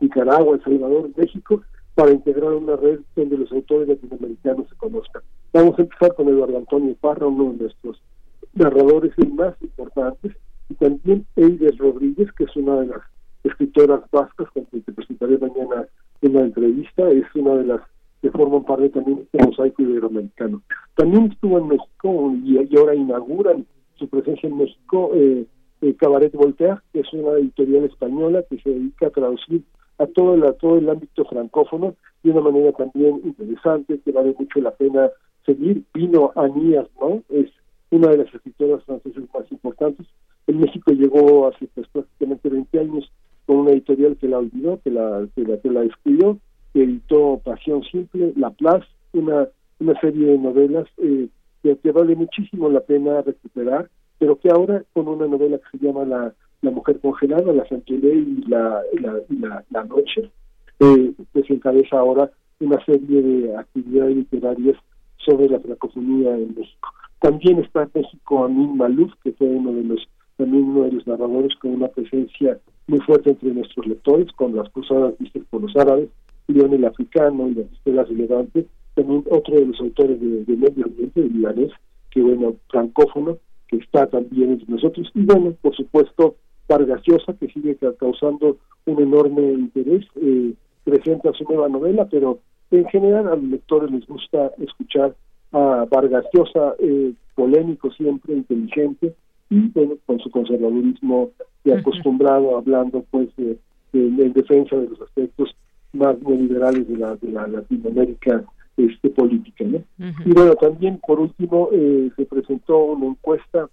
Nicaragua, 0.00 0.56
El 0.56 0.64
Salvador, 0.64 1.10
México, 1.16 1.62
para 1.94 2.12
integrar 2.12 2.52
una 2.52 2.76
red 2.76 3.00
donde 3.14 3.38
los 3.38 3.52
autores 3.52 3.88
latinoamericanos 3.88 4.68
se 4.68 4.76
conozcan. 4.76 5.22
Vamos 5.52 5.78
a 5.78 5.82
empezar 5.82 6.14
con 6.14 6.28
Eduardo 6.28 6.58
Antonio 6.58 6.96
Parra, 7.00 7.26
uno 7.26 7.52
de 7.52 7.64
nuestros 7.64 8.02
narradores 8.54 9.12
más 9.32 9.54
importantes, 9.62 10.32
y 10.68 10.74
también 10.74 11.26
Eider 11.36 11.76
Rodríguez, 11.76 12.32
que 12.32 12.44
es 12.44 12.56
una 12.56 12.80
de 12.80 12.86
las 12.86 13.00
escritoras 13.44 14.00
vascas 14.10 14.48
con 14.52 14.64
quien 14.64 14.82
te 14.82 14.92
presentaré 14.92 15.38
mañana 15.38 15.86
en 16.22 16.32
la 16.32 16.40
entrevista, 16.40 17.08
es 17.10 17.26
una 17.34 17.54
de 17.56 17.64
las 17.64 17.80
que 18.22 18.30
forman 18.30 18.64
parte 18.64 18.88
también 18.88 19.28
del 19.32 19.46
mosaico 19.46 19.82
iberoamericano. 19.82 20.62
También 20.96 21.30
estuvo 21.30 21.58
en 21.58 21.68
México 21.68 22.32
y, 22.42 22.76
ahora 22.76 22.94
inauguran 22.94 23.66
su 23.96 24.08
presencia 24.08 24.48
en 24.48 24.56
México 24.56 25.10
eh, 25.14 25.46
eh, 25.82 25.94
Cabaret 25.96 26.32
Voltaire, 26.32 26.78
que 26.92 27.00
es 27.00 27.12
una 27.12 27.32
editorial 27.32 27.84
española 27.84 28.42
que 28.48 28.58
se 28.60 28.70
dedica 28.70 29.08
a 29.08 29.10
traducir 29.10 29.62
a 29.98 30.06
todo 30.06 30.34
el, 30.34 30.54
todo 30.56 30.78
el 30.78 30.88
ámbito 30.88 31.24
francófono 31.24 31.94
de 32.22 32.30
una 32.30 32.40
manera 32.40 32.72
también 32.72 33.20
interesante, 33.24 34.00
que 34.04 34.12
vale 34.12 34.34
mucho 34.38 34.60
la 34.60 34.72
pena 34.72 35.10
seguir. 35.44 35.84
Vino 35.92 36.32
Anías, 36.36 36.86
¿no? 37.00 37.22
Es 37.28 37.50
una 37.90 38.08
de 38.08 38.18
las 38.18 38.34
escritoras 38.34 38.82
francesas 38.84 39.24
más 39.32 39.50
importantes. 39.52 40.06
En 40.46 40.58
México 40.60 40.92
llegó 40.92 41.48
hace 41.48 41.68
pues, 41.74 41.86
prácticamente 41.88 42.48
20 42.48 42.78
años 42.80 43.10
con 43.46 43.58
una 43.58 43.72
editorial 43.72 44.16
que 44.16 44.28
la 44.28 44.38
olvidó, 44.38 44.80
que 44.82 44.90
la, 44.90 45.26
que 45.34 45.42
la, 45.42 45.58
que 45.58 46.36
que 46.72 46.82
editó 46.82 47.40
Pasión 47.44 47.82
Simple, 47.84 48.32
La 48.36 48.50
Plaza, 48.50 48.86
una, 49.12 49.48
una 49.78 50.00
serie 50.00 50.26
de 50.26 50.38
novelas 50.38 50.88
eh, 50.98 51.28
que, 51.62 51.92
vale 51.92 52.16
muchísimo 52.16 52.68
la 52.68 52.80
pena 52.80 53.22
recuperar, 53.22 53.90
pero 54.18 54.38
que 54.38 54.50
ahora 54.50 54.84
con 54.92 55.08
una 55.08 55.26
novela 55.26 55.58
que 55.58 55.78
se 55.78 55.84
llama 55.84 56.04
La, 56.04 56.34
la 56.64 56.70
Mujer 56.70 56.98
Congelada, 57.00 57.52
La 57.52 57.68
Santelé 57.68 58.14
y 58.14 58.44
La, 58.48 58.82
la, 59.70 59.84
Noche, 59.84 60.30
eh, 60.80 61.12
pues 61.32 61.50
encabeza 61.50 61.98
ahora 61.98 62.30
una 62.60 62.82
serie 62.84 63.22
de 63.22 63.56
actividades 63.56 64.16
literarias 64.16 64.76
sobre 65.18 65.48
la 65.48 65.60
francofonía 65.60 66.34
en 66.34 66.54
México. 66.56 66.88
También 67.20 67.58
está 67.60 67.88
México 67.94 68.44
Amin 68.44 68.76
Maluf, 68.76 69.12
que 69.22 69.32
fue 69.32 69.46
uno 69.46 69.72
de 69.72 69.84
los 69.84 70.08
también 70.36 70.64
uno 70.64 70.84
de 70.84 70.92
los 70.92 71.06
narradores 71.06 71.54
con 71.60 71.72
una 71.74 71.86
presencia 71.88 72.58
muy 72.88 72.98
fuerte 73.00 73.30
entre 73.30 73.54
nuestros 73.54 73.86
lectores, 73.86 74.32
con 74.32 74.56
las 74.56 74.68
cruzadas 74.70 75.16
vistas 75.18 75.42
por 75.48 75.62
los 75.62 75.76
árabes, 75.76 76.08
León 76.48 76.74
el 76.74 76.84
Africano 76.84 77.48
y 77.48 77.54
las 77.54 77.72
estelas 77.72 78.08
de 78.08 78.66
también 78.94 79.24
otro 79.30 79.54
de 79.54 79.66
los 79.66 79.80
autores 79.80 80.20
de, 80.20 80.56
Medio 80.56 80.86
Ambiente, 80.86 81.20
el 81.20 81.32
libanés, 81.32 81.70
que 82.10 82.20
bueno, 82.20 82.54
francófono, 82.68 83.38
que 83.68 83.76
está 83.76 84.06
también 84.06 84.52
entre 84.52 84.72
nosotros, 84.72 85.10
y 85.14 85.24
bueno, 85.24 85.54
por 85.62 85.74
supuesto, 85.74 86.36
Vargas 86.68 87.02
Llosa, 87.04 87.34
que 87.34 87.48
sigue 87.48 87.76
causando 87.98 88.56
un 88.86 89.00
enorme 89.00 89.42
interés, 89.52 90.06
eh, 90.16 90.54
presenta 90.84 91.32
su 91.32 91.44
nueva 91.44 91.68
novela, 91.68 92.06
pero 92.10 92.40
en 92.70 92.86
general 92.88 93.28
a 93.28 93.36
los 93.36 93.44
lectores 93.44 93.90
les 93.90 94.06
gusta 94.06 94.50
escuchar 94.58 95.14
a 95.52 95.86
Vargas 95.90 96.24
Llosa, 96.32 96.74
eh, 96.78 97.12
polémico 97.34 97.90
siempre, 97.92 98.34
inteligente, 98.34 99.14
y 99.50 99.68
bueno, 99.68 99.94
con 100.06 100.18
su 100.20 100.30
conservadurismo 100.30 101.30
y 101.64 101.70
acostumbrado 101.70 102.56
hablando 102.56 103.04
pues 103.10 103.28
de, 103.36 103.58
en 103.92 104.32
defensa 104.32 104.76
de 104.76 104.88
los 104.88 105.00
aspectos 105.00 105.54
más 105.92 106.20
neoliberales 106.22 106.88
de 106.88 106.96
la, 106.96 107.16
de 107.16 107.30
la 107.30 107.46
Latinoamérica 107.46 108.44
este, 108.76 109.10
política. 109.10 109.64
¿no? 109.64 109.82
Y 110.24 110.32
bueno, 110.32 110.54
también 110.56 111.00
por 111.06 111.20
último 111.20 111.68
eh, 111.72 112.10
se 112.16 112.24
presentó 112.26 112.84
una 112.84 113.06
encuesta, 113.06 113.68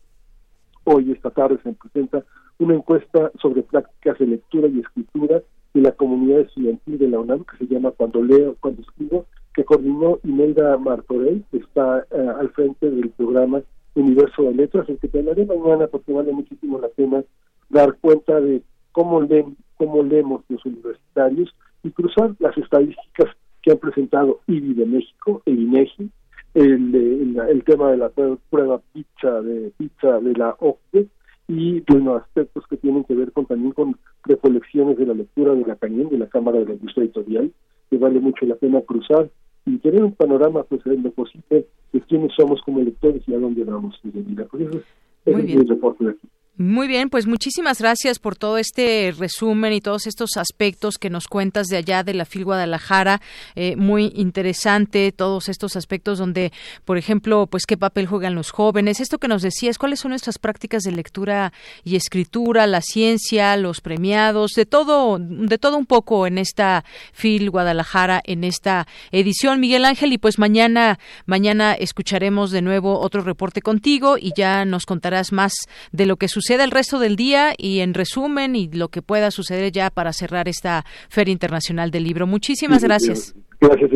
hoy 0.84 1.12
esta 1.12 1.32
tarde 1.32 1.58
se 1.64 1.74
presenta 1.74 2.24
una 2.62 2.76
encuesta 2.76 3.32
sobre 3.42 3.64
prácticas 3.64 4.20
de 4.20 4.28
lectura 4.28 4.68
y 4.68 4.80
escritura 4.80 5.42
de 5.74 5.82
la 5.82 5.92
comunidad 5.94 6.42
estudiantil 6.42 7.00
de 7.00 7.08
la 7.08 7.20
UNAM 7.20 7.44
que 7.44 7.58
se 7.58 7.74
llama 7.74 7.92
Cuando 7.92 8.22
leo, 8.22 8.56
cuando 8.60 8.82
escribo, 8.84 9.26
que 9.54 9.66
coordinó 9.66 10.20
Imelda 10.24 10.78
Martorell, 10.78 11.44
que 11.50 11.58
está 11.58 12.06
eh, 12.12 12.28
al 12.40 12.50
frente 12.52 12.90
del 12.90 13.10
programa 13.10 13.62
Universo 13.96 14.44
de 14.44 14.54
Letras, 14.54 14.88
el 14.90 15.00
que 15.00 15.08
te 15.08 15.20
hablaré 15.20 15.46
mañana 15.46 15.88
porque 15.88 16.14
vale 16.14 16.32
muchísimo 16.32 16.80
la 16.80 16.90
pena 16.90 17.24
dar 17.70 17.98
cuenta 18.00 18.40
de 18.40 18.62
cómo 18.92 19.22
leen, 19.22 19.58
cómo 19.78 20.04
leemos 20.04 20.44
los 20.48 20.64
universitarios 20.66 21.54
y 21.84 21.90
cruzar 21.92 22.36
las 22.40 22.56
estadísticas 22.58 23.36
que 23.64 23.72
han 23.72 23.78
presentado 23.80 24.40
IBI 24.48 24.74
de 24.76 24.86
México, 24.86 25.42
el 25.46 25.60
INEGI, 25.60 26.12
el, 26.54 27.38
el, 27.50 27.64
tema 27.64 27.92
de 27.92 27.98
la 27.98 28.10
prueba 28.50 28.82
pizza 28.94 29.42
de 29.42 29.72
pizza 29.78 30.20
de 30.20 30.34
la 30.34 30.56
OCDE 30.60 31.08
y 31.54 31.84
bueno, 31.86 32.16
aspectos 32.16 32.64
que 32.70 32.78
tienen 32.78 33.04
que 33.04 33.14
ver 33.14 33.34
con 33.34 33.46
también 33.46 33.74
con 33.74 33.98
recolecciones 34.24 34.98
de 34.98 35.06
la 35.06 35.14
lectura 35.14 35.54
de 35.54 35.66
la 35.66 35.76
cañón 35.76 36.10
de 36.10 36.18
la 36.18 36.28
Cámara 36.28 36.60
de 36.60 36.66
la 36.66 36.74
Industria 36.76 37.04
Editorial, 37.04 37.52
que 37.90 37.98
vale 37.98 38.22
mucho 38.22 38.46
la 38.46 38.56
pena 38.56 38.80
cruzar 38.82 39.30
y 39.66 39.78
tener 39.80 40.02
un 40.02 40.14
panorama 40.14 40.64
pues 40.64 40.82
en 40.86 41.04
lo 41.04 41.12
posible 41.12 41.68
de 41.92 42.02
quiénes 42.08 42.32
somos 42.38 42.62
como 42.62 42.80
lectores 42.80 43.22
y 43.28 43.34
a 43.34 43.38
dónde 43.38 43.66
vamos 43.66 44.00
en 44.06 44.26
vida. 44.26 44.48
Pues 44.50 44.64
eso 44.70 44.82
es, 45.26 45.56
el 45.56 45.68
reporte 45.68 46.06
de 46.06 46.12
aquí. 46.12 46.30
Muy 46.58 46.90
bien, 46.90 47.10
pues 47.10 47.28
muchísimas 47.28 47.80
gracias 47.80 48.20
por 48.20 48.36
todo 48.36 48.58
este 48.58 49.14
resumen 49.18 49.72
y 49.72 49.80
todos 49.80 50.06
estos 50.06 50.36
aspectos 50.36 50.98
que 50.98 51.10
nos 51.10 51.28
cuentas 51.28 51.68
de 51.68 51.78
allá 51.78 52.04
de 52.04 52.14
la 52.14 52.26
FIL 52.26 52.44
Guadalajara. 52.44 53.22
Eh, 53.56 53.78
muy 53.78 54.12
interesante 54.16 55.14
todos 55.14 55.48
estos 55.48 55.78
aspectos 55.78 56.20
donde, 56.20 56.52
por 56.84 56.98
ejemplo, 56.98 57.48
pues 57.48 57.66
qué 57.66 57.78
papel 57.78 58.06
juegan 58.06 58.36
los 58.36 58.52
jóvenes. 58.52 59.00
Esto 59.00 59.18
que 59.18 59.30
nos 59.30 59.44
decías, 59.44 59.78
cuáles 59.78 60.02
son 60.02 60.10
nuestras 60.10 60.40
prácticas 60.40 60.84
de 60.84 60.92
lectura 60.92 61.54
y 61.86 61.96
escritura, 61.96 62.68
la 62.68 62.82
ciencia, 62.82 63.56
los 63.56 63.80
premiados, 63.80 64.52
de 64.52 64.66
todo, 64.66 65.20
de 65.20 65.58
todo 65.58 65.78
un 65.78 65.86
poco 65.86 66.28
en 66.28 66.38
esta 66.38 66.84
FIL 67.14 67.50
Guadalajara, 67.50 68.22
en 68.26 68.44
esta 68.44 68.88
edición, 69.12 69.62
Miguel 69.62 69.86
Ángel. 69.86 70.12
Y 70.12 70.18
pues 70.18 70.38
mañana, 70.38 71.00
mañana 71.26 71.74
escucharemos 71.74 72.52
de 72.52 72.62
nuevo 72.62 73.00
otro 73.00 73.22
reporte 73.22 73.62
contigo 73.62 74.18
y 74.18 74.34
ya 74.36 74.66
nos 74.66 74.86
contarás 74.86 75.32
más 75.32 75.54
de 75.94 76.06
lo 76.06 76.18
que 76.18 76.28
sucede 76.28 76.41
suceda 76.42 76.64
el 76.64 76.72
resto 76.72 76.98
del 76.98 77.16
día 77.16 77.54
y 77.56 77.82
en 77.82 77.94
resumen 77.94 78.56
y 78.56 78.68
lo 78.72 78.88
que 78.88 79.04
pueda 79.04 79.30
suceder 79.30 79.72
ya 79.72 79.92
para 79.92 80.12
cerrar 80.12 80.48
esta 80.48 80.86
Feria 81.08 81.32
Internacional 81.32 81.92
del 81.92 82.04
Libro. 82.04 82.26
Muchísimas 82.26 82.84
gracias. 82.84 83.36
Gracias, 83.60 83.92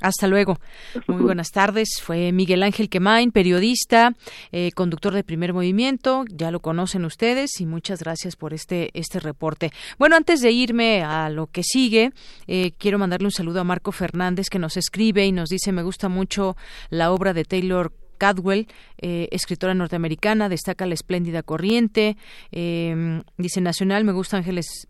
Hasta 0.00 0.26
luego. 0.26 0.58
Muy 1.06 1.22
buenas 1.22 1.52
tardes. 1.52 2.00
Fue 2.02 2.32
Miguel 2.32 2.64
Ángel 2.64 2.88
Quemain, 2.88 3.30
periodista, 3.30 4.16
eh, 4.50 4.72
conductor 4.74 5.14
de 5.14 5.22
Primer 5.22 5.52
Movimiento. 5.52 6.24
Ya 6.28 6.50
lo 6.50 6.58
conocen 6.58 7.04
ustedes 7.04 7.60
y 7.60 7.66
muchas 7.66 8.00
gracias 8.00 8.34
por 8.34 8.52
este 8.52 8.90
este 8.94 9.20
reporte. 9.20 9.70
Bueno, 9.96 10.16
antes 10.16 10.40
de 10.40 10.50
irme 10.50 11.04
a 11.04 11.30
lo 11.30 11.46
que 11.46 11.62
sigue, 11.62 12.10
eh, 12.48 12.72
quiero 12.78 12.98
mandarle 12.98 13.28
un 13.28 13.32
saludo 13.32 13.60
a 13.60 13.64
Marco 13.64 13.92
Fernández 13.92 14.48
que 14.50 14.58
nos 14.58 14.76
escribe 14.76 15.24
y 15.24 15.30
nos 15.30 15.50
dice 15.50 15.70
me 15.70 15.84
gusta 15.84 16.08
mucho 16.08 16.56
la 16.90 17.12
obra 17.12 17.32
de 17.32 17.44
Taylor 17.44 17.92
Cadwell, 18.16 18.66
eh, 18.98 19.28
escritora 19.30 19.74
norteamericana, 19.74 20.48
destaca 20.48 20.86
la 20.86 20.94
espléndida 20.94 21.42
corriente. 21.42 22.16
Eh, 22.52 23.22
dice 23.36 23.60
Nacional, 23.60 24.04
me 24.04 24.12
gusta 24.12 24.36
Ángeles. 24.36 24.88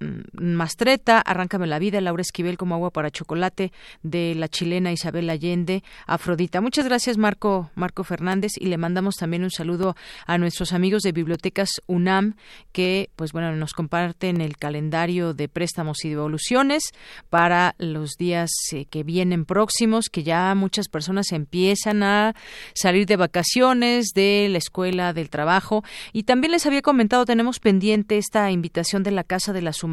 Mm, 0.00 0.54
Mastreta, 0.54 1.20
Arráncame 1.20 1.66
la 1.66 1.78
vida, 1.78 2.00
Laura 2.00 2.22
Esquivel 2.22 2.56
como 2.56 2.74
agua 2.74 2.90
para 2.90 3.10
chocolate, 3.10 3.70
de 4.02 4.34
la 4.34 4.48
chilena 4.48 4.92
Isabel 4.92 5.28
Allende, 5.28 5.84
Afrodita. 6.06 6.62
Muchas 6.62 6.86
gracias 6.86 7.18
Marco, 7.18 7.70
Marco 7.74 8.02
Fernández 8.02 8.52
y 8.56 8.66
le 8.66 8.78
mandamos 8.78 9.16
también 9.16 9.42
un 9.42 9.50
saludo 9.50 9.96
a 10.26 10.38
nuestros 10.38 10.72
amigos 10.72 11.02
de 11.02 11.12
Bibliotecas 11.12 11.82
UNAM 11.86 12.36
que 12.72 13.10
pues 13.14 13.32
bueno 13.32 13.54
nos 13.56 13.74
comparten 13.74 14.40
el 14.40 14.56
calendario 14.56 15.34
de 15.34 15.48
préstamos 15.48 16.02
y 16.06 16.08
devoluciones 16.08 16.82
para 17.28 17.74
los 17.76 18.12
días 18.12 18.50
eh, 18.72 18.86
que 18.86 19.02
vienen 19.02 19.44
próximos, 19.44 20.06
que 20.08 20.22
ya 20.22 20.54
muchas 20.54 20.88
personas 20.88 21.30
empiezan 21.32 22.02
a 22.02 22.34
salir 22.74 23.04
de 23.04 23.16
vacaciones, 23.16 24.12
de 24.14 24.48
la 24.50 24.58
escuela, 24.58 25.12
del 25.12 25.28
trabajo 25.28 25.84
y 26.14 26.22
también 26.22 26.52
les 26.52 26.64
había 26.64 26.80
comentado 26.80 27.26
tenemos 27.26 27.60
pendiente 27.60 28.16
esta 28.16 28.50
invitación 28.50 29.02
de 29.02 29.10
la 29.10 29.24
Casa 29.24 29.52
de 29.52 29.60
las 29.60 29.84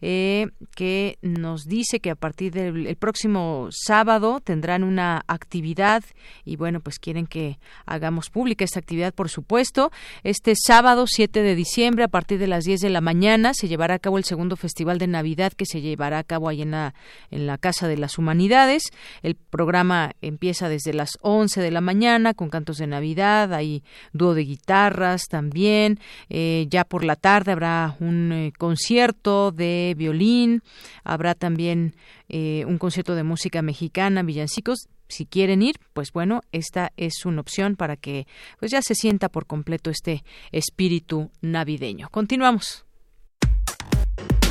eh, 0.00 0.46
que 0.74 1.18
nos 1.22 1.64
dice 1.66 2.00
que 2.00 2.10
a 2.10 2.14
partir 2.14 2.52
del 2.52 2.96
próximo 2.96 3.68
sábado 3.70 4.40
tendrán 4.40 4.84
una 4.84 5.22
actividad 5.26 6.04
y 6.44 6.56
bueno, 6.56 6.80
pues 6.80 6.98
quieren 6.98 7.26
que 7.26 7.58
hagamos 7.86 8.30
pública 8.30 8.64
esta 8.64 8.80
actividad, 8.80 9.14
por 9.14 9.28
supuesto. 9.28 9.90
Este 10.22 10.54
sábado 10.56 11.06
7 11.06 11.42
de 11.42 11.54
diciembre, 11.54 12.04
a 12.04 12.08
partir 12.08 12.38
de 12.38 12.46
las 12.46 12.64
10 12.64 12.80
de 12.80 12.90
la 12.90 13.00
mañana, 13.00 13.54
se 13.54 13.68
llevará 13.68 13.94
a 13.94 13.98
cabo 13.98 14.18
el 14.18 14.24
segundo 14.24 14.56
Festival 14.56 14.98
de 14.98 15.06
Navidad 15.06 15.52
que 15.52 15.66
se 15.66 15.80
llevará 15.80 16.18
a 16.18 16.24
cabo 16.24 16.48
ahí 16.48 16.62
en 16.62 16.72
la, 16.72 16.94
en 17.30 17.46
la 17.46 17.58
Casa 17.58 17.88
de 17.88 17.96
las 17.96 18.18
Humanidades. 18.18 18.84
El 19.22 19.34
programa 19.34 20.12
empieza 20.20 20.68
desde 20.68 20.92
las 20.94 21.18
11 21.22 21.60
de 21.60 21.70
la 21.70 21.80
mañana 21.80 22.34
con 22.34 22.50
cantos 22.50 22.78
de 22.78 22.86
Navidad, 22.86 23.52
hay 23.52 23.82
dúo 24.12 24.34
de 24.34 24.42
guitarras 24.42 25.22
también. 25.28 25.98
Eh, 26.28 26.66
ya 26.68 26.84
por 26.84 27.04
la 27.04 27.16
tarde 27.16 27.52
habrá 27.52 27.96
un 28.00 28.32
eh, 28.32 28.52
concierto 28.68 29.50
de 29.50 29.94
violín, 29.96 30.62
habrá 31.02 31.34
también 31.34 31.94
eh, 32.28 32.64
un 32.66 32.76
concierto 32.76 33.14
de 33.14 33.22
música 33.22 33.62
mexicana, 33.62 34.22
villancicos. 34.22 34.88
Si 35.08 35.24
quieren 35.24 35.62
ir, 35.62 35.76
pues 35.94 36.12
bueno, 36.12 36.42
esta 36.52 36.92
es 36.98 37.24
una 37.24 37.40
opción 37.40 37.76
para 37.76 37.96
que 37.96 38.26
pues 38.60 38.70
ya 38.70 38.82
se 38.82 38.94
sienta 38.94 39.30
por 39.30 39.46
completo 39.46 39.88
este 39.88 40.22
espíritu 40.52 41.30
navideño. 41.40 42.10
Continuamos. 42.10 42.84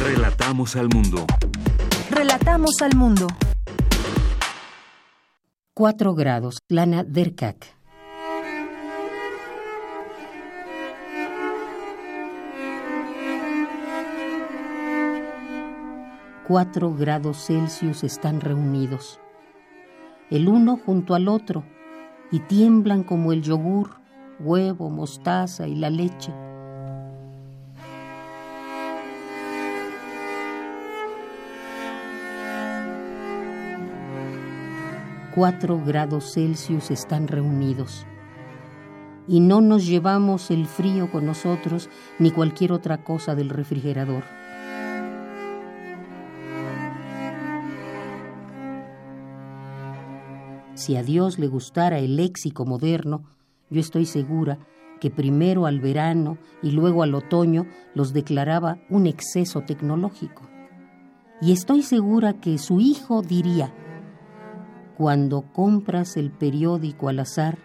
Relatamos 0.03 0.75
al 0.75 0.89
mundo. 0.89 1.27
Relatamos 2.09 2.81
al 2.81 2.95
mundo. 2.95 3.27
Cuatro 5.75 6.15
grados, 6.15 6.57
Lana 6.69 7.03
Derkak. 7.03 7.76
4 16.47 16.93
grados 16.93 17.45
Celsius 17.45 18.05
están 18.05 18.39
reunidos, 18.39 19.19
el 20.29 20.47
uno 20.47 20.77
junto 20.77 21.13
al 21.13 21.27
otro, 21.27 21.65
y 22.31 22.39
tiemblan 22.39 23.03
como 23.03 23.33
el 23.33 23.41
yogur, 23.41 23.97
huevo, 24.39 24.89
mostaza 24.89 25.67
y 25.67 25.75
la 25.75 25.89
leche. 25.89 26.31
Cuatro 35.35 35.81
grados 35.85 36.33
Celsius 36.33 36.91
están 36.91 37.27
reunidos. 37.27 38.05
Y 39.27 39.41
no 39.41 39.59
nos 39.59 39.85
llevamos 39.85 40.49
el 40.49 40.65
frío 40.65 41.11
con 41.11 41.25
nosotros 41.25 41.89
ni 42.19 42.31
cualquier 42.31 42.71
otra 42.71 43.03
cosa 43.03 43.35
del 43.35 43.49
refrigerador. 43.49 44.23
Si 50.87 50.95
a 50.95 51.03
Dios 51.03 51.37
le 51.37 51.47
gustara 51.47 51.99
el 51.99 52.15
léxico 52.15 52.65
moderno, 52.65 53.25
yo 53.69 53.81
estoy 53.81 54.05
segura 54.05 54.57
que 55.01 55.11
primero 55.11 55.65
al 55.65 55.81
verano 55.81 56.37
y 56.63 56.71
luego 56.71 57.03
al 57.03 57.13
otoño 57.13 57.65
los 57.93 58.13
declaraba 58.13 58.77
un 58.89 59.05
exceso 59.05 59.63
tecnológico. 59.63 60.43
Y 61.41 61.51
estoy 61.51 61.83
segura 61.83 62.39
que 62.39 62.57
su 62.57 62.79
hijo 62.79 63.21
diría, 63.21 63.73
cuando 64.95 65.41
compras 65.51 66.15
el 66.15 66.31
periódico 66.31 67.09
al 67.09 67.19
azar, 67.19 67.57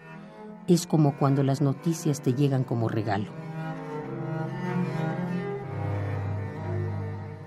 es 0.67 0.85
como 0.85 1.17
cuando 1.17 1.43
las 1.43 1.61
noticias 1.61 2.21
te 2.21 2.33
llegan 2.33 2.65
como 2.65 2.89
regalo. 2.89 3.31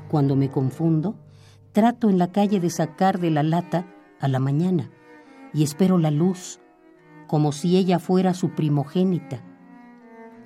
Cuando 0.09 0.37
me 0.37 0.51
confundo, 0.51 1.17
trato 1.73 2.09
en 2.09 2.17
la 2.17 2.33
calle 2.33 2.61
de 2.61 2.71
sacar 2.71 3.21
de 3.21 3.31
la 3.31 3.43
lata 3.43 3.85
a 4.21 4.29
la 4.29 4.39
mañana 4.39 4.91
y 5.57 5.63
espero 5.63 5.97
la 5.97 6.11
luz, 6.11 6.61
como 7.27 7.51
si 7.51 7.79
ella 7.79 7.99
fuera 7.99 8.35
su 8.35 8.51
primogénita, 8.51 9.41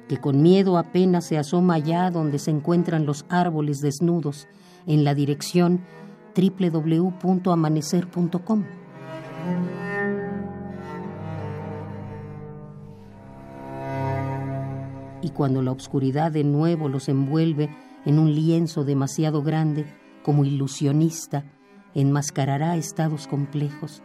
que 0.09 0.19
con 0.19 0.41
miedo 0.41 0.79
apenas 0.79 1.27
se 1.27 1.37
asoma 1.37 1.75
allá 1.75 2.13
donde 2.13 2.39
se 2.39 2.53
encuentran 2.53 3.07
los 3.07 3.27
árboles 3.29 3.81
desnudos, 3.81 4.47
en 4.87 5.03
la 5.03 5.17
dirección 5.17 5.81
www.amanecer.com. 6.37 8.65
Y 15.23 15.31
cuando 15.31 15.61
la 15.61 15.73
oscuridad 15.73 16.31
de 16.31 16.45
nuevo 16.45 16.89
los 16.89 17.09
envuelve 17.09 17.69
en 18.07 18.21
un 18.21 18.33
lienzo 18.33 18.85
demasiado 18.85 19.43
grande, 19.43 19.87
como 20.23 20.45
ilusionista, 20.45 21.47
enmascarará 21.95 22.77
estados 22.77 23.27
complejos 23.27 24.05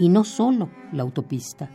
y 0.00 0.08
no 0.08 0.24
solo 0.24 0.70
la 0.92 1.02
autopista. 1.02 1.68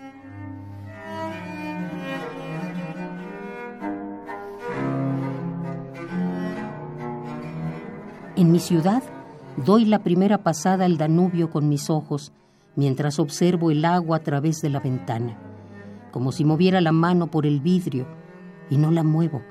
En 8.36 8.52
mi 8.52 8.60
ciudad 8.60 9.04
doy 9.64 9.86
la 9.86 10.00
primera 10.00 10.40
pasada 10.40 10.86
al 10.86 10.98
Danubio 10.98 11.50
con 11.52 11.70
mis 11.70 11.90
ojos 11.90 12.34
mientras 12.76 13.20
observo 13.20 13.72
el 13.72 13.86
agua 13.86 14.18
a 14.18 14.24
través 14.24 14.60
de 14.62 14.70
la 14.70 14.82
ventana, 14.82 15.38
como 16.12 16.34
si 16.34 16.44
moviera 16.44 16.82
la 16.82 16.92
mano 16.92 17.28
por 17.28 17.46
el 17.46 17.62
vidrio 17.62 18.08
y 18.70 18.78
no 18.78 18.92
la 18.92 19.04
muevo, 19.04 19.44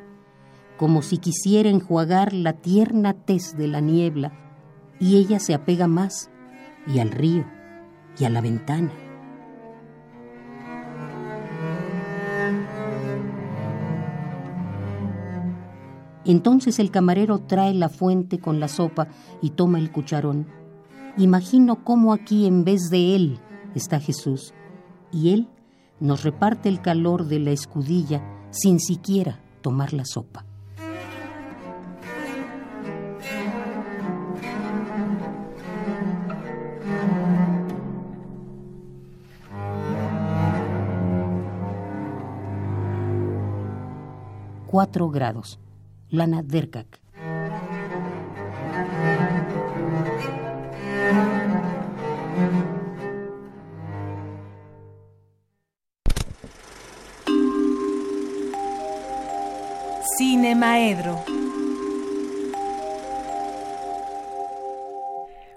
como 0.76 1.00
si 1.00 1.18
quisiera 1.18 1.70
enjuagar 1.70 2.34
la 2.34 2.54
tierna 2.54 3.14
tez 3.14 3.56
de 3.56 3.68
la 3.68 3.80
niebla 3.80 4.32
y 4.98 5.16
ella 5.16 5.38
se 5.38 5.54
apega 5.54 5.86
más 5.86 6.28
y 6.86 6.98
al 6.98 7.12
río 7.12 7.46
y 8.18 8.24
a 8.24 8.30
la 8.30 8.40
ventana. 8.40 8.92
Entonces 16.24 16.78
el 16.78 16.90
camarero 16.90 17.38
trae 17.40 17.74
la 17.74 17.88
fuente 17.88 18.38
con 18.38 18.58
la 18.58 18.68
sopa 18.68 19.08
y 19.42 19.50
toma 19.50 19.78
el 19.78 19.92
cucharón. 19.92 20.46
Imagino 21.16 21.84
cómo 21.84 22.12
aquí 22.12 22.46
en 22.46 22.64
vez 22.64 22.88
de 22.90 23.14
él 23.14 23.38
está 23.74 24.00
Jesús 24.00 24.54
y 25.12 25.30
él 25.30 25.48
nos 26.00 26.24
reparte 26.24 26.68
el 26.68 26.80
calor 26.80 27.26
de 27.26 27.38
la 27.38 27.50
escudilla 27.50 28.22
sin 28.50 28.80
siquiera 28.80 29.40
tomar 29.60 29.92
la 29.92 30.04
sopa. 30.04 30.46
Cuatro 44.84 45.08
grados. 45.08 45.58
Lana 46.10 46.42
Derkak. 46.42 47.00
Cine 60.18 60.54
Maedro. 60.54 61.24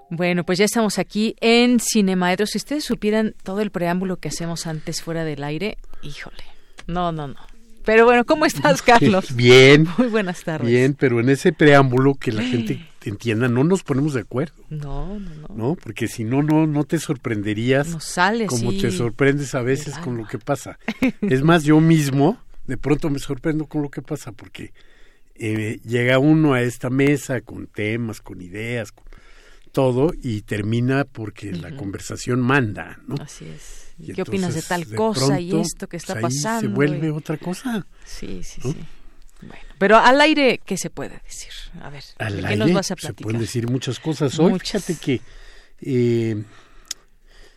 Bueno, 0.10 0.46
pues 0.46 0.58
ya 0.58 0.64
estamos 0.64 1.00
aquí 1.00 1.36
en 1.42 1.82
Cinemaedro. 1.82 2.46
Si 2.46 2.58
ustedes 2.60 2.86
supieran 2.86 3.36
todo 3.44 3.60
el 3.60 3.72
preámbulo 3.72 4.22
que 4.22 4.30
hacemos 4.30 4.68
antes 4.68 5.02
fuera 5.02 5.26
del 5.26 5.44
aire, 5.44 5.78
híjole. 6.02 6.46
No, 6.88 7.12
no, 7.12 7.28
no. 7.28 7.57
Pero 7.88 8.04
bueno, 8.04 8.26
¿cómo 8.26 8.46
estás, 8.46 8.82
Carlos? 8.82 9.34
Bien. 9.34 9.88
Muy 9.98 10.08
buenas 10.08 10.44
tardes. 10.44 10.68
Bien, 10.68 10.94
pero 10.94 11.22
en 11.22 11.30
ese 11.30 11.54
preámbulo 11.54 12.16
que 12.16 12.34
la 12.34 12.44
gente 12.44 12.86
entienda, 13.06 13.48
no 13.48 13.64
nos 13.64 13.84
ponemos 13.84 14.14
de 14.14 14.20
acuerdo. 14.20 14.56
No, 14.70 15.18
no, 15.18 15.30
no. 15.30 15.56
¿No? 15.56 15.76
Porque 15.76 16.10
si 16.10 16.26
no, 16.26 16.44
no, 16.44 16.68
no 16.68 16.84
te 16.84 17.00
sorprenderías 17.00 17.88
Nos 17.88 18.04
sale 18.04 18.48
como 18.48 18.74
te 18.74 18.92
sorprendes 18.92 19.56
a 19.56 19.62
veces 19.62 19.98
con 20.00 20.18
lo 20.18 20.28
que 20.28 20.38
pasa. 20.38 20.78
Es 21.22 21.44
más, 21.44 21.64
yo 21.64 21.80
mismo 21.80 22.38
de 22.66 22.76
pronto 22.76 23.10
me 23.10 23.20
sorprendo 23.20 23.68
con 23.68 23.82
lo 23.82 23.90
que 23.90 24.02
pasa 24.02 24.34
porque 24.34 24.74
eh, 25.36 25.80
llega 25.86 26.20
uno 26.20 26.56
a 26.56 26.64
esta 26.64 26.90
mesa 26.90 27.40
con 27.40 27.68
temas, 27.68 28.20
con 28.20 28.42
ideas, 28.42 28.92
con 28.92 29.06
todo 29.78 30.12
y 30.24 30.42
termina 30.42 31.04
porque 31.06 31.52
la 31.52 31.68
Ujú. 31.68 31.78
conversación 31.78 32.42
manda, 32.42 33.00
¿no? 33.06 33.14
Así 33.22 33.46
es. 33.46 33.92
Y 34.00 34.12
¿Qué 34.14 34.24
opinas 34.24 34.56
de 34.56 34.62
entonces, 34.62 34.68
tal 34.68 34.90
de 34.90 34.96
cosa 34.96 35.40
y 35.40 35.50
pronto, 35.52 35.68
esto 35.68 35.88
que 35.88 35.98
está 35.98 36.14
pues, 36.14 36.24
ahí 36.26 36.32
pasando? 36.42 36.62
Se 36.62 36.68
vuelve 36.76 37.08
y- 37.08 37.12
otra 37.12 37.38
cosa. 37.38 37.86
Sí, 38.04 38.42
sí, 38.44 38.60
¿no? 38.64 38.72
sí. 38.72 38.80
Bueno, 39.42 39.64
pero 39.78 39.98
al 39.98 40.20
aire, 40.20 40.60
¿qué 40.66 40.78
se 40.78 40.90
puede 40.90 41.22
decir? 41.24 41.52
A 41.80 41.92
ver, 41.92 42.04
Al 42.18 42.38
¿de 42.38 42.42
qué 42.42 42.48
aire 42.48 42.58
nos 42.66 42.74
vas 42.74 42.86
a 42.92 42.96
se 42.96 43.02
platicar? 43.02 43.24
pueden 43.24 43.40
decir 43.42 43.70
muchas 43.70 44.00
cosas. 44.00 44.40
Hoy, 44.40 44.54
Muchas. 44.54 44.84
fíjate 44.84 44.96
que 45.00 45.22
eh, 45.82 46.44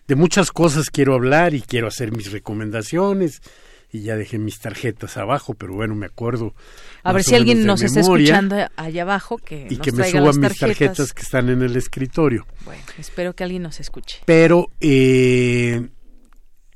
de 0.07 0.15
muchas 0.15 0.51
cosas 0.53 0.91
quiero 0.91 1.15
hablar 1.15 1.55
y 1.55 1.63
quiero 1.63 1.89
hacer 1.89 2.13
mis 2.13 2.31
recomendaciones 2.33 3.41
y 3.93 4.03
ya 4.03 4.15
dejé 4.17 4.39
mis 4.39 4.61
tarjetas 4.61 5.17
abajo, 5.17 5.55
pero 5.55 5.75
bueno, 5.75 5.95
me 5.97 6.07
acuerdo. 6.07 6.55
A 7.03 7.13
ver 7.13 7.25
si 7.25 7.35
alguien 7.35 7.65
nos 7.67 7.83
está 7.83 8.01
escuchando 8.01 8.57
allá 8.77 9.03
abajo 9.03 9.37
que 9.39 9.67
y 9.69 9.77
nos 9.77 9.85
que 9.85 9.93
me 9.93 10.11
suba 10.11 10.33
mis 10.33 10.59
tarjetas 10.59 11.13
que 11.13 11.23
están 11.23 11.49
en 11.49 11.63
el 11.63 11.77
escritorio. 11.77 12.47
Bueno, 12.65 12.83
espero 12.99 13.35
que 13.35 13.43
alguien 13.45 13.63
nos 13.63 13.81
escuche. 13.81 14.19
Pero 14.27 14.69
eh, 14.81 15.89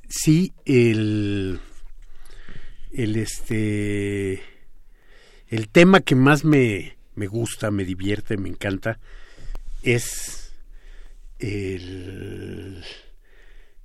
sí, 0.09 0.51
el, 0.65 1.59
el 2.91 3.15
este 3.15 4.41
el 5.47 5.69
tema 5.69 6.01
que 6.01 6.15
más 6.15 6.43
me, 6.43 6.97
me 7.15 7.27
gusta, 7.27 7.71
me 7.71 7.85
divierte, 7.85 8.35
me 8.35 8.49
encanta, 8.49 8.99
es 9.83 10.53
el 11.39 12.83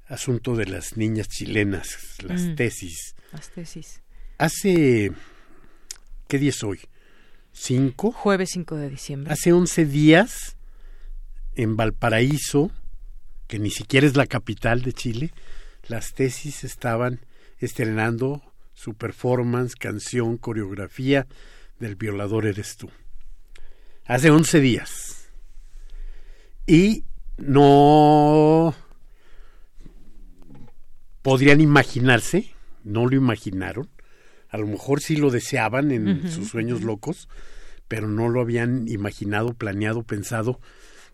asunto 0.09 0.57
de 0.57 0.67
las 0.67 0.97
niñas 0.97 1.29
chilenas, 1.29 1.87
las 2.23 2.41
Mm. 2.43 2.55
tesis. 2.57 3.15
Las 3.33 3.51
tesis. 3.51 4.03
Hace, 4.39 5.13
¿qué 6.29 6.39
día 6.39 6.51
es 6.51 6.63
hoy? 6.63 6.81
¿Cinco? 7.53 8.13
Jueves 8.13 8.51
5 8.53 8.77
de 8.77 8.89
diciembre. 8.89 9.33
Hace 9.33 9.53
11 9.53 9.87
días, 9.87 10.57
en 11.55 11.77
Valparaíso, 11.77 12.71
que 13.47 13.59
ni 13.59 13.71
siquiera 13.71 14.07
es 14.07 14.17
la 14.17 14.27
capital 14.27 14.83
de 14.83 14.93
Chile, 14.93 15.33
las 15.89 16.13
tesis 16.15 16.65
estaban 16.65 17.21
estrenando 17.59 18.43
su 18.75 18.95
performance, 18.95 19.75
canción, 19.75 20.37
coreografía 20.39 21.27
del 21.79 21.97
violador 21.97 22.47
eres 22.47 22.77
tú. 22.77 22.91
Hace 24.07 24.31
11 24.31 24.61
días. 24.61 25.29
Y 26.67 27.05
no 27.37 28.75
podrían 31.23 31.61
imaginarse, 31.61 32.55
no 32.85 33.07
lo 33.07 33.17
imaginaron, 33.17 33.89
a 34.49 34.59
lo 34.59 34.67
mejor 34.67 35.01
sí 35.01 35.17
lo 35.17 35.31
deseaban 35.31 35.91
en 35.91 36.29
sus 36.31 36.49
sueños 36.49 36.83
locos, 36.83 37.29
pero 37.89 38.09
no 38.09 38.29
lo 38.29 38.41
habían 38.41 38.89
imaginado, 38.89 39.55
planeado, 39.55 40.03
pensado 40.03 40.61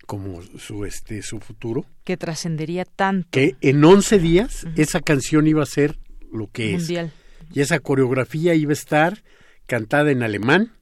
como 0.07 0.41
su 0.57 0.85
este 0.85 1.21
su 1.21 1.39
futuro. 1.39 1.85
Que 2.03 2.17
trascendería 2.17 2.85
tanto. 2.85 3.27
Que 3.31 3.55
en 3.61 3.83
11 3.83 4.19
días 4.19 4.65
esa 4.75 5.01
canción 5.01 5.45
iba 5.45 5.61
a 5.61 5.67
ser 5.67 5.99
lo 6.31 6.49
que 6.49 6.73
Mundial. 6.73 7.11
es. 7.51 7.57
Y 7.57 7.61
esa 7.61 7.79
coreografía 7.79 8.55
iba 8.55 8.71
a 8.71 8.73
estar 8.73 9.23
cantada 9.67 10.11
en 10.11 10.23
alemán, 10.23 10.73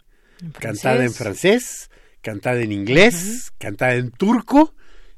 cantada 0.59 1.03
en 1.03 1.11
francés, 1.11 1.89
cantada 2.21 2.61
en 2.61 2.71
inglés, 2.71 3.51
cantada 3.57 3.95
en 3.95 4.11
turco 4.11 4.73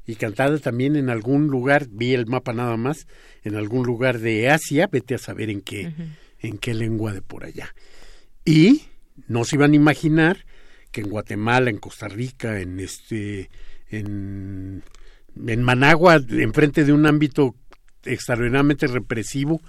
y 0.08 0.16
cantada 0.16 0.58
también 0.58 0.96
en 0.96 1.10
algún 1.10 1.48
lugar, 1.48 1.86
vi 1.90 2.14
el 2.14 2.24
mapa 2.24 2.54
nada 2.54 2.78
más, 2.78 3.06
en 3.44 3.56
algún 3.56 3.84
lugar 3.84 4.20
de 4.20 4.48
Asia, 4.48 4.88
vete 4.90 5.14
a 5.14 5.18
saber 5.18 5.50
en 5.50 5.60
qué, 5.60 5.92
en 6.40 6.56
qué 6.56 6.72
lengua 6.72 7.12
de 7.12 7.20
por 7.20 7.44
allá. 7.44 7.74
Y 8.42 8.84
no 9.26 9.44
se 9.44 9.56
iban 9.56 9.72
a 9.72 9.76
imaginar 9.76 10.46
que 10.92 11.02
en 11.02 11.10
Guatemala, 11.10 11.68
en 11.68 11.76
Costa 11.76 12.08
Rica, 12.08 12.58
en 12.58 12.80
este, 12.80 13.50
en, 13.90 14.82
en 15.46 15.62
Managua, 15.62 16.18
enfrente 16.30 16.86
de 16.86 16.94
un 16.94 17.04
ámbito 17.04 17.54
extraordinariamente 18.04 18.86
represivo 18.86 19.60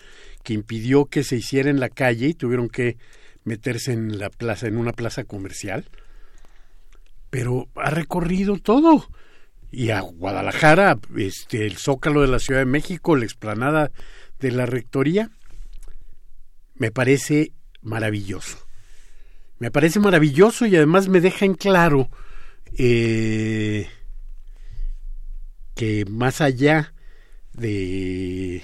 que 0.43 0.53
impidió 0.53 1.03
que 1.07 1.25
se 1.25 1.35
hiciera 1.35 1.69
en 1.69 1.81
la 1.81 1.89
calle 1.89 2.27
y 2.27 2.33
tuvieron 2.33 2.69
que 2.69 2.95
meterse 3.43 3.91
en 3.91 4.17
la 4.17 4.29
plaza, 4.29 4.67
en 4.67 4.77
una 4.77 4.93
plaza 4.93 5.25
comercial. 5.25 5.89
Pero 7.29 7.67
ha 7.75 7.89
recorrido 7.89 8.55
todo. 8.55 9.09
Y 9.71 9.91
a 9.91 10.01
Guadalajara, 10.01 10.99
este, 11.15 11.65
el 11.65 11.77
Zócalo 11.77 12.21
de 12.21 12.27
la 12.27 12.39
Ciudad 12.39 12.61
de 12.61 12.65
México, 12.65 13.15
la 13.15 13.25
explanada 13.25 13.91
de 14.39 14.51
la 14.51 14.65
Rectoría, 14.65 15.29
me 16.75 16.91
parece 16.91 17.51
maravilloso. 17.81 18.57
Me 19.59 19.71
parece 19.71 19.99
maravilloso 19.99 20.65
y 20.65 20.75
además 20.75 21.09
me 21.09 21.21
deja 21.21 21.45
en 21.45 21.53
claro 21.53 22.09
eh, 22.77 23.89
que 25.75 26.05
más 26.05 26.41
allá 26.41 26.93
de 27.53 28.63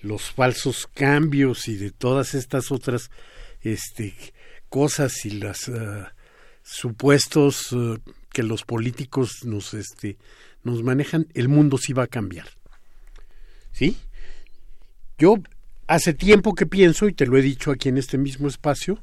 los 0.00 0.30
falsos 0.30 0.88
cambios 0.92 1.68
y 1.68 1.76
de 1.76 1.90
todas 1.90 2.34
estas 2.34 2.70
otras 2.70 3.10
este, 3.60 4.14
cosas 4.68 5.24
y 5.24 5.30
los 5.32 5.70
supuestos 6.62 7.72
uh, 7.72 7.98
que 8.32 8.42
los 8.42 8.64
políticos 8.64 9.44
nos, 9.44 9.74
este, 9.74 10.16
nos 10.64 10.82
manejan, 10.82 11.26
el 11.34 11.48
mundo 11.48 11.78
sí 11.78 11.92
va 11.92 12.04
a 12.04 12.08
cambiar. 12.08 12.48
¿Sí? 13.72 13.96
Yo 15.18 15.36
hace 15.86 16.14
tiempo 16.14 16.54
que 16.54 16.66
pienso, 16.66 17.08
y 17.08 17.12
te 17.12 17.26
lo 17.26 17.36
he 17.36 17.42
dicho 17.42 17.70
aquí 17.70 17.88
en 17.88 17.98
este 17.98 18.18
mismo 18.18 18.48
espacio, 18.48 18.98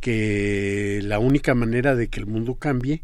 que 0.00 1.00
la 1.02 1.18
única 1.18 1.54
manera 1.54 1.94
de 1.94 2.08
que 2.08 2.20
el 2.20 2.26
mundo 2.26 2.54
cambie 2.56 3.02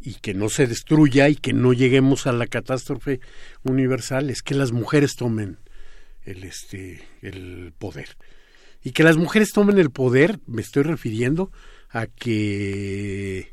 y 0.00 0.14
que 0.14 0.32
no 0.32 0.48
se 0.48 0.66
destruya 0.66 1.28
y 1.28 1.36
que 1.36 1.52
no 1.52 1.72
lleguemos 1.72 2.26
a 2.26 2.32
la 2.32 2.46
catástrofe 2.46 3.20
universal 3.62 4.30
es 4.30 4.42
que 4.42 4.54
las 4.54 4.72
mujeres 4.72 5.14
tomen 5.16 5.58
el 6.24 6.44
este 6.44 7.02
el 7.20 7.72
poder 7.76 8.16
y 8.82 8.92
que 8.92 9.02
las 9.02 9.18
mujeres 9.18 9.50
tomen 9.52 9.78
el 9.78 9.90
poder 9.90 10.38
me 10.46 10.62
estoy 10.62 10.84
refiriendo 10.84 11.52
a 11.90 12.06
que 12.06 13.52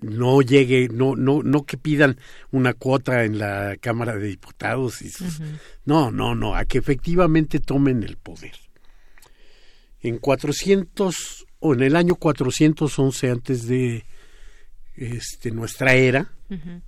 no 0.00 0.42
llegue 0.42 0.88
no 0.88 1.16
no 1.16 1.42
no 1.42 1.64
que 1.64 1.76
pidan 1.76 2.18
una 2.50 2.74
cuota 2.74 3.24
en 3.24 3.38
la 3.38 3.76
Cámara 3.80 4.16
de 4.16 4.28
Diputados 4.28 5.02
y 5.02 5.10
sus, 5.10 5.40
uh 5.40 5.42
-huh. 5.42 5.58
no 5.84 6.10
no 6.10 6.34
no 6.34 6.54
a 6.54 6.64
que 6.64 6.78
efectivamente 6.78 7.60
tomen 7.60 8.02
el 8.02 8.16
poder 8.16 8.54
en 10.00 10.18
400 10.18 11.46
o 11.60 11.74
en 11.74 11.82
el 11.82 11.96
año 11.96 12.14
411 12.14 13.30
antes 13.30 13.66
de 13.66 14.04
este, 14.94 15.50
nuestra 15.50 15.94
era, 15.94 16.32
uh 16.50 16.54
-huh. 16.54 16.82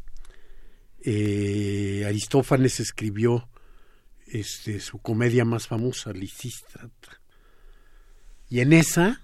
eh, 1.05 2.05
Aristófanes 2.07 2.81
escribió 2.81 3.49
este, 4.27 4.81
su 4.81 4.99
comedia 4.99 5.45
más 5.45 5.67
famosa, 5.67 6.13
Lisístrata. 6.13 7.21
Y 8.49 8.61
en 8.61 8.73
esa 8.73 9.23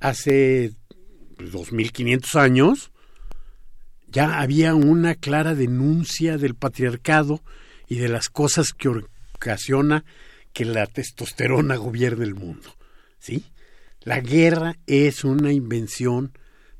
hace 0.00 0.72
2500 1.38 2.36
años, 2.36 2.92
ya 4.10 4.40
había 4.40 4.74
una 4.74 5.14
clara 5.14 5.54
denuncia 5.54 6.38
del 6.38 6.54
patriarcado 6.54 7.42
y 7.86 7.96
de 7.96 8.08
las 8.08 8.28
cosas 8.28 8.72
que 8.72 8.88
ocasiona 9.34 10.04
que 10.52 10.64
la 10.64 10.86
testosterona 10.86 11.76
gobierne 11.76 12.24
el 12.24 12.34
mundo. 12.34 12.74
¿Sí? 13.18 13.44
La 14.02 14.20
guerra 14.20 14.76
es 14.86 15.24
una 15.24 15.52
invención 15.52 16.32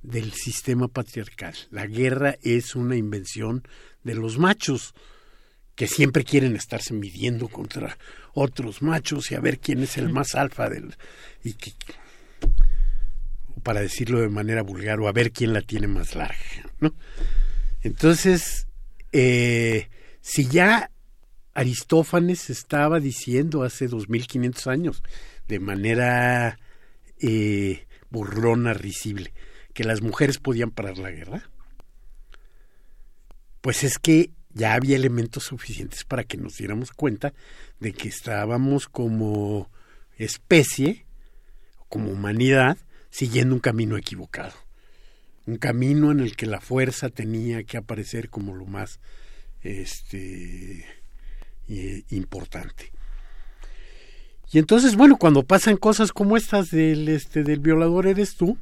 del 0.02 0.32
sistema 0.32 0.88
patriarcal. 0.88 1.54
La 1.70 1.86
guerra 1.86 2.36
es 2.42 2.74
una 2.74 2.96
invención 2.96 3.66
de 4.04 4.14
los 4.14 4.38
machos 4.38 4.94
que 5.74 5.86
siempre 5.86 6.24
quieren 6.24 6.56
estarse 6.56 6.94
midiendo 6.94 7.48
contra 7.48 7.98
otros 8.34 8.82
machos 8.82 9.30
y 9.30 9.34
a 9.34 9.40
ver 9.40 9.58
quién 9.58 9.82
es 9.82 9.96
el 9.96 10.08
más 10.08 10.34
alfa 10.34 10.68
del 10.68 10.96
y 11.44 11.52
que 11.52 11.72
para 13.60 13.80
decirlo 13.80 14.20
de 14.20 14.28
manera 14.28 14.62
vulgar 14.62 15.00
o 15.00 15.08
a 15.08 15.12
ver 15.12 15.32
quién 15.32 15.52
la 15.52 15.62
tiene 15.62 15.86
más 15.86 16.14
larga, 16.14 16.36
¿no? 16.80 16.94
Entonces, 17.82 18.66
eh, 19.12 19.88
si 20.20 20.46
ya 20.46 20.90
Aristófanes 21.54 22.50
estaba 22.50 23.00
diciendo 23.00 23.62
hace 23.62 23.88
2500 23.88 24.66
años 24.66 25.02
de 25.48 25.58
manera 25.60 26.58
eh, 27.20 27.86
risible, 28.74 29.32
que 29.74 29.84
las 29.84 30.02
mujeres 30.02 30.38
podían 30.38 30.70
parar 30.70 30.98
la 30.98 31.10
guerra, 31.10 31.50
pues 33.60 33.84
es 33.84 33.98
que 33.98 34.30
ya 34.50 34.74
había 34.74 34.96
elementos 34.96 35.44
suficientes 35.44 36.04
para 36.04 36.24
que 36.24 36.36
nos 36.36 36.56
diéramos 36.56 36.92
cuenta 36.92 37.32
de 37.80 37.92
que 37.92 38.08
estábamos 38.08 38.88
como 38.88 39.70
especie, 40.16 41.06
como 41.88 42.10
humanidad, 42.10 42.76
siguiendo 43.10 43.54
un 43.54 43.60
camino 43.60 43.96
equivocado. 43.96 44.54
Un 45.46 45.56
camino 45.56 46.10
en 46.10 46.20
el 46.20 46.36
que 46.36 46.46
la 46.46 46.60
fuerza 46.60 47.08
tenía 47.08 47.64
que 47.64 47.78
aparecer 47.78 48.28
como 48.28 48.54
lo 48.54 48.66
más 48.66 49.00
este, 49.62 50.84
importante. 52.10 52.92
Y 54.50 54.58
entonces, 54.58 54.96
bueno, 54.96 55.16
cuando 55.18 55.42
pasan 55.42 55.76
cosas 55.76 56.12
como 56.12 56.36
estas 56.36 56.70
del, 56.70 57.08
este, 57.08 57.42
del 57.42 57.60
violador 57.60 58.06
eres 58.06 58.36
tú, 58.36 58.58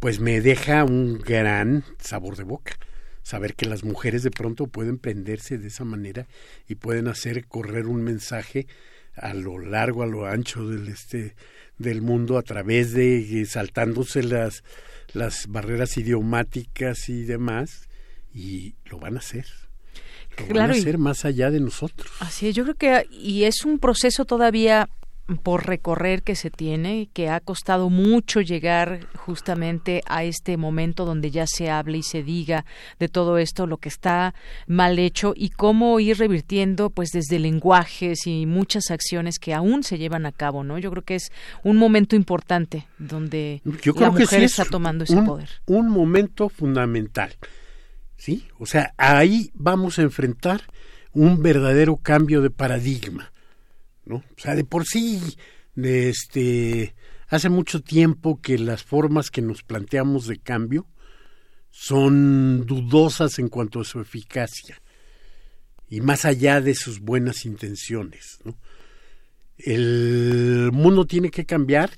pues 0.00 0.20
me 0.20 0.40
deja 0.40 0.84
un 0.84 1.18
gran 1.18 1.84
sabor 1.98 2.36
de 2.36 2.44
boca. 2.44 2.74
Saber 3.22 3.54
que 3.54 3.66
las 3.66 3.84
mujeres 3.84 4.22
de 4.22 4.30
pronto 4.30 4.66
pueden 4.68 4.98
prenderse 4.98 5.58
de 5.58 5.68
esa 5.68 5.84
manera 5.84 6.26
y 6.66 6.76
pueden 6.76 7.08
hacer 7.08 7.46
correr 7.46 7.86
un 7.86 8.02
mensaje 8.02 8.66
a 9.14 9.34
lo 9.34 9.58
largo, 9.58 10.02
a 10.02 10.06
lo 10.06 10.26
ancho 10.26 10.66
del, 10.66 10.88
este, 10.88 11.34
del 11.78 12.02
mundo 12.02 12.38
a 12.38 12.42
través 12.42 12.92
de 12.92 13.46
saltándose 13.46 14.22
las, 14.22 14.62
las 15.12 15.46
barreras 15.46 15.96
idiomáticas 15.96 17.08
y 17.08 17.22
demás, 17.22 17.88
y 18.34 18.74
lo 18.84 18.98
van 18.98 19.16
a 19.16 19.20
hacer. 19.20 19.46
Lo 20.48 20.54
van 20.54 20.70
a 20.70 20.74
hacer 20.74 20.98
más 20.98 21.24
allá 21.24 21.50
de 21.50 21.60
nosotros. 21.60 22.10
Así 22.20 22.48
es, 22.48 22.54
yo 22.54 22.62
creo 22.62 22.74
que, 22.76 23.06
y 23.10 23.44
es 23.44 23.64
un 23.64 23.78
proceso 23.78 24.24
todavía 24.24 24.88
por 25.36 25.66
recorrer 25.66 26.22
que 26.22 26.34
se 26.34 26.50
tiene, 26.50 27.10
que 27.12 27.28
ha 27.28 27.40
costado 27.40 27.90
mucho 27.90 28.40
llegar 28.40 29.06
justamente 29.14 30.02
a 30.06 30.24
este 30.24 30.56
momento 30.56 31.04
donde 31.04 31.30
ya 31.30 31.46
se 31.46 31.70
hable 31.70 31.98
y 31.98 32.02
se 32.02 32.22
diga 32.22 32.64
de 32.98 33.08
todo 33.08 33.36
esto, 33.36 33.66
lo 33.66 33.76
que 33.76 33.90
está 33.90 34.34
mal 34.66 34.98
hecho 34.98 35.34
y 35.36 35.50
cómo 35.50 36.00
ir 36.00 36.18
revirtiendo 36.18 36.88
pues 36.88 37.10
desde 37.10 37.38
lenguajes 37.38 38.26
y 38.26 38.46
muchas 38.46 38.90
acciones 38.90 39.38
que 39.38 39.52
aún 39.52 39.82
se 39.82 39.98
llevan 39.98 40.24
a 40.24 40.32
cabo, 40.32 40.64
¿no? 40.64 40.78
Yo 40.78 40.90
creo 40.90 41.04
que 41.04 41.16
es 41.16 41.30
un 41.62 41.76
momento 41.76 42.16
importante 42.16 42.86
donde 42.98 43.60
la 43.64 44.10
mujer 44.10 44.42
está 44.42 44.64
tomando 44.64 45.04
ese 45.04 45.20
poder. 45.22 45.50
Un 45.66 45.90
momento 45.90 46.48
fundamental. 46.48 47.34
¿Sí? 48.16 48.48
O 48.58 48.66
sea, 48.66 48.94
ahí 48.96 49.50
vamos 49.54 49.98
a 49.98 50.02
enfrentar 50.02 50.62
un 51.12 51.40
verdadero 51.40 51.96
cambio 51.96 52.40
de 52.40 52.50
paradigma 52.50 53.30
¿no? 54.08 54.16
O 54.16 54.40
sea, 54.40 54.54
de 54.56 54.64
por 54.64 54.86
sí, 54.86 55.20
de 55.74 56.08
este, 56.08 56.94
hace 57.28 57.48
mucho 57.48 57.80
tiempo 57.80 58.40
que 58.40 58.58
las 58.58 58.82
formas 58.82 59.30
que 59.30 59.42
nos 59.42 59.62
planteamos 59.62 60.26
de 60.26 60.38
cambio 60.38 60.86
son 61.70 62.66
dudosas 62.66 63.38
en 63.38 63.48
cuanto 63.48 63.80
a 63.80 63.84
su 63.84 64.00
eficacia 64.00 64.80
y 65.88 66.00
más 66.00 66.24
allá 66.24 66.60
de 66.60 66.74
sus 66.74 67.00
buenas 67.00 67.44
intenciones. 67.44 68.38
El 69.58 70.70
mundo 70.72 71.06
tiene 71.06 71.30
que 71.30 71.46
cambiar 71.46 71.90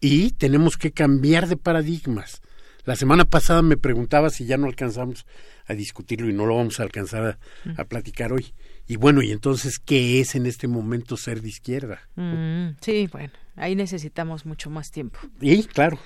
y 0.00 0.32
tenemos 0.32 0.76
que 0.76 0.92
cambiar 0.92 1.48
de 1.48 1.56
paradigmas. 1.56 2.40
La 2.88 2.96
semana 2.96 3.26
pasada 3.26 3.60
me 3.60 3.76
preguntaba 3.76 4.30
si 4.30 4.46
ya 4.46 4.56
no 4.56 4.66
alcanzamos 4.66 5.26
a 5.66 5.74
discutirlo 5.74 6.30
y 6.30 6.32
no 6.32 6.46
lo 6.46 6.56
vamos 6.56 6.80
a 6.80 6.84
alcanzar 6.84 7.22
a, 7.22 7.82
a 7.82 7.84
platicar 7.84 8.32
hoy. 8.32 8.54
Y 8.86 8.96
bueno, 8.96 9.20
y 9.20 9.30
entonces, 9.30 9.78
¿qué 9.78 10.20
es 10.20 10.34
en 10.34 10.46
este 10.46 10.68
momento 10.68 11.18
ser 11.18 11.42
de 11.42 11.50
izquierda? 11.50 12.00
Mm, 12.16 12.78
sí, 12.80 13.06
bueno, 13.12 13.34
ahí 13.56 13.76
necesitamos 13.76 14.46
mucho 14.46 14.70
más 14.70 14.90
tiempo. 14.90 15.18
Y 15.38 15.64
claro, 15.64 15.98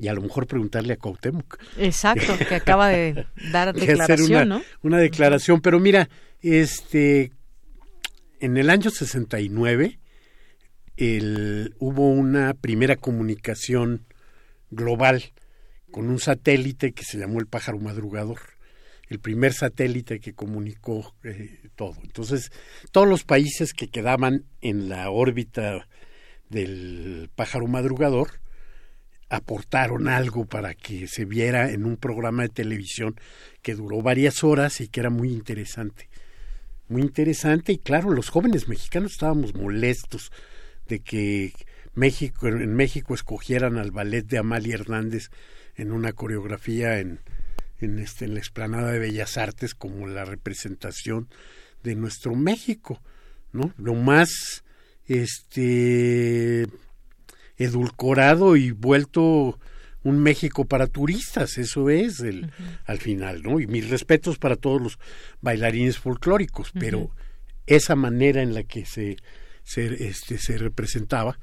y 0.00 0.08
a 0.08 0.14
lo 0.14 0.22
mejor 0.22 0.46
preguntarle 0.46 0.94
a 0.94 0.96
Cuauhtémoc. 0.96 1.58
Exacto, 1.76 2.38
que 2.48 2.54
acaba 2.54 2.88
de 2.88 3.26
dar 3.52 3.74
declaración, 3.78 4.30
una, 4.30 4.44
¿no? 4.46 4.62
Una 4.80 4.96
declaración, 5.00 5.60
pero 5.60 5.78
mira, 5.78 6.08
este, 6.40 7.32
en 8.40 8.56
el 8.56 8.70
año 8.70 8.88
69 8.88 9.98
el, 10.96 11.74
hubo 11.80 12.08
una 12.08 12.54
primera 12.54 12.96
comunicación 12.96 14.06
global 14.70 15.33
con 15.94 16.08
un 16.08 16.18
satélite 16.18 16.90
que 16.90 17.04
se 17.04 17.18
llamó 17.18 17.38
el 17.38 17.46
pájaro 17.46 17.78
madrugador 17.78 18.40
el 19.08 19.20
primer 19.20 19.52
satélite 19.52 20.18
que 20.18 20.32
comunicó 20.32 21.14
eh, 21.22 21.68
todo. 21.76 21.94
Entonces, 22.02 22.50
todos 22.90 23.06
los 23.06 23.22
países 23.22 23.72
que 23.72 23.86
quedaban 23.86 24.44
en 24.60 24.88
la 24.88 25.08
órbita 25.10 25.86
del 26.48 27.30
pájaro 27.36 27.68
madrugador 27.68 28.40
aportaron 29.28 30.08
algo 30.08 30.46
para 30.46 30.74
que 30.74 31.06
se 31.06 31.26
viera 31.26 31.70
en 31.70 31.84
un 31.84 31.96
programa 31.96 32.42
de 32.42 32.48
televisión 32.48 33.14
que 33.62 33.76
duró 33.76 34.02
varias 34.02 34.42
horas 34.42 34.80
y 34.80 34.88
que 34.88 34.98
era 34.98 35.10
muy 35.10 35.32
interesante. 35.32 36.08
Muy 36.88 37.02
interesante 37.02 37.72
y 37.72 37.78
claro, 37.78 38.10
los 38.10 38.30
jóvenes 38.30 38.66
mexicanos 38.66 39.12
estábamos 39.12 39.54
molestos 39.54 40.32
de 40.88 40.98
que 40.98 41.52
México 41.94 42.48
en 42.48 42.74
México 42.74 43.14
escogieran 43.14 43.78
al 43.78 43.92
ballet 43.92 44.26
de 44.26 44.38
Amalia 44.38 44.74
Hernández 44.74 45.30
en 45.76 45.92
una 45.92 46.12
coreografía 46.12 46.98
en 46.98 47.20
en, 47.84 47.98
este, 47.98 48.24
en 48.24 48.34
la 48.34 48.40
explanada 48.40 48.92
de 48.92 48.98
Bellas 48.98 49.36
Artes 49.36 49.74
como 49.74 50.06
la 50.06 50.24
representación 50.24 51.28
de 51.82 51.94
nuestro 51.94 52.34
México, 52.34 53.00
¿no? 53.52 53.72
Lo 53.76 53.94
más 53.94 54.64
este 55.06 56.66
edulcorado 57.56 58.56
y 58.56 58.70
vuelto 58.70 59.58
un 60.02 60.18
México 60.18 60.64
para 60.66 60.86
turistas, 60.86 61.56
eso 61.56 61.88
es 61.88 62.20
el, 62.20 62.50
al 62.84 62.98
final, 62.98 63.42
¿no? 63.42 63.60
Y 63.60 63.66
mis 63.66 63.88
respetos 63.88 64.38
para 64.38 64.56
todos 64.56 64.80
los 64.80 64.98
bailarines 65.40 65.98
folclóricos, 65.98 66.72
pero 66.72 67.10
esa 67.66 67.94
manera 67.94 68.42
en 68.42 68.54
la 68.54 68.64
que 68.64 68.84
se, 68.84 69.16
se, 69.62 70.08
este, 70.08 70.38
se 70.38 70.58
representaba 70.58 71.38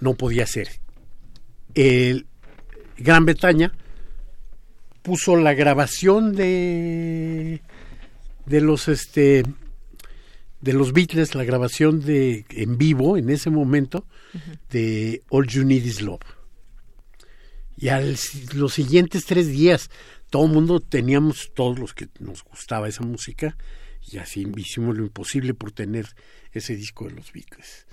no 0.00 0.14
podía 0.14 0.46
ser. 0.46 0.68
El 1.74 2.26
Gran 2.98 3.24
Bretaña 3.24 3.72
puso 5.02 5.36
la 5.36 5.54
grabación 5.54 6.34
de 6.34 7.62
de 8.46 8.60
los 8.60 8.88
este 8.88 9.44
de 10.60 10.72
los 10.72 10.92
Beatles, 10.92 11.34
la 11.36 11.44
grabación 11.44 12.00
de 12.00 12.44
en 12.50 12.76
vivo 12.78 13.16
en 13.16 13.30
ese 13.30 13.50
momento 13.50 14.04
de 14.70 15.22
All 15.28 15.46
You 15.46 15.64
Need 15.64 15.84
Is 15.84 16.02
Love. 16.02 16.20
Y 17.76 17.88
a 17.88 18.00
los 18.00 18.74
siguientes 18.74 19.24
tres 19.24 19.46
días, 19.46 19.88
todo 20.30 20.46
el 20.46 20.52
mundo 20.52 20.80
teníamos, 20.80 21.52
todos 21.54 21.78
los 21.78 21.94
que 21.94 22.08
nos 22.18 22.42
gustaba 22.42 22.88
esa 22.88 23.04
música, 23.04 23.56
y 24.10 24.18
así 24.18 24.50
hicimos 24.56 24.96
lo 24.96 25.04
imposible 25.04 25.54
por 25.54 25.70
tener 25.70 26.06
ese 26.50 26.74
disco 26.74 27.04
de 27.06 27.12
los 27.12 27.32
Beatles. 27.32 27.86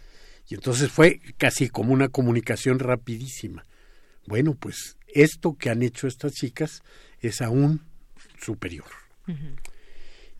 Y 0.50 0.56
entonces 0.56 0.92
fue 0.92 1.22
casi 1.38 1.70
como 1.70 1.94
una 1.94 2.10
comunicación 2.10 2.80
rapidísima. 2.80 3.64
Bueno, 4.28 4.56
pues 4.56 4.98
esto 5.08 5.56
que 5.58 5.70
han 5.70 5.82
hecho 5.82 6.08
estas 6.08 6.34
chicas 6.34 6.82
es 7.22 7.42
aún 7.42 7.82
superior. 8.42 8.88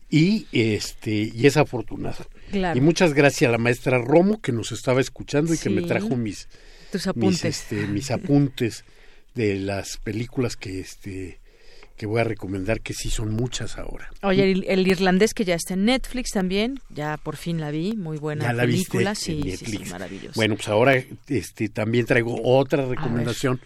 Y 0.08 0.46
este 0.52 1.32
y 1.34 1.46
es 1.46 1.56
afortunado. 1.56 2.26
Y 2.52 2.80
muchas 2.80 3.14
gracias 3.14 3.48
a 3.48 3.52
la 3.52 3.58
maestra 3.58 3.98
Romo 3.98 4.40
que 4.40 4.52
nos 4.52 4.72
estaba 4.72 5.00
escuchando 5.00 5.52
y 5.52 5.58
que 5.58 5.70
me 5.70 5.82
trajo 5.82 6.16
mis 6.16 6.48
apuntes. 7.06 7.16
Mis, 7.16 7.44
este, 7.44 7.86
mis 7.88 8.10
apuntes 8.10 8.84
de 9.34 9.58
las 9.58 9.98
películas 9.98 10.56
que 10.56 10.80
este 10.80 11.40
que 11.96 12.06
voy 12.06 12.20
a 12.20 12.24
recomendar 12.24 12.80
que 12.80 12.92
sí 12.92 13.10
son 13.10 13.32
muchas 13.32 13.78
ahora. 13.78 14.10
Oye, 14.22 14.52
el, 14.66 14.86
irlandés 14.86 15.32
que 15.32 15.44
ya 15.44 15.54
está 15.54 15.74
en 15.74 15.86
Netflix 15.86 16.30
también, 16.30 16.80
ya 16.90 17.16
por 17.16 17.36
fin 17.36 17.60
la 17.60 17.70
vi, 17.70 17.94
muy 17.96 18.18
buena 18.18 18.54
película, 18.54 19.14
sí, 19.14 19.56
sí, 19.56 19.80
Bueno, 20.34 20.56
pues 20.56 20.68
ahora 20.68 21.02
este 21.28 21.68
también 21.68 22.04
traigo 22.04 22.38
otra 22.42 22.84
recomendación 22.84 23.60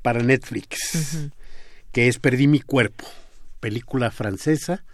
para 0.00 0.22
Netflix, 0.22 1.30
que 1.92 2.08
es 2.08 2.18
Perdí 2.18 2.46
mi 2.46 2.60
cuerpo, 2.60 3.04
película 3.58 4.10
francesa 4.10 4.84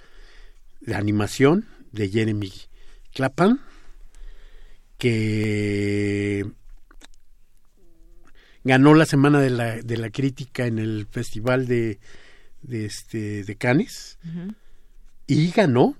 de 0.81 0.95
animación 0.95 1.67
de 1.93 2.09
Jeremy 2.09 2.53
Clapham, 3.13 3.61
que 4.97 6.47
ganó 8.65 8.95
la 8.95 9.05
semana 9.05 9.41
de 9.41 9.51
la, 9.51 9.77
de 9.77 9.97
la 9.99 10.11
crítica 10.11 10.67
en 10.67 10.79
el 10.79 11.07
festival 11.11 11.67
de, 11.67 11.99
de 12.63 12.85
este 12.87 13.45
de 13.45 13.57
Cannes 13.57 14.19
y 15.27 15.51
ganó 15.51 15.97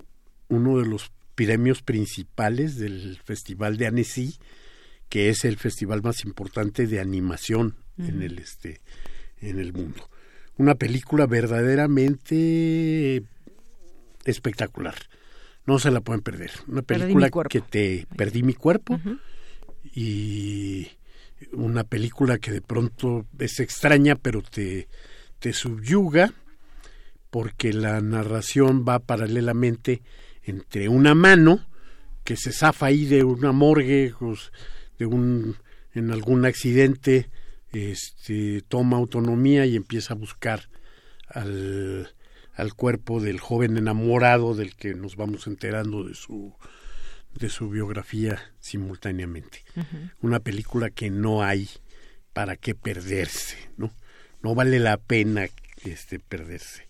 uno 0.49 0.79
de 0.79 0.87
los 0.87 1.13
premios 1.35 1.83
principales 1.83 2.77
del 2.77 3.19
festival 3.25 3.77
de 3.77 3.87
Annecy 3.87 4.39
que 5.09 5.29
es 5.29 5.45
el 5.45 5.57
festival 5.57 6.03
más 6.03 6.25
importante 6.25 6.87
de 6.87 7.01
animación 7.01 7.77
en 7.97 8.23
el 8.23 8.39
este 8.39 8.81
en 9.41 9.59
el 9.59 9.73
mundo. 9.73 10.09
Una 10.57 10.75
película 10.75 11.27
verdaderamente 11.27 13.23
espectacular. 14.25 14.97
No 15.67 15.79
se 15.79 15.91
la 15.91 16.01
pueden 16.01 16.23
perder. 16.23 16.51
Una 16.67 16.83
película 16.83 17.31
que 17.49 17.61
te 17.61 18.07
perdí 18.17 18.43
mi 18.43 18.55
cuerpo 18.55 19.01
y 19.95 20.89
una 21.53 21.85
película 21.85 22.39
que 22.39 22.51
de 22.51 22.63
pronto 22.63 23.27
es 23.39 23.61
extraña 23.61 24.17
pero 24.17 24.43
te, 24.43 24.89
te 25.39 25.53
subyuga 25.53 26.35
porque 27.31 27.73
la 27.73 28.01
narración 28.01 28.85
va 28.89 28.99
paralelamente 28.99 30.03
entre 30.43 30.89
una 30.89 31.15
mano 31.15 31.67
que 32.25 32.37
se 32.37 32.53
zafa 32.53 32.87
ahí 32.87 33.07
de 33.07 33.25
una 33.25 33.53
morgue 33.53 34.15
pues, 34.19 34.53
de 34.99 35.07
un 35.07 35.57
en 35.95 36.11
algún 36.11 36.45
accidente 36.45 37.31
este 37.73 38.63
toma 38.63 38.97
autonomía 38.97 39.67
y 39.67 39.77
empieza 39.77 40.15
a 40.15 40.17
buscar 40.17 40.69
al, 41.29 42.15
al 42.55 42.75
cuerpo 42.75 43.21
del 43.21 43.41
joven 43.41 43.77
enamorado 43.77 44.55
del 44.55 44.75
que 44.75 44.95
nos 44.95 45.17
vamos 45.17 45.47
enterando 45.47 46.05
de 46.05 46.15
su 46.15 46.55
de 47.35 47.51
su 47.51 47.69
biografía 47.69 48.53
simultáneamente. 48.59 49.65
Una 50.23 50.41
película 50.41 50.91
que 50.91 51.11
no 51.11 51.43
hay 51.43 51.69
para 52.33 52.57
qué 52.57 52.75
perderse, 52.75 53.57
¿no? 53.77 53.93
No 54.43 54.55
vale 54.55 54.79
la 54.81 54.97
pena 54.97 55.47
este, 55.85 56.19
perderse. 56.19 56.88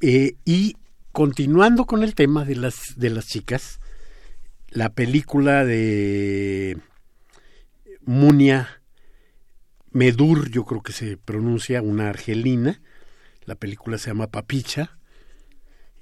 Eh, 0.00 0.36
y 0.44 0.76
continuando 1.12 1.86
con 1.86 2.02
el 2.02 2.14
tema 2.14 2.44
de 2.44 2.56
las, 2.56 2.94
de 2.96 3.10
las 3.10 3.26
chicas, 3.26 3.80
la 4.68 4.90
película 4.90 5.64
de 5.64 6.78
Munia 8.02 8.82
Medur, 9.90 10.50
yo 10.50 10.64
creo 10.64 10.82
que 10.82 10.92
se 10.92 11.16
pronuncia, 11.16 11.80
una 11.80 12.10
argelina, 12.10 12.82
la 13.46 13.54
película 13.54 13.96
se 13.96 14.10
llama 14.10 14.26
Papicha, 14.26 14.98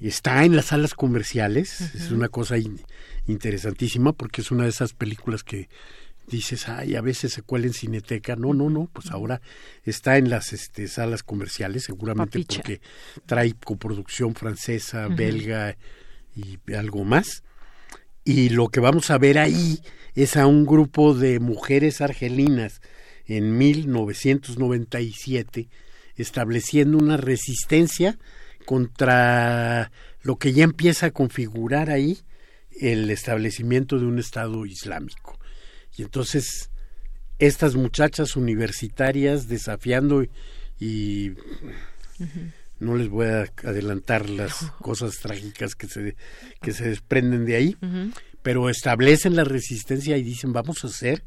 y 0.01 0.09
está 0.09 0.45
en 0.45 0.57
las 0.57 0.67
salas 0.67 0.95
comerciales, 0.95 1.81
es 1.95 2.11
una 2.11 2.29
cosa 2.29 2.57
interesantísima 3.27 4.13
porque 4.13 4.41
es 4.41 4.51
una 4.51 4.65
de 4.65 4.71
esas 4.71 4.93
películas 4.93 5.45
que 5.45 5.69
dices, 6.27 6.69
ay, 6.69 6.97
a 6.97 7.01
veces 7.01 7.33
se 7.33 7.41
cuela 7.43 7.67
en 7.67 7.73
cineteca. 7.73 8.37
No, 8.37 8.53
no, 8.55 8.71
no, 8.71 8.89
pues 8.93 9.11
ahora 9.11 9.41
está 9.85 10.19
en 10.19 10.31
las 10.31 10.53
este, 10.53 10.89
salas 10.89 11.23
comerciales, 11.23 11.85
seguramente 11.85 12.45
porque 12.47 12.81
trae 13.27 13.55
coproducción 13.55 14.35
francesa, 14.35 15.09
belga 15.09 15.77
y 16.35 16.59
algo 16.75 17.05
más. 17.05 17.45
Y 18.25 18.49
lo 18.51 18.69
que 18.69 18.81
vamos 18.81 19.11
a 19.11 19.19
ver 19.19 19.39
ahí 19.39 19.81
es 20.15 20.37
a 20.37 20.47
un 20.47 20.65
grupo 20.65 21.15
de 21.15 21.41
mujeres 21.41 22.01
argelinas 22.01 22.81
en 23.27 23.59
1997 23.59 25.69
estableciendo 26.17 26.99
una 26.99 27.17
resistencia 27.17 28.19
contra 28.65 29.91
lo 30.23 30.37
que 30.37 30.53
ya 30.53 30.63
empieza 30.65 31.07
a 31.07 31.11
configurar 31.11 31.91
ahí 31.91 32.19
el 32.81 33.11
establecimiento 33.11 33.99
de 33.99 34.07
un 34.07 34.19
Estado 34.19 34.67
islámico. 34.67 35.34
Y 35.97 36.03
entonces 36.03 36.71
estas 37.39 37.75
muchachas 37.75 38.37
universitarias 38.37 39.49
desafiando 39.49 40.25
y 40.79 41.33
no 42.81 42.97
les 42.97 43.09
voy 43.09 43.27
a 43.27 43.47
adelantar 43.65 44.29
las 44.29 44.55
cosas 44.81 45.19
trágicas 45.19 45.75
que 45.75 45.89
se, 45.89 46.17
que 46.61 46.73
se 46.73 46.89
desprenden 46.89 47.45
de 47.45 47.57
ahí, 47.57 47.77
pero 48.43 48.69
establecen 48.69 49.37
la 49.37 49.45
resistencia 49.45 50.17
y 50.17 50.23
dicen 50.23 50.53
vamos 50.53 50.85
a 50.85 50.89
hacer 50.89 51.25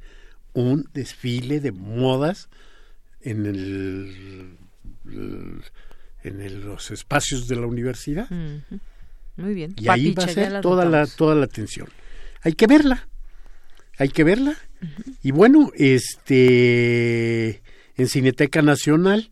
un 0.54 0.90
desfile 0.94 1.60
de 1.60 1.72
modas 1.72 2.50
en 3.22 3.46
el, 3.46 4.58
en 6.24 6.66
los 6.66 6.92
espacios 6.92 7.48
de 7.48 7.56
la 7.56 7.68
universidad. 7.68 8.30
Muy 9.36 9.54
bien. 9.54 9.76
Y 9.78 9.88
ahí 9.88 10.14
va 10.14 10.24
a 10.24 10.28
ser 10.28 10.62
toda 10.62 10.86
la, 10.86 11.06
toda 11.06 11.36
la 11.36 11.46
atención. 11.46 11.90
Hay 12.42 12.54
que 12.54 12.66
verla. 12.66 13.08
Hay 13.98 14.10
que 14.10 14.24
verla. 14.24 14.56
Y 15.24 15.32
bueno, 15.32 15.72
este 15.76 17.62
en 17.96 18.08
Cineteca 18.08 18.62
Nacional 18.62 19.32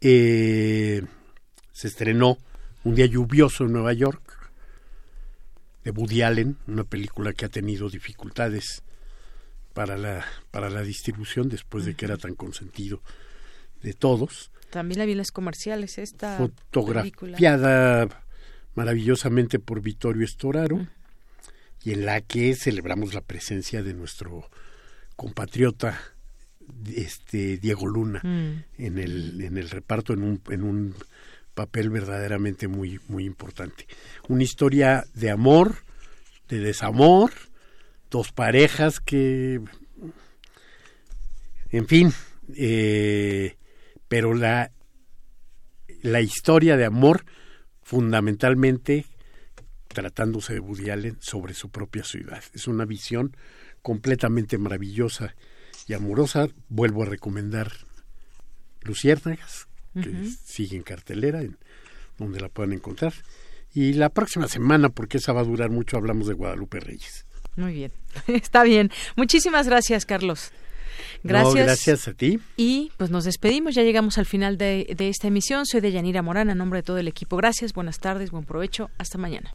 eh, 0.00 1.02
se 1.72 1.88
estrenó 1.88 2.38
Un 2.82 2.94
día 2.94 3.04
lluvioso 3.04 3.64
en 3.64 3.72
Nueva 3.72 3.92
York 3.92 4.38
de 5.84 5.90
Woody 5.90 6.22
Allen, 6.22 6.56
una 6.66 6.84
película 6.84 7.32
que 7.32 7.44
ha 7.44 7.48
tenido 7.48 7.90
dificultades 7.90 8.82
para 9.74 9.96
la 9.96 10.24
para 10.50 10.70
la 10.70 10.82
distribución 10.82 11.48
después 11.48 11.84
de 11.84 11.94
que 11.94 12.06
era 12.06 12.16
tan 12.16 12.34
consentido 12.34 13.02
de 13.82 13.92
todos. 13.92 14.50
También 14.70 14.98
la 14.98 15.04
vi 15.04 15.12
en 15.12 15.18
las 15.18 15.32
comerciales 15.32 15.98
esta 15.98 16.38
fotografiada 16.38 18.08
maravillosamente 18.74 19.58
por 19.58 19.82
Vittorio 19.82 20.24
Estoraro 20.24 20.86
y 21.82 21.92
en 21.92 22.04
la 22.04 22.20
que 22.20 22.54
celebramos 22.54 23.14
la 23.14 23.22
presencia 23.22 23.82
de 23.82 23.94
nuestro 23.94 24.48
compatriota 25.16 25.98
este 26.94 27.58
Diego 27.58 27.86
Luna 27.86 28.20
mm. 28.22 28.64
en 28.78 28.98
el 28.98 29.40
en 29.40 29.56
el 29.58 29.70
reparto 29.70 30.12
en 30.12 30.22
un 30.22 30.42
en 30.50 30.62
un 30.62 30.94
papel 31.54 31.90
verdaderamente 31.90 32.68
muy 32.68 33.00
muy 33.08 33.24
importante 33.24 33.86
una 34.28 34.42
historia 34.42 35.04
de 35.14 35.30
amor 35.30 35.78
de 36.48 36.60
desamor 36.60 37.32
dos 38.10 38.32
parejas 38.32 39.00
que 39.00 39.60
en 41.70 41.86
fin 41.88 42.12
eh, 42.56 43.56
pero 44.08 44.34
la 44.34 44.70
la 46.02 46.20
historia 46.20 46.76
de 46.76 46.84
amor 46.84 47.24
fundamentalmente 47.82 49.06
tratándose 49.92 50.54
de 50.54 50.60
Woody 50.60 50.90
Allen 50.90 51.16
sobre 51.20 51.54
su 51.54 51.70
propia 51.70 52.04
ciudad. 52.04 52.42
Es 52.54 52.68
una 52.68 52.84
visión 52.84 53.36
completamente 53.82 54.58
maravillosa 54.58 55.34
y 55.86 55.94
amorosa. 55.94 56.48
Vuelvo 56.68 57.02
a 57.02 57.06
recomendar 57.06 57.72
Luciérnagas, 58.82 59.68
que 60.00 60.12
sigue 60.44 60.76
en 60.76 60.82
cartelera, 60.82 61.42
en 61.42 61.58
donde 62.18 62.40
la 62.40 62.48
puedan 62.48 62.72
encontrar. 62.72 63.12
Y 63.74 63.92
la 63.94 64.08
próxima 64.08 64.48
semana, 64.48 64.88
porque 64.88 65.18
esa 65.18 65.32
va 65.32 65.40
a 65.40 65.44
durar 65.44 65.70
mucho, 65.70 65.96
hablamos 65.96 66.28
de 66.28 66.34
Guadalupe 66.34 66.80
Reyes. 66.80 67.26
Muy 67.56 67.74
bien, 67.74 67.92
está 68.28 68.62
bien. 68.62 68.90
Muchísimas 69.16 69.66
gracias, 69.66 70.06
Carlos. 70.06 70.52
Gracias. 71.22 71.64
gracias 71.64 72.08
a 72.08 72.14
ti. 72.14 72.38
Y 72.56 72.92
pues 72.96 73.10
nos 73.10 73.24
despedimos, 73.24 73.74
ya 73.74 73.82
llegamos 73.82 74.18
al 74.18 74.26
final 74.26 74.56
de, 74.56 74.86
esta 74.98 75.28
emisión. 75.28 75.66
Soy 75.66 75.80
de 75.80 75.92
Yanira 75.92 76.22
Morán, 76.22 76.50
en 76.50 76.58
nombre 76.58 76.78
de 76.78 76.82
todo 76.84 76.98
el 76.98 77.08
equipo. 77.08 77.36
Gracias, 77.36 77.72
buenas 77.72 77.98
tardes, 77.98 78.30
buen 78.30 78.44
provecho, 78.44 78.90
hasta 78.98 79.18
mañana. 79.18 79.54